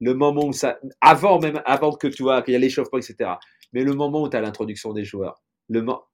le 0.01 0.14
moment 0.14 0.47
où 0.47 0.53
ça, 0.53 0.78
avant 1.01 1.41
même, 1.41 1.61
avant 1.64 1.93
que 1.93 2.07
tu 2.07 2.22
vois, 2.22 2.43
qu'il 2.43 2.53
y 2.53 2.57
a 2.57 2.61
l'échauffement, 2.61 2.99
etc. 2.99 3.32
Mais 3.72 3.84
le 3.84 3.95
moment 3.95 4.22
où 4.22 4.28
tu 4.28 4.36
as 4.36 4.41
l'introduction 4.41 4.93
des 4.93 5.05
joueurs, 5.05 5.43
le 5.68 5.80
moment, 5.80 6.05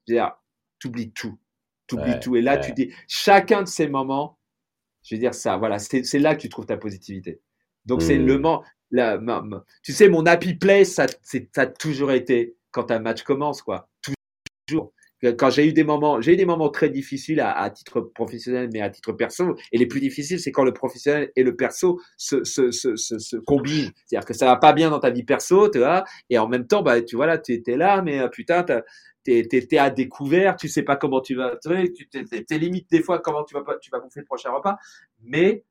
t'oublies 0.79 1.12
tout. 1.12 1.39
T'oublies 1.87 2.18
tout. 2.20 2.35
Et 2.37 2.43
là, 2.43 2.59
tu 2.59 2.72
dis, 2.72 2.93
chacun 3.07 3.62
de 3.62 3.68
ces 3.68 3.87
moments, 3.87 4.39
je 5.03 5.14
veux 5.14 5.20
dire 5.20 5.35
ça, 5.35 5.57
voilà, 5.57 5.79
c'est 5.79 6.18
là 6.18 6.35
que 6.35 6.41
tu 6.41 6.49
trouves 6.49 6.66
ta 6.66 6.77
positivité. 6.77 7.41
Donc, 7.85 8.03
c'est 8.03 8.18
le 8.18 8.39
mmh. 8.39 8.41
moment, 8.41 8.64
la, 8.91 9.20
tu 9.83 9.93
sais, 9.93 10.09
mon 10.09 10.27
happy 10.27 10.55
place, 10.55 10.89
ça, 10.89 11.07
ça 11.22 11.62
a 11.62 11.66
toujours 11.66 12.11
été 12.11 12.57
quand 12.72 12.91
un 12.91 12.99
match 12.99 13.22
commence, 13.22 13.62
quoi. 13.62 13.89
Toujours 14.66 14.92
quand 15.22 15.50
j'ai 15.50 15.66
eu 15.66 15.72
des 15.72 15.84
moments, 15.84 16.20
j'ai 16.20 16.34
eu 16.34 16.36
des 16.36 16.44
moments 16.44 16.68
très 16.68 16.90
difficiles 16.90 17.40
à, 17.40 17.70
titre 17.70 18.00
professionnel, 18.00 18.68
mais 18.72 18.80
à 18.80 18.90
titre 18.90 19.12
perso. 19.12 19.56
Et 19.72 19.78
les 19.78 19.86
plus 19.86 20.00
difficiles, 20.00 20.38
c'est 20.38 20.52
quand 20.52 20.64
le 20.64 20.72
professionnel 20.72 21.32
et 21.36 21.42
le 21.42 21.56
perso 21.56 22.00
se, 22.16 22.44
se, 22.44 22.70
se, 22.70 22.96
se, 22.96 23.36
combinent. 23.36 23.90
C'est-à-dire 24.04 24.26
que 24.26 24.34
ça 24.34 24.46
va 24.46 24.56
pas 24.56 24.72
bien 24.72 24.90
dans 24.90 25.00
ta 25.00 25.10
vie 25.10 25.24
perso, 25.24 25.68
tu 25.70 25.78
vois, 25.78 26.04
et 26.30 26.38
en 26.38 26.48
même 26.48 26.66
temps, 26.66 26.82
bah, 26.82 27.00
tu 27.02 27.16
vois 27.16 27.26
là, 27.26 27.38
tu 27.38 27.52
étais 27.52 27.76
là, 27.76 28.02
mais 28.02 28.20
euh, 28.20 28.28
putain, 28.28 28.64
t'es, 29.24 29.78
à 29.78 29.90
découvert, 29.90 30.56
tu 30.56 30.68
sais 30.68 30.82
pas 30.82 30.96
comment 30.96 31.20
tu 31.20 31.34
vas, 31.34 31.56
tu 31.56 32.08
t'es, 32.08 32.58
limite 32.58 32.90
des 32.90 33.02
fois 33.02 33.18
comment 33.18 33.44
tu 33.44 33.54
vas 33.54 33.62
pas, 33.62 33.78
tu 33.78 33.90
vas 33.90 34.00
bouffer 34.00 34.20
le 34.20 34.26
prochain 34.26 34.50
repas, 34.50 34.76
mais, 35.22 35.64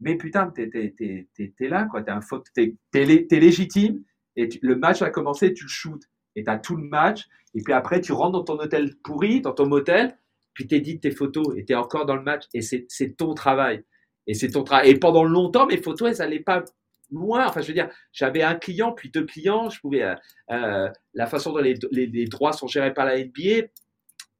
mais 0.00 0.16
putain, 0.16 0.48
t'es, 0.48 0.68
t'es, 0.68 0.94
t'es, 0.96 1.52
t'es, 1.56 1.68
là, 1.68 1.86
quoi, 1.90 2.02
t'es 2.02 2.12
un 2.12 2.20
faute, 2.20 2.46
t'es, 2.54 2.76
t'es, 2.92 3.04
légitime, 3.40 4.02
et 4.36 4.48
le 4.62 4.76
match 4.76 5.02
a 5.02 5.10
commencé, 5.10 5.52
tu 5.52 5.64
le 5.64 5.68
shootes, 5.68 6.08
et 6.36 6.44
t'as 6.44 6.58
tout 6.58 6.76
le 6.76 6.84
match, 6.84 7.26
et 7.54 7.62
puis 7.62 7.72
après, 7.72 8.00
tu 8.00 8.12
rentres 8.12 8.32
dans 8.32 8.44
ton 8.44 8.58
hôtel 8.58 8.94
pourri, 9.02 9.40
dans 9.40 9.52
ton 9.52 9.66
motel, 9.66 10.16
puis 10.54 10.66
tu 10.66 10.74
édites 10.74 11.02
tes 11.02 11.10
photos 11.10 11.46
et 11.56 11.64
tu 11.64 11.72
es 11.72 11.76
encore 11.76 12.06
dans 12.06 12.16
le 12.16 12.22
match 12.22 12.44
et 12.52 12.62
c'est 12.62 13.16
ton 13.16 13.34
travail. 13.34 13.84
Et 14.26 14.34
c'est 14.34 14.50
ton 14.50 14.64
travail. 14.64 14.90
Et 14.90 14.98
pendant 14.98 15.24
longtemps, 15.24 15.66
mes 15.66 15.76
photos, 15.76 16.10
elles 16.10 16.18
n'allaient 16.18 16.42
pas 16.42 16.64
loin. 17.10 17.46
Enfin, 17.46 17.60
je 17.60 17.68
veux 17.68 17.74
dire, 17.74 17.90
j'avais 18.12 18.42
un 18.42 18.54
client, 18.54 18.92
puis 18.92 19.10
deux 19.10 19.26
clients. 19.26 19.68
Je 19.68 19.80
pouvais, 19.80 20.02
euh, 20.02 20.14
euh, 20.50 20.88
la 21.12 21.26
façon 21.26 21.52
dont 21.52 21.58
les, 21.58 21.78
les, 21.92 22.24
droits 22.26 22.52
sont 22.52 22.66
gérés 22.66 22.94
par 22.94 23.04
la 23.04 23.18
NBA, 23.18 23.66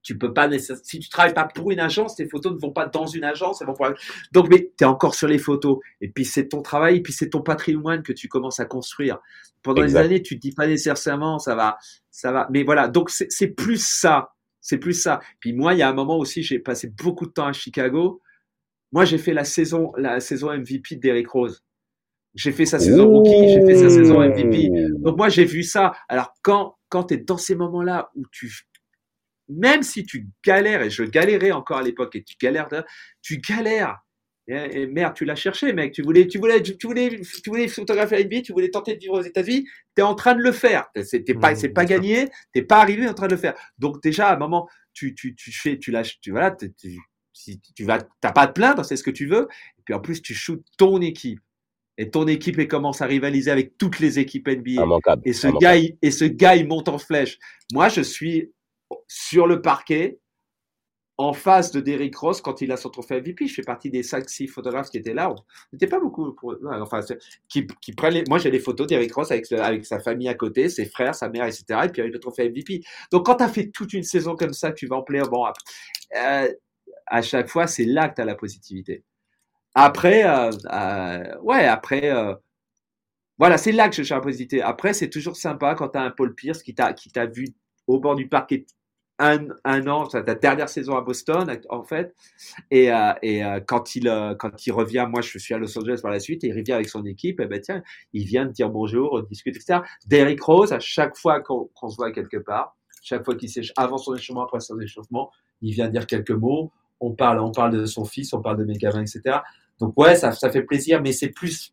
tu 0.05 0.18
peux 0.18 0.32
pas 0.32 0.48
si 0.59 0.98
tu 0.98 1.09
travailles 1.09 1.32
pas 1.32 1.46
pour 1.46 1.70
une 1.70 1.80
agence, 1.80 2.14
tes 2.14 2.28
photos 2.28 2.52
ne 2.52 2.59
vont 2.59 2.70
pas 2.70 2.86
dans 2.86 3.07
une 3.07 3.24
agence, 3.24 3.61
elles 3.62 3.66
vont 3.66 3.74
pour... 3.74 3.88
donc 4.32 4.48
mais 4.50 4.70
tu 4.76 4.84
es 4.84 4.86
encore 4.86 5.14
sur 5.14 5.26
les 5.26 5.38
photos 5.38 5.78
et 6.02 6.09
puis 6.09 6.26
c'est 6.26 6.48
ton 6.48 6.61
travail 6.61 6.98
et 6.98 7.02
puis 7.02 7.14
c'est 7.14 7.30
ton 7.30 7.40
patrimoine 7.40 8.02
que 8.02 8.12
tu 8.12 8.28
commences 8.28 8.61
à 8.61 8.66
construire. 8.66 9.18
Pendant 9.62 9.82
des 9.82 9.96
années, 9.96 10.22
tu 10.22 10.36
te 10.36 10.40
dis 10.42 10.52
pas 10.52 10.66
nécessairement 10.66 11.38
ça 11.38 11.55
va 11.55 11.78
ça 12.11 12.32
va 12.32 12.46
mais 12.50 12.62
voilà, 12.62 12.86
donc 12.86 13.11
c'est 13.11 13.48
plus 13.48 13.82
ça, 13.82 14.34
c'est 14.61 14.78
plus 14.78 14.92
ça. 14.92 15.20
Puis 15.40 15.55
moi, 15.55 15.72
il 15.72 15.78
y 15.78 15.82
a 15.82 15.88
un 15.88 15.94
moment 15.94 16.18
aussi, 16.18 16.42
j'ai 16.42 16.59
passé 16.59 16.88
beaucoup 16.88 17.26
de 17.26 17.32
temps 17.32 17.46
à 17.46 17.52
Chicago. 17.52 18.20
Moi, 18.92 19.07
j'ai 19.07 19.18
fait 19.18 19.32
la 19.32 19.44
saison 19.44 19.92
la 19.96 20.20
saison 20.20 20.52
MVP 20.52 20.96
d'Eric 20.96 21.28
Rose. 21.28 21.64
J'ai 22.34 22.52
fait 22.52 22.66
sa 22.66 22.78
saison 22.78 23.09
rookie, 23.09 23.48
j'ai 23.48 23.64
fait 23.64 23.76
sa 23.76 23.88
saison 23.88 24.20
MVP. 24.20 24.68
Donc 24.98 25.16
moi, 25.16 25.30
j'ai 25.30 25.46
vu 25.46 25.62
ça. 25.62 25.94
Alors 26.11 26.34
quand 26.42 26.76
quand 26.90 27.05
tu 27.05 27.14
es 27.14 27.16
dans 27.16 27.38
ces 27.38 27.55
moments-là 27.55 28.11
où 28.16 28.24
tu 28.30 28.52
même 29.49 29.82
si 29.82 30.05
tu 30.05 30.28
galères, 30.45 30.82
et 30.82 30.90
je 30.90 31.03
galérais 31.03 31.53
encore 31.53 31.78
à 31.78 31.82
l'époque, 31.82 32.16
et 32.16 32.22
tu 32.22 32.36
galères, 32.40 32.68
tu 33.22 33.38
galères. 33.38 33.99
Et, 34.47 34.86
merde, 34.86 35.14
tu 35.14 35.24
l'as 35.24 35.36
cherché, 35.36 35.72
mec. 35.72 35.92
Tu 35.92 36.03
voulais, 36.03 36.26
tu 36.26 36.38
voulais, 36.38 36.62
tu 36.62 36.76
voulais, 36.86 37.20
tu 37.42 37.51
voulais 37.51 37.66
photographier 37.66 38.24
NBA, 38.24 38.42
tu 38.42 38.53
voulais 38.53 38.70
tenter 38.70 38.95
de 38.95 39.01
vivre 39.01 39.18
aux 39.18 39.22
États-unis. 39.22 39.64
Tu 39.97 40.01
es 40.01 40.03
en 40.03 40.14
train 40.14 40.34
de 40.34 40.42
le 40.42 40.53
faire. 40.53 40.86
C'est 41.03 41.22
pas, 41.40 41.55
c'est 41.55 41.70
pas 41.70 41.86
gagné. 41.86 42.28
T'es 42.53 42.62
pas 42.62 42.80
arrivé 42.80 43.09
en 43.09 43.14
train 43.14 43.26
de 43.26 43.34
le 43.34 43.40
faire. 43.40 43.55
Donc 43.78 44.03
déjà, 44.03 44.28
à 44.28 44.34
un 44.34 44.38
moment, 44.38 44.68
tu, 44.92 45.14
tu, 45.14 45.34
tu 45.34 45.51
fais, 45.51 45.78
tu 45.78 45.90
lâches, 45.90 46.20
tu 46.20 46.30
voilà, 46.30 46.51
tu, 46.51 46.70
si 47.32 47.61
tu 47.74 47.84
vas, 47.84 47.99
t'as 48.20 48.32
pas 48.32 48.42
à 48.42 48.47
te 48.49 48.53
plaindre, 48.53 48.84
c'est 48.84 48.97
ce 48.97 49.03
que 49.03 49.11
tu 49.11 49.26
veux. 49.26 49.49
Et 49.78 49.82
puis 49.84 49.95
en 49.95 50.01
plus, 50.01 50.20
tu 50.20 50.34
shoots 50.34 50.64
ton 50.76 51.01
équipe. 51.01 51.40
Et 51.97 52.11
ton 52.11 52.26
équipe 52.26 52.59
elle 52.59 52.68
commence 52.68 53.03
à 53.03 53.07
rivaliser 53.07 53.51
avec 53.51 53.78
toutes 53.78 54.01
les 54.01 54.18
équipes 54.18 54.49
NBA. 54.49 54.84
Et 55.24 55.32
ce 55.32 55.47
gars, 55.59 55.76
et 55.76 56.11
ce 56.11 56.24
gars, 56.24 56.57
il 56.57 56.66
monte 56.66 56.88
en 56.88 56.99
flèche. 56.99 57.38
Moi, 57.72 57.88
je 57.88 58.01
suis 58.03 58.53
sur 59.09 59.47
le 59.47 59.61
parquet, 59.62 60.18
en 61.16 61.32
face 61.32 61.70
de 61.70 61.80
Derrick 61.80 62.16
Ross 62.16 62.40
quand 62.40 62.61
il 62.61 62.72
a 62.72 62.76
son 62.76 62.90
trophée 62.90 63.20
MVP. 63.20 63.47
Je 63.47 63.55
fais 63.55 63.62
partie 63.62 63.90
des 63.90 64.03
5-6 64.03 64.49
photographes 64.49 64.90
qui 64.90 64.99
étaient 64.99 65.14
là. 65.14 65.30
On 65.30 65.36
n'était 65.72 65.86
pas 65.86 66.01
beaucoup. 66.01 66.34
Qui, 67.49 67.66
qui 67.80 67.95
moi, 68.28 68.38
j'ai 68.38 68.51
les 68.51 68.59
photos 68.59 68.86
d'Eric 68.86 69.14
Ross 69.14 69.30
avec, 69.30 69.51
avec 69.53 69.86
sa 69.86 70.01
famille 70.01 70.28
à 70.28 70.34
côté, 70.34 70.68
ses 70.68 70.86
frères, 70.86 71.14
sa 71.14 71.28
mère, 71.28 71.45
etc. 71.45 71.64
Et 71.84 71.88
puis 71.88 72.03
avec 72.03 72.12
le 72.12 72.18
trophée 72.18 72.49
MVP. 72.51 72.82
Donc, 73.12 73.26
quand 73.26 73.36
tu 73.36 73.45
as 73.45 73.49
fait 73.49 73.70
toute 73.70 73.92
une 73.92 74.03
saison 74.03 74.34
comme 74.34 74.53
ça, 74.53 74.72
tu 74.72 74.86
vas 74.86 74.97
en 74.97 75.03
plaire. 75.03 75.28
Bon, 75.28 75.47
euh, 76.16 76.53
à 77.07 77.22
chaque 77.22 77.49
fois, 77.49 77.66
c'est 77.66 77.84
là 77.84 78.09
que 78.09 78.16
tu 78.16 78.22
as 78.22 78.24
la 78.24 78.34
positivité. 78.34 79.05
Après, 79.74 80.24
euh, 80.24 80.51
euh, 80.72 81.38
ouais, 81.42 81.64
après, 81.66 82.12
voilà, 83.38 83.59
c'est 83.59 83.72
là 83.72 83.88
que 83.88 83.95
je 83.95 84.03
cherche 84.03 84.18
la 84.18 84.20
positivité. 84.20 84.62
Après, 84.62 84.95
c'est 84.95 85.11
toujours 85.11 85.36
sympa 85.36 85.74
quand 85.74 85.90
tu 85.90 85.99
as 85.99 86.03
un 86.03 86.11
Paul 86.11 86.34
Pierce 86.34 86.62
qui 86.62 86.74
t'a 86.74 87.26
vu 87.26 87.47
au 87.86 88.01
bord 88.01 88.16
du 88.16 88.28
parquet 88.28 88.66
un, 89.19 89.47
un 89.65 89.87
an, 89.87 90.07
ta 90.07 90.23
dernière 90.23 90.69
saison 90.69 90.97
à 90.97 91.01
Boston 91.01 91.47
en 91.69 91.83
fait, 91.85 92.15
et, 92.71 92.93
euh, 92.93 93.12
et 93.23 93.45
euh, 93.45 93.61
quand 93.65 93.95
il 93.95 94.09
euh, 94.09 94.35
quand 94.35 94.67
il 94.67 94.73
revient, 94.73 95.07
moi 95.09 95.21
je 95.21 95.39
suis 95.39 95.55
à 95.55 95.59
Los 95.59 95.79
Angeles 95.79 96.01
par 96.03 96.11
la 96.11 96.19
suite, 96.21 96.43
et 96.45 96.49
il 96.49 96.59
revient 96.59 96.73
avec 96.73 96.89
son 96.89 97.05
équipe, 97.05 97.41
et 97.41 97.47
ben 97.47 97.61
tiens, 97.61 97.83
il 98.12 98.25
vient 98.25 98.45
de 98.45 98.51
dire 98.51 98.71
bonjour, 98.71 99.12
on 99.12 99.21
discute, 99.23 99.57
etc. 99.57 99.81
Derrick 100.07 100.43
Rose, 100.43 100.73
à 100.73 100.81
chaque 100.81 101.17
fois 101.17 101.41
qu'on 101.41 101.89
se 101.89 101.97
voit 101.97 102.11
quelque 102.11 102.39
part, 102.39 102.77
chaque 103.03 103.25
fois 103.25 103.37
qu'il 103.37 103.49
s'échauffe, 103.49 103.75
avant 103.77 103.99
son 103.99 104.15
échauffement, 104.15 104.45
après 104.45 104.61
son 104.61 104.81
échauffement, 104.81 105.31
il 105.62 105.75
vient 105.75 105.89
dire 105.89 106.07
quelques 106.07 106.31
mots, 106.31 106.73
on 107.01 107.12
parle, 107.12 107.39
on 107.39 107.53
parle 107.53 107.73
de 107.73 107.85
son 107.87 108.05
fils, 108.05 108.33
on 108.33 108.43
parle 108.43 108.59
de 108.59 108.65
mes 108.65 108.77
gamins, 108.79 109.03
etc. 109.03 109.39
Donc 109.79 109.99
ouais, 109.99 110.17
ça, 110.17 110.33
ça 110.33 110.51
fait 110.51 110.62
plaisir, 110.62 111.01
mais 111.03 111.12
c'est 111.12 111.31
plus, 111.31 111.73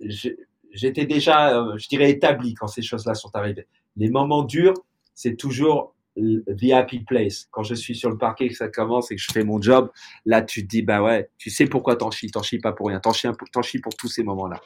j'étais 0.00 1.06
déjà, 1.06 1.76
je 1.76 1.88
dirais, 1.88 2.10
établi 2.10 2.54
quand 2.54 2.66
ces 2.66 2.82
choses-là 2.82 3.14
sont 3.14 3.30
arrivées. 3.34 3.66
Les 3.96 4.10
moments 4.10 4.42
durs, 4.42 4.74
c'est 5.14 5.36
toujours 5.36 5.93
the 6.16 6.72
happy 6.72 7.00
place. 7.00 7.46
Quand 7.50 7.62
je 7.62 7.74
suis 7.74 7.94
sur 7.94 8.10
le 8.10 8.18
parquet, 8.18 8.48
que 8.48 8.54
ça 8.54 8.68
commence 8.68 9.10
et 9.10 9.16
que 9.16 9.20
je 9.20 9.32
fais 9.32 9.44
mon 9.44 9.60
job, 9.60 9.90
là, 10.24 10.42
tu 10.42 10.62
te 10.62 10.68
dis, 10.68 10.82
bah 10.82 11.02
ouais, 11.02 11.30
tu 11.38 11.50
sais 11.50 11.66
pourquoi 11.66 11.96
t'en 11.96 12.10
chies. 12.10 12.30
T'en 12.30 12.42
chies 12.42 12.58
pas 12.58 12.72
pour 12.72 12.88
rien. 12.88 13.00
T'en 13.00 13.12
chies, 13.12 13.28
t'en 13.52 13.62
chies 13.62 13.80
pour 13.80 13.94
tous 13.96 14.08
ces 14.08 14.22
moments-là. 14.22 14.60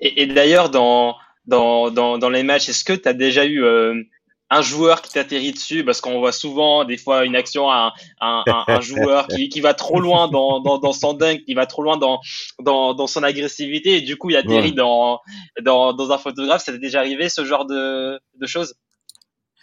Et, 0.00 0.22
et 0.22 0.26
d'ailleurs, 0.26 0.70
dans, 0.70 1.16
dans, 1.46 1.90
dans, 1.90 2.18
dans, 2.18 2.30
les 2.30 2.42
matchs, 2.42 2.68
est-ce 2.68 2.84
que 2.84 2.92
tu 2.92 3.08
as 3.08 3.12
déjà 3.12 3.44
eu 3.44 3.62
euh, 3.62 4.02
un 4.48 4.62
joueur 4.62 5.02
qui 5.02 5.12
t'atterrit 5.12 5.52
dessus? 5.52 5.84
Parce 5.84 6.00
qu'on 6.00 6.18
voit 6.18 6.32
souvent, 6.32 6.84
des 6.84 6.96
fois, 6.96 7.24
une 7.24 7.36
action, 7.36 7.70
un, 7.70 7.92
un, 8.20 8.42
un, 8.46 8.80
joueur 8.80 9.28
qui, 9.28 9.48
qui 9.48 9.60
va 9.60 9.74
trop 9.74 10.00
loin 10.00 10.28
dans, 10.28 10.60
dans, 10.60 10.78
dans 10.78 10.92
son 10.92 11.12
dunk, 11.12 11.44
qui 11.44 11.54
va 11.54 11.66
trop 11.66 11.82
loin 11.82 11.96
dans, 11.96 12.20
dans, 12.60 12.94
dans 12.94 13.06
son 13.06 13.22
agressivité, 13.22 13.98
et 13.98 14.00
du 14.00 14.16
coup, 14.16 14.30
il 14.30 14.36
atterrit 14.36 14.72
dans, 14.72 15.20
dans, 15.62 15.92
dans 15.92 16.10
un 16.10 16.18
photographe. 16.18 16.62
Ça 16.62 16.72
t'est 16.72 16.78
déjà 16.78 17.00
arrivé, 17.00 17.28
ce 17.28 17.44
genre 17.44 17.66
de, 17.66 18.18
de 18.34 18.46
choses? 18.46 18.74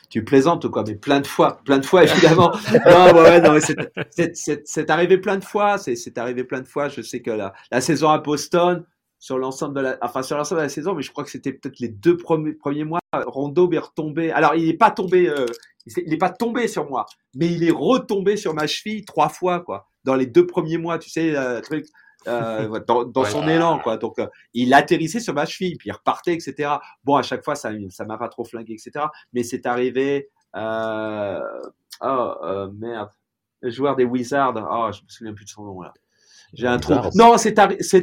Tu 0.10 0.24
plaisantes 0.24 0.64
ou 0.66 0.70
quoi, 0.70 0.84
mais 0.88 0.95
plein 0.95 1.20
de 1.20 1.28
fois, 1.28 1.60
plein 1.66 1.80
de 1.80 1.86
fois 1.86 2.03
évidemment. 2.05 2.51
non, 2.86 3.22
ouais, 3.22 3.41
non, 3.41 3.58
c'est 4.66 4.89
arrivé 4.89 5.18
plein 5.18 5.38
de 5.38 5.43
fois, 5.43 5.78
c'est 5.78 6.18
arrivé 6.18 6.43
plein 6.43 6.62
de 6.62 6.68
fois. 6.68 6.89
Je 6.89 7.01
sais 7.01 7.22
que 7.22 7.32
la, 7.32 7.82
saison 7.82 8.10
à 8.10 8.20
Boston, 8.20 8.86
sur 9.20 9.38
l'ensemble 9.38 9.76
de 9.76 9.82
la, 9.82 9.97
enfin 10.01 10.22
sur 10.22 10.38
l'ensemble 10.38 10.62
de 10.62 10.66
la 10.66 10.70
saison, 10.70 10.93
mais 10.93 11.01
je 11.01 11.12
crois 11.12 11.24
que 11.24 11.32
c'était 11.32 11.53
peut-être 11.53 11.80
les 11.80 11.89
deux 11.89 12.18
premiers, 12.18 12.53
premiers 12.53 12.84
mois. 12.84 12.99
Rondo 13.14 13.72
est 13.72 13.78
retombé. 13.80 14.32
Alors 14.32 14.55
il 14.55 14.68
n'est 14.68 14.78
pas 14.78 14.91
tombé, 14.91 15.28
euh, 15.28 15.45
il 15.86 16.10
n'est 16.10 16.18
pas 16.18 16.30
tombé 16.30 16.68
sur 16.68 16.88
moi, 16.89 17.05
mais 17.36 17.47
il 17.47 17.64
est 17.64 17.72
retombé 17.72 18.38
sur 18.38 18.53
ma 18.53 18.68
cheville 18.68 19.05
trois 19.05 19.30
fois 19.30 19.62
quoi. 19.62 19.88
Dans 20.03 20.16
les 20.16 20.26
deux 20.26 20.45
premiers 20.45 20.78
mois, 20.78 20.99
tu 20.99 21.10
sais, 21.10 21.36
euh, 21.36 21.60
truc. 21.62 21.86
Euh, 22.28 22.80
dans, 22.80 23.25
son 23.25 23.47
élan, 23.47 23.80
quoi. 23.80 23.97
Donc, 23.97 24.19
euh, 24.19 24.28
il 24.53 24.73
atterrissait 24.73 25.19
sur 25.19 25.34
ma 25.34 25.45
cheville, 25.45 25.75
puis 25.78 25.89
il 25.89 25.91
repartait, 25.91 26.34
etc. 26.34 26.73
Bon, 27.03 27.15
à 27.15 27.21
chaque 27.21 27.43
fois, 27.43 27.55
ça, 27.55 27.71
ça 27.89 28.05
m'a 28.05 28.17
pas 28.17 28.30
trop 28.30 28.43
flingué, 28.43 28.73
etc. 28.73 29.05
Mais 29.34 29.43
c'est 29.43 29.65
arrivé. 29.65 30.30
Euh, 30.55 31.39
oh 32.01 32.67
merde, 32.78 33.09
le 33.61 33.69
joueur 33.69 33.95
des 33.95 34.05
Wizards. 34.05 34.55
Oh, 34.55 34.89
je 34.91 35.01
me 35.03 35.09
souviens 35.09 35.34
plus 35.34 35.45
de 35.45 35.49
son 35.49 35.63
nom 35.63 35.82
là. 35.82 35.93
J'ai 36.53 36.67
un 36.67 36.78
trou. 36.78 36.93
Non, 37.15 37.38
c'est 37.38 37.59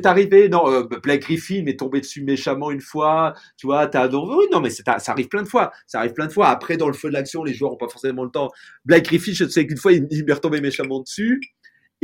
arrivé. 0.07 0.49
Non, 0.49 0.71
euh, 0.71 0.83
Blake 1.03 1.23
Griffin 1.23 1.63
m'est 1.63 1.79
tombé 1.79 2.01
dessus 2.01 2.23
méchamment 2.23 2.71
une 2.71 2.81
fois. 2.81 3.35
Tu 3.57 3.67
vois, 3.67 3.87
t'as 3.87 4.09
oui, 4.09 4.47
non, 4.53 4.61
mais 4.61 4.71
ça 4.71 4.97
arrive 5.07 5.29
plein 5.29 5.43
de 5.43 5.49
fois. 5.49 5.73
Ça 5.87 6.01
arrive 6.01 6.13
plein 6.13 6.27
de 6.27 6.33
fois. 6.33 6.49
Après, 6.49 6.77
dans 6.77 6.89
le 6.89 6.93
feu 6.93 7.09
de 7.09 7.15
l'action, 7.15 7.43
les 7.43 7.55
joueurs 7.55 7.73
ont 7.73 7.77
pas 7.77 7.89
forcément 7.89 8.25
le 8.25 8.31
temps. 8.31 8.51
Blake 8.85 9.07
Griffin, 9.07 9.33
je 9.33 9.47
sais 9.47 9.67
qu'une 9.67 9.79
fois, 9.79 9.93
il, 9.93 10.07
il 10.11 10.25
m'est 10.25 10.35
retombé 10.35 10.61
méchamment 10.61 11.01
dessus. 11.01 11.41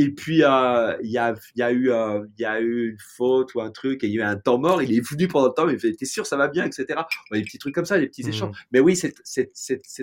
Et 0.02 0.12
puis, 0.12 0.42
euh, 0.42 0.96
il 1.02 1.10
y, 1.10 1.18
a, 1.18 1.34
y, 1.56 1.62
a 1.62 1.72
eu, 1.72 1.90
euh, 1.90 2.24
y 2.38 2.46
a 2.46 2.58
eu 2.58 2.88
une 2.92 2.98
faute 2.98 3.54
ou 3.54 3.60
un 3.60 3.70
truc, 3.70 4.02
et 4.02 4.06
il 4.06 4.14
y 4.14 4.18
a 4.18 4.24
eu 4.24 4.26
un 4.26 4.36
temps 4.36 4.58
mort. 4.58 4.82
Il 4.82 4.96
est 4.96 5.06
venu 5.06 5.28
pendant 5.28 5.48
le 5.48 5.52
temps, 5.52 5.66
mais 5.66 5.74
il 5.74 5.78
fait 5.78 5.92
T'es 5.92 6.06
sûr, 6.06 6.24
ça 6.24 6.38
va 6.38 6.48
bien, 6.48 6.64
etc. 6.64 6.86
des 7.30 7.42
petits 7.42 7.58
trucs 7.58 7.74
comme 7.74 7.84
ça, 7.84 7.98
des 7.98 8.06
petits 8.06 8.24
mmh. 8.24 8.28
échanges. 8.30 8.64
Mais 8.72 8.80
oui, 8.80 8.96
c'est 8.96 9.12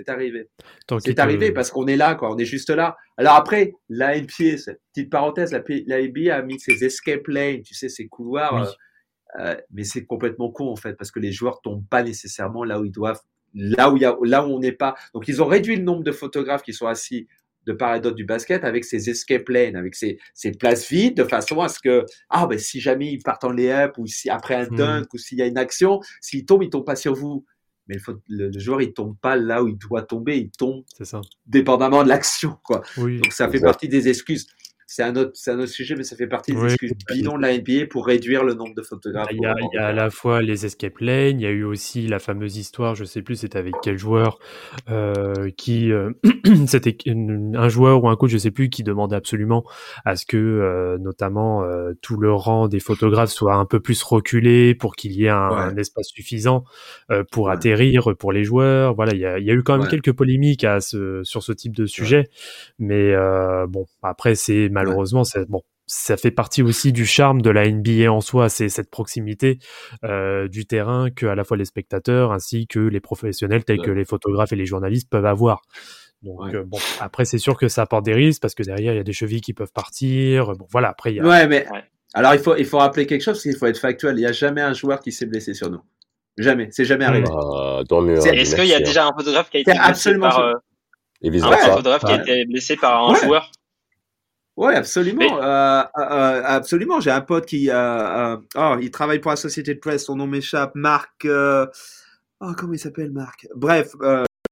arrivé. 0.08 0.48
C'est 1.00 1.18
arrivé 1.18 1.50
parce 1.50 1.72
qu'on 1.72 1.88
est 1.88 1.96
là, 1.96 2.14
quoi. 2.14 2.32
On 2.32 2.38
est 2.38 2.44
juste 2.44 2.70
là. 2.70 2.96
Alors 3.16 3.34
après, 3.34 3.74
la 3.88 4.16
NBA, 4.16 4.28
petite 4.92 5.10
parenthèse, 5.10 5.50
la, 5.50 5.64
la 5.88 6.00
NBA 6.00 6.32
a 6.32 6.42
mis 6.42 6.60
ses 6.60 6.84
escape 6.84 7.26
lanes, 7.26 7.62
tu 7.62 7.74
sais, 7.74 7.88
ces 7.88 8.06
couloirs. 8.06 8.76
Euh, 9.40 9.56
mais 9.72 9.82
c'est 9.82 10.04
complètement 10.04 10.52
con, 10.52 10.68
en 10.68 10.76
fait, 10.76 10.94
parce 10.94 11.10
que 11.10 11.18
les 11.18 11.32
joueurs 11.32 11.60
tombent 11.60 11.88
pas 11.90 12.04
nécessairement 12.04 12.62
là 12.62 12.78
où 12.78 12.84
ils 12.84 12.92
doivent 12.92 13.20
là 13.52 13.90
où, 13.90 13.96
y 13.96 14.04
a, 14.04 14.16
là 14.22 14.46
où 14.46 14.50
on 14.52 14.60
n'est 14.60 14.70
pas. 14.70 14.94
Donc, 15.12 15.26
ils 15.26 15.42
ont 15.42 15.46
réduit 15.46 15.74
le 15.74 15.82
nombre 15.82 16.04
de 16.04 16.12
photographes 16.12 16.62
qui 16.62 16.72
sont 16.72 16.86
assis 16.86 17.26
de 17.66 17.72
part 17.72 17.96
et 17.96 18.00
d'autre 18.00 18.16
du 18.16 18.24
basket 18.24 18.64
avec 18.64 18.84
ses 18.84 19.10
escape 19.10 19.48
lanes, 19.48 19.76
avec 19.76 19.94
ses, 19.94 20.18
places 20.58 20.88
vides, 20.88 21.16
de 21.16 21.24
façon 21.24 21.60
à 21.60 21.68
ce 21.68 21.78
que, 21.80 22.04
ah, 22.30 22.46
ben, 22.46 22.58
si 22.58 22.80
jamais 22.80 23.12
ils 23.12 23.22
partent 23.22 23.44
en 23.44 23.50
layup 23.50 23.98
ou 23.98 24.06
si 24.06 24.30
après 24.30 24.54
un 24.54 24.66
hmm. 24.66 24.76
dunk 24.76 25.14
ou 25.14 25.18
s'il 25.18 25.38
y 25.38 25.42
a 25.42 25.46
une 25.46 25.58
action, 25.58 26.00
s'il 26.20 26.46
tombe, 26.46 26.62
il 26.62 26.70
tombe 26.70 26.84
pas 26.84 26.96
sur 26.96 27.14
vous. 27.14 27.44
Mais 27.86 27.96
le, 28.28 28.50
le, 28.50 28.58
joueur, 28.58 28.82
il 28.82 28.92
tombe 28.92 29.16
pas 29.18 29.36
là 29.36 29.62
où 29.62 29.68
il 29.68 29.78
doit 29.78 30.02
tomber, 30.02 30.36
il 30.36 30.50
tombe 30.50 30.84
ça. 31.00 31.22
dépendamment 31.46 32.04
de 32.04 32.08
l'action, 32.08 32.58
quoi. 32.62 32.82
Donc 32.96 33.32
ça 33.32 33.48
fait 33.48 33.60
partie 33.60 33.88
des 33.88 34.08
excuses 34.08 34.46
c'est 34.90 35.02
un 35.02 35.14
autre, 35.16 35.32
un 35.48 35.58
autre 35.58 35.68
sujet, 35.68 35.96
mais 35.96 36.02
ça 36.02 36.16
fait 36.16 36.26
partie 36.26 36.54
des 36.54 36.64
excuses 36.64 36.92
bidons 37.10 37.36
de 37.36 37.42
la 37.42 37.58
NBA 37.58 37.88
pour 37.90 38.06
réduire 38.06 38.42
le 38.42 38.54
nombre 38.54 38.74
de 38.74 38.80
photographes. 38.80 39.28
Il 39.30 39.42
y 39.42 39.44
a, 39.44 39.54
il 39.60 39.68
y 39.74 39.76
a 39.76 39.88
à 39.88 39.92
la 39.92 40.08
fois 40.08 40.40
les 40.40 40.64
escape 40.64 41.00
lanes, 41.00 41.38
il 41.38 41.42
y 41.42 41.46
a 41.46 41.50
eu 41.50 41.62
aussi 41.62 42.06
la 42.06 42.18
fameuse 42.18 42.56
histoire, 42.56 42.94
je 42.94 43.04
sais 43.04 43.20
plus 43.20 43.36
c'était 43.36 43.58
avec 43.58 43.74
quel 43.82 43.98
joueur, 43.98 44.38
euh, 44.88 45.50
qui 45.58 45.92
euh, 45.92 46.12
c'était 46.66 46.96
un 47.06 47.68
joueur 47.68 48.02
ou 48.02 48.08
un 48.08 48.16
coach, 48.16 48.30
je 48.30 48.38
sais 48.38 48.50
plus, 48.50 48.70
qui 48.70 48.82
demandait 48.82 49.14
absolument 49.14 49.62
à 50.06 50.16
ce 50.16 50.24
que 50.24 50.38
euh, 50.38 50.96
notamment 50.96 51.66
tout 52.00 52.16
le 52.16 52.32
rang 52.32 52.66
des 52.66 52.80
photographes 52.80 53.30
soit 53.30 53.56
un 53.56 53.66
peu 53.66 53.80
plus 53.80 54.02
reculé 54.02 54.74
pour 54.74 54.96
qu'il 54.96 55.12
y 55.12 55.26
ait 55.26 55.28
un, 55.28 55.76
espace 55.76 56.06
suffisant 56.06 56.64
pour 57.30 57.50
atterrir 57.50 58.16
pour 58.18 58.32
les 58.32 58.42
joueurs. 58.42 58.94
Voilà, 58.94 59.12
il 59.12 59.20
y 59.20 59.26
a, 59.26 59.38
il 59.38 59.44
y 59.44 59.50
a 59.50 59.54
eu 59.54 59.62
quand 59.62 59.76
même 59.76 59.88
quelques 59.88 60.12
polémiques 60.12 60.64
à 60.64 60.80
ce, 60.80 61.22
sur 61.24 61.42
ce 61.42 61.52
type 61.52 61.76
de 61.76 61.84
sujet, 61.84 62.24
mais 62.78 63.14
bon, 63.68 63.84
après 64.02 64.34
c'est 64.34 64.70
malheureusement, 64.84 65.22
bon, 65.48 65.62
ça 65.86 66.16
fait 66.16 66.30
partie 66.30 66.62
aussi 66.62 66.92
du 66.92 67.06
charme 67.06 67.40
de 67.40 67.50
la 67.50 67.68
NBA 67.68 68.10
en 68.10 68.20
soi, 68.20 68.48
c'est 68.48 68.68
cette 68.68 68.90
proximité 68.90 69.58
euh, 70.04 70.48
du 70.48 70.66
terrain 70.66 71.10
que 71.10 71.26
à 71.26 71.34
la 71.34 71.44
fois 71.44 71.56
les 71.56 71.64
spectateurs 71.64 72.32
ainsi 72.32 72.66
que 72.66 72.78
les 72.78 73.00
professionnels 73.00 73.64
tels 73.64 73.80
que 73.80 73.90
les 73.90 74.04
photographes 74.04 74.52
et 74.52 74.56
les 74.56 74.66
journalistes 74.66 75.08
peuvent 75.08 75.26
avoir. 75.26 75.62
Donc 76.22 76.54
bon, 76.66 76.78
après 77.00 77.24
c'est 77.24 77.38
sûr 77.38 77.56
que 77.56 77.68
ça 77.68 77.82
apporte 77.82 78.04
des 78.04 78.14
risques 78.14 78.42
parce 78.42 78.54
que 78.54 78.62
derrière 78.62 78.92
il 78.92 78.96
y 78.96 79.00
a 79.00 79.04
des 79.04 79.12
chevilles 79.12 79.40
qui 79.40 79.54
peuvent 79.54 79.72
partir. 79.72 80.52
Bon 80.56 80.66
voilà, 80.70 80.88
après 80.88 81.12
il 81.12 81.16
y 81.16 81.20
a. 81.20 81.24
Ouais, 81.24 81.46
mais 81.46 81.66
alors 82.12 82.34
il 82.34 82.40
faut 82.40 82.56
il 82.56 82.66
faut 82.66 82.78
rappeler 82.78 83.06
quelque 83.06 83.22
chose, 83.22 83.44
il 83.44 83.56
faut 83.56 83.66
être 83.66 83.78
factuel. 83.78 84.16
Il 84.16 84.20
n'y 84.20 84.26
a 84.26 84.32
jamais 84.32 84.60
un 84.60 84.72
joueur 84.72 85.00
qui 85.00 85.12
s'est 85.12 85.26
blessé 85.26 85.54
sur 85.54 85.70
nous. 85.70 85.80
Jamais, 86.38 86.68
c'est 86.70 86.84
jamais 86.84 87.04
arrivé. 87.04 87.26
Ah, 87.30 87.82
Est-ce 88.32 88.54
qu'il 88.54 88.66
y 88.66 88.74
a 88.74 88.78
déjà 88.78 89.06
un 89.06 89.12
photographe 89.12 89.50
qui 89.50 89.56
a 89.58 89.60
été 89.60 89.72
blessé 89.72 90.18
par 90.18 90.38
euh, 90.38 90.52
un 91.24 91.74
photographe 91.74 92.04
qui 92.04 92.12
a 92.12 92.22
été 92.22 92.44
blessé 92.46 92.76
par 92.76 93.08
un 93.08 93.14
joueur? 93.14 93.50
Oui, 94.58 94.74
absolument. 94.74 95.42
Euh, 95.42 95.82
euh, 95.98 96.42
absolument. 96.44 97.00
J'ai 97.00 97.10
un 97.10 97.20
pote 97.20 97.46
qui, 97.46 97.70
oh, 97.72 98.76
il 98.80 98.90
travaille 98.90 99.20
pour 99.20 99.30
la 99.30 99.36
société 99.36 99.74
de 99.74 99.78
presse. 99.78 100.06
Son 100.06 100.16
nom 100.16 100.26
m'échappe. 100.26 100.72
Marc. 100.74 101.26
Oh, 101.26 102.52
comment 102.56 102.72
il 102.72 102.78
s'appelle, 102.78 103.12
Marc? 103.12 103.46
Bref, 103.54 103.92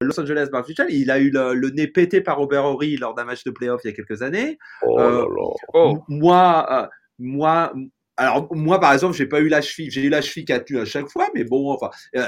Los 0.00 0.20
Angeles 0.20 0.48
Mark 0.52 0.68
il 0.88 1.10
a 1.10 1.18
eu 1.18 1.30
le, 1.30 1.70
nez 1.70 1.86
pété 1.88 2.20
par 2.20 2.36
Robert 2.38 2.64
Horry 2.64 2.96
lors 2.96 3.14
d'un 3.14 3.24
match 3.24 3.44
de 3.44 3.50
playoff 3.50 3.80
il 3.84 3.88
y 3.88 3.92
a 3.92 3.96
quelques 3.96 4.22
années. 4.22 4.58
Oh 4.82 4.98
là 4.98 5.10
là. 5.10 5.54
Oh. 5.74 6.04
Moi, 6.08 6.90
moi, 7.18 7.72
alors 8.16 8.54
moi 8.54 8.78
par 8.78 8.92
exemple, 8.92 9.16
j'ai 9.16 9.26
pas 9.26 9.40
eu 9.40 9.48
la 9.48 9.60
cheville, 9.60 9.90
j'ai 9.90 10.02
eu 10.02 10.08
la 10.08 10.20
cheville 10.20 10.44
qui 10.44 10.52
a 10.52 10.60
tenu 10.60 10.78
à 10.80 10.84
chaque 10.84 11.08
fois, 11.08 11.28
mais 11.34 11.44
bon, 11.44 11.72
enfin, 11.72 11.90
euh, 12.16 12.26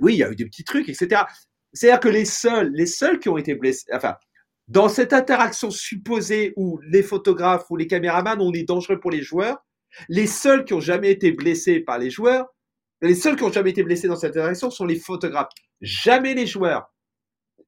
oui, 0.00 0.14
il 0.14 0.18
y 0.18 0.24
a 0.24 0.30
eu 0.30 0.36
des 0.36 0.44
petits 0.44 0.64
trucs, 0.64 0.88
etc. 0.88 1.22
C'est-à-dire 1.72 2.00
que 2.00 2.08
les 2.08 2.24
seuls, 2.24 2.70
les 2.72 2.86
seuls 2.86 3.18
qui 3.18 3.28
ont 3.28 3.36
été 3.36 3.54
blessés, 3.54 3.86
enfin, 3.92 4.16
dans 4.68 4.88
cette 4.88 5.12
interaction 5.12 5.70
supposée 5.70 6.52
où 6.56 6.80
les 6.90 7.02
photographes 7.02 7.66
ou 7.70 7.76
les 7.76 7.86
caméramans, 7.86 8.40
on 8.40 8.52
est 8.52 8.64
dangereux 8.64 8.98
pour 8.98 9.10
les 9.10 9.22
joueurs, 9.22 9.58
les 10.08 10.26
seuls 10.26 10.64
qui 10.64 10.74
ont 10.74 10.80
jamais 10.80 11.10
été 11.10 11.32
blessés 11.32 11.80
par 11.80 11.98
les 11.98 12.10
joueurs, 12.10 12.46
les 13.00 13.14
seuls 13.14 13.36
qui 13.36 13.44
ont 13.44 13.52
jamais 13.52 13.70
été 13.70 13.82
blessés 13.82 14.08
dans 14.08 14.16
cette 14.16 14.36
interaction 14.36 14.70
sont 14.70 14.86
les 14.86 14.98
photographes, 14.98 15.50
jamais 15.80 16.34
les 16.34 16.46
joueurs. 16.46 16.92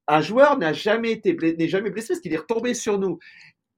Un 0.07 0.23
joueur 0.23 0.59
n'a 0.59 0.73
jamais 0.73 1.13
été 1.13 1.35
n'est 1.35 1.69
jamais 1.69 1.91
blessé 1.91 2.09
parce 2.09 2.21
qu'il 2.21 2.33
est 2.33 2.39
retombé 2.39 2.75
sur 2.75 2.99
nous. 2.99 3.19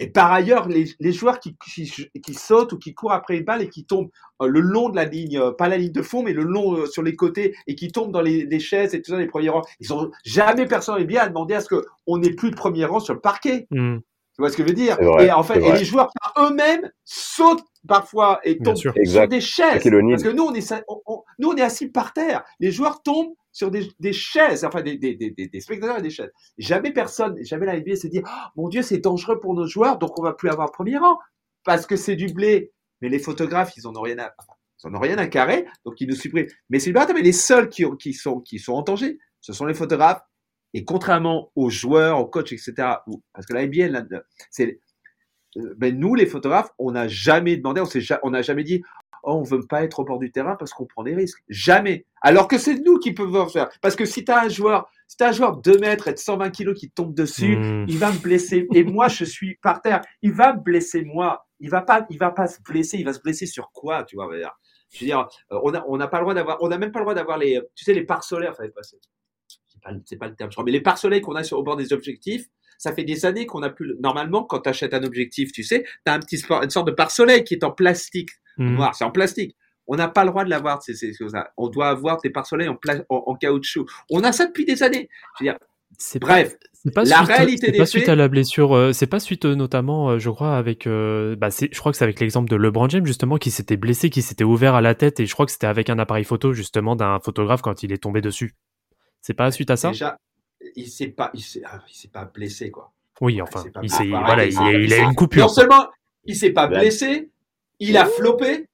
Et 0.00 0.08
par 0.08 0.32
ailleurs, 0.32 0.66
les, 0.66 1.12
joueurs 1.12 1.38
qui, 1.40 1.54
qui, 1.62 2.34
sautent 2.34 2.72
ou 2.72 2.78
qui 2.78 2.94
courent 2.94 3.12
après 3.12 3.36
une 3.36 3.44
balle 3.44 3.60
et 3.60 3.68
qui 3.68 3.84
tombent 3.84 4.08
euh, 4.40 4.46
le 4.46 4.60
long 4.60 4.88
de 4.88 4.96
la 4.96 5.04
ligne, 5.04 5.38
euh, 5.38 5.52
pas 5.52 5.68
la 5.68 5.76
ligne 5.76 5.92
de 5.92 6.00
fond, 6.00 6.22
mais 6.22 6.32
le 6.32 6.42
long 6.42 6.74
euh, 6.74 6.86
sur 6.86 7.02
les 7.02 7.14
côtés 7.14 7.54
et 7.66 7.74
qui 7.74 7.92
tombent 7.92 8.10
dans 8.10 8.22
les, 8.22 8.60
chaises 8.60 8.94
et 8.94 9.02
tout 9.02 9.10
ça, 9.10 9.18
les 9.18 9.26
premiers 9.26 9.50
rangs, 9.50 9.62
ils 9.78 9.92
ont 9.92 10.10
jamais 10.24 10.64
personne 10.64 10.98
n'est 10.98 11.04
bien 11.04 11.20
à 11.20 11.28
demander 11.28 11.54
à 11.54 11.60
ce 11.60 11.68
qu'on 11.68 12.16
n'ait 12.16 12.32
plus 12.32 12.50
de 12.50 12.56
premier 12.56 12.86
rang 12.86 12.98
sur 12.98 13.12
le 13.12 13.20
parquet. 13.20 13.66
Hmm. 13.70 13.98
Tu 14.40 14.42
vois 14.42 14.50
ce 14.50 14.56
que 14.56 14.62
je 14.62 14.68
veux 14.68 14.74
dire 14.74 14.96
Et 15.20 15.30
en 15.30 15.42
fait, 15.42 15.60
et 15.60 15.72
les 15.72 15.84
joueurs 15.84 16.10
eux-mêmes 16.38 16.90
sautent 17.04 17.62
parfois 17.86 18.40
et 18.42 18.56
tombent 18.56 18.74
sur 18.74 18.94
des 18.94 19.40
chaises. 19.42 19.82
Parce 19.82 19.84
que 19.84 20.30
nous, 20.30 20.44
on 20.44 20.54
est, 20.54 20.84
nous, 21.38 21.48
on 21.50 21.56
est 21.56 21.60
assis 21.60 21.88
par 21.88 22.14
terre. 22.14 22.42
Les 22.58 22.72
joueurs 22.72 23.02
tombent 23.02 23.34
sur 23.52 23.70
des, 23.70 23.90
des 23.98 24.14
chaises, 24.14 24.64
enfin 24.64 24.80
des, 24.80 24.96
des, 24.96 25.14
des, 25.14 25.30
des, 25.30 25.60
spectateurs 25.60 25.98
et 25.98 26.02
des 26.02 26.08
chaises. 26.08 26.30
Jamais 26.56 26.90
personne, 26.90 27.36
jamais 27.44 27.66
la 27.66 27.78
NBA 27.78 27.96
s'est 27.96 28.08
dit, 28.08 28.22
oh, 28.24 28.30
mon 28.56 28.68
Dieu, 28.70 28.80
c'est 28.80 28.96
dangereux 28.96 29.40
pour 29.40 29.52
nos 29.52 29.66
joueurs, 29.66 29.98
donc 29.98 30.18
on 30.18 30.22
va 30.22 30.32
plus 30.32 30.48
avoir 30.48 30.72
premier 30.72 30.96
rang 30.96 31.18
parce 31.62 31.84
que 31.84 31.96
c'est 31.96 32.16
du 32.16 32.32
blé. 32.32 32.72
Mais 33.02 33.10
les 33.10 33.18
photographes, 33.18 33.76
ils 33.76 33.86
en 33.86 33.94
ont 33.94 34.00
rien 34.00 34.20
à, 34.20 34.32
ils 34.82 34.88
en 34.88 34.94
ont 34.94 35.00
rien 35.00 35.18
à 35.18 35.26
carrer, 35.26 35.66
donc 35.84 36.00
ils 36.00 36.08
nous 36.08 36.16
suppriment. 36.16 36.48
Mais 36.70 36.78
c'est 36.78 36.92
mais 36.92 37.20
les 37.20 37.32
seuls 37.32 37.68
qui, 37.68 37.84
qui 37.98 38.14
sont 38.14 38.40
qui 38.40 38.58
sont 38.58 38.72
en 38.72 38.80
danger, 38.82 39.18
ce 39.42 39.52
sont 39.52 39.66
les 39.66 39.74
photographes. 39.74 40.22
Et 40.74 40.84
contrairement 40.84 41.50
aux 41.56 41.70
joueurs, 41.70 42.18
aux 42.18 42.26
coachs, 42.26 42.52
etc., 42.52 42.72
parce 43.32 43.46
que 43.46 43.54
la 43.54 43.66
NBA, 43.66 44.04
c'est 44.50 44.80
euh, 45.56 45.74
ben 45.76 45.98
nous, 45.98 46.14
les 46.14 46.26
photographes, 46.26 46.70
on 46.78 46.92
n'a 46.92 47.08
jamais 47.08 47.56
demandé, 47.56 47.82
on 48.22 48.30
n'a 48.30 48.42
jamais 48.42 48.62
dit, 48.62 48.82
oh, 49.22 49.32
on 49.34 49.42
veut 49.42 49.66
pas 49.66 49.82
être 49.82 50.00
au 50.00 50.04
bord 50.04 50.18
du 50.18 50.30
terrain 50.30 50.56
parce 50.56 50.72
qu'on 50.72 50.86
prend 50.86 51.02
des 51.02 51.14
risques. 51.14 51.42
Jamais. 51.48 52.06
Alors 52.22 52.48
que 52.48 52.58
c'est 52.58 52.76
nous 52.84 52.98
qui 52.98 53.12
pouvons 53.12 53.48
faire. 53.48 53.68
Parce 53.80 53.96
que 53.96 54.04
si 54.04 54.24
tu 54.24 54.32
as 54.32 54.44
un 54.44 54.48
joueur, 54.48 54.88
si 55.08 55.22
as 55.22 55.28
un 55.28 55.32
joueur 55.32 55.56
de 55.56 55.72
2 55.72 55.78
mètres 55.78 56.08
et 56.08 56.12
de 56.12 56.18
120 56.18 56.50
kilos 56.50 56.78
qui 56.78 56.90
tombe 56.90 57.14
dessus, 57.14 57.56
hmm. 57.56 57.86
il 57.88 57.98
va 57.98 58.12
me 58.12 58.18
blesser. 58.18 58.68
Et 58.74 58.84
moi, 58.84 59.08
je 59.08 59.24
suis 59.24 59.56
par 59.56 59.82
terre. 59.82 60.02
Il 60.22 60.32
va 60.32 60.54
me 60.54 60.60
blesser, 60.60 61.02
moi. 61.02 61.46
Il 61.58 61.68
va 61.68 61.82
pas, 61.82 62.06
il 62.10 62.18
va 62.18 62.30
pas 62.30 62.46
se 62.46 62.60
blesser. 62.62 62.98
Il 62.98 63.04
va 63.04 63.12
se 63.12 63.20
blesser 63.20 63.46
sur 63.46 63.70
quoi, 63.72 64.04
tu 64.04 64.16
vois? 64.16 64.28
Je 64.92 65.00
veux 65.00 65.06
dire, 65.06 65.28
euh, 65.52 65.60
on 65.62 65.74
a, 65.74 65.84
on 65.86 65.96
n'a 65.96 66.08
pas 66.08 66.18
le 66.18 66.24
droit 66.24 66.34
d'avoir, 66.34 66.62
on 66.62 66.68
n'a 66.68 66.78
même 66.78 66.90
pas 66.90 67.00
le 67.00 67.04
droit 67.04 67.14
d'avoir 67.14 67.38
les, 67.38 67.60
tu 67.74 67.84
sais, 67.84 67.92
les 67.92 68.04
pare 68.04 68.24
solaires, 68.24 68.56
ça 68.56 68.64
pas, 68.74 68.82
c'est 69.82 69.92
pas, 69.92 69.98
c'est 70.04 70.16
pas 70.16 70.28
le 70.28 70.34
terme, 70.34 70.50
je 70.50 70.54
crois, 70.54 70.64
mais 70.64 70.72
les 70.72 70.80
pare 70.80 70.98
soleils 70.98 71.20
qu'on 71.20 71.34
a 71.34 71.44
sur, 71.44 71.58
au 71.58 71.62
bord 71.62 71.76
des 71.76 71.92
objectifs, 71.92 72.46
ça 72.78 72.94
fait 72.94 73.04
des 73.04 73.26
années 73.26 73.46
qu'on 73.46 73.62
a 73.62 73.70
plus, 73.70 73.94
normalement, 74.00 74.44
quand 74.44 74.60
tu 74.60 74.68
achètes 74.68 74.94
un 74.94 75.02
objectif, 75.02 75.52
tu 75.52 75.62
sais, 75.62 75.84
tu 75.84 76.12
as 76.12 76.14
un 76.14 76.20
petit, 76.20 76.42
une 76.62 76.70
sorte 76.70 76.86
de 76.86 76.92
pare 76.92 77.10
soleil 77.10 77.44
qui 77.44 77.54
est 77.54 77.64
en 77.64 77.70
plastique. 77.70 78.30
Mmh. 78.58 78.74
noir, 78.74 78.94
c'est 78.94 79.04
en 79.04 79.10
plastique. 79.10 79.56
On 79.86 79.96
n'a 79.96 80.08
pas 80.08 80.24
le 80.24 80.30
droit 80.30 80.44
de 80.44 80.50
l'avoir, 80.50 80.80
c'est, 80.82 80.94
On 81.56 81.68
doit 81.68 81.88
avoir 81.88 82.20
des 82.20 82.30
pare-soleil 82.30 82.68
en, 82.68 82.78
en, 83.08 83.34
caoutchouc. 83.34 83.86
On 84.08 84.22
a 84.22 84.30
ça 84.30 84.46
depuis 84.46 84.64
des 84.64 84.84
années. 84.84 85.08
Je 85.38 85.44
veux 85.44 85.50
dire, 85.50 85.58
Bref, 86.20 86.56
pas 86.94 87.04
la 87.04 87.22
réalité 87.22 87.72
des 87.72 87.78
pas 87.78 87.86
suite 87.86 88.08
à 88.08 88.14
la 88.14 88.28
blessure, 88.28 88.74
euh, 88.74 88.92
c'est 88.92 89.06
pas 89.06 89.20
suite 89.20 89.44
euh, 89.44 89.54
notamment, 89.54 90.10
euh, 90.10 90.18
je 90.18 90.30
crois, 90.30 90.56
avec, 90.56 90.86
bah, 90.86 91.48
je 91.50 91.78
crois 91.78 91.92
que 91.92 91.98
c'est 91.98 92.04
avec 92.04 92.20
l'exemple 92.20 92.48
de 92.48 92.56
LeBron 92.56 92.88
James 92.88 93.04
justement 93.04 93.36
qui 93.36 93.50
s'était 93.50 93.76
blessé, 93.76 94.08
qui 94.08 94.22
s'était 94.22 94.44
ouvert 94.44 94.74
à 94.74 94.80
la 94.80 94.94
tête 94.94 95.20
et 95.20 95.26
je 95.26 95.32
crois 95.34 95.44
que 95.44 95.52
c'était 95.52 95.66
avec 95.66 95.90
un 95.90 95.98
appareil 95.98 96.24
photo 96.24 96.52
justement 96.52 96.96
d'un 96.96 97.18
photographe 97.20 97.60
quand 97.60 97.82
il 97.82 97.92
est 97.92 97.98
tombé 97.98 98.20
dessus. 98.20 98.54
C'est 99.20 99.34
pas 99.34 99.50
suite 99.50 99.70
à 99.70 99.76
ça? 99.76 99.90
Déjà, 99.90 100.16
il 100.76 100.88
s'est 100.88 101.08
pas, 101.08 101.30
il 101.34 101.42
s'est, 101.42 101.62
ah, 101.64 101.80
pas 102.12 102.24
blessé 102.24 102.70
quoi. 102.70 102.92
Oui, 103.20 103.40
enfin, 103.42 103.64
il, 103.82 103.90
s'est, 103.90 104.06
voilà, 104.06 104.46
il, 104.46 104.92
a, 104.94 104.98
une 104.98 105.14
coupure. 105.14 105.42
Non 105.42 105.48
seulement 105.48 105.88
il 106.24 106.36
s'est 106.36 106.50
pas 106.50 106.66
blessé, 106.66 107.30
il 107.78 107.96
a 107.96 108.06
floppé. 108.06 108.66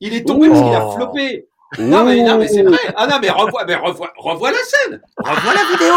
Il 0.00 0.14
est 0.14 0.26
tombé 0.26 0.48
parce 0.48 0.60
qu'il 0.60 0.74
a 0.74 0.90
floppé. 0.90 1.46
Non 1.78 2.04
mais, 2.04 2.22
non 2.22 2.36
mais 2.36 2.48
c'est 2.48 2.62
vrai. 2.62 2.78
Ah 2.96 3.06
non 3.06 3.16
mais 3.22 3.30
revois, 3.30 3.64
mais 3.64 3.76
revois, 3.76 4.12
revois 4.16 4.50
la 4.50 4.58
scène. 4.58 5.00
Revois 5.16 5.54
la 5.54 5.64
vidéo. 5.72 5.94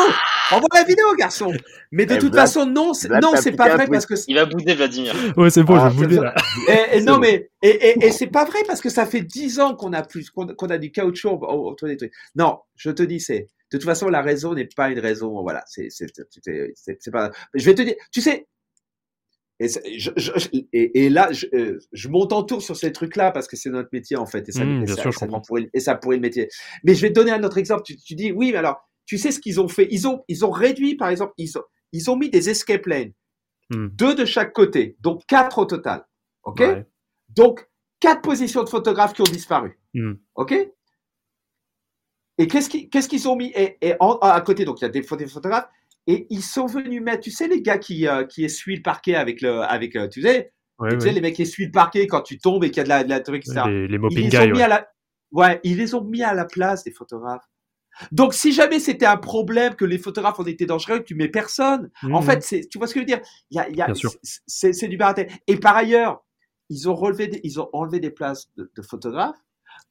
Revois 0.52 0.70
la 0.74 0.84
vidéo, 0.84 1.06
garçon. 1.18 1.52
Mais 1.92 2.06
de 2.06 2.16
eh, 2.16 2.18
toute 2.18 2.36
façon, 2.36 2.66
non, 2.66 2.94
c'est, 2.94 3.10
non, 3.10 3.34
c'est 3.36 3.54
pas 3.54 3.76
vrai 3.76 3.88
parce 3.88 4.06
que. 4.06 4.14
Il 4.28 4.36
va 4.36 4.46
bouder, 4.46 4.76
Vladimir. 4.76 5.14
Ouais, 5.36 5.50
c'est 5.50 5.64
bon, 5.64 5.76
je 5.76 5.82
vais 5.82 5.88
ah, 5.88 5.90
bouder 5.90 6.16
là. 6.18 6.36
Et, 6.94 7.02
non 7.02 7.18
mais, 7.18 7.50
et, 7.62 7.70
et, 7.70 8.06
et 8.06 8.12
c'est 8.12 8.28
pas 8.28 8.46
vrai 8.46 8.60
parce 8.68 8.80
que 8.80 8.90
ça 8.90 9.06
fait 9.06 9.22
dix 9.22 9.60
ans 9.60 9.76
qu'on 9.76 9.92
a 9.92 10.04
plus, 10.04 10.30
qu'on, 10.30 10.48
a 10.48 10.78
du 10.78 10.92
caoutchouc 10.92 11.42
autour 11.42 11.88
des 11.88 11.98
trucs. 11.98 12.14
Non, 12.36 12.60
je 12.76 12.92
te 12.92 13.04
dis, 13.04 13.20
c'est, 13.20 13.48
de 13.76 13.82
toute 13.82 13.90
façon, 13.90 14.08
la 14.08 14.22
raison 14.22 14.54
n'est 14.54 14.70
pas 14.74 14.90
une 14.90 15.00
raison, 15.00 15.42
voilà, 15.42 15.64
c'est, 15.68 15.90
pas, 17.12 17.32
je 17.54 17.66
vais 17.66 17.76
te 17.76 17.82
dire, 17.82 17.96
tu 18.12 18.22
sais, 18.22 18.48
et, 19.60 19.68
je, 19.68 20.12
je, 20.16 20.32
et, 20.74 21.06
et, 21.06 21.10
là, 21.10 21.32
je, 21.32 21.46
euh, 21.54 21.80
je, 21.94 22.10
monte 22.10 22.34
en 22.34 22.44
tour 22.44 22.62
sur 22.62 22.76
ces 22.76 22.92
trucs-là 22.92 23.32
parce 23.32 23.48
que 23.48 23.56
c'est 23.56 23.70
notre 23.70 23.90
métier 23.94 24.18
en 24.18 24.26
fait. 24.26 24.50
Et 24.50 24.52
ça, 24.52 24.66
mmh, 24.66 24.84
et 24.84 24.88
ça, 24.88 24.96
sûr, 25.02 25.14
ça 25.14 25.28
pourrait, 25.28 25.70
et 25.74 25.80
ça 25.80 25.98
le 26.04 26.20
métier. 26.20 26.50
Mais 26.84 26.94
je 26.94 27.02
vais 27.02 27.10
te 27.10 27.14
donner 27.14 27.32
un 27.32 27.42
autre 27.44 27.58
exemple. 27.58 27.84
Tu, 27.86 27.96
tu 27.96 28.16
dis, 28.16 28.34
oui, 28.34 28.52
mais 28.52 28.58
alors, 28.58 28.82
tu 29.06 29.18
sais 29.18 29.32
ce 29.32 29.40
qu'ils 29.40 29.62
ont 29.62 29.70
fait? 29.70 29.88
Ils 29.92 30.08
ont, 30.10 30.24
ils 30.28 30.44
ont 30.44 30.52
réduit, 30.52 30.98
par 30.98 31.08
exemple, 31.10 31.34
ils 31.38 31.58
ont, 31.58 31.64
ils 31.94 32.10
ont 32.10 32.18
mis 32.18 32.30
des 32.30 32.50
escape 32.50 32.86
lanes, 32.86 33.14
mmh. 33.70 33.88
deux 33.94 34.14
de 34.14 34.26
chaque 34.26 34.52
côté, 34.52 34.98
donc 35.00 35.22
quatre 35.26 35.60
au 35.60 35.66
total. 35.66 36.06
Ok? 36.44 36.62
Donc 37.30 37.66
quatre 38.02 38.22
positions 38.22 38.64
de 38.64 38.70
photographes 38.70 39.14
qui 39.14 39.22
ont 39.22 39.32
disparu. 39.32 39.80
Mmh. 39.94 40.14
Ok? 40.36 40.54
Et 42.38 42.48
qu'est-ce 42.48 42.70
qu'ils 42.70 42.90
qu'est-ce 42.90 43.08
qu'ils 43.08 43.28
ont 43.30 43.36
mis? 43.36 43.52
Et, 43.56 43.78
et 43.82 43.94
en, 44.00 44.14
à 44.20 44.40
côté 44.42 44.66
Donc 44.66 44.82
il 44.82 44.84
y 44.84 44.88
a 44.88 44.90
des 44.90 45.04
photographes 45.04 45.70
et 46.08 46.28
ils 46.30 46.44
sont 46.44 46.68
venus 46.68 47.02
mettre, 47.02 47.22
tu 47.22 47.32
sais, 47.32 47.48
les 47.48 47.62
gars 47.62 47.78
qui, 47.78 48.08
euh, 48.08 48.26
qui 48.26 48.46
essuient 48.46 48.76
le 48.76 48.82
parquet 48.82 49.16
avec 49.16 49.42
le, 49.42 49.62
avec, 49.62 49.96
euh, 49.96 50.08
tu 50.08 50.22
sais, 50.22 50.54
tu 50.90 51.00
sais, 51.00 51.12
les 51.12 51.22
mecs 51.22 51.36
qui 51.36 51.42
essuient 51.44 51.66
le 51.66 51.72
parquet 51.72 52.06
quand 52.06 52.22
tu 52.22 52.38
tombes 52.38 52.64
et 52.64 52.70
qu'il 52.70 52.78
y 52.78 52.82
a 52.82 52.84
de 52.84 52.90
la, 52.90 53.04
de 53.04 53.10
la 53.10 53.20
truc, 53.22 53.44
etc. 53.48 53.64
Les, 53.68 53.88
les 53.88 53.98
mopping 53.98 54.30
guys, 54.30 54.52
ouais. 54.52 54.68
La... 54.68 54.88
ouais, 55.32 55.60
ils 55.64 55.78
les 55.78 55.96
ont 55.96 56.04
mis 56.04 56.22
à 56.22 56.34
la 56.34 56.46
place 56.46 56.84
des 56.84 56.92
photographes. 56.92 57.46
Donc, 58.12 58.34
si 58.34 58.52
jamais 58.52 58.80
c'était 58.80 59.06
un 59.06 59.18
problème 59.18 59.76
que 59.76 59.86
les 59.86 59.98
photographes 59.98 60.38
ont 60.38 60.46
été 60.46 60.66
dangereux, 60.66 61.04
tu 61.04 61.16
mets 61.16 61.30
personne. 61.30 61.90
En 62.04 62.22
mmh. 62.22 62.24
fait, 62.24 62.68
tu 62.70 62.78
vois 62.78 62.88
ce 62.88 62.94
que 62.94 63.00
je 63.00 63.04
veux 63.04 63.08
dire? 63.08 63.22
Il 63.52 63.58
y 63.58 63.60
a, 63.60 63.70
il 63.70 63.76
y 63.78 63.82
a, 63.82 63.88
c'est, 64.22 64.74
c'est 64.74 64.88
du 64.90 64.98
baratin. 64.98 65.24
Et 65.48 65.56
par 65.56 65.78
ailleurs, 65.78 66.24
ils 66.70 66.90
ont 66.90 66.96
relevé, 66.96 67.28
des, 67.28 67.40
ils 67.44 67.60
ont 67.60 67.70
enlevé 67.72 68.02
des 68.02 68.12
places 68.12 68.52
de, 68.58 68.70
de 68.76 68.82
photographes 68.82 69.40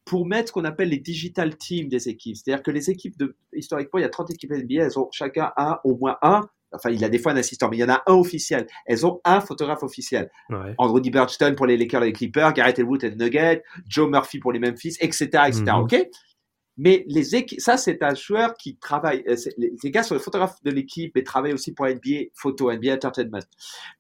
pour 0.04 0.26
mettre 0.26 0.48
ce 0.48 0.52
qu'on 0.52 0.64
appelle 0.64 0.90
les 0.90 0.98
digital 0.98 1.56
teams 1.56 1.88
des 1.88 2.08
équipes. 2.08 2.36
C'est-à-dire 2.36 2.62
que 2.62 2.70
les 2.70 2.90
équipes 2.90 3.16
de, 3.18 3.36
historiquement, 3.52 3.98
il 3.98 4.02
y 4.02 4.06
a 4.06 4.10
30 4.10 4.30
équipes 4.30 4.52
NBA, 4.52 4.84
elles 4.84 4.98
ont 4.98 5.08
chacun 5.10 5.52
un, 5.56 5.78
au 5.84 5.96
moins 5.96 6.18
un, 6.22 6.48
enfin, 6.74 6.90
il 6.90 7.00
y 7.00 7.04
a 7.04 7.08
des 7.08 7.18
fois 7.18 7.32
un 7.32 7.36
assistant, 7.36 7.68
mais 7.68 7.76
il 7.76 7.80
y 7.80 7.84
en 7.84 7.88
a 7.88 8.02
un 8.06 8.14
officiel. 8.14 8.66
Elles 8.86 9.06
ont 9.06 9.20
un 9.24 9.40
photographe 9.40 9.82
officiel. 9.82 10.30
Ouais. 10.50 10.74
Andrew 10.78 11.00
Burchton 11.00 11.54
pour 11.56 11.66
les 11.66 11.76
Lakers 11.76 12.02
et 12.02 12.06
les 12.06 12.12
Clippers, 12.12 12.52
Garrett 12.52 12.78
Elwood 12.78 13.04
et 13.04 13.10
les 13.10 13.16
Nuggets, 13.16 13.62
Joe 13.86 14.08
Murphy 14.08 14.38
pour 14.38 14.52
les 14.52 14.58
Memphis, 14.58 14.96
etc., 15.00 15.24
etc., 15.46 15.62
mm 15.66 15.80
OK? 15.80 16.08
Mais 16.76 17.04
les 17.06 17.36
équipes, 17.36 17.60
ça, 17.60 17.76
c'est 17.76 18.02
un 18.02 18.14
joueur 18.14 18.54
qui 18.54 18.76
travaille, 18.76 19.22
euh, 19.28 19.36
les, 19.56 19.90
gars 19.90 20.02
sont 20.02 20.14
les 20.14 20.20
photographes 20.20 20.60
de 20.64 20.70
l'équipe 20.70 21.16
et 21.16 21.22
travaillent 21.22 21.52
aussi 21.52 21.72
pour 21.72 21.86
NBA 21.86 22.30
Photo, 22.34 22.72
NBA 22.72 22.94
Entertainment. 22.94 23.44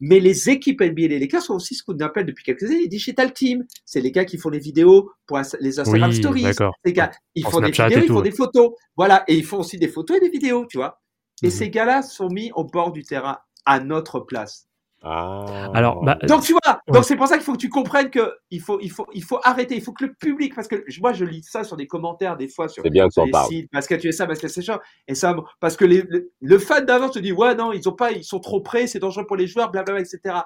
Mais 0.00 0.18
les 0.18 0.50
équipes 0.50 0.80
NBA, 0.80 1.06
les 1.06 1.28
gars 1.28 1.40
sont 1.40 1.54
aussi 1.54 1.76
ce 1.76 1.84
qu'on 1.84 1.96
appelle 2.00 2.26
depuis 2.26 2.44
quelques 2.44 2.64
années 2.64 2.80
les 2.80 2.88
digital 2.88 3.32
teams. 3.32 3.64
C'est 3.84 4.00
les 4.00 4.10
gars 4.10 4.24
qui 4.24 4.38
font 4.38 4.50
les 4.50 4.58
vidéos 4.58 5.12
pour 5.26 5.40
les 5.60 5.78
Instagram 5.78 6.12
Stories. 6.12 6.46
Les 6.84 6.92
gars, 6.92 7.12
ils 7.34 7.44
font 7.44 7.60
des 7.60 7.70
vidéos, 7.70 8.02
ils 8.02 8.08
font 8.08 8.20
des 8.20 8.32
photos. 8.32 8.72
Voilà. 8.96 9.24
Et 9.28 9.36
ils 9.36 9.44
font 9.44 9.60
aussi 9.60 9.78
des 9.78 9.88
photos 9.88 10.16
et 10.16 10.20
des 10.20 10.30
vidéos, 10.30 10.66
tu 10.66 10.78
vois. 10.78 11.00
Et 11.42 11.46
mhm. 11.46 11.52
ces 11.52 11.70
gars-là 11.70 12.02
sont 12.02 12.28
mis 12.28 12.50
au 12.54 12.64
bord 12.64 12.92
du 12.92 13.04
terrain 13.04 13.38
à 13.66 13.78
notre 13.78 14.20
place. 14.20 14.68
Ah. 15.06 15.70
Alors, 15.74 16.02
bah, 16.02 16.18
donc 16.22 16.42
tu 16.42 16.52
vois, 16.52 16.80
donc 16.88 17.04
c'est 17.04 17.16
pour 17.16 17.26
ça 17.26 17.36
qu'il 17.36 17.44
faut 17.44 17.52
que 17.52 17.58
tu 17.58 17.68
comprennes 17.68 18.10
que 18.10 18.38
il 18.50 18.62
faut, 18.62 18.80
il 18.80 18.90
faut, 18.90 19.06
il 19.12 19.22
faut 19.22 19.38
arrêter, 19.42 19.76
il 19.76 19.82
faut 19.82 19.92
que 19.92 20.06
le 20.06 20.14
public, 20.14 20.54
parce 20.54 20.66
que 20.66 20.82
moi 20.98 21.12
je 21.12 21.26
lis 21.26 21.42
ça 21.42 21.62
sur 21.62 21.76
des 21.76 21.86
commentaires 21.86 22.38
des 22.38 22.48
fois 22.48 22.68
sur, 22.68 22.82
bien 22.84 23.04
les 23.04 23.32
sites, 23.48 23.70
parce 23.70 23.86
que 23.86 23.96
tu 23.96 24.08
es 24.08 24.12
ça, 24.12 24.26
parce 24.26 24.38
que 24.38 24.48
c'est 24.48 24.62
ça, 24.62 24.80
et 25.06 25.14
ça, 25.14 25.36
parce 25.60 25.76
que 25.76 25.84
les, 25.84 26.04
le, 26.40 26.58
fan 26.58 26.86
d'avant 26.86 27.10
te 27.10 27.18
dit 27.18 27.32
ouais 27.32 27.54
non, 27.54 27.72
ils 27.72 27.86
ont 27.86 27.92
pas, 27.92 28.12
ils 28.12 28.24
sont 28.24 28.40
trop 28.40 28.62
près, 28.62 28.86
c'est 28.86 28.98
dangereux 28.98 29.26
pour 29.26 29.36
les 29.36 29.46
joueurs, 29.46 29.70
blablabla, 29.70 30.00
etc. 30.00 30.36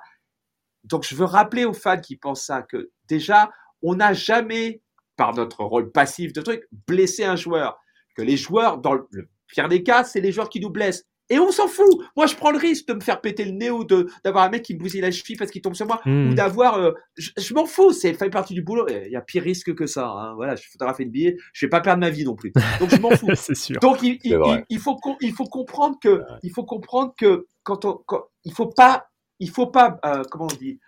Donc 0.82 1.04
je 1.04 1.14
veux 1.14 1.24
rappeler 1.24 1.64
aux 1.64 1.72
fans 1.72 2.00
qui 2.00 2.16
pensent 2.16 2.42
ça 2.42 2.62
que 2.62 2.90
déjà 3.08 3.50
on 3.82 3.94
n'a 3.94 4.12
jamais, 4.12 4.82
par 5.14 5.34
notre 5.34 5.62
rôle 5.62 5.92
passif 5.92 6.32
de 6.32 6.40
truc, 6.40 6.66
blessé 6.88 7.22
un 7.22 7.36
joueur, 7.36 7.78
que 8.16 8.22
les 8.22 8.36
joueurs 8.36 8.78
dans 8.78 8.94
le 8.94 9.06
pire 9.46 9.68
des 9.68 9.84
cas, 9.84 10.02
c'est 10.02 10.20
les 10.20 10.32
joueurs 10.32 10.48
qui 10.48 10.58
nous 10.58 10.70
blessent. 10.70 11.04
Et 11.30 11.38
on 11.38 11.50
s'en 11.50 11.68
fout. 11.68 11.86
Moi, 12.16 12.26
je 12.26 12.34
prends 12.34 12.50
le 12.50 12.58
risque 12.58 12.86
de 12.88 12.94
me 12.94 13.00
faire 13.00 13.20
péter 13.20 13.44
le 13.44 13.52
nez 13.52 13.70
ou 13.70 13.84
de 13.84 14.08
d'avoir 14.24 14.44
un 14.44 14.48
mec 14.48 14.62
qui 14.62 14.74
me 14.74 14.78
bousille 14.78 15.00
la 15.00 15.10
cheville 15.10 15.36
parce 15.36 15.50
qu'il 15.50 15.60
tombe 15.60 15.74
sur 15.74 15.86
moi 15.86 16.00
hmm. 16.04 16.30
ou 16.30 16.34
d'avoir. 16.34 16.78
Euh, 16.78 16.92
je, 17.16 17.54
m'en 17.54 17.66
fous. 17.66 17.92
C'est 17.92 18.14
fait 18.14 18.30
partie 18.30 18.54
du 18.54 18.62
boulot. 18.62 18.86
Il 18.88 19.12
y 19.12 19.16
a 19.16 19.20
pire 19.20 19.42
risque 19.42 19.74
que 19.74 19.86
ça. 19.86 20.08
Hein. 20.08 20.34
Voilà, 20.34 20.54
je 20.54 20.62
suis 20.62 20.70
photographe 20.70 21.00
billet. 21.00 21.36
Je 21.52 21.66
vais 21.66 21.70
pas 21.70 21.80
perdre 21.80 22.00
ma 22.00 22.10
vie 22.10 22.24
non 22.24 22.34
plus. 22.34 22.52
Donc 22.80 22.90
je 22.90 23.00
m'en 23.00 23.10
fous. 23.10 23.28
c'est 23.34 23.54
sûr. 23.54 23.78
Donc 23.80 24.02
il, 24.02 24.18
il, 24.24 24.38
il, 24.70 24.78
faut 24.78 24.96
il 25.20 25.32
faut 25.32 25.44
comprendre 25.44 25.98
que 26.02 26.22
il 26.42 26.50
faut 26.50 26.64
comprendre 26.64 27.14
que 27.16 27.46
quand 27.62 27.84
on 27.84 28.00
quand, 28.06 28.24
il 28.44 28.52
faut 28.52 28.68
pas 28.68 29.08
il 29.38 29.50
faut 29.50 29.66
pas 29.66 29.98
euh, 30.04 30.22
comment 30.30 30.48
on 30.50 30.56
dit 30.56 30.80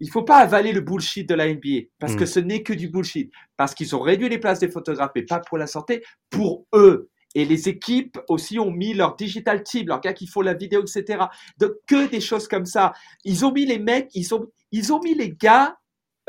il 0.00 0.10
faut 0.10 0.22
pas 0.22 0.38
avaler 0.38 0.72
le 0.72 0.80
bullshit 0.80 1.28
de 1.28 1.34
la 1.34 1.46
NBA 1.52 1.86
parce 2.00 2.16
que 2.16 2.24
hmm. 2.24 2.26
ce 2.26 2.40
n'est 2.40 2.62
que 2.62 2.72
du 2.72 2.88
bullshit 2.88 3.30
parce 3.56 3.74
qu'ils 3.74 3.94
ont 3.94 4.00
réduit 4.00 4.28
les 4.28 4.38
places 4.38 4.58
des 4.58 4.68
photographes 4.68 5.12
mais 5.14 5.22
pas 5.22 5.38
pour 5.38 5.56
la 5.56 5.68
santé 5.68 6.02
pour 6.30 6.66
eux 6.74 7.10
et 7.34 7.44
les 7.44 7.68
équipes 7.68 8.18
aussi 8.28 8.58
ont 8.58 8.70
mis 8.70 8.94
leur 8.94 9.16
digital 9.16 9.62
team, 9.62 9.88
leurs 9.88 10.00
gars 10.00 10.12
qui 10.12 10.26
font 10.26 10.40
la 10.40 10.54
vidéo, 10.54 10.82
etc. 10.82 11.24
Donc 11.58 11.72
que 11.86 12.08
des 12.08 12.20
choses 12.20 12.48
comme 12.48 12.66
ça. 12.66 12.92
Ils 13.24 13.44
ont 13.44 13.52
mis 13.52 13.66
les 13.66 13.78
mecs, 13.78 14.10
ils 14.14 14.34
ont, 14.34 14.46
ils 14.70 14.92
ont 14.92 15.00
mis 15.00 15.14
les 15.14 15.32
gars, 15.32 15.76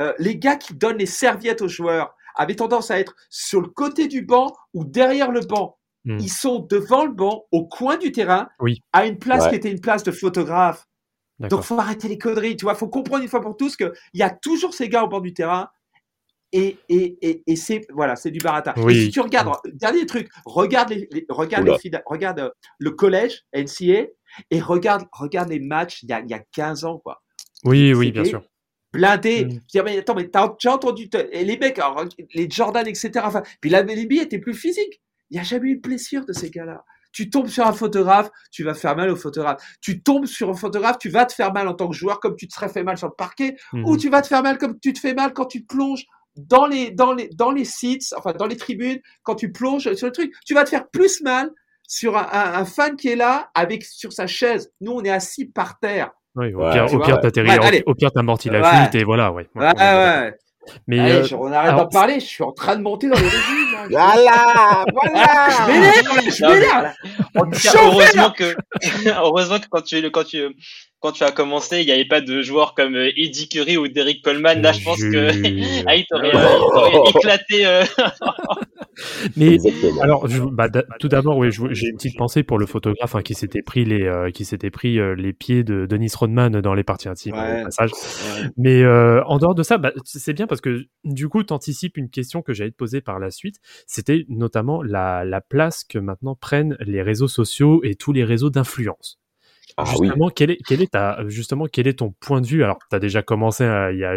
euh, 0.01 0.13
les 0.19 0.37
gars 0.37 0.55
qui 0.55 0.73
donnent 0.73 0.97
les 0.97 1.05
serviettes 1.05 1.61
aux 1.61 1.67
joueurs 1.67 2.15
avaient 2.35 2.55
tendance 2.55 2.91
à 2.91 2.99
être 2.99 3.15
sur 3.29 3.61
le 3.61 3.67
côté 3.67 4.07
du 4.07 4.21
banc 4.21 4.53
ou 4.73 4.83
derrière 4.83 5.31
le 5.31 5.41
banc. 5.41 5.77
Hmm. 6.03 6.17
Ils 6.19 6.31
sont 6.31 6.59
devant 6.59 7.05
le 7.05 7.13
banc, 7.13 7.45
au 7.51 7.65
coin 7.65 7.97
du 7.97 8.11
terrain, 8.11 8.49
oui. 8.59 8.81
à 8.91 9.05
une 9.05 9.17
place 9.17 9.47
qui 9.47 9.55
était 9.55 9.71
une 9.71 9.81
place 9.81 10.03
de 10.03 10.11
photographe. 10.11 10.85
Donc 11.39 11.63
faut 11.63 11.79
arrêter 11.79 12.07
les 12.07 12.17
conneries, 12.17 12.55
tu 12.55 12.65
vois. 12.65 12.75
Faut 12.75 12.87
comprendre 12.87 13.23
une 13.23 13.29
fois 13.29 13.41
pour 13.41 13.57
tous 13.57 13.75
qu'il 13.75 13.91
y 14.13 14.23
a 14.23 14.29
toujours 14.29 14.73
ces 14.73 14.87
gars 14.87 15.03
au 15.03 15.07
bord 15.07 15.21
du 15.21 15.33
terrain 15.33 15.69
et, 16.51 16.77
et, 16.89 17.17
et, 17.21 17.43
et 17.47 17.55
c'est 17.55 17.81
voilà, 17.93 18.15
c'est 18.15 18.31
du 18.31 18.39
barata. 18.39 18.73
Et 18.89 18.93
si 18.93 19.09
tu 19.09 19.19
regardes, 19.19 19.49
dernier 19.73 20.05
truc, 20.05 20.29
regarde 20.45 20.91
les, 20.91 21.25
regarde, 21.29 21.67
les 21.67 21.91
regarde 22.05 22.39
euh, 22.39 22.49
le 22.79 22.91
collège 22.91 23.43
NCA 23.53 24.07
et 24.51 24.59
regarde, 24.59 25.05
regarde 25.11 25.49
les 25.49 25.59
matchs 25.59 26.03
il 26.03 26.09
y 26.09 26.13
a, 26.13 26.21
il 26.21 26.29
y 26.29 26.33
a 26.33 26.43
15 26.53 26.85
ans 26.85 26.99
quoi. 26.99 27.21
Oui, 27.63 27.93
oui, 27.93 28.11
bien 28.11 28.23
sûr. 28.23 28.43
Blindé. 28.93 29.45
Mm. 29.45 29.81
mais 29.83 29.97
attends, 29.97 30.15
mais 30.15 30.29
t'as 30.29 30.47
déjà 30.47 30.73
entendu 30.73 31.09
et 31.31 31.43
les 31.43 31.57
mecs, 31.57 31.79
les 32.33 32.49
Jordan, 32.49 32.87
etc. 32.87 33.11
Enfin, 33.23 33.43
puis 33.59 33.69
la 33.69 33.83
NBA 33.83 34.21
était 34.21 34.39
plus 34.39 34.53
physique. 34.53 35.01
Il 35.31 35.35
n'y 35.35 35.39
a 35.41 35.43
jamais 35.43 35.71
eu 35.71 35.75
de 35.77 35.81
blessure 35.81 36.25
de 36.25 36.33
ces 36.33 36.49
gars-là. 36.49 36.85
Tu 37.11 37.29
tombes 37.29 37.47
sur 37.47 37.65
un 37.65 37.73
photographe, 37.73 38.29
tu 38.51 38.63
vas 38.63 38.73
faire 38.73 38.95
mal 38.95 39.09
au 39.09 39.15
photographe. 39.15 39.63
Tu 39.81 40.03
tombes 40.03 40.25
sur 40.25 40.49
un 40.49 40.53
photographe, 40.53 40.97
tu 40.99 41.09
vas 41.09 41.25
te 41.25 41.33
faire 41.33 41.51
mal 41.51 41.67
en 41.67 41.73
tant 41.73 41.89
que 41.89 41.95
joueur, 41.95 42.19
comme 42.19 42.35
tu 42.35 42.47
te 42.47 42.53
serais 42.53 42.69
fait 42.69 42.83
mal 42.83 42.97
sur 42.97 43.07
le 43.07 43.13
parquet, 43.17 43.55
ou 43.73 43.95
mm. 43.95 43.97
tu 43.97 44.09
vas 44.09 44.21
te 44.21 44.27
faire 44.27 44.43
mal 44.43 44.57
comme 44.57 44.79
tu 44.79 44.93
te 44.93 44.99
fais 44.99 45.13
mal 45.13 45.33
quand 45.33 45.45
tu 45.45 45.63
plonges 45.63 46.05
dans 46.37 46.65
les, 46.65 46.91
dans 46.91 47.13
les, 47.13 47.29
dans 47.29 47.51
les 47.51 47.65
sites, 47.65 48.13
enfin 48.17 48.33
dans 48.33 48.47
les 48.47 48.57
tribunes, 48.57 48.99
quand 49.23 49.35
tu 49.35 49.51
plonges 49.51 49.93
sur 49.93 50.07
le 50.07 50.11
truc, 50.11 50.33
tu 50.45 50.53
vas 50.53 50.63
te 50.63 50.69
faire 50.69 50.87
plus 50.89 51.21
mal 51.21 51.51
sur 51.87 52.17
un, 52.17 52.27
un, 52.31 52.65
fan 52.65 52.95
qui 52.95 53.09
est 53.09 53.15
là 53.15 53.49
avec 53.53 53.83
sur 53.83 54.11
sa 54.11 54.27
chaise. 54.27 54.71
Nous, 54.81 54.91
on 54.91 55.03
est 55.03 55.11
assis 55.11 55.45
par 55.45 55.79
terre. 55.79 56.11
Oui, 56.35 56.53
au 56.53 56.69
pire, 56.69 56.93
au 56.93 56.99
pire, 56.99 57.19
t'as 57.21 57.29
au 57.85 57.95
pire, 57.95 58.11
t'amortis 58.11 58.49
la 58.49 58.63
fuite 58.63 58.95
et 58.95 59.03
voilà, 59.03 59.31
ouais. 59.31 59.47
Ouais, 59.55 59.71
ouais. 59.77 60.33
Mais 60.87 60.99
Allez, 60.99 61.33
euh, 61.33 61.37
on 61.37 61.51
arrête 61.51 61.69
alors... 61.69 61.83
d'en 61.83 61.89
parler, 61.89 62.19
je 62.19 62.25
suis 62.25 62.43
en 62.43 62.51
train 62.51 62.75
de 62.75 62.81
monter 62.81 63.07
dans 63.07 63.15
les 63.15 63.21
régimes. 63.21 63.64
Voilà, 63.89 64.85
voilà. 64.93 65.49
je 65.49 65.71
m'énerve, 65.71 66.29
je 66.29 66.45
m'énerve. 66.45 66.93
Heureusement 67.75 68.31
que, 68.31 68.55
heureusement 69.09 69.59
que 69.59 69.67
quand 69.69 69.81
tu, 69.81 70.11
quand 70.11 70.23
tu, 70.23 70.55
quand 71.05 71.11
tu 71.11 71.23
as 71.23 71.31
commencé, 71.31 71.81
il 71.81 71.85
n'y 71.85 71.91
avait 71.91 72.07
pas 72.07 72.19
de 72.19 72.41
joueurs 72.41 72.73
comme 72.73 72.95
euh, 72.95 73.11
Eddie 73.15 73.47
Curry 73.47 73.77
ou 73.77 73.87
Derrick 73.87 74.23
Coleman. 74.23 74.59
Là, 74.61 74.71
je 74.71 74.83
pense 74.83 74.99
que 74.99 75.29
ah, 75.87 75.95
il 75.95 76.05
t'aurait 76.09 76.31
oh. 76.33 77.03
éclaté. 77.15 77.65
Euh. 77.67 77.83
Mais 79.37 79.57
alors, 80.01 80.27
je, 80.27 80.41
bah, 80.41 80.67
tout 80.99 81.07
d'abord, 81.07 81.37
oui, 81.37 81.49
j'ai 81.51 81.89
une 81.89 81.97
petite 81.97 82.17
pensée 82.17 82.41
pour 82.41 82.57
le 82.57 82.65
photographe 82.65 83.13
hein, 83.13 83.21
qui 83.21 83.35
s'était 83.35 83.61
pris 83.61 83.85
les, 83.85 84.03
euh, 84.03 84.31
qui 84.31 84.45
s'était 84.45 84.71
pris 84.71 84.97
les 85.15 85.33
pieds 85.33 85.63
de 85.63 85.85
Dennis 85.85 86.13
Rodman 86.15 86.59
dans 86.59 86.73
les 86.73 86.83
parties 86.83 87.09
intimes 87.09 87.35
au 87.35 87.63
passage. 87.65 87.91
Mais 88.57 88.83
en 88.85 89.37
dehors 89.37 89.53
de 89.53 89.61
ça, 89.61 89.77
bah, 89.77 89.91
c'est 90.05 90.33
bien 90.33 90.47
parce 90.47 90.61
que 90.61 90.85
du 91.03 91.29
coup, 91.29 91.43
tu 91.43 91.53
anticipes 91.53 91.97
une 91.97 92.09
question 92.09 92.41
que 92.41 92.53
j'allais 92.53 92.71
te 92.71 92.77
poser 92.77 93.01
par 93.01 93.19
la 93.19 93.29
suite. 93.29 93.57
C'était 93.87 94.25
notamment 94.29 94.83
la, 94.83 95.25
la 95.25 95.41
place 95.41 95.83
que 95.83 95.99
maintenant 95.99 96.35
prennent 96.35 96.77
les 96.79 97.01
réseaux 97.01 97.27
sociaux 97.27 97.81
et 97.83 97.95
tous 97.95 98.13
les 98.13 98.23
réseaux 98.23 98.49
d'influence. 98.49 99.19
Ah 99.77 99.83
justement, 99.83 100.29
quel 100.29 100.51
est, 100.51 100.57
quel 100.65 100.81
est 100.81 100.91
ta, 100.91 101.27
justement, 101.27 101.65
quel 101.69 101.85
est 101.87 101.99
ton 101.99 102.11
point 102.21 102.39
de 102.39 102.47
vue? 102.47 102.63
Alors, 102.63 102.79
tu 102.89 102.95
as 102.95 102.99
déjà 102.99 103.21
commencé, 103.21 103.65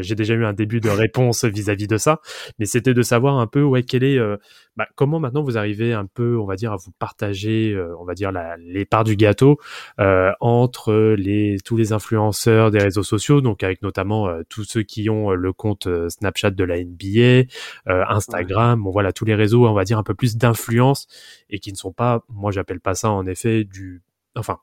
j'ai 0.02 0.14
déjà 0.14 0.34
eu 0.34 0.44
un 0.44 0.52
début 0.52 0.80
de 0.80 0.88
réponse 0.88 1.44
vis-à-vis 1.44 1.88
de 1.88 1.96
ça, 1.96 2.20
mais 2.60 2.64
c'était 2.64 2.94
de 2.94 3.02
savoir 3.02 3.38
un 3.38 3.48
peu, 3.48 3.62
ouais, 3.62 3.82
quel 3.82 4.04
est, 4.04 4.18
euh, 4.18 4.36
bah, 4.76 4.86
comment 4.94 5.18
maintenant 5.18 5.42
vous 5.42 5.58
arrivez 5.58 5.92
un 5.92 6.06
peu, 6.06 6.38
on 6.38 6.46
va 6.46 6.54
dire, 6.54 6.72
à 6.72 6.76
vous 6.76 6.92
partager, 7.00 7.72
euh, 7.72 7.92
on 7.98 8.04
va 8.04 8.14
dire, 8.14 8.30
la, 8.30 8.56
les 8.58 8.84
parts 8.84 9.02
du 9.02 9.16
gâteau 9.16 9.58
euh, 9.98 10.30
entre 10.38 11.16
les, 11.18 11.56
tous 11.64 11.76
les 11.76 11.92
influenceurs 11.92 12.70
des 12.70 12.78
réseaux 12.78 13.02
sociaux, 13.02 13.40
donc 13.40 13.64
avec 13.64 13.82
notamment 13.82 14.28
tous 14.48 14.62
ceux 14.62 14.84
qui 14.84 15.10
ont 15.10 15.32
le 15.32 15.52
compte 15.52 15.88
Snapchat 16.08 16.52
de 16.52 16.62
la 16.62 16.84
NBA, 16.84 17.48
Instagram, 17.86 18.80
bon 18.80 18.92
voilà, 18.92 19.12
tous 19.12 19.24
les 19.24 19.34
réseaux, 19.34 19.66
on 19.66 19.74
va 19.74 19.82
dire, 19.82 19.98
un 19.98 20.04
peu 20.04 20.14
plus 20.14 20.36
d'influence 20.36 21.08
et 21.50 21.58
qui 21.58 21.72
ne 21.72 21.76
sont 21.76 21.92
pas, 21.92 22.22
moi 22.28 22.52
j'appelle 22.52 22.80
pas 22.80 22.94
ça 22.94 23.10
en 23.10 23.26
effet 23.26 23.64
du, 23.64 24.02
enfin, 24.36 24.58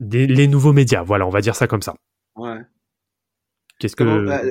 les 0.00 0.46
nouveaux 0.48 0.72
médias. 0.72 1.02
Voilà, 1.02 1.26
on 1.26 1.30
va 1.30 1.40
dire 1.40 1.56
ça 1.56 1.66
comme 1.66 1.82
ça. 1.82 1.94
Ouais. 2.36 2.60
Qu'est-ce 3.78 3.96
que 3.96 4.26
bah, 4.26 4.42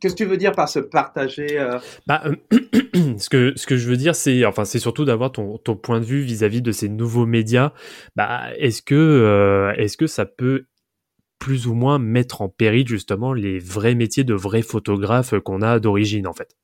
Qu'est-ce 0.00 0.14
que 0.14 0.18
tu 0.18 0.24
veux 0.24 0.36
dire 0.36 0.52
par 0.52 0.68
se 0.68 0.78
partager 0.78 1.58
euh? 1.58 1.78
bah, 2.06 2.22
ce, 3.18 3.28
que, 3.28 3.52
ce 3.56 3.66
que 3.66 3.76
je 3.76 3.88
veux 3.88 3.96
dire, 3.96 4.14
c'est 4.14 4.44
enfin, 4.44 4.64
c'est 4.64 4.78
surtout 4.78 5.04
d'avoir 5.04 5.32
ton, 5.32 5.58
ton, 5.58 5.76
point 5.76 6.00
de 6.00 6.04
vue 6.04 6.20
vis-à-vis 6.20 6.62
de 6.62 6.72
ces 6.72 6.88
nouveaux 6.88 7.26
médias. 7.26 7.72
Bah, 8.14 8.54
est-ce 8.58 8.82
que, 8.82 8.94
euh, 8.94 9.72
est-ce 9.76 9.96
que 9.96 10.06
ça 10.06 10.26
peut 10.26 10.66
plus 11.38 11.66
ou 11.66 11.74
moins 11.74 11.98
mettre 11.98 12.42
en 12.42 12.48
péril 12.48 12.86
justement 12.86 13.32
les 13.32 13.58
vrais 13.58 13.94
métiers 13.94 14.24
de 14.24 14.34
vrais 14.34 14.62
photographes 14.62 15.38
qu'on 15.40 15.62
a 15.62 15.80
d'origine 15.80 16.26
en 16.26 16.32
fait? 16.32 16.56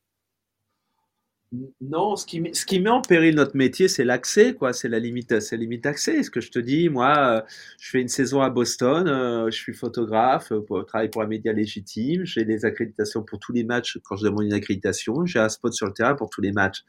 Non, 1.81 2.16
ce 2.16 2.27
qui, 2.27 2.43
ce 2.53 2.66
qui 2.66 2.79
met 2.79 2.91
en 2.91 3.01
péril 3.01 3.35
notre 3.35 3.57
métier, 3.57 3.89
c'est 3.89 4.05
l'accès, 4.05 4.55
quoi. 4.55 4.75
C'est 4.75 4.89
la 4.89 4.99
limite, 4.99 5.41
c'est 5.41 5.57
limite 5.57 5.85
d'accès. 5.85 6.23
Ce 6.23 6.31
que 6.31 6.43
je 6.43 6.51
te 6.51 6.59
dis, 6.59 6.91
moi, 6.91 7.16
euh, 7.16 7.41
je 7.81 7.89
fais 7.89 8.03
une 8.03 8.09
saison 8.09 8.43
à 8.43 8.51
Boston, 8.51 9.09
euh, 9.09 9.47
je 9.51 9.57
suis 9.57 9.73
photographe, 9.73 10.53
euh, 10.53 10.61
pour, 10.61 10.85
travaille 10.85 11.09
pour 11.09 11.23
un 11.23 11.27
média 11.27 11.51
légitime, 11.55 12.27
j'ai 12.27 12.45
des 12.45 12.66
accréditations 12.66 13.23
pour 13.23 13.39
tous 13.39 13.53
les 13.53 13.65
matchs 13.65 13.97
quand 14.05 14.16
je 14.16 14.25
demande 14.25 14.45
une 14.45 14.53
accréditation, 14.53 15.25
j'ai 15.25 15.39
un 15.39 15.49
spot 15.49 15.73
sur 15.73 15.87
le 15.87 15.95
terrain 15.95 16.15
pour 16.15 16.29
tous 16.29 16.43
les 16.43 16.53
matchs. 16.53 16.85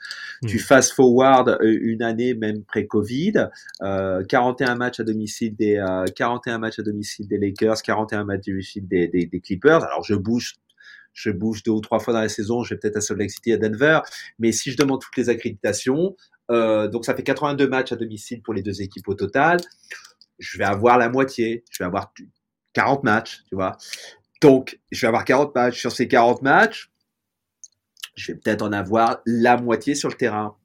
Tu 0.45 0.57
mmh. 0.57 0.60
fast 0.60 0.91
forward 0.91 1.57
une 1.61 2.03
année, 2.03 2.34
même 2.34 2.64
pré-Covid, 2.64 3.48
41 3.80 4.76
matchs 4.76 4.99
à 4.99 5.03
domicile 5.03 5.56
des, 5.56 5.81
41 6.15 6.57
matchs 6.57 6.80
à 6.80 6.84
domicile 6.84 7.27
des 7.30 7.38
Lakers, 7.38 7.81
41 7.81 8.26
matchs 8.26 8.49
à 8.49 8.52
domicile 8.52 8.88
des, 8.88 9.07
des, 9.07 9.26
des 9.26 9.40
Clippers. 9.40 9.84
Alors 9.86 10.03
je 10.03 10.15
bouge 10.15 10.56
je 11.14 11.31
bouge 11.31 11.64
deux 11.64 11.72
ou 11.72 11.81
trois 11.81 11.99
fois 11.99 12.14
dans 12.14 12.22
la 12.22 12.30
saison, 12.30 12.64
je 12.64 12.73
vais 12.73 12.80
peut-être 12.80 12.98
à 12.98 13.02
Salt 13.02 13.18
Lake 13.19 13.31
City, 13.31 13.53
à 13.53 13.57
Denver, 13.57 13.99
mais 14.38 14.52
si 14.52 14.72
je 14.72 14.77
demande 14.77 15.02
toutes 15.02 15.18
les 15.18 15.30
accréditations, 15.30 16.15
euh, 16.52 16.88
donc 16.88 17.06
ça 17.06 17.15
fait 17.15 17.23
82 17.23 17.68
matchs 17.68 17.91
à 17.91 17.95
domicile 17.95 18.41
pour 18.41 18.53
les 18.53 18.61
deux 18.61 18.81
équipes 18.81 19.07
au 19.07 19.15
total, 19.15 19.60
je 20.40 20.57
vais 20.57 20.64
avoir 20.64 20.98
la 20.98 21.10
moitié, 21.10 21.64
je 21.69 21.84
vais 21.84 21.88
avoir 21.88 22.14
40 22.73 23.03
matchs, 23.03 23.44
tu 23.48 23.56
vois. 23.56 23.77
Donc, 24.41 24.80
je 24.91 25.02
vais 25.02 25.07
avoir 25.07 25.26
40 25.26 25.53
matchs. 25.53 25.80
Sur 25.80 25.91
ces 25.91 26.07
40 26.07 26.41
matchs, 26.41 26.91
je 28.15 28.31
vais 28.31 28.38
peut-être 28.38 28.61
en 28.61 28.72
avoir 28.72 29.19
la 29.26 29.57
moitié 29.57 29.95
sur 29.95 30.10
le 30.10 30.15
terrain. 30.15 30.56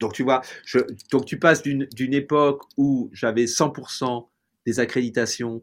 Donc, 0.00 0.12
tu 0.12 0.22
vois, 0.22 0.42
je, 0.64 0.78
donc 1.10 1.24
tu 1.24 1.38
passes 1.38 1.62
d'une 1.62 2.14
époque 2.14 2.62
où 2.76 3.10
j'avais 3.12 3.44
100% 3.44 4.28
des 4.66 4.80
accréditations 4.80 5.62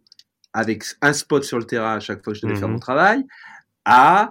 avec 0.54 0.84
un 1.02 1.14
spot 1.14 1.44
sur 1.44 1.58
le 1.58 1.66
terrain 1.66 1.96
à 1.96 2.00
chaque 2.00 2.24
fois 2.24 2.34
que 2.34 2.40
je 2.40 2.46
devais 2.46 2.58
faire 2.58 2.68
mon 2.68 2.76
mhm. 2.76 2.80
travail, 2.80 3.26
à, 3.86 4.30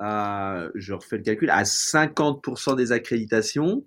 je 0.00 0.92
refais 0.92 1.16
le 1.18 1.22
calcul, 1.22 1.50
à 1.50 1.62
50% 1.62 2.76
des 2.76 2.92
accréditations, 2.92 3.84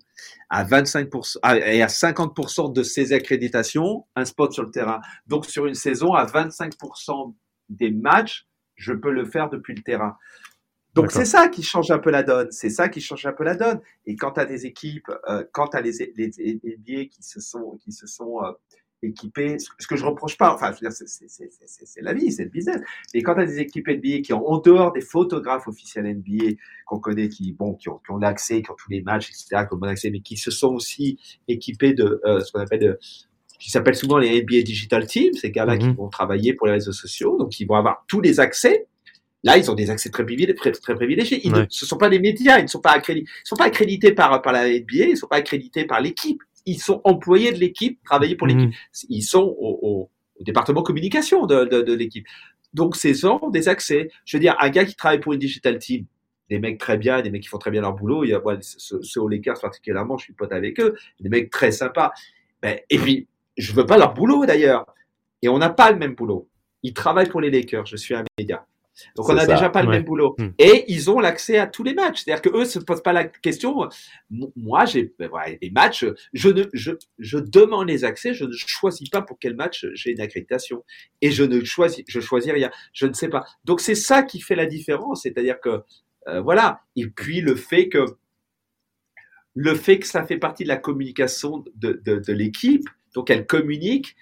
à 0.48 0.64
25% 0.64 1.38
et 1.64 1.82
à 1.82 1.86
50% 1.86 2.72
de 2.72 2.82
ces 2.82 3.12
accréditations, 3.12 4.06
un 4.16 4.24
spot 4.24 4.52
sur 4.52 4.64
le 4.64 4.70
terrain. 4.70 5.00
Donc 5.26 5.46
sur 5.46 5.66
une 5.66 5.74
saison, 5.74 6.14
à 6.14 6.26
25% 6.26 7.34
des 7.68 7.90
matchs, 7.90 8.46
je 8.74 8.92
peux 8.92 9.12
le 9.12 9.24
faire 9.24 9.50
depuis 9.50 9.74
le 9.74 9.82
terrain. 9.82 10.16
Donc 10.94 11.12
c'est 11.12 11.24
ça 11.24 11.48
qui 11.48 11.62
change 11.62 11.90
un 11.90 11.98
peu 11.98 12.10
la 12.10 12.22
donne. 12.22 12.50
C'est 12.50 12.70
ça 12.70 12.88
qui 12.88 13.00
change 13.00 13.24
un 13.24 13.32
peu 13.32 13.44
la 13.44 13.54
donne. 13.54 13.80
Et 14.06 14.16
quand 14.16 14.32
tu 14.32 14.40
as 14.40 14.44
des 14.44 14.66
équipes, 14.66 15.10
euh, 15.28 15.44
quand 15.52 15.68
tu 15.68 15.76
as 15.76 15.80
les, 15.80 16.12
les, 16.16 17.08
qui 17.08 17.22
se 17.22 17.40
sont, 17.40 17.78
qui 17.82 17.92
se 17.92 18.06
sont, 18.06 18.42
euh, 18.42 18.50
équipés, 19.02 19.56
ce 19.58 19.86
que 19.86 19.96
je 19.96 20.04
reproche 20.04 20.36
pas, 20.36 20.54
enfin, 20.54 20.72
c'est 20.72 22.02
la 22.02 22.12
vie, 22.12 22.32
c'est 22.32 22.44
le 22.44 22.50
business. 22.50 22.80
Et 23.14 23.22
quand 23.22 23.34
tu 23.34 23.40
as 23.40 23.46
des 23.46 23.60
équipes 23.60 23.88
NBA 23.88 24.20
qui 24.22 24.32
ont, 24.32 24.46
en 24.46 24.58
dehors 24.58 24.92
des 24.92 25.00
photographes 25.00 25.66
officiels 25.68 26.04
NBA 26.04 26.56
qu'on 26.86 27.00
connaît, 27.00 27.28
qui, 27.28 27.52
bon, 27.52 27.74
qui 27.74 27.88
ont, 27.88 27.98
qui 27.98 28.10
ont 28.10 28.18
l'accès, 28.18 28.62
qui 28.62 28.70
ont 28.70 28.76
tous 28.76 28.90
les 28.90 29.02
matchs, 29.02 29.30
etc., 29.30 29.64
qui 29.66 29.74
ont 29.74 29.78
bon 29.78 29.88
accès, 29.88 30.10
mais 30.10 30.20
qui 30.20 30.36
se 30.36 30.50
sont 30.50 30.74
aussi 30.74 31.18
équipés 31.48 31.94
de 31.94 32.20
euh, 32.24 32.40
ce 32.40 32.52
qu'on 32.52 32.60
appelle 32.60 32.80
de, 32.80 32.98
qui 33.58 33.70
s'appellent 33.70 33.96
souvent 33.96 34.18
les 34.18 34.42
NBA 34.42 34.62
Digital 34.62 35.06
Teams, 35.06 35.34
ces 35.34 35.50
gars-là 35.50 35.76
qui 35.76 35.86
mhm. 35.86 35.94
vont 35.94 36.08
travailler 36.08 36.54
pour 36.54 36.66
les 36.66 36.74
réseaux 36.74 36.92
sociaux, 36.92 37.36
donc 37.38 37.58
ils 37.60 37.66
vont 37.66 37.76
avoir 37.76 38.04
tous 38.08 38.20
les 38.20 38.40
accès. 38.40 38.86
Là, 39.42 39.56
ils 39.56 39.70
ont 39.70 39.74
des 39.74 39.88
accès 39.88 40.10
très 40.10 40.24
privilégiés. 40.24 40.54
Très, 40.54 40.72
très 40.72 40.94
privilégiés. 40.94 41.40
Ils 41.44 41.52
ne, 41.52 41.64
ce 41.70 41.86
sont 41.86 41.96
pas 41.96 42.10
des 42.10 42.18
médias, 42.18 42.58
ils 42.58 42.64
ne 42.64 42.68
sont 42.68 42.80
pas 42.80 42.90
accrédités, 42.90 43.30
ils 43.30 43.48
sont 43.48 43.56
pas 43.56 43.64
accrédités 43.64 44.12
par, 44.12 44.42
par 44.42 44.52
la 44.52 44.68
NBA, 44.68 44.84
ils 44.90 45.10
ne 45.12 45.14
sont 45.14 45.28
pas 45.28 45.36
accrédités 45.36 45.86
par 45.86 46.02
l'équipe 46.02 46.42
ils 46.66 46.78
sont 46.78 47.00
employés 47.04 47.52
de 47.52 47.58
l'équipe, 47.58 48.02
travailler 48.04 48.36
pour 48.36 48.46
l'équipe. 48.46 48.68
Mhm. 48.68 49.08
Ils 49.08 49.22
sont 49.22 49.56
au, 49.58 50.10
département 50.40 50.82
communication 50.82 51.46
de, 51.46 51.92
l'équipe. 51.92 52.26
Donc, 52.72 52.96
ces 52.96 53.24
ont 53.24 53.50
des 53.50 53.68
accès. 53.68 54.10
Je 54.24 54.36
veux 54.36 54.40
dire, 54.40 54.56
un 54.60 54.70
gars 54.70 54.84
qui 54.84 54.94
travaille 54.94 55.20
pour 55.20 55.32
une 55.32 55.38
digital 55.38 55.78
team, 55.78 56.06
des 56.48 56.58
mecs 56.58 56.78
très 56.78 56.96
bien, 56.96 57.20
des 57.20 57.30
mecs 57.30 57.42
qui 57.42 57.48
font 57.48 57.58
très 57.58 57.70
bien 57.70 57.82
leur 57.82 57.94
boulot. 57.94 58.24
Il 58.24 58.30
y 58.30 58.34
a 58.34 58.40
moi, 58.40 58.56
ceux, 58.60 59.20
aux 59.20 59.28
Lakers 59.28 59.60
particulièrement, 59.60 60.16
je 60.16 60.24
suis 60.24 60.32
pote 60.32 60.52
avec 60.52 60.80
eux, 60.80 60.96
des 61.20 61.28
mecs 61.28 61.50
très 61.50 61.72
sympas. 61.72 62.12
Ben, 62.62 62.78
et 62.88 62.98
puis, 62.98 63.28
je 63.56 63.72
veux 63.72 63.86
pas 63.86 63.98
leur 63.98 64.14
boulot 64.14 64.46
d'ailleurs. 64.46 64.86
Et 65.42 65.48
on 65.48 65.58
n'a 65.58 65.70
pas 65.70 65.90
le 65.90 65.98
même 65.98 66.14
boulot. 66.14 66.48
Ils 66.82 66.94
travaillent 66.94 67.28
pour 67.28 67.40
les 67.40 67.50
Lakers. 67.50 67.86
Je 67.86 67.96
suis 67.96 68.14
un 68.14 68.24
média. 68.38 68.66
Donc 69.16 69.28
on 69.28 69.34
n'a 69.34 69.46
déjà 69.46 69.68
pas 69.70 69.82
le 69.82 69.88
même 69.88 70.04
boulot. 70.04 70.34
Hmm. 70.38 70.50
Et 70.58 70.84
ils 70.88 71.10
ont 71.10 71.20
l'accès 71.20 71.58
à 71.58 71.66
tous 71.66 71.82
les 71.82 71.94
matchs. 71.94 72.22
C'est-à-dire 72.22 72.42
qu'eux 72.42 72.60
ne 72.60 72.64
se 72.64 72.78
posent 72.78 73.02
pas 73.02 73.12
la 73.12 73.24
question. 73.24 73.88
Moi, 74.56 74.84
j'ai 74.84 75.12
ben, 75.18 75.30
des 75.60 75.70
matchs, 75.70 76.04
je, 76.32 76.48
ne, 76.48 76.64
je, 76.72 76.92
je 77.18 77.38
demande 77.38 77.88
les 77.88 78.04
accès, 78.04 78.34
je 78.34 78.44
ne 78.44 78.52
choisis 78.52 79.08
pas 79.08 79.22
pour 79.22 79.38
quel 79.38 79.54
match 79.54 79.86
j'ai 79.94 80.12
une 80.12 80.20
accréditation. 80.20 80.84
Et 81.20 81.30
je 81.30 81.44
ne 81.44 81.64
choisis, 81.64 82.04
je 82.08 82.20
choisis 82.20 82.52
rien. 82.52 82.70
Je 82.92 83.06
ne 83.06 83.12
sais 83.12 83.28
pas. 83.28 83.44
Donc 83.64 83.80
c'est 83.80 83.94
ça 83.94 84.22
qui 84.22 84.40
fait 84.40 84.56
la 84.56 84.66
différence. 84.66 85.22
C'est-à-dire 85.22 85.60
que, 85.60 85.82
euh, 86.28 86.40
voilà. 86.40 86.80
Et 86.96 87.06
puis 87.06 87.40
le 87.40 87.54
fait 87.54 87.88
que, 87.88 88.04
le 89.54 89.74
fait 89.74 89.98
que 89.98 90.06
ça 90.06 90.24
fait 90.24 90.38
partie 90.38 90.62
de 90.62 90.68
la 90.68 90.76
communication 90.76 91.64
de, 91.74 92.00
de, 92.04 92.18
de 92.18 92.32
l'équipe, 92.32 92.88
donc 93.14 93.30
elle 93.30 93.46
communique, 93.46 94.16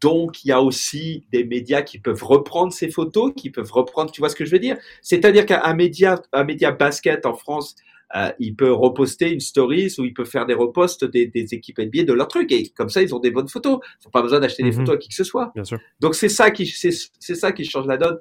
donc, 0.00 0.44
il 0.44 0.48
y 0.48 0.52
a 0.52 0.60
aussi 0.60 1.24
des 1.32 1.44
médias 1.44 1.82
qui 1.82 1.98
peuvent 1.98 2.22
reprendre 2.22 2.72
ces 2.72 2.90
photos, 2.90 3.32
qui 3.36 3.50
peuvent 3.50 3.70
reprendre, 3.72 4.10
tu 4.10 4.20
vois 4.20 4.28
ce 4.28 4.36
que 4.36 4.44
je 4.44 4.50
veux 4.50 4.58
dire? 4.58 4.76
C'est-à-dire 5.00 5.46
qu'un 5.46 5.74
média, 5.74 6.20
un 6.32 6.44
média 6.44 6.70
basket 6.70 7.26
en 7.26 7.34
France, 7.34 7.76
euh, 8.14 8.30
il 8.38 8.54
peut 8.54 8.72
reposter 8.72 9.32
une 9.32 9.40
stories 9.40 9.94
ou 9.98 10.04
il 10.04 10.12
peut 10.12 10.24
faire 10.24 10.44
des 10.44 10.54
reposts 10.54 11.04
des, 11.04 11.26
des, 11.26 11.54
équipes 11.54 11.78
NBA 11.78 12.02
de 12.02 12.12
leur 12.12 12.28
truc 12.28 12.52
et 12.52 12.68
comme 12.68 12.90
ça 12.90 13.00
ils 13.00 13.14
ont 13.14 13.20
des 13.20 13.30
bonnes 13.30 13.48
photos. 13.48 13.78
Ils 13.82 14.06
n'ont 14.06 14.10
pas 14.10 14.20
besoin 14.20 14.38
d'acheter 14.38 14.62
des 14.62 14.70
mhm. 14.70 14.80
photos 14.80 14.96
à 14.96 14.98
qui 14.98 15.08
que 15.08 15.14
ce 15.14 15.24
soit. 15.24 15.50
Bien 15.54 15.64
sûr. 15.64 15.78
Donc 16.00 16.14
c'est 16.14 16.28
ça 16.28 16.50
qui 16.50 16.66
c'est 16.66 17.34
ça 17.34 17.52
qui 17.52 17.64
change 17.64 17.86
la 17.86 17.96
donne. 17.96 18.18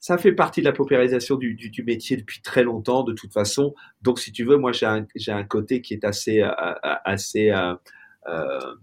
Ça 0.00 0.18
fait 0.18 0.32
partie 0.32 0.62
de 0.62 0.64
la 0.64 0.72
paupérisation 0.72 1.36
du, 1.36 1.54
du, 1.54 1.70
du, 1.70 1.84
métier 1.84 2.16
depuis 2.16 2.40
très 2.40 2.64
longtemps 2.64 3.04
de 3.04 3.12
toute 3.12 3.32
façon. 3.32 3.74
Donc 4.02 4.18
si 4.18 4.32
tu 4.32 4.44
veux, 4.44 4.56
moi 4.56 4.72
j'ai 4.72 5.32
un 5.32 5.44
côté 5.44 5.80
qui 5.80 5.94
est 5.94 6.04
assez 6.04 6.40
euh, 6.40 6.50
assez 7.04 7.50
euh, 7.50 7.74
euh 8.26 8.58
euh, 8.60 8.74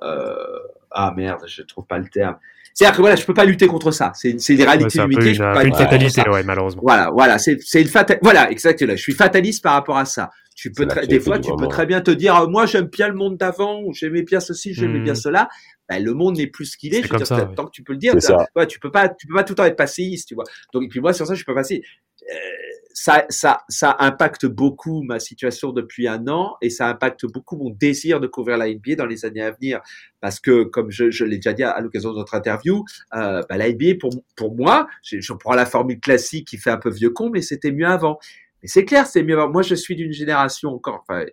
ah 0.00 1.12
merde, 1.16 1.42
je 1.46 1.62
trouve 1.62 1.86
pas 1.86 1.98
le 1.98 2.08
terme. 2.08 2.36
C'est-à-dire 2.72 2.96
que 2.96 3.02
voilà, 3.02 3.14
je 3.14 3.24
peux 3.24 3.34
pas 3.34 3.44
lutter 3.44 3.68
contre 3.68 3.92
ça. 3.92 4.10
C'est 4.16 4.30
une, 4.30 4.40
une 4.48 4.62
réalité 4.62 4.98
du 4.98 5.06
métier. 5.06 5.36
Une, 5.36 5.66
une 5.66 5.74
fatalité, 5.74 6.28
ouais, 6.28 6.42
malheureusement. 6.42 6.82
Voilà, 6.84 7.10
voilà, 7.10 7.38
c'est 7.38 7.52
une 7.74 7.86
fatalité. 7.86 8.18
Voilà, 8.20 8.50
exactement. 8.50 8.96
Je 8.96 9.02
suis 9.02 9.12
fataliste 9.12 9.62
par 9.62 9.74
rapport 9.74 9.96
à 9.96 10.04
ça. 10.04 10.30
Tu 10.56 10.70
peux 10.70 10.86
des 10.86 11.20
fois, 11.20 11.38
tu 11.38 11.50
peux 11.56 11.68
très 11.68 11.86
bien 11.86 12.00
te 12.00 12.10
dire, 12.10 12.36
euh, 12.36 12.46
moi, 12.46 12.66
j'aime 12.66 12.86
bien 12.86 13.08
le 13.08 13.14
monde 13.14 13.36
d'avant, 13.36 13.80
ou 13.82 13.92
j'aimais 13.92 14.22
bien 14.22 14.40
ceci, 14.40 14.72
j'aimais 14.72 15.00
bien 15.00 15.14
hmm. 15.14 15.16
cela. 15.16 15.48
Ben, 15.88 16.02
le 16.02 16.14
monde 16.14 16.36
n'est 16.36 16.46
plus 16.46 16.64
ce 16.66 16.76
qu'il 16.76 16.94
est. 16.94 17.02
Je 17.02 17.12
veux 17.12 17.16
dire, 17.18 17.26
ça, 17.26 17.44
tant 17.56 17.66
que 17.66 17.70
tu 17.70 17.82
peux 17.82 17.92
le 17.92 17.98
dire, 17.98 18.14
ouais, 18.56 18.66
tu 18.66 18.78
peux 18.80 18.90
pas, 18.90 19.08
tu 19.08 19.26
peux 19.26 19.34
pas 19.34 19.44
tout 19.44 19.52
le 19.52 19.56
temps 19.56 19.64
être 19.64 19.76
passéiste, 19.76 20.28
tu 20.28 20.34
vois. 20.34 20.44
Donc, 20.72 20.84
et 20.84 20.88
puis 20.88 21.00
moi, 21.00 21.12
sur 21.12 21.26
ça, 21.26 21.34
je 21.34 21.44
peux 21.44 21.54
passer. 21.54 21.82
Euh, 22.22 22.36
ça, 22.96 23.26
ça, 23.28 23.64
ça 23.68 23.96
impacte 23.98 24.46
beaucoup 24.46 25.02
ma 25.02 25.18
situation 25.18 25.72
depuis 25.72 26.06
un 26.06 26.28
an 26.28 26.56
et 26.62 26.70
ça 26.70 26.88
impacte 26.88 27.26
beaucoup 27.26 27.56
mon 27.56 27.70
désir 27.70 28.20
de 28.20 28.28
couvrir 28.28 28.56
la 28.56 28.68
NBA 28.68 28.94
dans 28.96 29.04
les 29.04 29.24
années 29.24 29.42
à 29.42 29.50
venir. 29.50 29.80
Parce 30.20 30.38
que, 30.38 30.62
comme 30.62 30.92
je, 30.92 31.10
je 31.10 31.24
l'ai 31.24 31.36
déjà 31.36 31.52
dit 31.52 31.64
à, 31.64 31.78
l'occasion 31.80 32.12
de 32.12 32.18
notre 32.18 32.34
interview, 32.36 32.84
euh, 33.14 33.42
bah, 33.48 33.56
la 33.56 33.68
NBA, 33.68 33.96
pour, 34.00 34.10
pour 34.36 34.54
moi, 34.56 34.86
je, 35.02 35.32
prends 35.32 35.54
la 35.54 35.66
formule 35.66 35.98
classique 35.98 36.46
qui 36.46 36.56
fait 36.56 36.70
un 36.70 36.78
peu 36.78 36.88
vieux 36.88 37.10
con, 37.10 37.30
mais 37.30 37.42
c'était 37.42 37.72
mieux 37.72 37.86
avant. 37.86 38.18
Mais 38.62 38.68
c'est 38.68 38.84
clair, 38.84 39.08
c'est 39.08 39.24
mieux 39.24 39.34
avant. 39.34 39.50
Moi, 39.50 39.62
je 39.62 39.74
suis 39.74 39.96
d'une 39.96 40.12
génération 40.12 40.70
encore, 40.70 41.04
enfin, 41.06 41.24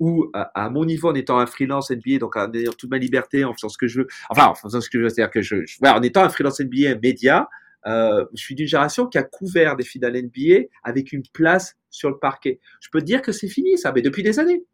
où, 0.00 0.28
à, 0.34 0.70
mon 0.70 0.84
niveau, 0.84 1.10
en 1.10 1.14
étant 1.14 1.38
un 1.38 1.46
freelance 1.46 1.92
NBA, 1.92 2.18
donc 2.18 2.34
en 2.34 2.52
ayant 2.52 2.72
toute 2.72 2.90
ma 2.90 2.98
liberté, 2.98 3.44
en 3.44 3.54
faisant 3.54 3.68
ce 3.68 3.78
que 3.78 3.86
je 3.86 4.00
veux, 4.00 4.08
enfin, 4.28 4.46
en 4.48 4.54
faisant 4.56 4.80
ce 4.80 4.90
que 4.90 4.98
je 4.98 5.04
veux, 5.04 5.08
c'est-à-dire 5.08 5.30
que 5.30 5.42
je, 5.42 5.64
je 5.66 5.78
en 5.86 6.02
étant 6.02 6.24
un 6.24 6.30
freelance 6.30 6.58
NBA, 6.58 6.96
média, 7.00 7.48
euh, 7.86 8.24
je 8.34 8.42
suis 8.42 8.54
d'une 8.54 8.66
génération 8.66 9.06
qui 9.06 9.18
a 9.18 9.22
couvert 9.22 9.76
des 9.76 9.84
finales 9.84 10.20
NBA 10.20 10.66
avec 10.82 11.12
une 11.12 11.22
place 11.32 11.76
sur 11.90 12.10
le 12.10 12.18
parquet. 12.18 12.60
Je 12.80 12.88
peux 12.90 13.00
te 13.00 13.06
dire 13.06 13.22
que 13.22 13.32
c'est 13.32 13.48
fini, 13.48 13.78
ça, 13.78 13.92
mais 13.92 14.02
depuis 14.02 14.22
des 14.22 14.38
années. 14.38 14.64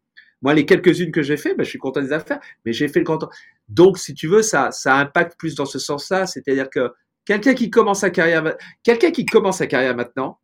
Moi, 0.41 0.53
les 0.53 0.65
quelques-unes 0.65 1.11
que 1.11 1.23
j'ai 1.23 1.37
fait, 1.37 1.55
ben, 1.55 1.63
je 1.63 1.69
suis 1.69 1.79
content 1.79 2.01
des 2.01 2.13
affaires, 2.13 2.39
mais 2.65 2.73
j'ai 2.73 2.87
fait 2.87 2.99
le 2.99 3.05
content. 3.05 3.29
Donc, 3.69 3.97
si 3.97 4.13
tu 4.13 4.27
veux, 4.27 4.43
ça, 4.43 4.71
ça 4.71 4.95
impacte 4.97 5.37
plus 5.37 5.55
dans 5.55 5.65
ce 5.65 5.79
sens-là. 5.79 6.27
C'est-à-dire 6.27 6.69
que 6.69 6.91
quelqu'un 7.25 7.55
qui 7.55 7.69
commence 7.69 8.01
sa 8.01 8.11
carrière, 8.11 8.55
quelqu'un 8.83 9.11
qui 9.11 9.25
commence 9.25 9.57
sa 9.57 9.67
carrière 9.67 9.95
maintenant, 9.95 10.39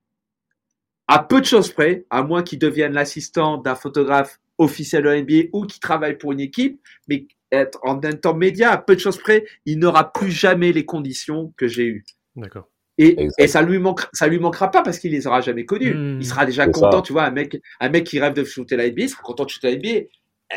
à 1.08 1.20
peu 1.20 1.42
de 1.42 1.46
choses 1.46 1.72
près, 1.72 2.06
à 2.10 2.24
moins 2.24 2.44
qu'il 2.44 2.60
devienne 2.60 2.94
l'assistant 2.94 3.58
d'un 3.58 3.76
photographe 3.76 4.40
officiel 4.58 5.04
de 5.04 5.16
NBA 5.16 5.50
ou 5.54 5.66
qui 5.66 5.80
travaille 5.80 6.18
pour 6.18 6.32
une 6.32 6.40
équipe, 6.40 6.82
mais 7.08 7.28
être 7.52 7.80
en 7.84 8.04
un 8.04 8.14
temps 8.14 8.36
média, 8.36 8.72
à 8.72 8.78
peu 8.78 8.96
de 8.96 9.00
choses 9.00 9.18
près, 9.18 9.46
il 9.66 9.78
n'aura 9.80 10.12
plus 10.12 10.32
jamais 10.32 10.72
les 10.72 10.86
conditions 10.86 11.54
que 11.56 11.68
j'ai 11.68 11.86
eues. 11.86 12.06
D'accord. 12.36 12.70
Et, 13.00 13.28
et, 13.40 13.48
ça 13.48 13.64
lui 13.64 13.80
manquera, 13.80 14.08
ça 14.14 14.28
lui 14.28 14.38
manquera 14.38 14.70
pas 14.70 14.84
parce 14.84 15.00
qu'il 15.00 15.12
les 15.12 15.26
aura 15.26 15.42
jamais 15.42 15.66
connus. 15.66 15.96
Hmm. 15.96 16.20
Il 16.20 16.26
sera 16.26 16.46
déjà 16.46 16.68
content, 16.68 17.02
tu 17.02 17.14
vois, 17.14 17.24
un 17.24 17.32
mec, 17.32 17.60
un 17.80 17.90
mec 17.90 18.04
qui 18.06 18.20
rêve 18.20 18.34
de 18.34 18.44
shooter 18.44 18.76
la 18.76 18.88
NBA, 18.88 19.02
il 19.02 19.10
sera 19.10 19.24
content 19.24 19.46
de 19.46 19.50
shooter 19.50 19.72
la 19.72 19.78
NBA. 19.78 20.08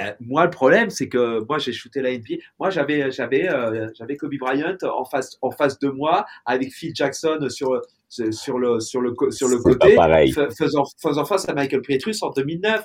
Euh, 0.02 0.12
moi, 0.20 0.44
le 0.44 0.50
problème, 0.50 0.90
c'est 0.90 1.08
que 1.08 1.42
moi, 1.48 1.58
j'ai 1.58 1.72
shooté 1.72 2.02
la 2.02 2.10
NBA. 2.10 2.36
Moi, 2.58 2.68
j'avais, 2.68 3.10
j'avais, 3.10 3.48
euh, 3.48 3.88
j'avais 3.96 4.16
Kobe 4.16 4.34
Bryant 4.38 4.76
en 4.82 5.04
face, 5.06 5.38
en 5.40 5.50
face 5.50 5.78
de 5.78 5.88
moi, 5.88 6.26
avec 6.44 6.72
Phil 6.72 6.92
Jackson 6.94 7.38
sur, 7.48 7.80
sur 8.08 8.58
le, 8.58 8.80
sur 8.80 9.00
le, 9.00 9.14
sur 9.30 9.48
le 9.48 9.58
côté, 9.58 9.96
faisant, 10.58 10.84
faisant 11.00 11.24
face 11.24 11.48
à 11.48 11.54
Michael 11.54 11.80
Pietrus 11.80 12.22
en 12.22 12.30
2009. 12.30 12.84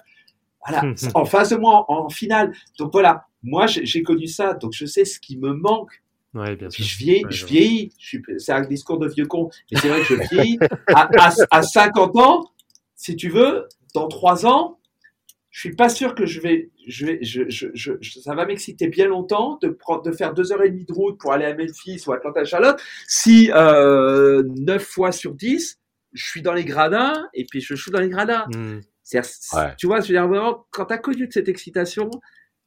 Voilà, 0.66 0.84
hmm, 0.84 0.92
hmm. 0.92 1.12
en 1.16 1.26
face 1.26 1.50
de 1.50 1.58
moi, 1.58 1.86
en, 1.90 2.06
en 2.06 2.10
finale. 2.10 2.54
Donc 2.78 2.94
voilà, 2.94 3.26
moi, 3.44 3.66
j'ai 3.68 4.04
connu 4.04 4.28
ça, 4.28 4.54
donc 4.54 4.72
je 4.74 4.86
sais 4.86 5.04
ce 5.04 5.20
qui 5.20 5.38
me 5.38 5.54
manque 5.54 6.02
Ouais, 6.34 6.56
bien 6.56 6.70
sûr. 6.70 6.86
je 6.86 6.98
vieillis, 6.98 7.26
je 7.30 7.46
vieillis. 7.46 7.94
C'est 8.38 8.54
un 8.54 8.62
discours 8.62 9.00
de 9.00 9.08
vieux 9.08 9.26
con, 9.26 9.50
mais 9.72 9.80
c'est 9.80 9.90
vrai 9.90 10.00
que 10.00 10.16
je 10.16 10.30
vieillis. 10.30 10.60
à, 10.88 11.10
à, 11.20 11.34
à, 11.52 11.62
50 11.62 12.16
ans, 12.18 12.52
si 12.96 13.16
tu 13.16 13.30
veux, 13.30 13.68
dans 13.94 14.08
3 14.08 14.46
ans, 14.46 14.80
je 15.50 15.60
suis 15.60 15.76
pas 15.76 15.90
sûr 15.90 16.16
que 16.16 16.26
je 16.26 16.40
vais, 16.40 16.72
je 16.88 17.06
vais, 17.06 17.20
je, 17.22 17.44
je, 17.50 17.68
je 17.74 18.20
ça 18.22 18.34
va 18.34 18.46
m'exciter 18.46 18.88
bien 18.88 19.08
longtemps 19.08 19.60
de 19.62 19.68
prendre, 19.68 20.02
de 20.02 20.14
faire 20.14 20.34
deux 20.34 20.54
heures 20.54 20.64
et 20.64 20.70
demie 20.70 20.86
de 20.86 20.94
route 20.94 21.20
pour 21.20 21.34
aller 21.34 21.46
à 21.46 21.54
Memphis 21.54 22.02
ou 22.08 22.14
Atlanta, 22.14 22.46
Charlotte. 22.46 22.82
Si 23.08 23.52
euh, 23.54 24.44
9 24.46 24.82
fois 24.82 25.12
sur 25.12 25.36
10, 25.36 25.80
je 26.14 26.24
suis 26.26 26.42
dans 26.42 26.54
les 26.54 26.64
gradins 26.64 27.28
et 27.34 27.46
puis 27.46 27.60
je 27.60 27.76
joue 27.76 27.92
dans 27.92 28.00
les 28.00 28.10
gradins. 28.10 28.46
Hmm. 28.54 28.80
Ouais. 29.14 29.76
Tu 29.78 29.88
vois, 29.88 30.00
je 30.00 30.08
veux 30.08 30.14
dire 30.14 30.28
vraiment, 30.28 30.66
quand 30.72 30.86
tu 30.86 30.94
as 30.94 30.98
connu 30.98 31.28
de 31.28 31.34
cette 31.34 31.50
excitation, 31.50 32.10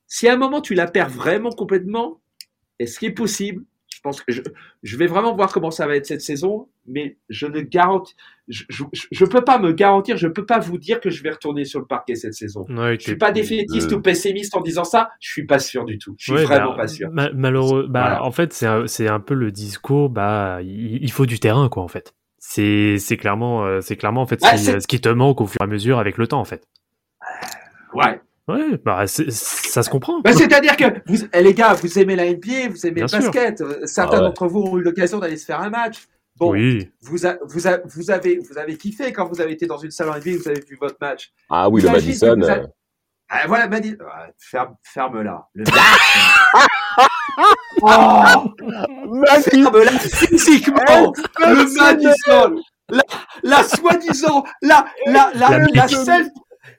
si 0.07 0.29
à 0.29 0.35
un 0.35 0.37
moment 0.37 0.61
tu 0.61 0.75
la 0.75 0.87
perds 0.87 1.09
vraiment 1.09 1.51
complètement, 1.51 2.21
est-ce 2.79 2.99
qu'il 2.99 3.09
est 3.09 3.13
possible 3.13 3.65
Je 3.89 4.01
pense 4.03 4.21
que 4.21 4.33
je, 4.33 4.43
je, 4.83 4.97
vais 4.97 5.07
vraiment 5.07 5.35
voir 5.35 5.53
comment 5.53 5.71
ça 5.71 5.87
va 5.87 5.97
être 5.97 6.07
cette 6.07 6.21
saison, 6.21 6.69
mais 6.87 7.17
je 7.29 7.47
ne 7.47 7.61
garantis, 7.61 8.15
je, 8.49 8.65
je, 8.69 9.25
peux 9.25 9.43
pas 9.43 9.59
me 9.59 9.73
garantir, 9.73 10.17
je 10.17 10.29
peux 10.29 10.45
pas 10.45 10.59
vous 10.59 10.77
dire 10.77 11.01
que 11.01 11.09
je 11.11 11.23
vais 11.23 11.31
retourner 11.31 11.65
sur 11.65 11.81
le 11.81 11.87
parquet 11.87 12.15
cette 12.15 12.35
saison. 12.35 12.67
Ouais, 12.69 12.97
je 12.99 13.05
suis 13.05 13.17
pas 13.17 13.33
défaitiste 13.33 13.93
ou 13.93 14.01
pessimiste 14.01 14.55
en 14.57 14.61
disant 14.61 14.85
ça. 14.85 15.11
Je 15.21 15.31
suis 15.31 15.47
pas 15.47 15.59
sûr 15.59 15.85
du 15.85 15.99
tout. 15.99 16.15
Je 16.19 16.35
suis 16.35 16.45
vraiment 16.45 16.71
bah, 16.71 16.77
pas 16.77 16.89
sûr. 16.89 17.11
malheureux, 17.13 17.87
bah, 17.89 18.21
en 18.23 18.31
fait, 18.31 18.53
c'est 18.53 18.67
un, 18.67 18.85
un 19.15 19.21
peu 19.21 19.35
le 19.35 19.51
discours, 19.51 20.11
bah, 20.11 20.61
il, 20.63 21.11
faut 21.11 21.27
du 21.27 21.39
terrain, 21.39 21.69
quoi, 21.69 21.83
en 21.83 21.89
fait. 21.89 22.15
C'est, 22.39 22.99
c'est 22.99 23.17
clairement, 23.17 23.65
euh, 23.65 23.81
c'est 23.81 23.97
clairement 23.97 24.21
en 24.21 24.27
fait 24.27 24.39
ce, 24.45 24.51
qui, 24.51 24.83
ce 24.83 24.87
qui 24.87 25.01
te 25.01 25.09
manque 25.09 25.41
au 25.41 25.47
fur 25.47 25.57
et 25.63 25.65
à 25.65 25.67
mesure 25.67 25.99
avec 25.99 26.19
le 26.19 26.27
temps, 26.27 26.41
en 26.41 26.45
fait. 26.45 26.69
Ouais, 27.95 28.21
Ouais, 28.47 28.77
bah 28.85 29.07
ça 29.07 29.83
se 29.83 29.89
comprend. 29.89 30.21
Bah, 30.21 30.33
C'est-à-dire 30.35 30.77
que 30.77 30.85
vous, 31.07 31.25
eh, 31.33 31.43
les 31.43 31.55
gars, 31.55 31.73
vous 31.73 31.99
aimez 31.99 32.15
la 32.15 32.27
NBA, 32.27 32.69
vous 32.69 32.87
aimez 32.87 33.01
le 33.01 33.07
basket. 33.07 33.63
Euh, 33.63 33.87
certains 33.87 34.19
ah 34.19 34.21
d'entre 34.21 34.47
vous 34.47 34.61
ont 34.61 34.77
eu 34.77 34.83
l'occasion 34.83 35.19
d'aller 35.19 35.39
se 35.39 35.47
faire 35.47 35.61
un 35.61 35.71
match. 35.71 36.07
Bon, 36.37 36.51
oui. 36.51 36.91
vous, 37.01 37.27
a, 37.27 37.37
vous, 37.47 37.67
a, 37.67 37.79
vous, 37.85 38.11
avez, 38.11 38.39
vous 38.39 38.59
avez 38.59 38.77
kiffé 38.77 39.13
quand 39.13 39.27
vous 39.27 39.41
avez 39.41 39.53
été 39.53 39.67
dans 39.67 39.79
une 39.79 39.93
salle 39.93 40.11
en 40.11 40.17
NBA, 40.17 40.37
vous 40.43 40.49
avez 40.49 40.61
vu 40.61 40.77
votre 40.79 40.97
match. 41.01 41.33
Ah 41.49 41.71
oui, 41.71 41.81
le 41.81 41.91
Madison. 41.91 42.41
Euh. 42.43 42.67
Ah, 43.31 43.47
voilà, 43.47 43.69
Madison. 43.69 43.97
ferme, 44.39 44.77
ferme-la. 44.83 45.49
Le 45.55 45.65
oh 47.83 48.23
ferme-la 49.43 49.99
physiquement. 49.99 51.13
le 51.39 51.75
Madison. 51.79 52.63
La, 52.91 53.03
la 53.43 53.63
soi-disant, 53.63 54.45
la, 54.61 54.85
la, 55.07 55.31
la, 55.35 55.59
la, 55.73 55.89
self 55.89 56.29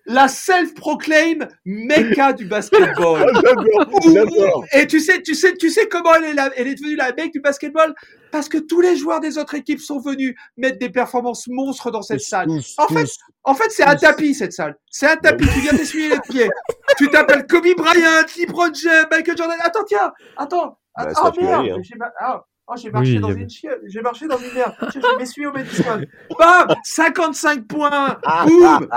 la 0.05 0.27
self-proclaim 0.27 1.47
mecca 1.65 2.33
du 2.33 2.45
basketball. 2.45 3.31
Et 4.73 4.87
tu 4.87 4.99
sais, 4.99 5.21
tu 5.21 5.35
sais, 5.35 5.53
tu 5.55 5.69
sais 5.69 5.87
comment 5.87 6.13
elle 6.15 6.25
est, 6.25 6.33
la, 6.33 6.49
elle 6.55 6.67
est 6.67 6.75
devenue 6.75 6.95
la 6.95 7.13
mec 7.13 7.31
du 7.33 7.41
basketball? 7.41 7.93
Parce 8.31 8.49
que 8.49 8.57
tous 8.57 8.81
les 8.81 8.97
joueurs 8.97 9.19
des 9.19 9.37
autres 9.37 9.55
équipes 9.55 9.79
sont 9.79 9.99
venus 9.99 10.35
mettre 10.57 10.77
des 10.77 10.89
performances 10.89 11.47
monstres 11.47 11.91
dans 11.91 12.01
cette 12.01 12.21
salle. 12.21 12.49
en 12.77 12.87
fait, 12.87 13.09
en 13.43 13.53
fait, 13.53 13.69
c'est 13.69 13.83
un 13.83 13.95
tapis 13.95 14.35
cette 14.35 14.53
salle. 14.53 14.75
C'est 14.89 15.07
un 15.07 15.17
tapis. 15.17 15.47
tu 15.53 15.59
viens 15.61 15.71
t'essuyer 15.71 16.09
les 16.09 16.19
pieds. 16.19 16.49
tu 16.97 17.09
t'appelles 17.09 17.45
Kobe 17.47 17.75
Bryant, 17.77 18.25
LeBron 18.37 18.73
James, 18.73 19.05
Michael 19.11 19.37
Jordan. 19.37 19.57
Attends, 19.61 19.83
tiens, 19.85 20.11
attends. 20.37 20.77
Bah, 20.97 21.09
oh 21.23 21.41
merde. 21.41 21.81
Ah, 22.19 22.43
oh, 22.67 22.73
j'ai 22.77 22.89
marché, 22.89 23.19
dans 23.19 23.31
une 23.31 23.47
j'ai 23.49 24.01
marché 24.01 24.27
dans 24.27 24.37
une 24.37 24.53
merde. 24.53 24.73
Je 24.93 25.17
m'essuie 25.17 25.45
au 25.45 25.51
Madison. 25.51 26.01
Bam 26.39 26.67
55 26.83 27.67
points 27.67 28.17
Boum 28.45 28.87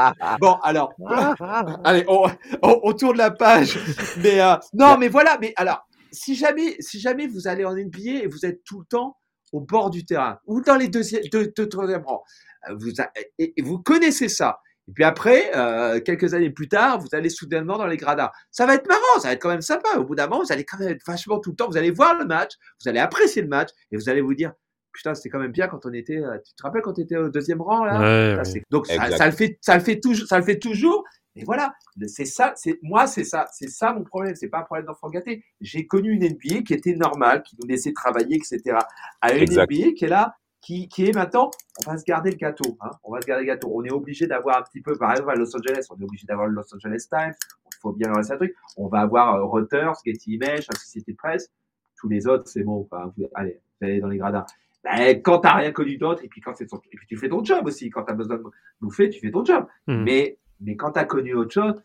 Bon, 0.41 0.55
alors, 0.63 0.95
allez, 1.85 2.05
on, 2.09 2.27
on, 2.63 2.93
tourne 2.93 3.17
la 3.17 3.31
page. 3.31 3.79
Mais 4.23 4.41
euh, 4.41 4.55
non, 4.75 4.97
mais 4.99 5.09
voilà, 5.09 5.39
mais 5.41 5.53
alors, 5.57 5.87
si 6.13 6.35
jamais, 6.35 6.77
si 6.81 7.01
jamais 7.01 7.27
vous 7.27 7.49
allez 7.49 7.65
en 7.65 7.75
NBA 7.75 8.23
et 8.23 8.27
vous 8.27 8.45
êtes 8.45 8.65
tout 8.65 8.81
le 8.81 8.87
temps 8.87 9.17
au 9.53 9.61
bord 9.61 9.91
du 9.91 10.05
terrain 10.05 10.39
ou 10.47 10.61
dans 10.61 10.77
les 10.77 10.89
deuxièmes, 10.89 11.23
deux, 11.33 11.53
deux, 11.57 11.69
troisième 11.69 12.05
rangs, 12.05 12.23
euh, 12.69 12.75
vous, 12.79 12.91
et 13.39 13.55
vous 13.63 13.79
connaissez 13.79 14.29
ça. 14.29 14.61
Et 14.89 14.93
puis 14.93 15.05
après, 15.05 15.51
euh, 15.55 16.01
quelques 16.01 16.33
années 16.33 16.51
plus 16.51 16.69
tard, 16.69 16.99
vous 16.99 17.09
allez 17.13 17.29
soudainement 17.29 17.77
dans 17.77 17.87
les 17.87 17.99
gradins. 17.99 18.31
Ça 18.51 18.65
va 18.65 18.75
être 18.75 18.89
marrant, 18.89 19.21
ça 19.21 19.29
va 19.29 19.35
être 19.35 19.43
quand 19.43 19.51
même 19.51 19.61
sympa. 19.61 19.99
Au 19.99 20.05
bout 20.05 20.15
d'un 20.15 20.27
moment, 20.27 20.43
vous 20.43 20.53
allez 20.53 20.65
quand 20.65 20.79
même 20.79 20.89
être 20.89 21.07
vachement 21.07 21.39
tout 21.41 21.51
le 21.51 21.57
temps. 21.57 21.69
Vous 21.69 21.77
allez 21.77 21.91
voir 21.91 22.19
le 22.19 22.25
match, 22.25 22.55
vous 22.83 22.89
allez 22.89 22.99
apprécier 22.99 23.43
le 23.43 23.49
match 23.49 23.69
et 23.93 23.97
vous 23.97 24.09
allez 24.09 24.23
vous 24.23 24.35
dire 24.35 24.53
putain, 24.93 25.15
c'était 25.15 25.29
quand 25.29 25.39
même 25.39 25.53
bien 25.53 25.69
quand 25.69 25.85
on 25.85 25.93
était. 25.93 26.17
Euh, 26.17 26.39
tu 26.45 26.55
te 26.55 26.63
rappelles 26.63 26.83
quand 26.83 26.95
tu 26.95 27.03
étais 27.03 27.17
au 27.17 27.29
deuxième 27.29 27.61
rang 27.61 27.85
là? 27.85 28.43
Donc 28.71 28.87
ça, 28.87 29.11
ça, 29.11 29.27
le 29.27 29.33
fait, 29.33 29.59
ça 29.61 29.77
le 29.77 29.85
fait 29.85 30.01
toujours, 30.01 30.27
ça 30.27 30.39
le 30.39 30.45
fait 30.45 30.59
toujours. 30.59 31.05
Et 31.37 31.45
voilà, 31.45 31.73
c'est 32.07 32.25
ça. 32.25 32.53
C'est 32.57 32.79
moi, 32.83 33.07
c'est 33.07 33.25
ça, 33.25 33.47
c'est 33.53 33.69
ça 33.69 33.93
mon 33.93 34.03
problème. 34.03 34.35
C'est 34.35 34.49
pas 34.49 34.59
un 34.59 34.63
problème 34.63 34.87
d'enfant 34.87 35.09
gâté. 35.09 35.45
J'ai 35.61 35.87
connu 35.87 36.11
une 36.11 36.25
NBA 36.25 36.63
qui 36.63 36.75
était 36.75 36.95
normale, 36.95 37.43
qui 37.43 37.57
nous 37.61 37.69
laissait 37.69 37.93
travailler, 37.93 38.37
etc. 38.37 38.79
À 39.21 39.33
une 39.33 39.45
NBA 39.45 39.93
qui 39.97 40.05
est 40.05 40.09
là, 40.09 40.35
qui, 40.61 40.89
qui, 40.89 41.07
est 41.07 41.15
maintenant, 41.15 41.51
on 41.87 41.91
va 41.91 41.99
se 41.99 42.05
garder 42.05 42.31
le 42.31 42.37
gâteau. 42.37 42.77
Hein, 42.81 42.91
on 43.05 43.13
va 43.13 43.21
se 43.21 43.27
garder 43.27 43.45
le 43.45 43.49
gâteau. 43.49 43.71
On 43.73 43.85
est 43.85 43.93
obligé 43.93 44.27
d'avoir 44.27 44.59
un 44.59 44.63
petit 44.63 44.81
peu, 44.81 44.97
par 44.97 45.13
exemple 45.13 45.31
à 45.31 45.35
Los 45.35 45.55
Angeles, 45.57 45.87
on 45.91 46.01
est 46.01 46.05
obligé 46.05 46.27
d'avoir 46.27 46.47
le 46.49 46.55
Los 46.55 46.75
Angeles 46.75 47.07
Times. 47.09 47.35
Il 47.67 47.81
faut 47.81 47.93
bien 47.93 48.09
lancer 48.09 48.33
un 48.33 48.37
truc. 48.37 48.55
On 48.77 48.89
va 48.89 49.01
avoir 49.01 49.37
euh, 49.37 49.45
Reuters, 49.45 49.95
Getty 50.05 50.35
Images, 50.35 50.67
la 50.71 50.79
Société 50.79 51.13
de 51.13 51.17
Presse. 51.17 51.51
Tous 51.97 52.09
les 52.09 52.27
autres, 52.27 52.49
c'est 52.49 52.65
bon. 52.65 52.89
Enfin, 52.91 53.13
vous, 53.17 53.29
allez, 53.35 53.61
vous 53.81 53.87
allez 53.87 54.01
dans 54.01 54.09
les 54.09 54.19
gradins. 54.19 54.45
Ben, 54.85 55.21
quand 55.23 55.41
t'as 55.41 55.55
rien 55.55 55.73
connu 55.73 55.97
d'autre, 55.97 56.25
et 56.25 56.29
puis 56.29 56.41
quand 56.41 56.55
c'est 56.57 56.67
ton, 56.67 56.79
et 56.91 56.97
puis 56.97 57.07
tu 57.07 57.17
fais 57.17 57.29
ton 57.29 57.45
job 57.45 57.67
aussi. 57.67 57.91
Quand 57.91 58.05
t'as 58.05 58.15
besoin 58.15 58.37
de 58.37 58.43
bouffer, 58.81 59.11
tu 59.11 59.21
fais 59.21 59.31
ton 59.31 59.45
job. 59.45 59.67
Hmm. 59.87 60.03
Mais, 60.03 60.39
mais 60.61 60.77
quand 60.77 60.93
t'as 60.93 61.05
connu 61.05 61.35
autre 61.35 61.53
chose, 61.53 61.81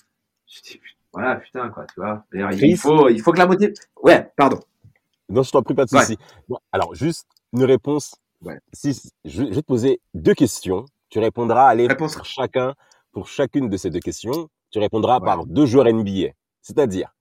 je 0.48 0.62
dis, 0.62 0.82
voilà, 1.12 1.36
putain, 1.36 1.70
quoi, 1.70 1.86
tu 1.86 2.00
vois. 2.00 2.26
Il 2.34 2.78
faut, 2.78 3.10
il 3.10 3.22
faut 3.22 3.32
que 3.32 3.38
la 3.38 3.46
moitié. 3.46 3.72
Ouais, 4.02 4.32
pardon. 4.36 4.60
Non, 5.30 5.44
je 5.44 5.52
t'en 5.52 5.62
prie 5.62 5.76
pas 5.76 5.86
de 5.86 5.90
souci. 5.90 6.18
Bon, 6.48 6.58
alors, 6.72 6.96
juste 6.96 7.28
une 7.54 7.64
réponse 7.64 8.16
si, 8.74 9.12
je, 9.26 9.44
vais 9.44 9.62
te 9.62 9.62
poser 9.62 10.02
deux 10.14 10.34
questions. 10.34 10.86
Tu 11.10 11.20
répondras 11.20 11.68
allez, 11.68 11.88
Réponse. 11.88 12.16
pour 12.16 12.26
chacun, 12.26 12.74
pour 13.12 13.28
chacune 13.28 13.70
de 13.70 13.78
ces 13.78 13.90
deux 13.90 14.00
questions, 14.00 14.50
tu 14.72 14.80
répondras 14.80 15.20
par 15.20 15.46
deux 15.46 15.66
joueurs 15.66 15.86
NBA. 15.86 16.30
C'est-à-dire, 16.62 17.14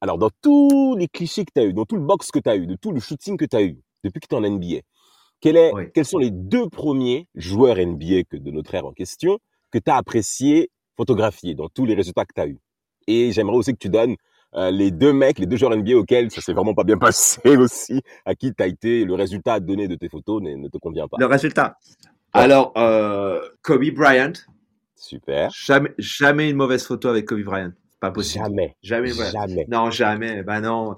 alors 0.00 0.18
dans 0.18 0.30
tous 0.42 0.96
les 0.96 1.08
clichés 1.08 1.44
que 1.44 1.52
tu 1.54 1.60
as 1.60 1.64
eu, 1.64 1.72
dans 1.72 1.84
tout 1.84 1.96
le 1.96 2.02
box 2.02 2.30
que 2.30 2.38
tu 2.38 2.48
as 2.48 2.56
eu, 2.56 2.66
de 2.66 2.76
tout 2.76 2.92
le 2.92 3.00
shooting 3.00 3.36
que 3.36 3.44
tu 3.44 3.56
as 3.56 3.62
eu 3.62 3.80
depuis 4.04 4.20
que 4.20 4.26
tu 4.26 4.34
es 4.34 4.38
en 4.38 4.42
NBA, 4.42 4.80
quel 5.40 5.56
est, 5.56 5.72
quels 5.94 6.04
sont 6.04 6.18
les 6.18 6.30
deux 6.30 6.68
premiers 6.68 7.28
joueurs 7.34 7.76
NBA 7.76 8.24
que 8.28 8.36
de 8.36 8.50
notre 8.50 8.74
ère 8.74 8.86
en 8.86 8.92
question 8.92 9.38
que 9.70 9.78
tu 9.78 9.90
as 9.90 9.96
apprécié 9.96 10.70
photographier 10.96 11.54
dans 11.54 11.68
tous 11.68 11.84
les 11.84 11.94
résultats 11.94 12.24
que 12.24 12.34
tu 12.34 12.40
as 12.40 12.48
eu? 12.48 12.58
Et 13.06 13.32
j'aimerais 13.32 13.56
aussi 13.56 13.72
que 13.72 13.78
tu 13.78 13.88
donnes 13.88 14.16
euh, 14.54 14.70
les 14.70 14.90
deux 14.90 15.12
mecs, 15.12 15.38
les 15.38 15.46
deux 15.46 15.56
joueurs 15.56 15.76
NBA 15.76 15.94
auxquels 15.94 16.30
ça 16.30 16.40
s'est 16.40 16.52
vraiment 16.52 16.74
pas 16.74 16.84
bien 16.84 16.98
passé 16.98 17.56
aussi, 17.56 18.02
à 18.24 18.34
qui 18.34 18.54
tu 18.54 18.62
as 18.62 18.66
été, 18.66 19.04
le 19.04 19.14
résultat 19.14 19.60
donné 19.60 19.88
de 19.88 19.94
tes 19.94 20.08
photos 20.08 20.42
ne, 20.42 20.68
te 20.68 20.78
convient 20.78 21.08
pas. 21.08 21.16
Le 21.18 21.26
résultat 21.26 21.78
Alors, 22.32 22.72
euh, 22.76 23.40
Kobe 23.62 23.90
Bryant. 23.94 24.32
Super. 24.94 25.50
Jamais, 25.50 25.90
jamais 25.98 26.50
une 26.50 26.56
mauvaise 26.56 26.84
photo 26.84 27.08
avec 27.08 27.26
Kobe 27.26 27.42
Bryant. 27.42 27.72
Pas 28.00 28.10
possible. 28.10 28.44
Jamais. 28.44 28.76
Jamais. 28.82 29.12
Jamais. 29.12 29.66
Non, 29.68 29.90
jamais. 29.90 30.42
Ben 30.42 30.60
non. 30.60 30.94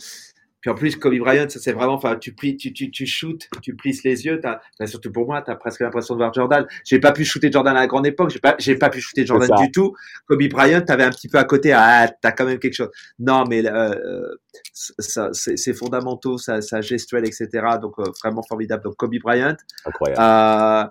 Puis 0.60 0.70
en 0.70 0.74
plus, 0.74 0.96
Kobe 0.96 1.18
Bryant, 1.18 1.46
c'est 1.48 1.72
vraiment, 1.72 1.94
enfin, 1.94 2.16
tu 2.16 2.34
plis, 2.34 2.56
tu, 2.56 2.72
tu, 2.72 2.90
tu 2.90 3.06
shootes, 3.06 3.48
tu 3.62 3.74
plisses 3.74 4.04
les 4.04 4.26
yeux. 4.26 4.40
As, 4.44 4.86
surtout 4.86 5.10
pour 5.10 5.26
moi, 5.26 5.40
tu 5.42 5.50
as 5.50 5.56
presque 5.56 5.80
l'impression 5.80 6.14
de 6.14 6.18
voir 6.20 6.34
Jordan. 6.34 6.66
J'ai 6.84 7.00
pas 7.00 7.12
pu 7.12 7.24
shooter 7.24 7.50
Jordan 7.50 7.76
à 7.76 7.80
la 7.80 7.86
grande 7.86 8.06
époque. 8.06 8.30
J'ai 8.30 8.40
pas, 8.40 8.56
j'ai 8.58 8.76
pas 8.76 8.90
pu 8.90 9.00
shooter 9.00 9.24
Jordan 9.24 9.50
du 9.58 9.70
tout. 9.70 9.94
Kobe 10.26 10.42
Bryant, 10.50 10.82
t'avais 10.82 11.04
un 11.04 11.10
petit 11.10 11.28
peu 11.28 11.38
à 11.38 11.44
côté. 11.44 11.72
Ah, 11.72 12.08
t'as 12.20 12.32
quand 12.32 12.44
même 12.44 12.58
quelque 12.58 12.74
chose. 12.74 12.90
Non, 13.18 13.44
mais 13.48 13.66
euh, 13.66 13.94
euh 13.94 14.34
ça, 14.72 15.30
c'est 15.32 15.74
fondamentaux, 15.74 16.38
sa, 16.38 16.60
sa 16.60 16.80
gestuelle, 16.80 17.26
etc. 17.26 17.48
Donc 17.80 17.98
euh, 17.98 18.04
vraiment 18.22 18.42
formidable. 18.42 18.82
Donc 18.84 18.96
Kobe 18.96 19.18
Bryant. 19.22 19.56
Incroyable. 19.84 20.20
Euh, 20.20 20.90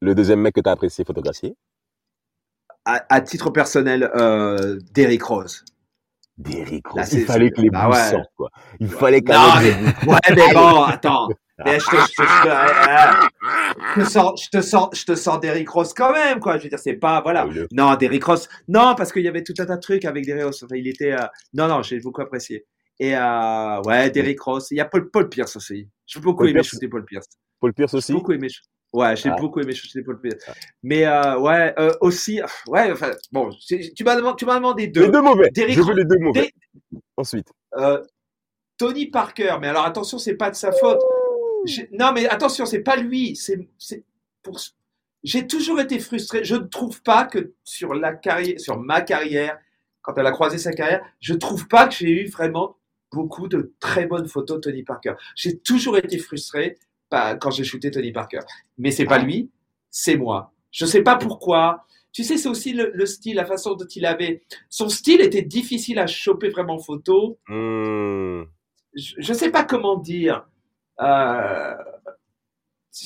Le 0.00 0.14
deuxième 0.14 0.40
mec 0.40 0.54
que 0.54 0.60
t'as 0.60 0.72
apprécié 0.72 1.04
photographier. 1.04 1.54
À, 2.84 3.04
à, 3.14 3.20
titre 3.20 3.50
personnel, 3.50 4.10
euh, 4.14 4.78
Derrick 4.94 5.22
Rose. 5.22 5.64
Derrick 6.38 6.86
Rose. 6.86 7.12
il 7.12 7.24
fallait 7.24 7.50
que 7.50 7.60
les 7.60 7.70
bah 7.70 7.86
bouts 7.86 7.94
sortent, 7.94 8.32
quoi. 8.36 8.50
Il 8.78 8.88
fallait 8.88 9.22
quand 9.22 9.60
même. 9.60 9.94
Mais... 10.02 10.08
Ouais, 10.12 10.18
mais 10.30 10.36
bon, 10.54 10.82
attends. 10.82 11.28
Mais 11.64 11.80
je, 11.80 11.86
te, 11.86 11.96
je, 11.96 12.14
te, 12.44 13.28
je, 13.96 14.00
te 14.00 14.08
sors, 14.08 14.36
je 14.36 14.48
te 14.48 14.60
sors, 14.62 14.90
je 14.94 15.04
te 15.04 15.14
sors 15.16 15.40
Derrick 15.40 15.68
Rose 15.68 15.92
quand 15.92 16.12
même, 16.12 16.38
quoi. 16.38 16.56
Je 16.56 16.62
veux 16.62 16.68
dire, 16.68 16.78
c'est 16.78 16.94
pas, 16.94 17.20
voilà. 17.20 17.48
Ah 17.48 17.66
non, 17.72 17.96
Derrick 17.96 18.24
Rose. 18.24 18.48
Non, 18.68 18.94
parce 18.96 19.12
qu'il 19.12 19.22
y 19.22 19.28
avait 19.28 19.42
tout 19.42 19.54
un 19.58 19.66
tas 19.66 19.74
de 19.74 19.80
trucs 19.80 20.04
avec 20.04 20.24
Derrick 20.24 20.44
Rose. 20.44 20.62
Enfin, 20.62 20.76
il 20.76 20.86
était, 20.86 21.12
euh... 21.12 21.26
non, 21.54 21.66
non, 21.66 21.82
j'ai 21.82 21.98
beaucoup 21.98 22.22
apprécié. 22.22 22.64
Et, 23.00 23.16
euh, 23.16 23.80
ouais, 23.82 24.10
Derrick 24.10 24.40
Rose. 24.40 24.68
Il 24.70 24.76
y 24.76 24.80
a 24.80 24.84
Paul, 24.84 25.10
Paul 25.10 25.28
Pierce 25.28 25.56
aussi. 25.56 25.88
J'ai 26.06 26.20
beaucoup 26.20 26.38
Paul 26.38 26.50
aimé 26.50 26.60
Pierce. 26.60 26.68
shooter 26.68 26.88
Paul 26.88 27.04
Pierce. 27.04 27.26
Paul 27.58 27.74
Pierce 27.74 27.94
aussi. 27.94 28.12
J'ai 28.12 28.18
beaucoup 28.18 28.32
aimé. 28.32 28.48
Ouais, 28.92 29.16
j'ai 29.16 29.28
ah. 29.28 29.36
beaucoup 29.38 29.60
aimé 29.60 29.74
shooter 29.74 30.02
Paul 30.02 30.20
Pierce. 30.20 30.42
Ah. 30.48 30.52
Mais, 30.82 31.04
euh, 31.06 31.38
ouais, 31.38 31.74
euh, 31.78 31.92
aussi, 32.00 32.40
ouais, 32.66 32.90
enfin, 32.90 33.10
bon, 33.32 33.50
tu 33.94 34.04
m'as 34.04 34.16
demandé, 34.16 34.86
deux. 34.86 35.02
Les 35.02 35.10
deux 35.10 35.20
mauvais. 35.20 35.50
Derrick 35.50 35.76
je 35.76 35.82
veux 35.82 35.94
les 35.94 36.04
deux 36.04 36.18
mauvais. 36.18 36.50
Ensuite. 37.16 37.48
Euh, 37.76 38.02
Tony 38.78 39.06
Parker, 39.06 39.56
mais 39.60 39.68
alors 39.68 39.84
attention, 39.84 40.18
c'est 40.18 40.36
pas 40.36 40.50
de 40.50 40.56
sa 40.56 40.72
faute. 40.72 41.00
Non, 41.92 42.12
mais 42.12 42.26
attention, 42.28 42.64
c'est 42.64 42.80
pas 42.80 42.96
lui. 42.96 43.36
C'est 43.36 44.04
pour. 44.42 44.58
J'ai 45.24 45.46
toujours 45.46 45.80
été 45.80 45.98
frustré. 45.98 46.44
Je 46.44 46.54
ne 46.54 46.64
trouve 46.64 47.02
pas 47.02 47.24
que 47.24 47.54
sur 47.64 47.92
la 47.92 48.14
carrière, 48.14 48.58
sur 48.60 48.78
ma 48.78 49.00
carrière, 49.00 49.58
quand 50.00 50.14
elle 50.16 50.26
a 50.26 50.30
croisé 50.30 50.58
sa 50.58 50.72
carrière, 50.72 51.04
je 51.20 51.34
trouve 51.34 51.66
pas 51.66 51.88
que 51.88 51.94
j'ai 51.94 52.08
eu 52.08 52.28
vraiment 52.28 52.76
beaucoup 53.10 53.48
de 53.48 53.74
très 53.80 54.06
bonnes 54.06 54.28
photos 54.28 54.58
de 54.58 54.70
Tony 54.70 54.82
Parker. 54.84 55.14
J'ai 55.34 55.58
toujours 55.58 55.98
été 55.98 56.18
frustré 56.18 56.78
quand 57.10 57.50
j'ai 57.50 57.64
shooté 57.64 57.90
Tony 57.90 58.12
Parker. 58.12 58.40
Mais 58.76 58.90
c'est 58.90 59.04
pas 59.04 59.18
lui, 59.18 59.50
c'est 59.90 60.16
moi. 60.16 60.52
Je 60.70 60.86
sais 60.86 61.02
pas 61.02 61.16
pourquoi. 61.16 61.84
Tu 62.12 62.24
sais, 62.24 62.36
c'est 62.36 62.48
aussi 62.48 62.72
le, 62.72 63.06
style, 63.06 63.36
la 63.36 63.44
façon 63.44 63.74
dont 63.74 63.86
il 63.94 64.06
avait. 64.06 64.42
Son 64.68 64.88
style 64.88 65.20
était 65.20 65.42
difficile 65.42 65.98
à 65.98 66.06
choper 66.06 66.48
vraiment 66.48 66.74
en 66.74 66.78
photo. 66.78 67.38
Hmm. 67.48 68.42
Je 68.94 69.32
ne 69.32 69.36
sais 69.36 69.50
pas 69.50 69.64
comment 69.64 69.96
dire. 69.96 70.46
Euh, 71.00 71.74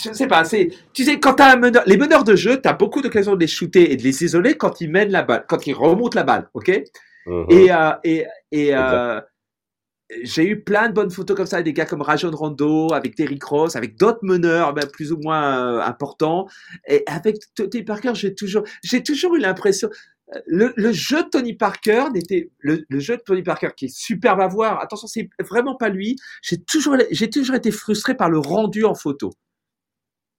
je 0.02 0.08
ne 0.08 0.14
sais 0.14 0.26
pas. 0.26 0.44
C'est, 0.44 0.70
tu 0.94 1.04
sais, 1.04 1.20
quand 1.20 1.34
tu 1.34 1.42
as 1.42 1.52
un 1.52 1.56
meneur, 1.56 1.82
les 1.86 1.96
meneurs 1.96 2.24
de 2.24 2.36
jeu, 2.36 2.60
tu 2.60 2.68
as 2.68 2.72
beaucoup 2.72 3.02
d'occasions 3.02 3.34
de 3.34 3.40
les 3.40 3.46
shooter 3.46 3.92
et 3.92 3.96
de 3.96 4.02
les 4.02 4.24
isoler 4.24 4.56
quand 4.56 4.80
ils 4.80 4.90
mènent 4.90 5.10
la 5.10 5.22
balle, 5.22 5.44
quand 5.48 5.66
ils 5.66 5.74
remontent 5.74 6.16
la 6.18 6.24
balle. 6.24 6.48
OK? 6.54 6.68
Uh-huh. 7.26 7.52
Et, 7.52 7.70
euh, 7.70 7.92
et, 8.04 8.26
et 8.50 8.74
euh, 8.74 9.20
j'ai 10.22 10.46
eu 10.46 10.60
plein 10.60 10.88
de 10.88 10.94
bonnes 10.94 11.10
photos 11.10 11.36
comme 11.36 11.46
ça 11.46 11.56
avec 11.56 11.66
des 11.66 11.72
gars 11.72 11.86
comme 11.86 12.02
Rajon 12.02 12.30
Rondo, 12.30 12.92
avec 12.92 13.14
Terry 13.14 13.38
Cross, 13.38 13.76
avec 13.76 13.96
d'autres 13.96 14.20
meneurs 14.22 14.74
ben, 14.74 14.86
plus 14.86 15.12
ou 15.12 15.18
moins 15.18 15.76
euh, 15.76 15.80
importants. 15.80 16.46
Et 16.88 17.02
avec 17.06 17.36
Tony 17.54 17.82
Parker, 17.82 18.12
j'ai 18.14 18.34
toujours, 18.34 18.62
j'ai 18.82 19.02
toujours 19.02 19.34
eu 19.36 19.38
l'impression. 19.38 19.88
Euh, 20.34 20.40
le, 20.46 20.72
le, 20.76 20.92
jeu 20.92 21.22
de 21.24 21.28
Tony 21.28 21.54
Parker 21.54 22.06
n'était 22.12 22.50
le, 22.60 22.84
le, 22.88 22.98
jeu 23.00 23.16
de 23.16 23.22
Tony 23.22 23.42
Parker 23.42 23.68
qui 23.76 23.86
est 23.86 23.94
superbe 23.94 24.40
à 24.40 24.48
voir. 24.48 24.80
Attention, 24.80 25.06
c'est 25.06 25.28
vraiment 25.40 25.76
pas 25.76 25.88
lui. 25.88 26.16
J'ai 26.42 26.62
toujours, 26.62 26.96
j'ai 27.10 27.30
toujours 27.30 27.56
été 27.56 27.70
frustré 27.70 28.14
par 28.16 28.30
le 28.30 28.38
rendu 28.38 28.84
en 28.84 28.94
photo. 28.94 29.30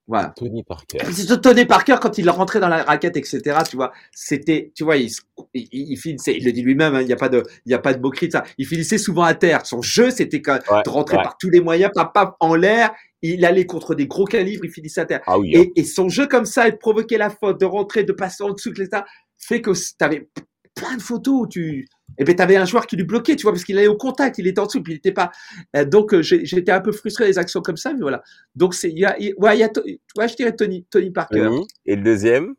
Voilà. 0.08 0.34
Tony 0.36 0.64
Parker. 0.64 0.98
Tony 1.42 1.66
Parker, 1.66 1.96
quand 2.02 2.18
il 2.18 2.30
rentrait 2.30 2.60
dans 2.60 2.68
la 2.68 2.84
raquette, 2.84 3.16
etc., 3.16 3.60
tu 3.70 3.78
vois, 3.78 3.94
c'était, 4.12 4.72
tu 4.76 4.84
vois, 4.84 4.98
il, 4.98 5.10
il, 5.54 5.68
il 5.72 5.98
finissait, 5.98 6.36
il 6.36 6.44
le 6.44 6.52
dit 6.52 6.62
lui-même, 6.62 6.96
hein, 6.96 7.02
il 7.02 7.08
n'y 7.08 7.14
a 7.14 7.18
pas 7.18 7.30
de, 7.30 7.44
il 7.66 7.70
n'y 7.70 7.74
a 7.74 7.80
pas 7.80 7.94
de 7.94 8.02
moquerie 8.02 8.28
de 8.28 8.34
ça. 8.34 8.44
Il 8.58 8.68
finissait 8.68 8.98
souvent 8.98 9.24
à 9.24 9.34
terre. 9.34 9.66
Son 9.66 9.82
jeu, 9.82 10.12
c'était 10.12 10.40
de 10.40 10.90
rentrer 10.90 11.18
par 11.18 11.38
tous 11.38 11.50
les 11.50 11.62
moyens, 11.62 11.92
pas, 11.94 12.06
pas 12.06 12.36
en 12.40 12.56
l'air. 12.56 12.92
Il 13.22 13.46
allait 13.46 13.66
contre 13.66 13.96
des 13.96 14.06
gros 14.06 14.26
calibres, 14.26 14.66
il 14.66 14.72
finissait 14.72 15.02
à 15.02 15.06
terre. 15.06 15.22
Ah 15.26 15.40
oui, 15.40 15.52
et, 15.54 15.60
hein. 15.60 15.66
et, 15.78 15.86
son 15.86 16.10
jeu 16.10 16.28
comme 16.28 16.46
ça, 16.46 16.70
de 16.70 16.76
provoquer 16.76 17.18
la 17.18 17.30
faute, 17.30 17.58
de 17.60 17.66
rentrer, 17.66 18.04
de 18.04 18.12
passer 18.12 18.44
en 18.44 18.52
dessous 18.52 18.74
de 18.74 18.80
l'état, 18.80 19.06
fait 19.38 19.62
que 19.62 19.72
tu 19.72 19.94
avais 20.02 20.28
plein 20.76 20.98
de 20.98 21.02
photos 21.02 21.44
où 21.44 21.48
tu, 21.48 21.88
et 22.18 22.22
eh 22.22 22.24
ben, 22.26 22.36
tu 22.36 22.42
avais 22.42 22.56
un 22.56 22.66
joueur 22.66 22.86
qui 22.86 22.96
lui 22.96 23.06
bloquait, 23.06 23.36
tu 23.36 23.44
vois, 23.44 23.52
parce 23.52 23.64
qu'il 23.64 23.78
allait 23.78 23.88
au 23.88 23.98
contact, 23.98 24.38
il 24.38 24.48
était 24.48 24.60
en 24.60 24.68
dessous, 24.68 24.84
puis 24.84 24.94
il 24.94 24.96
n'était 24.98 25.12
pas. 25.12 25.32
Euh, 25.76 25.84
donc, 25.84 26.14
euh, 26.14 26.22
j'étais 26.22 26.72
un 26.72 26.82
peu 26.82 26.92
frustré 26.92 27.26
des 27.26 27.40
actions 27.40 27.62
comme 27.62 27.78
ça, 27.78 27.94
mais 27.94 28.02
voilà. 28.02 28.22
Donc, 28.56 28.76
c'est, 28.76 28.90
il 28.90 29.00
y 29.00 29.06
a, 29.06 29.18
ouais, 29.38 29.58
y 29.58 29.64
a, 29.64 29.70
ouais, 30.18 30.28
je 30.28 30.36
dirais 30.36 30.56
Tony, 30.56 30.86
Tony 30.90 31.10
Parker. 31.10 31.50
Et 31.86 31.96
le 31.96 32.04
deuxième? 32.04 32.54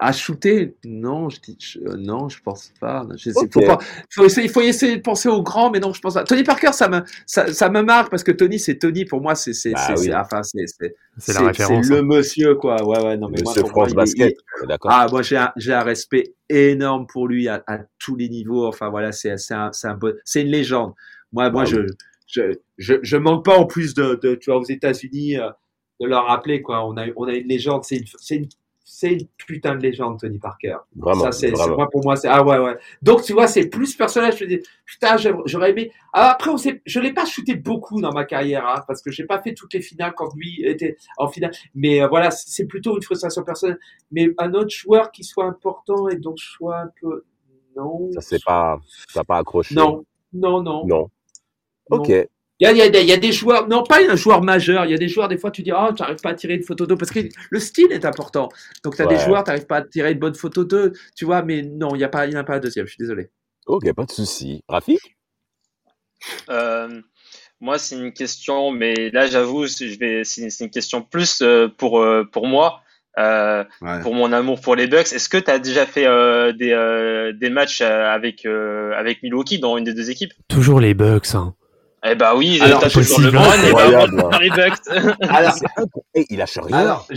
À 0.00 0.10
shooter? 0.10 0.74
Non, 0.84 1.28
je 1.28 1.40
dis, 1.40 1.56
non, 1.96 2.28
je 2.28 2.42
pense 2.42 2.72
pas. 2.80 3.06
Je 3.16 3.30
sais, 3.30 3.48
faut 3.52 3.60
pas 3.60 3.78
faut 4.10 4.24
essayer, 4.24 4.48
il 4.48 4.52
faut 4.52 4.60
essayer 4.60 4.96
de 4.96 5.02
penser 5.02 5.28
au 5.28 5.40
grand, 5.40 5.70
mais 5.70 5.78
non, 5.78 5.92
je 5.92 6.00
pense 6.00 6.14
pas. 6.14 6.24
Tony 6.24 6.42
Parker, 6.42 6.72
ça 6.72 6.88
me, 6.88 7.02
ça, 7.26 7.52
ça 7.52 7.70
me 7.70 7.80
marque 7.82 8.10
parce 8.10 8.24
que 8.24 8.32
Tony, 8.32 8.58
c'est 8.58 8.76
Tony. 8.76 9.04
Pour 9.04 9.20
moi, 9.20 9.36
c'est, 9.36 9.52
c'est, 9.52 9.70
bah 9.70 9.94
c'est, 9.94 10.12
enfin, 10.12 10.42
c'est, 10.42 10.66
c'est, 10.66 10.96
c'est 11.18 11.32
la 11.34 11.46
référence. 11.46 11.86
C'est 11.86 11.92
le 11.92 12.00
hein. 12.00 12.02
monsieur, 12.02 12.54
quoi. 12.56 12.82
Ouais, 12.84 13.04
ouais, 13.04 13.16
non, 13.16 13.28
mais 13.28 13.40
monsieur 13.40 13.62
moi, 13.62 13.70
France 13.70 13.94
Basket. 13.94 14.36
Ah, 14.84 15.06
moi, 15.08 15.22
j'ai 15.22 15.36
un, 15.36 15.52
j'ai 15.56 15.72
un 15.72 15.84
respect 15.84 16.34
énorme 16.48 17.06
pour 17.06 17.28
lui 17.28 17.46
à, 17.48 17.62
à 17.68 17.78
tous 18.00 18.16
les 18.16 18.28
niveaux. 18.28 18.66
Enfin, 18.66 18.90
voilà, 18.90 19.12
c'est, 19.12 19.38
c'est 19.38 19.54
un, 19.54 19.70
c'est 19.72 19.86
un 19.86 19.94
bon, 19.94 20.12
c'est 20.24 20.42
une 20.42 20.48
légende. 20.48 20.92
Moi, 21.32 21.50
moi, 21.50 21.62
bah 21.62 21.70
je, 21.70 21.86
je, 22.26 22.58
je, 22.78 22.94
je, 23.00 23.16
manque 23.16 23.44
pas 23.44 23.56
en 23.56 23.66
plus 23.66 23.94
de, 23.94 24.18
de 24.20 24.34
tu 24.34 24.50
vois, 24.50 24.58
aux 24.58 24.64
États-Unis, 24.64 25.38
euh, 25.38 25.50
de 26.00 26.08
leur 26.08 26.26
rappeler, 26.26 26.62
quoi. 26.62 26.84
On 26.84 26.96
a, 26.96 27.06
on 27.14 27.28
a 27.28 27.32
une 27.34 27.46
légende. 27.46 27.84
C'est 27.84 27.98
une, 27.98 28.06
c'est 28.18 28.36
une 28.36 28.48
c'est 28.86 29.12
une 29.12 29.26
putain 29.38 29.74
de 29.76 29.80
légende, 29.80 30.20
Tony 30.20 30.38
Parker. 30.38 30.76
Vraiment. 30.94 31.24
Ça, 31.24 31.32
c'est, 31.32 31.50
moi, 31.50 31.88
pour 31.90 32.04
moi, 32.04 32.16
c'est, 32.16 32.28
ah 32.28 32.44
ouais, 32.44 32.58
ouais. 32.58 32.76
Donc, 33.00 33.22
tu 33.22 33.32
vois, 33.32 33.46
c'est 33.46 33.66
plus 33.68 33.96
personnel. 33.96 34.36
Je 34.36 34.44
me 34.44 34.48
dis, 34.48 34.60
putain, 34.84 35.16
j'aurais 35.46 35.70
aimé. 35.70 35.90
Ah, 36.12 36.32
après, 36.32 36.50
on 36.50 36.58
sait, 36.58 36.82
je 36.84 37.00
l'ai 37.00 37.14
pas 37.14 37.24
shooté 37.24 37.54
beaucoup 37.54 38.02
dans 38.02 38.12
ma 38.12 38.24
carrière, 38.24 38.66
hein, 38.66 38.84
parce 38.86 39.00
que 39.00 39.10
j'ai 39.10 39.24
pas 39.24 39.40
fait 39.40 39.54
toutes 39.54 39.72
les 39.72 39.80
finales 39.80 40.12
quand 40.14 40.34
lui 40.36 40.62
était 40.64 40.98
en 41.16 41.28
finale. 41.28 41.52
Mais 41.74 42.02
euh, 42.02 42.08
voilà, 42.08 42.30
c'est 42.30 42.66
plutôt 42.66 42.94
une 42.96 43.02
frustration 43.02 43.42
personnelle. 43.42 43.78
Mais 44.10 44.28
un 44.36 44.52
autre 44.52 44.70
joueur 44.70 45.10
qui 45.10 45.24
soit 45.24 45.46
important 45.46 46.08
et 46.08 46.16
donc 46.16 46.38
soit 46.38 46.78
un 46.78 46.90
peu, 47.00 47.24
non. 47.76 48.10
Ça 48.12 48.20
c'est 48.20 48.44
pas, 48.44 48.78
ça 49.08 49.24
pas 49.24 49.38
accroché. 49.38 49.74
Non, 49.74 50.04
non, 50.34 50.62
non. 50.62 50.86
Non. 50.86 51.10
Ok. 51.90 52.12
Il 52.72 52.76
y, 52.76 52.80
a, 52.80 52.86
il, 52.86 52.94
y 52.94 52.96
a, 52.96 53.00
il 53.00 53.08
y 53.08 53.12
a, 53.12 53.16
des 53.16 53.32
joueurs, 53.32 53.68
non 53.68 53.82
pas 53.82 53.98
un 54.08 54.16
joueur 54.16 54.42
majeur, 54.42 54.84
il 54.86 54.90
y 54.90 54.94
a 54.94 54.98
des 54.98 55.08
joueurs, 55.08 55.28
des 55.28 55.36
fois 55.36 55.50
tu 55.50 55.62
dis, 55.62 55.72
oh, 55.72 55.92
tu 55.94 56.02
n'arrives 56.02 56.20
pas 56.22 56.30
à 56.30 56.34
tirer 56.34 56.54
une 56.54 56.62
photo 56.62 56.86
d'eux, 56.86 56.96
parce 56.96 57.10
que 57.10 57.20
le 57.50 57.60
style 57.60 57.92
est 57.92 58.04
important. 58.04 58.48
Donc 58.82 58.96
tu 58.96 59.02
as 59.02 59.06
des 59.06 59.18
joueurs, 59.18 59.44
tu 59.44 59.50
n'arrives 59.50 59.66
pas 59.66 59.76
à 59.76 59.82
tirer 59.82 60.12
une 60.12 60.18
bonne 60.18 60.34
photo 60.34 60.64
d'eux, 60.64 60.92
tu 61.14 61.24
vois, 61.24 61.42
mais 61.42 61.62
non, 61.62 61.94
il 61.94 61.98
n'y 61.98 62.04
a 62.04 62.08
pas, 62.08 62.26
il 62.26 62.36
a 62.36 62.44
pas 62.44 62.54
un 62.54 62.60
deuxième, 62.60 62.86
je 62.86 62.92
suis 62.92 63.02
désolé. 63.02 63.30
Ok, 63.66 63.92
pas 63.92 64.04
de 64.04 64.10
souci. 64.12 64.62
Rafik? 64.68 65.00
Euh, 66.48 67.00
Moi, 67.60 67.78
c'est 67.78 67.96
une 67.96 68.12
question, 68.12 68.70
mais 68.70 69.10
là, 69.10 69.26
j'avoue, 69.26 69.66
je 69.66 69.98
vais, 69.98 70.24
c'est 70.24 70.48
une 70.60 70.70
question 70.70 71.02
plus 71.02 71.40
euh, 71.42 71.68
pour, 71.68 72.00
euh, 72.00 72.24
pour 72.24 72.46
moi. 72.46 72.80
Euh, 73.16 73.62
ouais. 73.80 74.00
pour 74.00 74.12
mon 74.12 74.32
amour 74.32 74.60
pour 74.60 74.74
les 74.74 74.88
Bucks. 74.88 75.12
Est-ce 75.12 75.28
que 75.28 75.36
tu 75.38 75.48
as 75.48 75.60
déjà 75.60 75.86
fait 75.86 76.04
euh, 76.04 76.52
des, 76.52 76.72
euh, 76.72 77.32
des 77.32 77.48
matchs 77.48 77.80
avec, 77.80 78.44
avec 78.44 79.22
Milwaukee 79.22 79.60
dans 79.60 79.78
une 79.78 79.84
des 79.84 79.94
deux 79.94 80.10
équipes? 80.10 80.32
Toujours 80.48 80.80
les 80.80 80.94
Bucks. 80.94 81.32
Hein. 81.34 81.54
Eh 82.06 82.14
bah 82.14 82.36
oui, 82.36 82.60
Alors, 82.60 82.80
t'as 82.80 82.90
toujours 82.90 83.20
le 83.20 83.30
Bron 83.30 83.50
et 84.38 84.42
les 84.42 84.50
Bucks. 84.50 85.18
Alors, 85.22 85.54
il 86.14 86.36
lâche 86.36 86.58
rien. 86.58 86.76
Alors, 86.76 87.08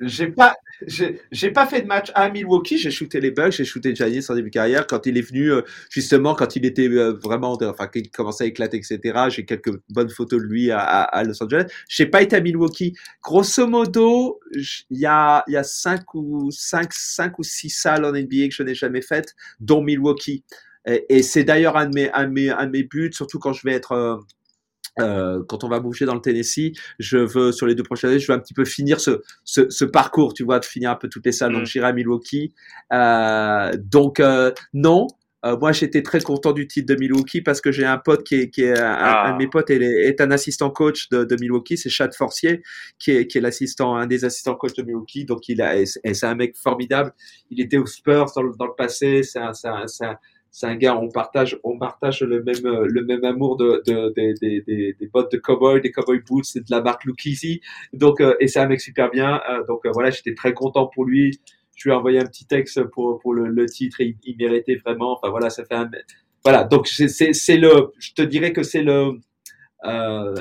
j'ai 0.00 0.26
pas, 0.26 0.56
j'ai 0.88 1.50
pas 1.50 1.66
fait 1.66 1.82
de 1.82 1.86
match 1.86 2.10
à 2.16 2.28
Milwaukee. 2.28 2.78
J'ai 2.78 2.90
shooté 2.90 3.20
les 3.20 3.30
Bucks, 3.30 3.52
j'ai 3.52 3.64
shooté 3.64 3.94
Giannis 3.94 4.26
en 4.28 4.34
début 4.34 4.50
de 4.50 4.54
carrière 4.54 4.88
quand 4.88 5.06
il 5.06 5.16
est 5.18 5.22
venu, 5.22 5.52
euh, 5.52 5.62
justement, 5.88 6.34
quand 6.34 6.56
il 6.56 6.66
était 6.66 6.88
euh, 6.88 7.12
vraiment, 7.12 7.56
enfin, 7.62 7.86
qu'il 7.86 8.10
commençait 8.10 8.44
à 8.44 8.46
éclater, 8.48 8.78
etc. 8.78 9.26
J'ai 9.28 9.44
quelques 9.44 9.70
bonnes 9.88 10.10
photos 10.10 10.42
de 10.42 10.46
lui 10.46 10.72
à, 10.72 10.80
à, 10.80 11.22
Los 11.22 11.40
Angeles. 11.40 11.66
J'ai 11.88 12.06
pas 12.06 12.22
été 12.22 12.34
à 12.34 12.40
Milwaukee. 12.40 12.94
Grosso 13.22 13.68
modo, 13.68 14.40
il 14.52 14.98
y 14.98 15.06
a, 15.06 15.44
il 15.46 15.54
y 15.54 15.56
a 15.56 15.62
cinq 15.62 16.12
ou 16.14 16.50
cinq, 16.50 16.92
cinq 16.92 17.38
ou 17.38 17.44
six 17.44 17.70
salles 17.70 18.04
en 18.04 18.10
NBA 18.10 18.48
que 18.48 18.54
je 18.54 18.64
n'ai 18.64 18.74
jamais 18.74 19.02
faites, 19.02 19.36
dont 19.60 19.80
Milwaukee. 19.80 20.42
Et, 20.86 21.06
et 21.08 21.22
c'est 21.22 21.44
d'ailleurs 21.44 21.76
un, 21.76 21.86
de 21.86 21.94
mes, 21.94 22.10
un, 22.12 22.24
de 22.24 22.32
mes, 22.32 22.50
un 22.50 22.66
de 22.66 22.70
mes 22.72 22.82
buts, 22.82 23.12
surtout 23.12 23.38
quand 23.38 23.52
je 23.52 23.62
vais 23.64 23.72
être 23.72 23.92
euh, 23.92 24.16
euh, 25.00 25.42
quand 25.48 25.64
on 25.64 25.68
va 25.68 25.80
bouger 25.80 26.04
dans 26.04 26.14
le 26.14 26.20
Tennessee, 26.20 26.72
je 26.98 27.16
veux 27.16 27.52
sur 27.52 27.66
les 27.66 27.74
deux 27.74 27.82
prochaines 27.82 28.10
années, 28.10 28.18
je 28.18 28.30
veux 28.30 28.36
un 28.36 28.40
petit 28.40 28.54
peu 28.54 28.64
finir 28.64 29.00
ce, 29.00 29.22
ce, 29.44 29.70
ce 29.70 29.84
parcours, 29.84 30.34
tu 30.34 30.44
vois, 30.44 30.58
de 30.58 30.64
finir 30.64 30.90
un 30.90 30.96
peu 30.96 31.08
toutes 31.08 31.24
les 31.24 31.32
salles. 31.32 31.52
Donc 31.52 31.62
mm. 31.62 31.66
j'irai 31.66 31.86
à 31.88 31.92
Milwaukee. 31.92 32.52
Euh, 32.92 33.72
donc 33.78 34.20
euh, 34.20 34.52
non, 34.74 35.06
euh, 35.46 35.56
moi 35.56 35.72
j'étais 35.72 36.02
très 36.02 36.20
content 36.20 36.52
du 36.52 36.66
titre 36.68 36.92
de 36.92 37.00
Milwaukee 37.00 37.40
parce 37.40 37.60
que 37.62 37.72
j'ai 37.72 37.86
un 37.86 37.96
pote 37.98 38.22
qui 38.22 38.34
est, 38.34 38.50
qui 38.50 38.62
est 38.64 38.78
un, 38.78 38.96
ah. 38.98 39.28
un, 39.28 39.32
de 39.32 39.38
mes 39.38 39.48
potes 39.48 39.70
est, 39.70 39.80
est 39.80 40.20
un 40.20 40.30
assistant 40.30 40.70
coach 40.70 41.08
de, 41.08 41.24
de 41.24 41.36
Milwaukee, 41.40 41.78
c'est 41.78 41.88
Chad 41.88 42.14
Forcier 42.14 42.62
qui 42.98 43.12
est, 43.12 43.26
qui 43.26 43.38
est 43.38 43.40
l'assistant, 43.40 43.96
un 43.96 44.06
des 44.06 44.26
assistants 44.26 44.56
coach 44.56 44.74
de 44.74 44.82
Milwaukee. 44.82 45.24
Donc 45.24 45.48
il 45.48 45.62
a, 45.62 45.74
c'est 45.86 46.26
un 46.26 46.34
mec 46.34 46.54
formidable. 46.56 47.12
Il 47.50 47.60
était 47.62 47.78
aux 47.78 47.86
Spurs 47.86 48.26
dans 48.36 48.42
le, 48.42 48.52
dans 48.58 48.66
le 48.66 48.74
passé. 48.76 49.22
C'est 49.22 49.38
un, 49.38 49.54
c'est 49.54 49.68
un, 49.68 49.86
un 50.02 50.16
c'est 50.54 50.66
un 50.66 50.76
gars, 50.76 50.98
on 50.98 51.08
partage, 51.08 51.58
on 51.64 51.78
partage 51.78 52.20
le 52.20 52.42
même, 52.42 52.62
le 52.62 53.04
même 53.06 53.24
amour 53.24 53.56
de, 53.56 53.82
de, 53.86 54.12
de, 54.14 54.34
de 54.38 54.98
des 54.98 55.06
bottes 55.06 55.32
de 55.32 55.38
cowboy, 55.38 55.80
des 55.80 55.90
cowboy 55.90 56.20
boots, 56.20 56.44
c'est 56.44 56.60
de 56.60 56.70
la 56.70 56.82
marque 56.82 57.04
Lucchese. 57.04 57.60
Donc, 57.94 58.20
euh, 58.20 58.36
et 58.38 58.48
c'est 58.48 58.60
un 58.60 58.66
mec 58.66 58.82
super 58.82 59.10
bien. 59.10 59.40
Euh, 59.50 59.64
donc, 59.66 59.86
euh, 59.86 59.90
voilà, 59.94 60.10
j'étais 60.10 60.34
très 60.34 60.52
content 60.52 60.86
pour 60.86 61.06
lui. 61.06 61.40
Je 61.74 61.88
lui 61.88 61.94
ai 61.94 61.96
envoyé 61.96 62.20
un 62.20 62.26
petit 62.26 62.46
texte 62.46 62.84
pour, 62.84 63.18
pour 63.20 63.32
le, 63.32 63.48
le 63.48 63.64
titre 63.64 64.02
et 64.02 64.14
il, 64.24 64.36
méritait 64.36 64.76
vraiment. 64.76 65.12
Enfin, 65.16 65.30
voilà, 65.30 65.48
ça 65.48 65.64
fait 65.64 65.74
un, 65.74 65.90
voilà. 66.44 66.64
Donc, 66.64 66.86
c'est, 66.86 67.08
c'est, 67.08 67.56
le, 67.56 67.90
je 67.98 68.12
te 68.12 68.20
dirais 68.20 68.52
que 68.52 68.62
c'est 68.62 68.82
le, 68.82 69.12
euh, 69.86 70.34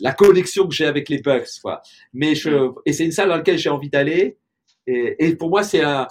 la 0.00 0.12
connexion 0.12 0.66
que 0.66 0.74
j'ai 0.74 0.86
avec 0.86 1.10
les 1.10 1.18
Bucks, 1.20 1.60
quoi. 1.62 1.82
Mais 2.14 2.34
je, 2.34 2.70
et 2.86 2.94
c'est 2.94 3.04
une 3.04 3.12
salle 3.12 3.28
dans 3.28 3.36
laquelle 3.36 3.58
j'ai 3.58 3.68
envie 3.68 3.90
d'aller. 3.90 4.38
Et, 4.86 5.16
et 5.18 5.36
pour 5.36 5.50
moi, 5.50 5.62
c'est 5.62 5.82
un, 5.82 6.08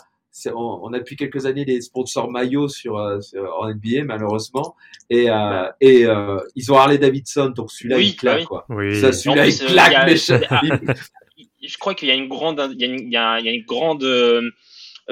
on, 0.54 0.94
a 0.94 1.00
depuis 1.00 1.16
quelques 1.16 1.46
années 1.46 1.66
des 1.66 1.82
sponsors 1.82 2.32
maillots 2.32 2.68
sur, 2.68 2.98
euh, 2.98 3.20
en 3.60 3.70
NBA 3.70 4.04
malheureusement 4.06 4.76
et, 5.10 5.30
euh, 5.30 5.70
et 5.82 6.06
euh, 6.06 6.40
ils 6.56 6.72
ont 6.72 6.78
Harley 6.78 6.98
Davidson 6.98 7.50
donc 7.50 7.72
celui-là 7.72 8.00
il 8.00 8.16
claque 8.16 8.46
quoi. 8.46 8.66
Ça, 8.94 9.12
celui-là 9.12 9.48
il 9.48 9.58
claque 9.58 10.06
mais 10.06 10.16
je... 11.68 11.78
crois 11.78 11.94
qu'il 11.94 12.08
y 12.08 12.12
a 12.12 12.16
une 12.16 12.28
grande 12.28 12.62
il 12.74 12.82
y 12.82 12.84
a 12.84 12.88
une, 12.88 13.00
il 13.00 13.12
y 13.12 13.18
a, 13.18 13.40
une 13.40 13.66
grande 13.66 14.06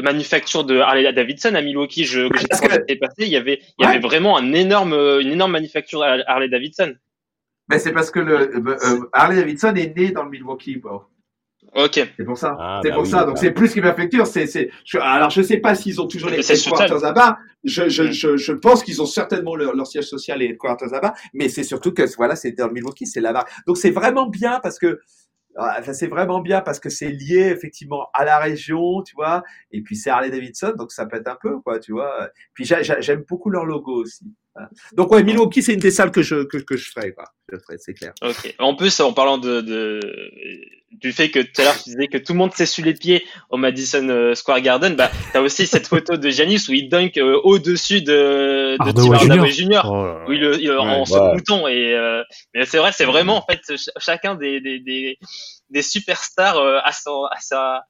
manufacture 0.01 0.63
de 0.63 0.77
Harley 0.77 1.11
Davidson 1.11 1.55
à 1.55 1.61
Milwaukee. 1.61 2.05
Je, 2.05 2.27
que 2.29 2.99
passé, 2.99 3.23
il 3.23 3.29
y 3.29 3.35
avait, 3.35 3.61
il 3.79 3.85
y 3.85 3.87
avait 3.87 3.99
vraiment 3.99 4.37
un 4.37 4.53
énorme, 4.53 4.93
une 4.93 5.31
énorme 5.31 5.53
manufacture 5.53 6.03
Harley 6.03 6.49
Davidson. 6.49 6.93
Mais 7.69 7.79
c'est 7.79 7.91
parce 7.91 8.11
que 8.11 8.19
le, 8.19 9.09
Harley 9.11 9.37
Davidson 9.37 9.73
est 9.75 9.97
né 9.97 10.11
dans 10.11 10.23
le 10.23 10.29
Milwaukee. 10.29 10.77
Bon. 10.77 11.01
Ok. 11.75 11.93
C'est 11.93 12.23
pour 12.23 12.37
ça. 12.37 12.55
Ah, 12.59 12.79
c'est 12.83 12.89
bah 12.89 12.95
pour 12.95 13.05
ça. 13.05 13.23
Donc 13.23 13.35
bah 13.35 13.41
c'est 13.41 13.51
plus 13.51 13.73
qu'une 13.73 13.83
préfecture. 13.83 14.25
C'est, 14.25 14.47
c'est. 14.47 14.69
alors 14.99 15.29
je 15.29 15.41
sais 15.41 15.57
pas 15.57 15.75
s'ils 15.75 16.01
ont 16.01 16.07
toujours 16.07 16.29
les 16.29 16.51
headquarters 16.51 16.99
là-bas. 16.99 17.37
Je, 17.63 17.89
je, 17.89 18.03
mm. 18.03 18.11
je, 18.11 18.37
je, 18.37 18.53
pense 18.53 18.83
qu'ils 18.83 19.01
ont 19.01 19.05
certainement 19.05 19.55
leur, 19.55 19.75
leur, 19.75 19.87
siège 19.87 20.05
social 20.05 20.41
et 20.41 20.45
headquarters 20.45 20.89
là-bas. 20.89 21.13
Mais 21.33 21.49
c'est 21.49 21.63
surtout 21.63 21.93
que 21.93 22.03
voilà, 22.15 22.35
c'est 22.35 22.51
dans 22.51 22.71
Milwaukee, 22.71 23.05
c'est 23.05 23.21
là-bas. 23.21 23.45
Donc 23.65 23.77
c'est 23.77 23.91
vraiment 23.91 24.27
bien 24.27 24.59
parce 24.61 24.79
que. 24.79 24.99
Enfin, 25.59 25.93
c'est 25.93 26.07
vraiment 26.07 26.39
bien 26.39 26.61
parce 26.61 26.79
que 26.79 26.89
c'est 26.89 27.09
lié 27.09 27.49
effectivement 27.51 28.09
à 28.13 28.23
la 28.23 28.37
région, 28.37 29.01
tu 29.01 29.15
vois. 29.15 29.41
Et 29.71 29.81
puis 29.81 29.95
c'est 29.95 30.11
Harley 30.11 30.29
Davidson, 30.29 30.73
donc 30.77 30.91
ça 30.91 31.07
être 31.11 31.27
un 31.27 31.37
peu, 31.41 31.59
quoi, 31.61 31.79
tu 31.79 31.93
vois. 31.93 32.29
Puis 32.53 32.63
j'aime 32.63 33.23
beaucoup 33.27 33.49
leur 33.49 33.65
logo 33.65 34.03
aussi. 34.03 34.23
Donc 34.93 35.11
ouais, 35.11 35.23
Milwaukee, 35.23 35.61
c'est 35.61 35.73
une 35.73 35.79
des 35.79 35.91
salles 35.91 36.11
que 36.11 36.21
je 36.21 36.43
que, 36.43 36.57
que 36.57 36.77
je 36.77 36.89
ferai, 36.89 37.13
quoi. 37.13 37.25
Je 37.51 37.57
ferai, 37.57 37.77
c'est 37.77 37.93
clair. 37.93 38.13
Ok. 38.21 38.55
En 38.59 38.75
plus, 38.75 38.99
en 38.99 39.13
parlant 39.13 39.37
de, 39.37 39.61
de 39.61 39.99
du 40.91 41.11
fait 41.11 41.29
que 41.29 41.39
tout 41.39 41.61
à 41.61 41.63
l'heure 41.63 41.77
tu 41.77 41.89
disais 41.89 42.07
que 42.07 42.17
tout 42.17 42.33
le 42.33 42.39
monde 42.39 42.53
s'essuie 42.53 42.81
les 42.81 42.93
pieds 42.93 43.23
au 43.49 43.57
Madison 43.57 44.07
euh, 44.09 44.35
Square 44.35 44.61
Garden, 44.61 44.95
bah 44.95 45.11
t'as 45.33 45.41
aussi 45.41 45.67
cette 45.67 45.87
photo 45.87 46.17
de 46.17 46.29
Giannis 46.29 46.65
où 46.69 46.73
il 46.73 46.89
dunk 46.89 47.17
euh, 47.17 47.39
au-dessus 47.43 48.01
de, 48.01 48.77
de 48.83 48.91
Tim 48.91 49.11
Hardaway 49.11 49.51
Jr. 49.51 49.81
Oh 49.85 50.15
où 50.27 50.31
il, 50.33 50.43
il 50.59 50.71
en 50.71 51.05
se 51.05 51.35
bouton 51.35 51.67
et 51.67 51.93
euh, 51.93 52.23
mais 52.53 52.65
c'est 52.65 52.77
vrai, 52.77 52.91
c'est 52.93 53.05
vraiment 53.05 53.37
en 53.37 53.45
fait 53.45 53.61
chacun 53.97 54.35
des 54.35 54.61
des, 54.61 54.79
des 54.79 55.17
des 55.69 55.81
superstars 55.81 56.57
euh, 56.57 56.79
à 56.83 56.91
son 56.91 57.25
à 57.29 57.39
sa 57.39 57.83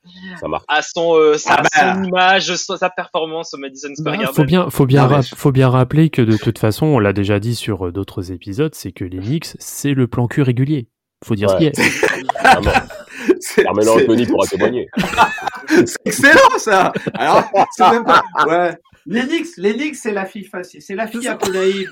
à 0.67 0.81
son 0.81 1.15
euh, 1.15 1.37
sa, 1.37 1.55
ah 1.55 1.61
bah. 1.61 1.93
son 1.95 2.03
image 2.03 2.55
sa 2.55 2.89
performance 2.89 3.53
au 3.53 3.57
Madison 3.57 3.89
Square 3.95 4.15
bah, 4.15 4.23
Garden. 4.23 4.35
Faut 4.35 4.45
bien 4.45 4.69
faut 4.69 4.85
bien 4.85 5.09
ah, 5.11 5.21
faut 5.21 5.51
bien 5.51 5.69
rappeler 5.69 6.09
que 6.09 6.21
de 6.21 6.37
toute 6.37 6.59
façon 6.59 6.87
on 6.87 6.99
l'a 6.99 7.13
déjà 7.13 7.39
dit 7.39 7.55
sur 7.55 7.91
d'autres 7.91 8.31
épisodes 8.31 8.73
c'est 8.73 8.91
que 8.91 9.05
les 9.05 9.19
Knicks 9.19 9.55
c'est 9.59 9.93
le 9.93 10.07
plan 10.07 10.27
cul 10.27 10.41
régulier 10.41 10.89
faut 11.25 11.35
dire 11.35 11.49
ce 11.49 11.55
qu'il 11.57 11.65
y 11.65 11.69
est. 11.69 11.73
Carmelo 13.63 13.93
Anthony 13.93 14.25
pourra 14.25 14.45
témoigner. 14.45 14.87
c'est 15.67 15.95
excellent 16.05 16.57
ça. 16.57 16.93
Alors, 17.15 17.43
c'est 17.71 17.89
même 17.89 18.03
pas. 18.03 18.23
Ouais. 18.45 18.77
Les 19.07 19.23
Knicks, 19.23 19.95
c'est 19.95 20.11
la 20.11 20.25
fille 20.25 20.43
facile, 20.43 20.81
c'est 20.81 20.95
la 20.95 21.07
fille 21.07 21.27
un 21.27 21.37
peu 21.37 21.51
naïve. 21.51 21.89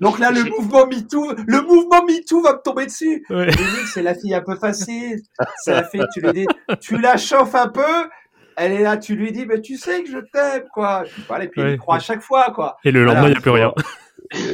Donc 0.00 0.18
là, 0.18 0.32
le 0.32 0.42
mouvement 0.44 0.86
MeToo, 0.88 1.32
le 1.46 1.60
mouvement 1.62 2.04
MeToo 2.04 2.42
va 2.42 2.54
me 2.54 2.62
tomber 2.62 2.86
dessus. 2.86 3.24
Ouais. 3.30 3.50
C'est 3.94 4.02
la 4.02 4.14
fille 4.14 4.34
un 4.34 4.40
peu 4.40 4.56
facile. 4.56 5.20
C'est 5.64 5.72
la 5.72 5.84
fille, 5.84 6.04
tu 6.12 6.20
lui 6.20 6.32
dis, 6.32 6.46
tu 6.80 7.00
la 7.00 7.16
chauffes 7.16 7.54
un 7.54 7.68
peu, 7.68 8.08
elle 8.56 8.72
est 8.72 8.82
là, 8.82 8.96
tu 8.96 9.14
lui 9.14 9.30
dis, 9.30 9.46
mais 9.46 9.60
tu 9.60 9.76
sais 9.76 10.02
que 10.02 10.10
je 10.10 10.18
t'aime, 10.18 10.64
quoi. 10.74 11.04
et 11.40 11.48
puis 11.48 11.62
ouais. 11.62 11.74
il 11.74 11.78
croit 11.78 11.96
à 11.96 12.00
chaque 12.00 12.22
fois, 12.22 12.50
quoi. 12.52 12.78
Et 12.84 12.90
le 12.90 13.04
lendemain, 13.04 13.28
il 13.28 13.32
n'y 13.32 13.36
a 13.36 13.40
plus 13.40 13.50
rien. 13.50 13.72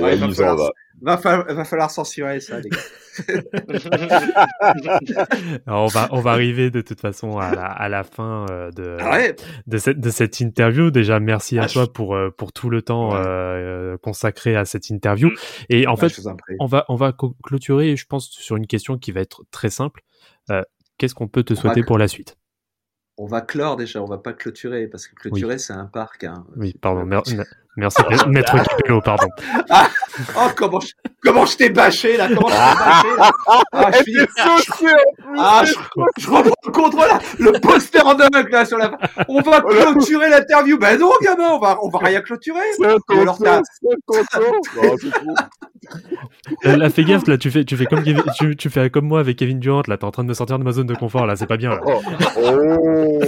Ouais, 0.01 0.17
il 0.17 0.35
va, 0.35 0.57
Va, 1.01 1.17
va, 1.17 1.65
falloir 1.65 1.91
censurer 1.91 2.41
ça, 2.41 2.61
les 2.61 2.71
gars. 2.71 2.79
on 5.67 5.87
va 5.87 6.09
on 6.13 6.21
va 6.21 6.31
arriver 6.31 6.71
de 6.71 6.81
toute 6.81 7.01
façon 7.01 7.39
à 7.39 7.55
la, 7.55 7.67
à 7.67 7.89
la 7.89 8.05
fin 8.05 8.47
euh, 8.51 8.71
de 8.71 8.97
ah 9.01 9.19
de 9.67 9.79
cette 9.79 10.01
de 10.01 10.11
cette 10.11 10.41
interview. 10.41 10.91
Déjà 10.91 11.21
merci 11.21 11.59
à 11.59 11.65
ah, 11.65 11.69
toi 11.69 11.93
pour 11.93 12.15
euh, 12.15 12.31
pour 12.31 12.53
tout 12.53 12.71
le 12.71 12.83
temps 12.83 13.15
euh, 13.15 13.97
consacré 13.99 14.57
à 14.57 14.65
cette 14.65 14.91
interview. 14.91 15.29
Mm. 15.29 15.35
Et 15.71 15.87
en 15.87 15.97
fait, 15.97 16.21
on 16.61 16.67
va 16.67 16.85
on 16.89 16.97
va 16.97 17.15
clôturer, 17.43 17.97
je 17.97 18.07
pense, 18.07 18.31
sur 18.31 18.57
une 18.57 18.67
question 18.67 18.99
qui 18.99 19.13
va 19.13 19.21
être 19.21 19.45
très 19.51 19.71
simple. 19.71 20.03
Qu'est-ce 20.99 21.15
qu'on 21.15 21.29
peut 21.29 21.45
te 21.45 21.55
souhaiter 21.55 21.83
pour 21.83 21.99
la 21.99 22.09
suite? 22.09 22.37
On 23.21 23.27
va 23.27 23.41
clore 23.41 23.77
déjà, 23.77 24.01
on 24.01 24.07
va 24.07 24.19
pas 24.19 24.33
clôturer 24.33 24.87
parce 24.87 25.09
que 25.09 25.15
clôturer 25.17 25.59
c'est 25.59 25.73
un 25.73 25.87
parc. 25.87 26.23
Hein. 26.23 26.47
Oui, 26.57 26.73
pardon, 26.81 27.05
merci, 27.05 27.37
merci 27.79 28.03
maître 28.29 28.53
Capello, 28.53 29.01
pardon. 29.01 29.29
Ah, 29.71 29.89
oh 30.37 30.49
comment 30.57 30.81
je, 30.81 30.89
comment 31.23 31.47
je 31.47 31.57
t'ai 31.57 31.71
bâché 31.71 32.17
là, 32.17 32.27
comment 32.29 32.49
je 32.49 32.55
t'ai 32.55 32.75
bâché 32.75 33.17
là. 33.17 33.31
Ah, 33.73 33.91
je, 33.93 34.03
suis... 34.03 34.87
ah, 35.39 35.63
je, 35.65 35.73
je 36.19 36.31
reprends 36.31 36.55
le 36.67 36.73
contrôle 36.73 37.07
là, 37.07 37.19
le 37.39 37.53
poster 37.61 38.01
en 38.05 38.15
dunk 38.15 38.51
là 38.51 38.65
sur 38.65 38.79
la. 38.79 38.99
On 39.29 39.41
va 39.41 39.61
clôturer 39.61 40.29
l'interview. 40.29 40.79
Ben 40.79 40.99
non, 40.99 41.13
gamin, 41.23 41.51
on 41.51 41.59
va, 41.59 41.79
on 41.83 41.89
va 41.89 41.99
rien 42.01 42.21
clôturer. 42.21 42.61
C'est 42.77 42.87
un 42.87 42.97
Là, 46.65 46.91
fais 46.91 47.05
gaffe, 47.05 47.27
là, 47.29 47.39
tu 47.39 47.51
fais, 47.51 47.65
tu 47.65 47.77
fais 47.77 47.87
comme, 47.87 48.03
tu, 48.39 48.57
tu, 48.57 48.71
fais 48.71 48.91
comme 48.91 49.07
moi 49.07 49.21
avec 49.21 49.37
Kevin 49.37 49.59
Durant, 49.59 49.83
là, 49.87 49.97
t'es 49.97 50.05
en 50.05 50.11
train 50.11 50.25
de 50.25 50.29
me 50.29 50.35
sortir 50.35 50.59
de 50.59 50.65
ma 50.65 50.73
zone 50.73 50.87
de 50.87 50.95
confort, 50.95 51.27
là, 51.27 51.37
c'est 51.37 51.47
pas 51.47 51.57
bien, 51.57 51.71
là. 51.71 51.81
Oh. 51.87 52.01
oh. 52.37 53.21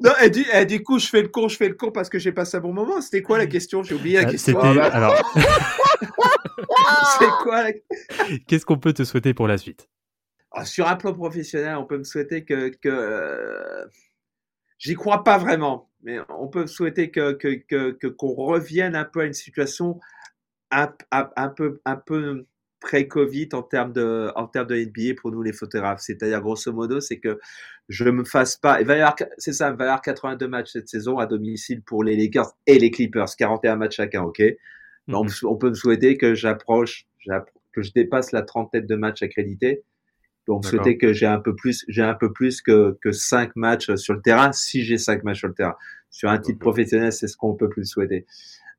non, 0.00 0.10
et 0.22 0.30
du, 0.30 0.44
et 0.52 0.66
du, 0.66 0.82
coup, 0.82 0.98
je 0.98 1.06
fais 1.06 1.22
le 1.22 1.28
con, 1.28 1.48
je 1.48 1.56
fais 1.56 1.68
le 1.68 1.74
con 1.74 1.90
parce 1.90 2.08
que 2.08 2.18
j'ai 2.18 2.32
passé 2.32 2.56
un 2.56 2.60
bon 2.60 2.72
moment. 2.72 3.00
C'était 3.00 3.22
quoi 3.22 3.38
la 3.38 3.46
question 3.46 3.59
J'ai 3.82 3.94
oublié 3.94 4.20
la 4.20 4.28
euh, 4.28 4.30
question. 4.30 4.60
C'était, 4.60 4.80
alors. 4.80 5.14
C'est 7.18 7.28
quoi 7.42 7.62
la... 7.64 7.72
Qu'est-ce 8.46 8.64
qu'on 8.64 8.78
peut 8.78 8.92
te 8.92 9.04
souhaiter 9.04 9.34
pour 9.34 9.48
la 9.48 9.58
suite? 9.58 9.88
Ah, 10.52 10.64
Sur 10.64 10.88
un 10.88 10.96
plan 10.96 11.12
professionnel, 11.14 11.76
on 11.76 11.84
peut 11.84 11.98
me 11.98 12.04
souhaiter 12.04 12.44
que, 12.44 12.68
que 12.68 12.88
euh, 12.88 13.86
j'y 14.78 14.94
crois 14.94 15.22
pas 15.22 15.38
vraiment, 15.38 15.90
mais 16.02 16.18
on 16.28 16.48
peut 16.48 16.62
me 16.62 16.66
souhaiter 16.66 17.10
que, 17.10 17.32
que, 17.32 17.92
que, 17.92 18.06
qu'on 18.08 18.32
revienne 18.32 18.96
un 18.96 19.04
peu 19.04 19.20
à 19.20 19.24
une 19.26 19.32
situation 19.32 20.00
un, 20.72 20.92
un, 21.10 21.48
peu, 21.48 21.80
un 21.84 21.96
peu 21.96 22.46
pré-Covid 22.80 23.50
en 23.52 23.62
termes 23.62 23.92
de, 23.92 24.32
en 24.36 24.46
termes 24.46 24.66
de 24.66 24.76
NBA 24.76 25.20
pour 25.20 25.30
nous 25.30 25.42
les 25.42 25.52
photographes. 25.52 26.00
C'est-à-dire, 26.00 26.40
grosso 26.40 26.72
modo, 26.72 27.00
c'est 27.00 27.18
que 27.18 27.38
je 27.88 28.04
me 28.04 28.24
fasse 28.24 28.56
pas, 28.56 28.80
il 28.80 28.86
va 28.86 28.96
y 28.96 29.00
avoir, 29.00 29.16
c'est 29.38 29.52
ça, 29.52 29.70
il 29.70 29.76
va 29.76 29.84
y 29.84 29.88
avoir 29.88 30.02
82 30.02 30.48
matchs 30.48 30.72
cette 30.72 30.88
saison 30.88 31.18
à 31.18 31.26
domicile 31.26 31.82
pour 31.82 32.04
les 32.04 32.16
Lakers 32.16 32.52
et 32.66 32.78
les 32.78 32.90
Clippers, 32.90 33.28
41 33.36 33.76
matchs 33.76 33.96
chacun, 33.96 34.22
ok? 34.22 34.42
Mhm. 35.08 35.28
on, 35.44 35.56
peut 35.56 35.70
me 35.70 35.74
souhaiter 35.74 36.16
que 36.16 36.34
j'approche, 36.34 37.06
que 37.72 37.82
je 37.82 37.92
dépasse 37.92 38.32
la 38.32 38.42
trentaine 38.42 38.86
de 38.86 38.94
matchs 38.94 39.22
accrédités. 39.22 39.82
Donc, 40.46 40.64
souhaiter 40.64 40.98
que 40.98 41.12
j'ai 41.12 41.26
un 41.26 41.38
peu 41.38 41.54
plus, 41.54 41.84
j'ai 41.88 42.02
un 42.02 42.14
peu 42.14 42.32
plus 42.32 42.62
que, 42.62 42.96
que 43.02 43.12
5 43.12 43.54
matchs 43.56 43.94
sur 43.94 44.14
le 44.14 44.22
terrain, 44.22 44.52
si 44.52 44.84
j'ai 44.84 44.98
5 44.98 45.22
matchs 45.22 45.38
sur 45.38 45.48
le 45.48 45.54
terrain. 45.54 45.76
Sur 46.10 46.28
un 46.28 46.38
titre 46.38 46.58
professionnel, 46.58 47.12
c'est 47.12 47.28
ce 47.28 47.36
qu'on 47.36 47.54
peut 47.54 47.68
plus 47.68 47.84
souhaiter. 47.84 48.26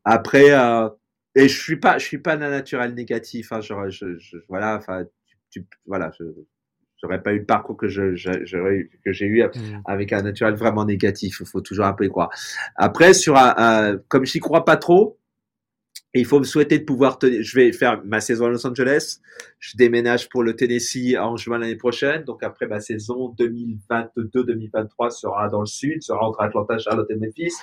Après, 0.03 0.51
euh, 0.51 0.89
et 1.35 1.47
je 1.47 1.59
suis 1.61 1.77
pas, 1.77 1.97
je 1.97 2.05
suis 2.05 2.17
pas 2.17 2.37
d'un 2.37 2.49
naturel 2.49 2.93
négatif. 2.93 3.51
Hein, 3.51 3.61
genre, 3.61 3.89
je, 3.89 4.17
je, 4.17 4.37
voilà, 4.49 4.77
enfin, 4.77 5.05
tu, 5.49 5.65
voilà, 5.85 6.11
je 6.19 6.25
j'aurais 7.01 7.21
pas 7.21 7.33
eu 7.33 7.39
le 7.39 7.45
parcours 7.45 7.77
que 7.77 7.87
je, 7.87 8.13
que 9.03 9.11
j'ai 9.11 9.25
eu 9.25 9.43
mmh. 9.43 9.81
avec 9.85 10.13
un 10.13 10.21
naturel 10.21 10.53
vraiment 10.53 10.85
négatif. 10.85 11.37
Il 11.39 11.47
faut 11.47 11.61
toujours 11.61 11.85
un 11.85 11.93
peu 11.93 12.05
y 12.05 12.09
croire. 12.09 12.29
Après, 12.75 13.13
sur 13.13 13.37
un, 13.37 13.55
un 13.57 13.97
comme 14.07 14.25
j'y 14.25 14.39
crois 14.39 14.65
pas 14.65 14.77
trop, 14.77 15.17
il 16.13 16.25
faut 16.25 16.39
me 16.39 16.43
souhaiter 16.43 16.77
de 16.77 16.83
pouvoir 16.83 17.17
tenir. 17.19 17.41
Je 17.41 17.55
vais 17.55 17.71
faire 17.71 18.01
ma 18.03 18.19
saison 18.19 18.45
à 18.45 18.49
Los 18.49 18.65
Angeles. 18.67 19.19
Je 19.59 19.77
déménage 19.77 20.29
pour 20.29 20.43
le 20.43 20.55
Tennessee 20.55 21.15
en 21.17 21.37
juin 21.37 21.57
l'année 21.57 21.75
prochaine. 21.75 22.23
Donc 22.23 22.43
après 22.43 22.67
ma 22.67 22.79
saison 22.79 23.33
2022-2023 23.39 25.11
sera 25.11 25.47
dans 25.47 25.61
le 25.61 25.65
sud, 25.65 26.03
sera 26.03 26.27
entre 26.27 26.41
Atlanta, 26.41 26.77
Charlotte 26.77 27.09
et 27.09 27.15
Memphis. 27.15 27.53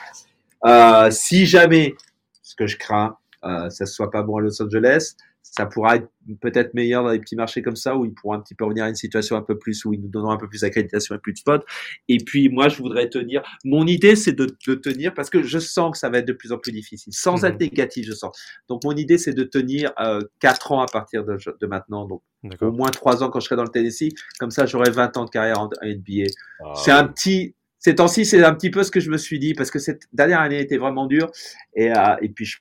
Euh, 0.65 1.11
si 1.11 1.47
jamais, 1.47 1.95
ce 2.43 2.55
que 2.57 2.67
je 2.67 2.77
crains, 2.79 3.17
euh, 3.45 3.71
ça 3.71 3.87
soit 3.87 4.11
pas 4.11 4.23
bon 4.23 4.37
à 4.37 4.41
Los 4.41 4.63
Angeles. 4.63 5.15
Ça 5.43 5.67
pourra 5.67 5.97
être 5.97 6.09
peut-être 6.41 6.75
meilleur 6.75 7.03
dans 7.03 7.11
les 7.11 7.21
petits 7.21 7.37
marchés 7.37 7.63
comme 7.63 7.77
ça 7.77 7.97
où 7.97 8.05
ils 8.05 8.13
pourront 8.13 8.35
un 8.35 8.41
petit 8.41 8.55
peu 8.55 8.65
revenir 8.65 8.85
à 8.85 8.89
une 8.89 8.95
situation 8.95 9.37
un 9.37 9.43
peu 9.43 9.59
plus 9.59 9.85
où 9.85 9.95
ils 9.95 10.01
nous 10.01 10.09
donneront 10.09 10.33
un 10.33 10.37
peu 10.37 10.49
plus 10.49 10.61
d'accréditation 10.61 11.15
et 11.15 11.19
plus 11.19 11.33
de 11.33 11.39
spots. 11.39 11.65
Et 12.09 12.19
puis 12.19 12.49
moi, 12.49 12.69
je 12.69 12.79
voudrais 12.79 13.09
tenir. 13.09 13.43
Mon 13.65 13.87
idée, 13.87 14.15
c'est 14.15 14.33
de, 14.33 14.47
de, 14.67 14.75
tenir 14.75 15.15
parce 15.15 15.31
que 15.31 15.43
je 15.43 15.59
sens 15.59 15.93
que 15.93 15.99
ça 15.99 16.11
va 16.11 16.19
être 16.19 16.27
de 16.27 16.33
plus 16.33 16.53
en 16.53 16.59
plus 16.59 16.73
difficile, 16.73 17.13
sans 17.15 17.45
être 17.45 17.55
mhm. 17.55 17.61
négatif, 17.61 18.07
je 18.07 18.13
sens. 18.13 18.39
Donc 18.69 18.85
mon 18.85 18.93
idée, 18.93 19.17
c'est 19.17 19.33
de 19.33 19.45
tenir 19.45 19.93
euh, 20.01 20.21
4 20.41 20.73
ans 20.73 20.81
à 20.81 20.87
partir 20.87 21.25
de, 21.25 21.37
de 21.37 21.67
maintenant, 21.67 22.07
donc 22.07 22.23
au 22.61 22.73
moins 22.73 22.91
3 22.91 23.23
ans 23.23 23.31
quand 23.31 23.41
je 23.41 23.47
serai 23.47 23.57
dans 23.57 23.65
le 23.65 23.71
Tennessee. 23.71 24.13
Comme 24.39 24.51
ça, 24.51 24.67
j'aurai 24.67 24.91
20 24.91 25.17
ans 25.17 25.25
de 25.25 25.31
carrière 25.31 25.61
en, 25.61 25.71
NBA. 25.83 26.31
Ah 26.61 26.73
c'est 26.77 26.93
un 26.93 27.07
petit, 27.07 27.55
ces 27.79 27.95
temps-ci, 27.95 28.27
c'est 28.27 28.43
un 28.45 28.55
petit 28.55 28.71
peu 28.71 28.83
ce 28.83 28.91
que 28.91 29.01
je 29.01 29.11
me 29.11 29.17
suis 29.17 29.39
dit 29.39 29.55
parce 29.55 29.71
que 29.71 29.79
cette 29.79 30.03
dernière 30.13 30.41
année 30.41 30.61
était 30.61 30.79
vraiment 30.79 31.07
dure 31.07 31.31
et, 31.75 31.91
euh, 31.91 32.17
et 32.21 32.29
puis 32.29 32.45
je 32.45 32.59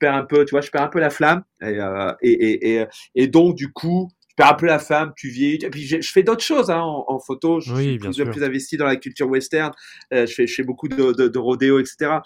perds 0.00 0.14
un 0.14 0.24
peu, 0.24 0.44
tu 0.44 0.50
vois, 0.50 0.60
je 0.60 0.70
perds 0.70 0.82
un 0.82 0.88
peu 0.88 0.98
la 0.98 1.10
flamme. 1.10 1.44
Et, 1.62 1.78
euh, 1.78 2.12
et, 2.22 2.76
et, 2.78 2.86
et, 3.14 3.28
donc, 3.28 3.54
du 3.54 3.72
coup, 3.72 4.10
je 4.30 4.34
perds 4.36 4.50
un 4.50 4.54
peu 4.54 4.66
la 4.66 4.78
flamme, 4.78 5.12
tu 5.16 5.28
vieillis. 5.28 5.64
Et 5.64 5.70
puis, 5.70 5.82
je, 5.82 6.10
fais 6.10 6.22
d'autres 6.22 6.42
choses 6.42 6.70
hein, 6.70 6.80
en, 6.80 7.18
photo. 7.20 7.60
Je 7.60 7.74
suis 7.74 7.98
plus, 7.98 8.24
plus, 8.24 8.42
investi 8.42 8.76
dans 8.76 8.86
la 8.86 8.96
culture 8.96 9.28
western. 9.28 9.72
Euh, 10.12 10.26
je, 10.26 10.34
fais, 10.34 10.46
je 10.46 10.54
fais 10.54 10.62
beaucoup 10.64 10.88
de, 10.88 11.12
de, 11.12 11.28
de 11.28 11.38
rodéo, 11.38 11.78
etc. 11.78 12.18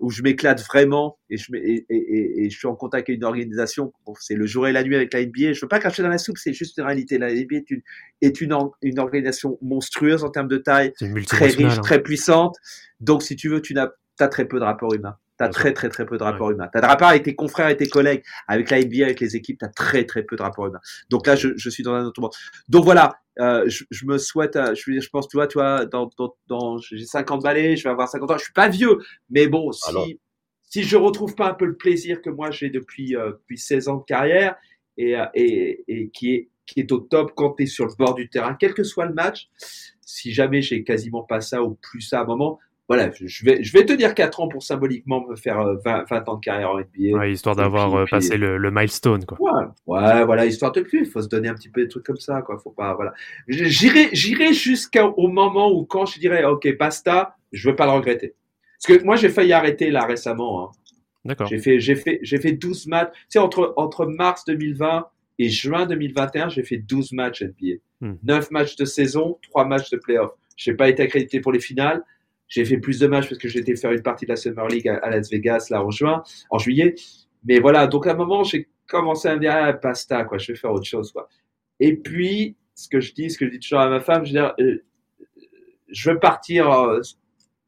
Où 0.00 0.10
je 0.10 0.22
m'éclate 0.22 0.62
vraiment 0.66 1.18
et 1.28 1.36
je, 1.36 1.54
et, 1.54 1.86
et, 1.88 2.44
et, 2.44 2.50
je 2.50 2.58
suis 2.58 2.66
en 2.66 2.74
contact 2.74 3.08
avec 3.08 3.18
une 3.18 3.24
organisation. 3.24 3.92
c'est 4.18 4.34
le 4.34 4.46
jour 4.46 4.66
et 4.66 4.72
la 4.72 4.82
nuit 4.82 4.96
avec 4.96 5.14
la 5.14 5.24
NBA. 5.24 5.52
Je 5.52 5.60
veux 5.60 5.68
pas 5.68 5.78
cracher 5.78 6.02
dans 6.02 6.08
la 6.08 6.18
soupe, 6.18 6.38
c'est 6.38 6.52
juste 6.52 6.76
une 6.78 6.84
réalité. 6.84 7.18
La 7.18 7.32
NBA 7.32 7.56
est 7.56 7.70
une, 7.70 7.82
est 8.20 8.40
une, 8.40 8.56
une 8.82 8.98
organisation 8.98 9.58
monstrueuse 9.62 10.24
en 10.24 10.30
termes 10.30 10.48
de 10.48 10.58
taille, 10.58 10.92
très 11.26 11.46
riche, 11.46 11.60
hein. 11.60 11.80
très 11.82 12.02
puissante. 12.02 12.56
Donc, 13.00 13.22
si 13.22 13.36
tu 13.36 13.48
veux, 13.48 13.62
tu 13.62 13.74
n'as 13.74 13.88
as 14.18 14.28
très 14.28 14.46
peu 14.46 14.58
de 14.58 14.64
rapports 14.64 14.92
humains. 14.92 15.16
T'as 15.40 15.48
très 15.48 15.72
très 15.72 15.88
très 15.88 16.04
peu 16.04 16.18
de 16.18 16.22
rapports 16.22 16.50
humains. 16.50 16.68
T'as 16.70 16.82
de 16.82 16.86
rapports 16.86 17.08
avec 17.08 17.22
tes 17.22 17.34
confrères 17.34 17.70
et 17.70 17.76
tes 17.78 17.88
collègues, 17.88 18.22
avec 18.46 18.68
la 18.68 18.78
NBA, 18.78 19.06
avec 19.06 19.20
les 19.20 19.36
équipes, 19.36 19.56
t'as 19.58 19.70
très 19.70 20.04
très 20.04 20.22
peu 20.22 20.36
de 20.36 20.42
rapports 20.42 20.66
humains. 20.66 20.82
Donc 21.08 21.26
là, 21.26 21.34
je, 21.34 21.48
je 21.56 21.70
suis 21.70 21.82
dans 21.82 21.94
un 21.94 22.04
autre 22.04 22.20
monde. 22.20 22.32
Donc 22.68 22.84
voilà, 22.84 23.14
euh, 23.38 23.64
je, 23.66 23.84
je, 23.90 24.04
me 24.04 24.18
souhaite, 24.18 24.56
euh, 24.56 24.74
je, 24.74 25.00
je 25.00 25.08
pense, 25.08 25.28
tu 25.28 25.38
vois, 25.38 25.46
tu 25.46 25.56
vois, 25.56 25.86
dans, 25.86 26.10
dans, 26.18 26.36
dans 26.46 26.76
j'ai 26.76 27.06
50 27.06 27.42
balais, 27.42 27.74
je 27.74 27.84
vais 27.84 27.88
avoir 27.88 28.06
50 28.06 28.30
ans. 28.30 28.36
Je 28.36 28.44
suis 28.44 28.52
pas 28.52 28.68
vieux, 28.68 28.98
mais 29.30 29.48
bon, 29.48 29.72
si 29.72 30.20
si 30.68 30.82
je 30.82 30.98
retrouve 30.98 31.34
pas 31.34 31.48
un 31.48 31.54
peu 31.54 31.64
le 31.64 31.74
plaisir 31.74 32.20
que 32.20 32.28
moi 32.28 32.50
j'ai 32.50 32.68
depuis 32.68 33.16
euh, 33.16 33.30
depuis 33.30 33.56
16 33.56 33.88
ans 33.88 33.96
de 33.96 34.04
carrière 34.04 34.56
et 34.98 35.16
et, 35.34 35.84
et 35.88 36.10
qui 36.10 36.34
est 36.34 36.50
qui 36.66 36.80
est 36.80 36.92
au 36.92 36.98
top 36.98 37.32
quand 37.34 37.54
tu 37.54 37.62
es 37.62 37.66
sur 37.66 37.86
le 37.86 37.94
bord 37.98 38.14
du 38.14 38.28
terrain, 38.28 38.54
quel 38.60 38.74
que 38.74 38.84
soit 38.84 39.06
le 39.06 39.14
match, 39.14 39.48
si 40.02 40.34
jamais 40.34 40.60
j'ai 40.60 40.84
quasiment 40.84 41.22
pas 41.22 41.40
ça 41.40 41.62
ou 41.62 41.78
plus 41.80 42.02
ça 42.02 42.20
à 42.20 42.22
un 42.24 42.26
moment, 42.26 42.58
voilà, 42.90 43.08
je 43.24 43.44
vais, 43.44 43.62
je 43.62 43.72
vais 43.72 43.86
te 43.86 43.92
dire 43.92 44.16
4 44.16 44.40
ans 44.40 44.48
pour 44.48 44.64
symboliquement 44.64 45.24
me 45.24 45.36
faire 45.36 45.62
20, 45.84 46.10
euh, 46.10 46.24
ans 46.26 46.34
de 46.34 46.40
carrière 46.40 46.72
en 46.72 46.80
NBA. 46.80 47.16
Ouais, 47.16 47.30
histoire 47.30 47.54
d'avoir 47.54 47.94
euh, 47.94 48.04
passé 48.10 48.36
le, 48.36 48.58
le, 48.58 48.70
milestone, 48.72 49.24
quoi. 49.24 49.38
Ouais, 49.40 49.62
ouais, 49.86 50.24
voilà, 50.24 50.44
histoire 50.44 50.72
de 50.72 50.80
plus. 50.80 51.02
Il 51.02 51.06
faut 51.06 51.22
se 51.22 51.28
donner 51.28 51.46
un 51.46 51.54
petit 51.54 51.68
peu 51.68 51.82
des 51.82 51.88
trucs 51.88 52.02
comme 52.04 52.16
ça, 52.16 52.42
quoi. 52.42 52.58
Faut 52.58 52.72
pas, 52.72 52.94
voilà. 52.94 53.12
J'irai, 53.46 54.08
j'irai 54.12 54.52
jusqu'au 54.52 55.28
moment 55.28 55.70
où 55.70 55.84
quand 55.84 56.04
je 56.04 56.18
dirais, 56.18 56.42
OK, 56.42 56.66
basta, 56.80 57.36
je 57.52 57.70
veux 57.70 57.76
pas 57.76 57.86
le 57.86 57.92
regretter. 57.92 58.34
Parce 58.82 58.98
que 58.98 59.04
moi, 59.04 59.14
j'ai 59.14 59.28
failli 59.28 59.52
arrêter 59.52 59.92
là 59.92 60.04
récemment. 60.04 60.64
Hein. 60.64 60.70
D'accord. 61.24 61.46
J'ai 61.46 61.58
fait, 61.58 61.78
j'ai 61.78 61.94
fait, 61.94 62.18
j'ai 62.22 62.40
fait 62.40 62.54
12 62.54 62.88
matchs. 62.88 63.12
Tu 63.12 63.24
sais, 63.28 63.38
entre, 63.38 63.72
entre 63.76 64.04
mars 64.04 64.44
2020 64.46 65.06
et 65.38 65.48
juin 65.48 65.86
2021, 65.86 66.48
j'ai 66.48 66.64
fait 66.64 66.78
12 66.78 67.12
matchs 67.12 67.44
NBA. 67.44 67.76
9 68.00 68.50
hmm. 68.50 68.52
matchs 68.52 68.74
de 68.74 68.84
saison, 68.84 69.38
3 69.42 69.64
matchs 69.66 69.90
de 69.90 69.96
playoff. 69.96 70.32
J'ai 70.56 70.74
pas 70.74 70.88
été 70.88 71.04
accrédité 71.04 71.38
pour 71.38 71.52
les 71.52 71.60
finales. 71.60 72.02
J'ai 72.50 72.64
fait 72.64 72.78
plus 72.78 72.98
de 72.98 73.06
matchs 73.06 73.28
parce 73.28 73.38
que 73.38 73.48
j'étais 73.48 73.76
faire 73.76 73.92
une 73.92 74.02
partie 74.02 74.26
de 74.26 74.30
la 74.30 74.36
Summer 74.36 74.66
League 74.66 74.88
à, 74.88 75.08
Las 75.08 75.30
Vegas 75.30 75.68
là 75.70 75.82
en 75.82 75.90
juin, 75.90 76.22
en 76.50 76.58
juillet. 76.58 76.96
Mais 77.44 77.60
voilà, 77.60 77.86
donc 77.86 78.06
à 78.06 78.12
un 78.12 78.16
moment, 78.16 78.42
j'ai 78.42 78.68
commencé 78.88 79.28
à 79.28 79.36
me 79.36 79.40
dire, 79.40 79.52
ah, 79.54 79.72
basta, 79.72 80.24
quoi, 80.24 80.36
je 80.36 80.52
vais 80.52 80.58
faire 80.58 80.72
autre 80.72 80.84
chose, 80.84 81.12
quoi. 81.12 81.28
Et 81.78 81.96
puis, 81.96 82.56
ce 82.74 82.88
que 82.88 83.00
je 83.00 83.14
dis, 83.14 83.30
ce 83.30 83.38
que 83.38 83.46
je 83.46 83.52
dis 83.52 83.60
toujours 83.60 83.78
à 83.78 83.88
ma 83.88 84.00
femme, 84.00 84.26
je 84.26 84.32
veux 84.32 84.40
dire, 84.40 84.54
euh, 84.58 84.84
je 85.88 86.10
veux 86.10 86.18
partir 86.18 86.70
euh, 86.70 87.00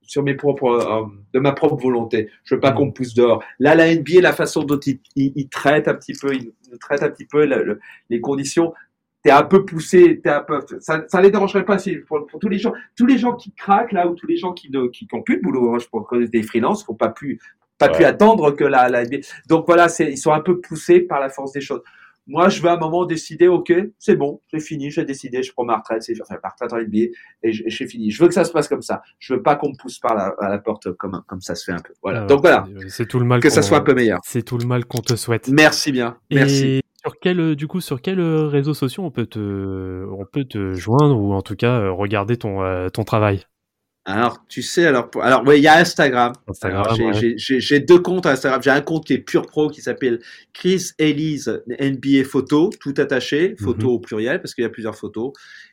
sur 0.02 0.24
mes 0.24 0.34
propres, 0.34 0.66
euh, 0.66 1.06
de 1.32 1.38
ma 1.38 1.52
propre 1.52 1.76
volonté. 1.76 2.28
Je 2.44 2.56
veux 2.56 2.60
pas 2.60 2.72
qu'on 2.72 2.86
me 2.86 2.92
pousse 2.92 3.14
dehors. 3.14 3.42
Là, 3.60 3.76
la 3.76 3.94
NBA, 3.94 4.20
la 4.20 4.32
façon 4.32 4.64
dont 4.64 4.80
il, 4.80 5.00
il, 5.14 5.48
traite 5.48 5.86
un 5.86 5.94
petit 5.94 6.14
peu, 6.14 6.34
il 6.34 6.52
traite 6.80 7.04
un 7.04 7.08
petit 7.08 7.24
peu 7.24 7.48
les 8.10 8.20
conditions, 8.20 8.74
t'es 9.22 9.30
un 9.30 9.44
peu 9.44 9.64
poussé, 9.64 10.20
t'es 10.22 10.30
un 10.30 10.42
peu, 10.42 10.60
ça, 10.80 11.04
ça 11.06 11.20
les 11.20 11.30
dérangerait 11.30 11.64
pas 11.64 11.78
si, 11.78 11.96
pour, 11.96 12.26
tous 12.40 12.48
les 12.48 12.58
gens, 12.58 12.72
tous 12.96 13.06
les 13.06 13.18
gens 13.18 13.34
qui 13.34 13.52
craquent 13.52 13.92
là 13.92 14.08
ou 14.08 14.14
tous 14.14 14.26
les 14.26 14.36
gens 14.36 14.52
qui 14.52 14.70
ne, 14.70 14.88
qui, 14.88 15.06
ont 15.12 15.22
plus 15.22 15.36
de 15.36 15.42
boulot, 15.42 15.74
hein, 15.74 15.78
je 15.78 15.86
pense 15.86 16.06
que 16.08 16.24
des 16.26 16.42
freelances, 16.42 16.84
faut 16.84 16.94
pas 16.94 17.08
plus, 17.08 17.40
pas 17.78 17.88
plus 17.88 18.04
attendre 18.04 18.50
que 18.52 18.64
la, 18.64 18.88
la, 18.88 19.04
donc 19.48 19.66
voilà, 19.66 19.88
c'est, 19.88 20.10
ils 20.10 20.18
sont 20.18 20.32
un 20.32 20.40
peu 20.40 20.60
poussés 20.60 21.00
par 21.00 21.20
la 21.20 21.28
force 21.28 21.52
des 21.52 21.60
choses. 21.60 21.82
Moi, 22.28 22.48
je 22.48 22.62
veux 22.62 22.68
à 22.68 22.74
un 22.74 22.78
moment 22.78 23.04
décider, 23.04 23.48
ok, 23.48 23.72
c'est 23.98 24.14
bon, 24.14 24.40
j'ai 24.52 24.60
fini, 24.60 24.92
j'ai 24.92 25.04
décidé, 25.04 25.42
je 25.42 25.52
prends 25.52 25.64
ma 25.64 25.78
retraite, 25.78 26.04
c'est, 26.04 26.14
enfin, 26.22 26.36
ma 26.42 26.50
retraite 26.50 26.72
en 26.72 26.78
NBA, 26.78 27.10
et 27.42 27.52
j'ai 27.52 27.86
fini. 27.88 28.12
Je 28.12 28.22
veux 28.22 28.28
que 28.28 28.34
ça 28.34 28.44
se 28.44 28.52
passe 28.52 28.68
comme 28.68 28.82
ça. 28.82 29.02
Je 29.18 29.34
veux 29.34 29.42
pas 29.42 29.56
qu'on 29.56 29.70
me 29.70 29.76
pousse 29.76 29.98
par 29.98 30.14
la, 30.14 30.32
à 30.38 30.48
la 30.48 30.58
porte 30.58 30.92
comme, 30.92 31.22
comme 31.26 31.40
ça 31.40 31.56
se 31.56 31.64
fait 31.64 31.72
un 31.72 31.80
peu. 31.80 31.92
Voilà. 32.00 32.22
Ah 32.22 32.26
donc 32.26 32.42
voilà. 32.42 32.64
C'est 32.88 33.06
tout 33.06 33.18
le 33.18 33.24
mal 33.24 33.40
que 33.40 33.50
ça 33.50 33.62
soit 33.62 33.78
un 33.78 33.82
peu 33.82 33.94
meilleur. 33.94 34.20
C'est 34.24 34.42
tout 34.42 34.56
le 34.56 34.66
mal 34.66 34.84
qu'on 34.84 35.00
te 35.00 35.16
souhaite. 35.16 35.48
Merci 35.48 35.90
bien. 35.90 36.16
Merci. 36.30 36.82
Sur 37.04 37.18
quel, 37.20 37.40
euh, 37.40 37.56
du 37.56 37.66
coup, 37.66 37.80
sur 37.80 38.00
quel 38.00 38.20
euh, 38.20 38.46
réseau 38.46 38.74
social 38.74 39.04
on 39.04 39.10
peut 39.10 39.26
te, 39.26 40.06
on 40.08 40.24
peut 40.24 40.44
te 40.44 40.74
joindre 40.74 41.18
ou 41.18 41.32
en 41.32 41.42
tout 41.42 41.56
cas 41.56 41.80
euh, 41.80 41.92
regarder 41.92 42.36
ton, 42.36 42.60
ton 42.90 43.02
travail? 43.02 43.44
Alors, 44.04 44.44
tu 44.48 44.62
sais, 44.62 44.86
alors, 44.86 45.10
alors, 45.20 45.42
il 45.54 45.62
y 45.62 45.68
a 45.68 45.76
Instagram. 45.76 46.32
Instagram 46.48 46.96
j'ai 47.36 47.80
deux 47.80 48.00
comptes 48.00 48.26
Instagram. 48.26 48.60
J'ai 48.62 48.70
un 48.70 48.80
compte 48.80 49.04
qui 49.04 49.12
est 49.12 49.18
pure 49.18 49.46
pro 49.46 49.68
qui 49.68 49.80
s'appelle 49.80 50.20
Chris 50.52 50.90
Elise 50.98 51.62
NBA 51.68 52.24
Photo, 52.24 52.70
tout 52.80 52.94
attaché, 52.98 53.54
photo 53.60 53.88
mhm. 53.88 53.94
au 53.94 53.98
pluriel 54.00 54.40
parce 54.40 54.54
qu'il 54.54 54.62
y 54.62 54.66
a 54.66 54.70
plusieurs 54.70 54.96
photos. 54.96 55.32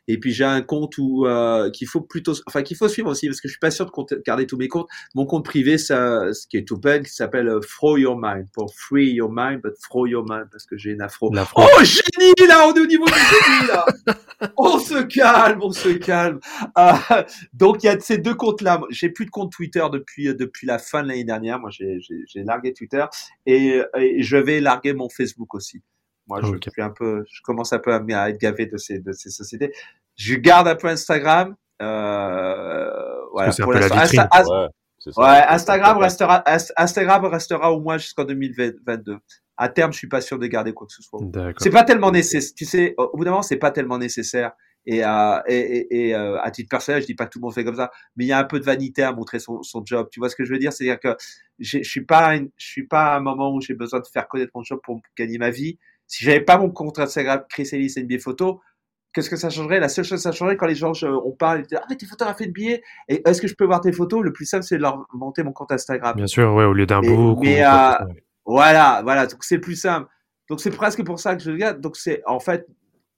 Et 0.10 0.18
puis 0.18 0.34
j'ai 0.34 0.44
un 0.44 0.64
compte 0.64 0.98
où 0.98 1.28
euh, 1.28 1.70
qu'il 1.70 1.88
faut 1.88 2.02
plutôt, 2.02 2.34
enfin 2.48 2.64
qu'il 2.64 2.76
faut 2.76 2.88
suivre 2.88 3.12
aussi 3.12 3.28
parce 3.28 3.40
que 3.40 3.48
je 3.48 3.54
suis 3.54 3.60
pas 3.60 3.70
sûr 3.70 3.86
de 3.86 4.24
garder 4.26 4.48
tous 4.48 4.58
mes 4.58 4.68
comptes. 4.68 4.90
Mon 5.14 5.28
compte 5.28 5.46
privé, 5.46 5.78
ça, 5.78 6.34
ce 6.34 6.48
qui 6.48 6.58
est 6.58 6.68
tout 6.68 6.78
bête, 6.78 7.06
qui 7.06 7.14
s'appelle 7.14 7.48
euh, 7.48 7.60
Throw 7.60 7.96
Your 7.96 8.18
Mind 8.20 8.48
pour 8.52 8.74
Free 8.74 9.12
Your 9.12 9.32
Mind, 9.32 9.62
but 9.62 9.76
Throw 9.80 10.08
Your 10.08 10.26
Mind 10.28 10.48
parce 10.52 10.66
que 10.66 10.78
j'ai 10.78 10.90
une 10.90 11.04
afro. 11.04 11.32
Oh 11.56 11.84
génie 11.84 12.48
là, 12.48 12.68
on 12.68 12.74
est 12.74 12.80
au 12.80 12.88
niveau 12.88 13.06
du 13.06 13.12
génie 13.12 13.68
là. 13.68 13.86
on 14.58 14.80
se 14.80 15.04
calme, 15.04 15.60
on 15.62 15.72
se 15.72 15.90
calme. 15.90 16.40
Euh, 16.76 16.94
donc 17.54 17.84
il 17.84 17.86
y 17.86 17.90
a 17.90 18.00
ces 18.00 18.18
deux 18.18 18.34
comptes 18.34 18.62
là. 18.62 18.82
J'ai 18.90 19.10
plus 19.10 19.26
de 19.26 19.32
compte 19.32 19.52
Twitter 19.52 19.86
depuis 19.94 20.34
depuis 20.34 20.66
la 20.66 20.80
fin 20.80 21.04
de 21.04 21.10
l'année 21.10 21.24
dernière. 21.24 21.60
Moi 21.60 21.70
j'ai 21.70 22.00
j'ai 22.02 22.44
largué 22.44 22.74
Twitter 22.74 23.06
et, 23.46 23.80
et 23.96 24.24
je 24.24 24.38
vais 24.38 24.60
larguer 24.60 24.94
mon 24.94 25.08
Facebook 25.08 25.54
aussi. 25.54 25.84
Moi, 26.30 26.42
je 26.44 26.70
suis 26.70 26.82
un 26.82 26.92
peu, 26.92 27.26
je 27.32 27.42
commence 27.42 27.74
un 27.74 27.80
peu 27.80 27.92
à, 27.92 28.30
être 28.30 28.40
gavé 28.40 28.68
de 28.68 28.78
ces, 28.78 29.00
de 29.00 29.12
ces 29.14 29.32
sociétés. 29.32 29.74
Je 30.20 30.36
garde 30.36 30.68
un 30.68 30.76
peu 30.76 30.88
Instagram. 30.88 31.56
Euh, 31.82 32.92
voilà. 33.32 33.54
Pour 33.62 33.72
l'instant. 33.72 34.28
ouais, 35.18 35.44
Instagram 35.48 35.98
restera, 35.98 36.44
Instagram 36.78 37.26
restera 37.26 37.72
au 37.72 37.80
moins 37.80 37.98
jusqu'en 37.98 38.26
2022. 38.26 39.18
À 39.56 39.70
terme, 39.70 39.94
je 39.94 39.98
suis 39.98 40.10
pas 40.10 40.22
sûr 40.22 40.38
de 40.38 40.46
garder 40.48 40.74
quoi 40.74 40.88
que 40.88 40.94
ce 40.94 41.02
soit. 41.02 41.22
C'est 41.58 41.70
pas 41.70 41.84
tellement 41.84 42.12
nécessaire. 42.12 42.54
Tu 42.56 42.66
sais, 42.66 42.96
au 42.98 43.16
bout 43.16 43.24
d'un 43.24 43.32
moment, 43.32 43.44
c'est 43.44 43.58
pas 43.58 43.72
tellement 43.72 43.98
nécessaire. 43.98 44.52
Et, 44.86 45.06
euh, 45.06 45.40
et, 45.48 46.08
et, 46.08 46.16
euh, 46.16 46.42
à 46.42 46.52
titre 46.52 46.70
personnel, 46.70 47.02
je 47.02 47.06
dis 47.06 47.16
pas 47.16 47.26
que 47.26 47.32
tout 47.32 47.40
le 47.40 47.44
monde 47.44 47.54
fait 47.54 47.64
comme 47.64 47.76
ça, 47.76 47.92
mais 48.16 48.26
il 48.26 48.28
y 48.28 48.32
a 48.32 48.40
un 48.40 48.46
peu 48.46 48.60
de 48.60 48.66
vanité 48.66 49.04
à 49.04 49.12
montrer 49.12 49.40
son, 49.40 49.62
son 49.62 49.86
job. 49.86 50.08
Tu 50.12 50.20
vois 50.20 50.30
ce 50.30 50.36
que 50.36 50.44
je 50.44 50.52
veux 50.52 50.60
dire? 50.60 50.74
C'est-à-dire 50.74 51.00
que 51.00 51.16
je 51.60 51.84
suis 51.84 52.06
pas, 52.06 52.36
je 52.36 52.66
suis 52.66 52.88
pas 52.88 53.14
à 53.14 53.18
un 53.18 53.20
moment 53.20 53.54
où 53.54 53.62
j'ai 53.62 53.74
besoin 53.74 54.00
de 54.00 54.08
faire 54.08 54.28
connaître 54.28 54.52
mon 54.56 54.64
job 54.64 54.80
pour 54.84 55.00
gagner 55.18 55.38
ma 55.38 55.50
vie. 55.50 55.78
Si 56.08 56.26
j'avais 56.26 56.42
pas 56.42 56.58
mon 56.58 56.72
compte 56.72 56.98
Instagram 56.98 57.44
Chris 57.50 57.70
Ellis 57.72 57.94
NBA 57.98 58.20
photo, 58.20 58.62
qu'est-ce 59.20 59.30
que 59.30 59.36
ça 59.36 59.50
changerait 59.50 59.82
La 59.82 59.90
seule 59.90 60.06
chose 60.06 60.20
que 60.20 60.24
ça 60.24 60.32
changerait 60.32 60.56
quand 60.56 60.66
les 60.66 60.76
gens, 60.76 60.94
on 61.04 61.32
parle, 61.32 61.60
ils 61.60 61.68
disent, 61.68 61.78
ah 61.82 61.86
mais 61.90 61.98
t'es 61.98 62.06
photographié 62.06 62.48
de 62.48 62.52
billets, 62.54 62.82
et 63.10 63.22
est-ce 63.28 63.42
que 63.42 63.48
je 63.48 63.56
peux 63.56 63.66
voir 63.66 63.82
tes 63.82 63.92
photos? 63.92 64.24
Le 64.24 64.32
plus 64.32 64.46
simple, 64.46 64.64
c'est 64.64 64.78
de 64.78 64.82
leur 64.82 65.06
monter 65.14 65.44
mon 65.44 65.52
compte 65.52 65.72
Instagram. 65.72 66.16
Bien 66.16 66.28
sûr, 66.28 66.54
ouais, 66.54 66.64
au 66.64 66.74
lieu 66.74 66.86
d'un 66.86 67.02
book. 67.02 67.40
Mais 67.42 67.66
euh, 67.66 67.92
voilà, 68.46 69.02
voilà, 69.04 69.28
donc 69.28 69.44
c'est 69.44 69.60
plus 69.60 69.76
simple. 69.76 70.08
Donc 70.50 70.62
c'est 70.62 70.72
presque 70.72 71.04
pour 71.04 71.20
ça 71.20 71.36
que 71.36 71.44
je 71.44 71.52
regarde. 71.52 71.82
Donc 71.82 71.98
c'est 71.98 72.22
en 72.26 72.40
fait, 72.40 72.66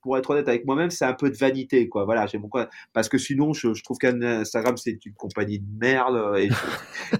pour 0.02 0.18
être 0.18 0.32
honnête 0.32 0.48
avec 0.48 0.66
moi-même, 0.66 0.90
c'est 0.90 1.06
un 1.06 1.14
peu 1.14 1.30
de 1.30 1.38
vanité, 1.38 1.88
quoi. 1.88 2.06
Voilà, 2.06 2.26
j'ai 2.26 2.40
mon 2.40 2.50
compte 2.50 2.68
parce 2.94 3.08
que 3.08 3.20
sinon, 3.20 3.54
je, 3.54 3.76
je 3.76 3.84
trouve 3.84 4.00
qu'Instagram 4.00 4.76
c'est 4.78 5.06
une 5.06 5.14
compagnie 5.14 5.60
de 5.60 5.80
merde 5.80 6.40
et, 6.40 6.50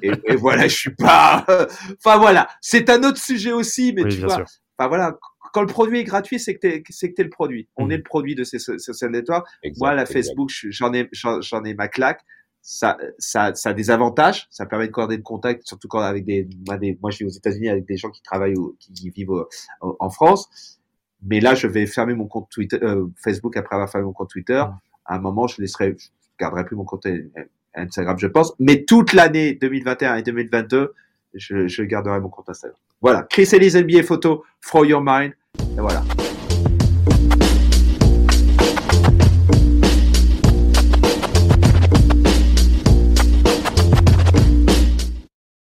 et, 0.02 0.36
voilà, 0.36 0.68
je 0.68 0.76
suis 0.76 0.96
pas. 0.96 1.46
enfin 2.04 2.18
voilà, 2.18 2.48
c'est 2.62 2.90
un 2.90 3.04
autre 3.04 3.20
sujet 3.20 3.52
aussi, 3.52 3.94
mais 3.96 4.06
tu 4.06 4.22
vois. 4.22 4.44
Enfin 4.78 4.88
voilà, 4.88 5.16
quand 5.54 5.62
le 5.62 5.68
produit 5.68 6.00
est 6.00 6.04
gratuit, 6.04 6.40
c'est 6.40 6.56
que 6.56 6.60
t'es, 6.60 6.84
c'est 6.90 7.14
que 7.14 7.22
le 7.22 7.30
produit. 7.30 7.68
On 7.76 7.88
mmh. 7.88 7.92
est 7.92 7.98
le 7.98 8.04
produit 8.04 8.36
de 8.36 8.44
ces 8.44 8.60
social 8.60 9.12
networks. 9.12 9.48
Moi, 9.78 9.94
la 9.94 10.06
Facebook, 10.06 10.50
j'en 10.52 10.94
ai, 10.94 11.10
j'en 11.12 11.64
ai 11.64 11.74
ma 11.74 11.88
claque. 11.88 12.22
Ça, 12.64 12.98
ça, 13.18 13.56
ça 13.56 13.70
a 13.70 13.74
des 13.74 13.90
avantages. 13.90 14.48
Ça 14.52 14.68
permet 14.68 14.88
de 14.88 14.92
coordonner 14.92 15.18
le 15.18 15.24
contact, 15.24 15.68
surtout 15.68 15.88
quand 15.88 16.00
avec 16.00 16.26
des, 16.26 16.48
moi, 16.68 16.78
des, 16.78 16.98
moi 17.02 17.10
je 17.10 17.20
vis 17.20 17.26
aux 17.26 17.36
États-Unis 17.36 17.70
avec 17.70 17.86
des 17.86 17.98
gens 17.98 18.12
qui 18.12 18.22
travaillent 18.22 18.56
ou 18.56 18.76
qui 18.80 19.10
vivent 19.10 19.46
en 19.82 20.10
France. 20.10 20.80
Mais 21.24 21.40
là, 21.40 21.56
je 21.56 21.68
vais 21.68 21.86
fermer 21.88 22.14
mon 22.14 22.28
compte 22.28 22.50
Twitter, 22.50 22.80
euh, 22.82 23.08
Facebook 23.24 23.58
après 23.58 23.76
avoir 23.76 23.90
fermé 23.90 24.06
mon 24.06 24.14
compte 24.14 24.30
Twitter. 24.30 24.64
Mmh. 24.64 24.80
À 25.06 25.16
un 25.16 25.20
moment, 25.20 25.48
je 25.48 25.60
laisserai, 25.60 25.96
je 25.98 26.08
garderai 26.40 26.66
plus 26.66 26.76
mon 26.76 26.86
compte 26.86 27.08
Instagram, 27.74 28.18
je 28.20 28.28
pense. 28.28 28.54
Mais 28.60 28.84
toute 28.86 29.14
l'année 29.14 29.54
2021 29.56 30.16
et 30.18 30.24
2022, 30.24 30.94
je, 31.34 31.68
je 31.68 31.84
garderai 31.84 32.20
mon 32.20 32.30
compte 32.30 32.50
Instagram. 32.50 32.78
Voilà. 33.02 33.24
Chris 33.24 33.50
Elise 33.54 33.76
NBA 33.76 34.04
photo, 34.04 34.44
Throw 34.62 34.86
Your 34.86 35.02
Mind. 35.04 35.34
Et 35.60 35.80
voilà. 35.80 36.04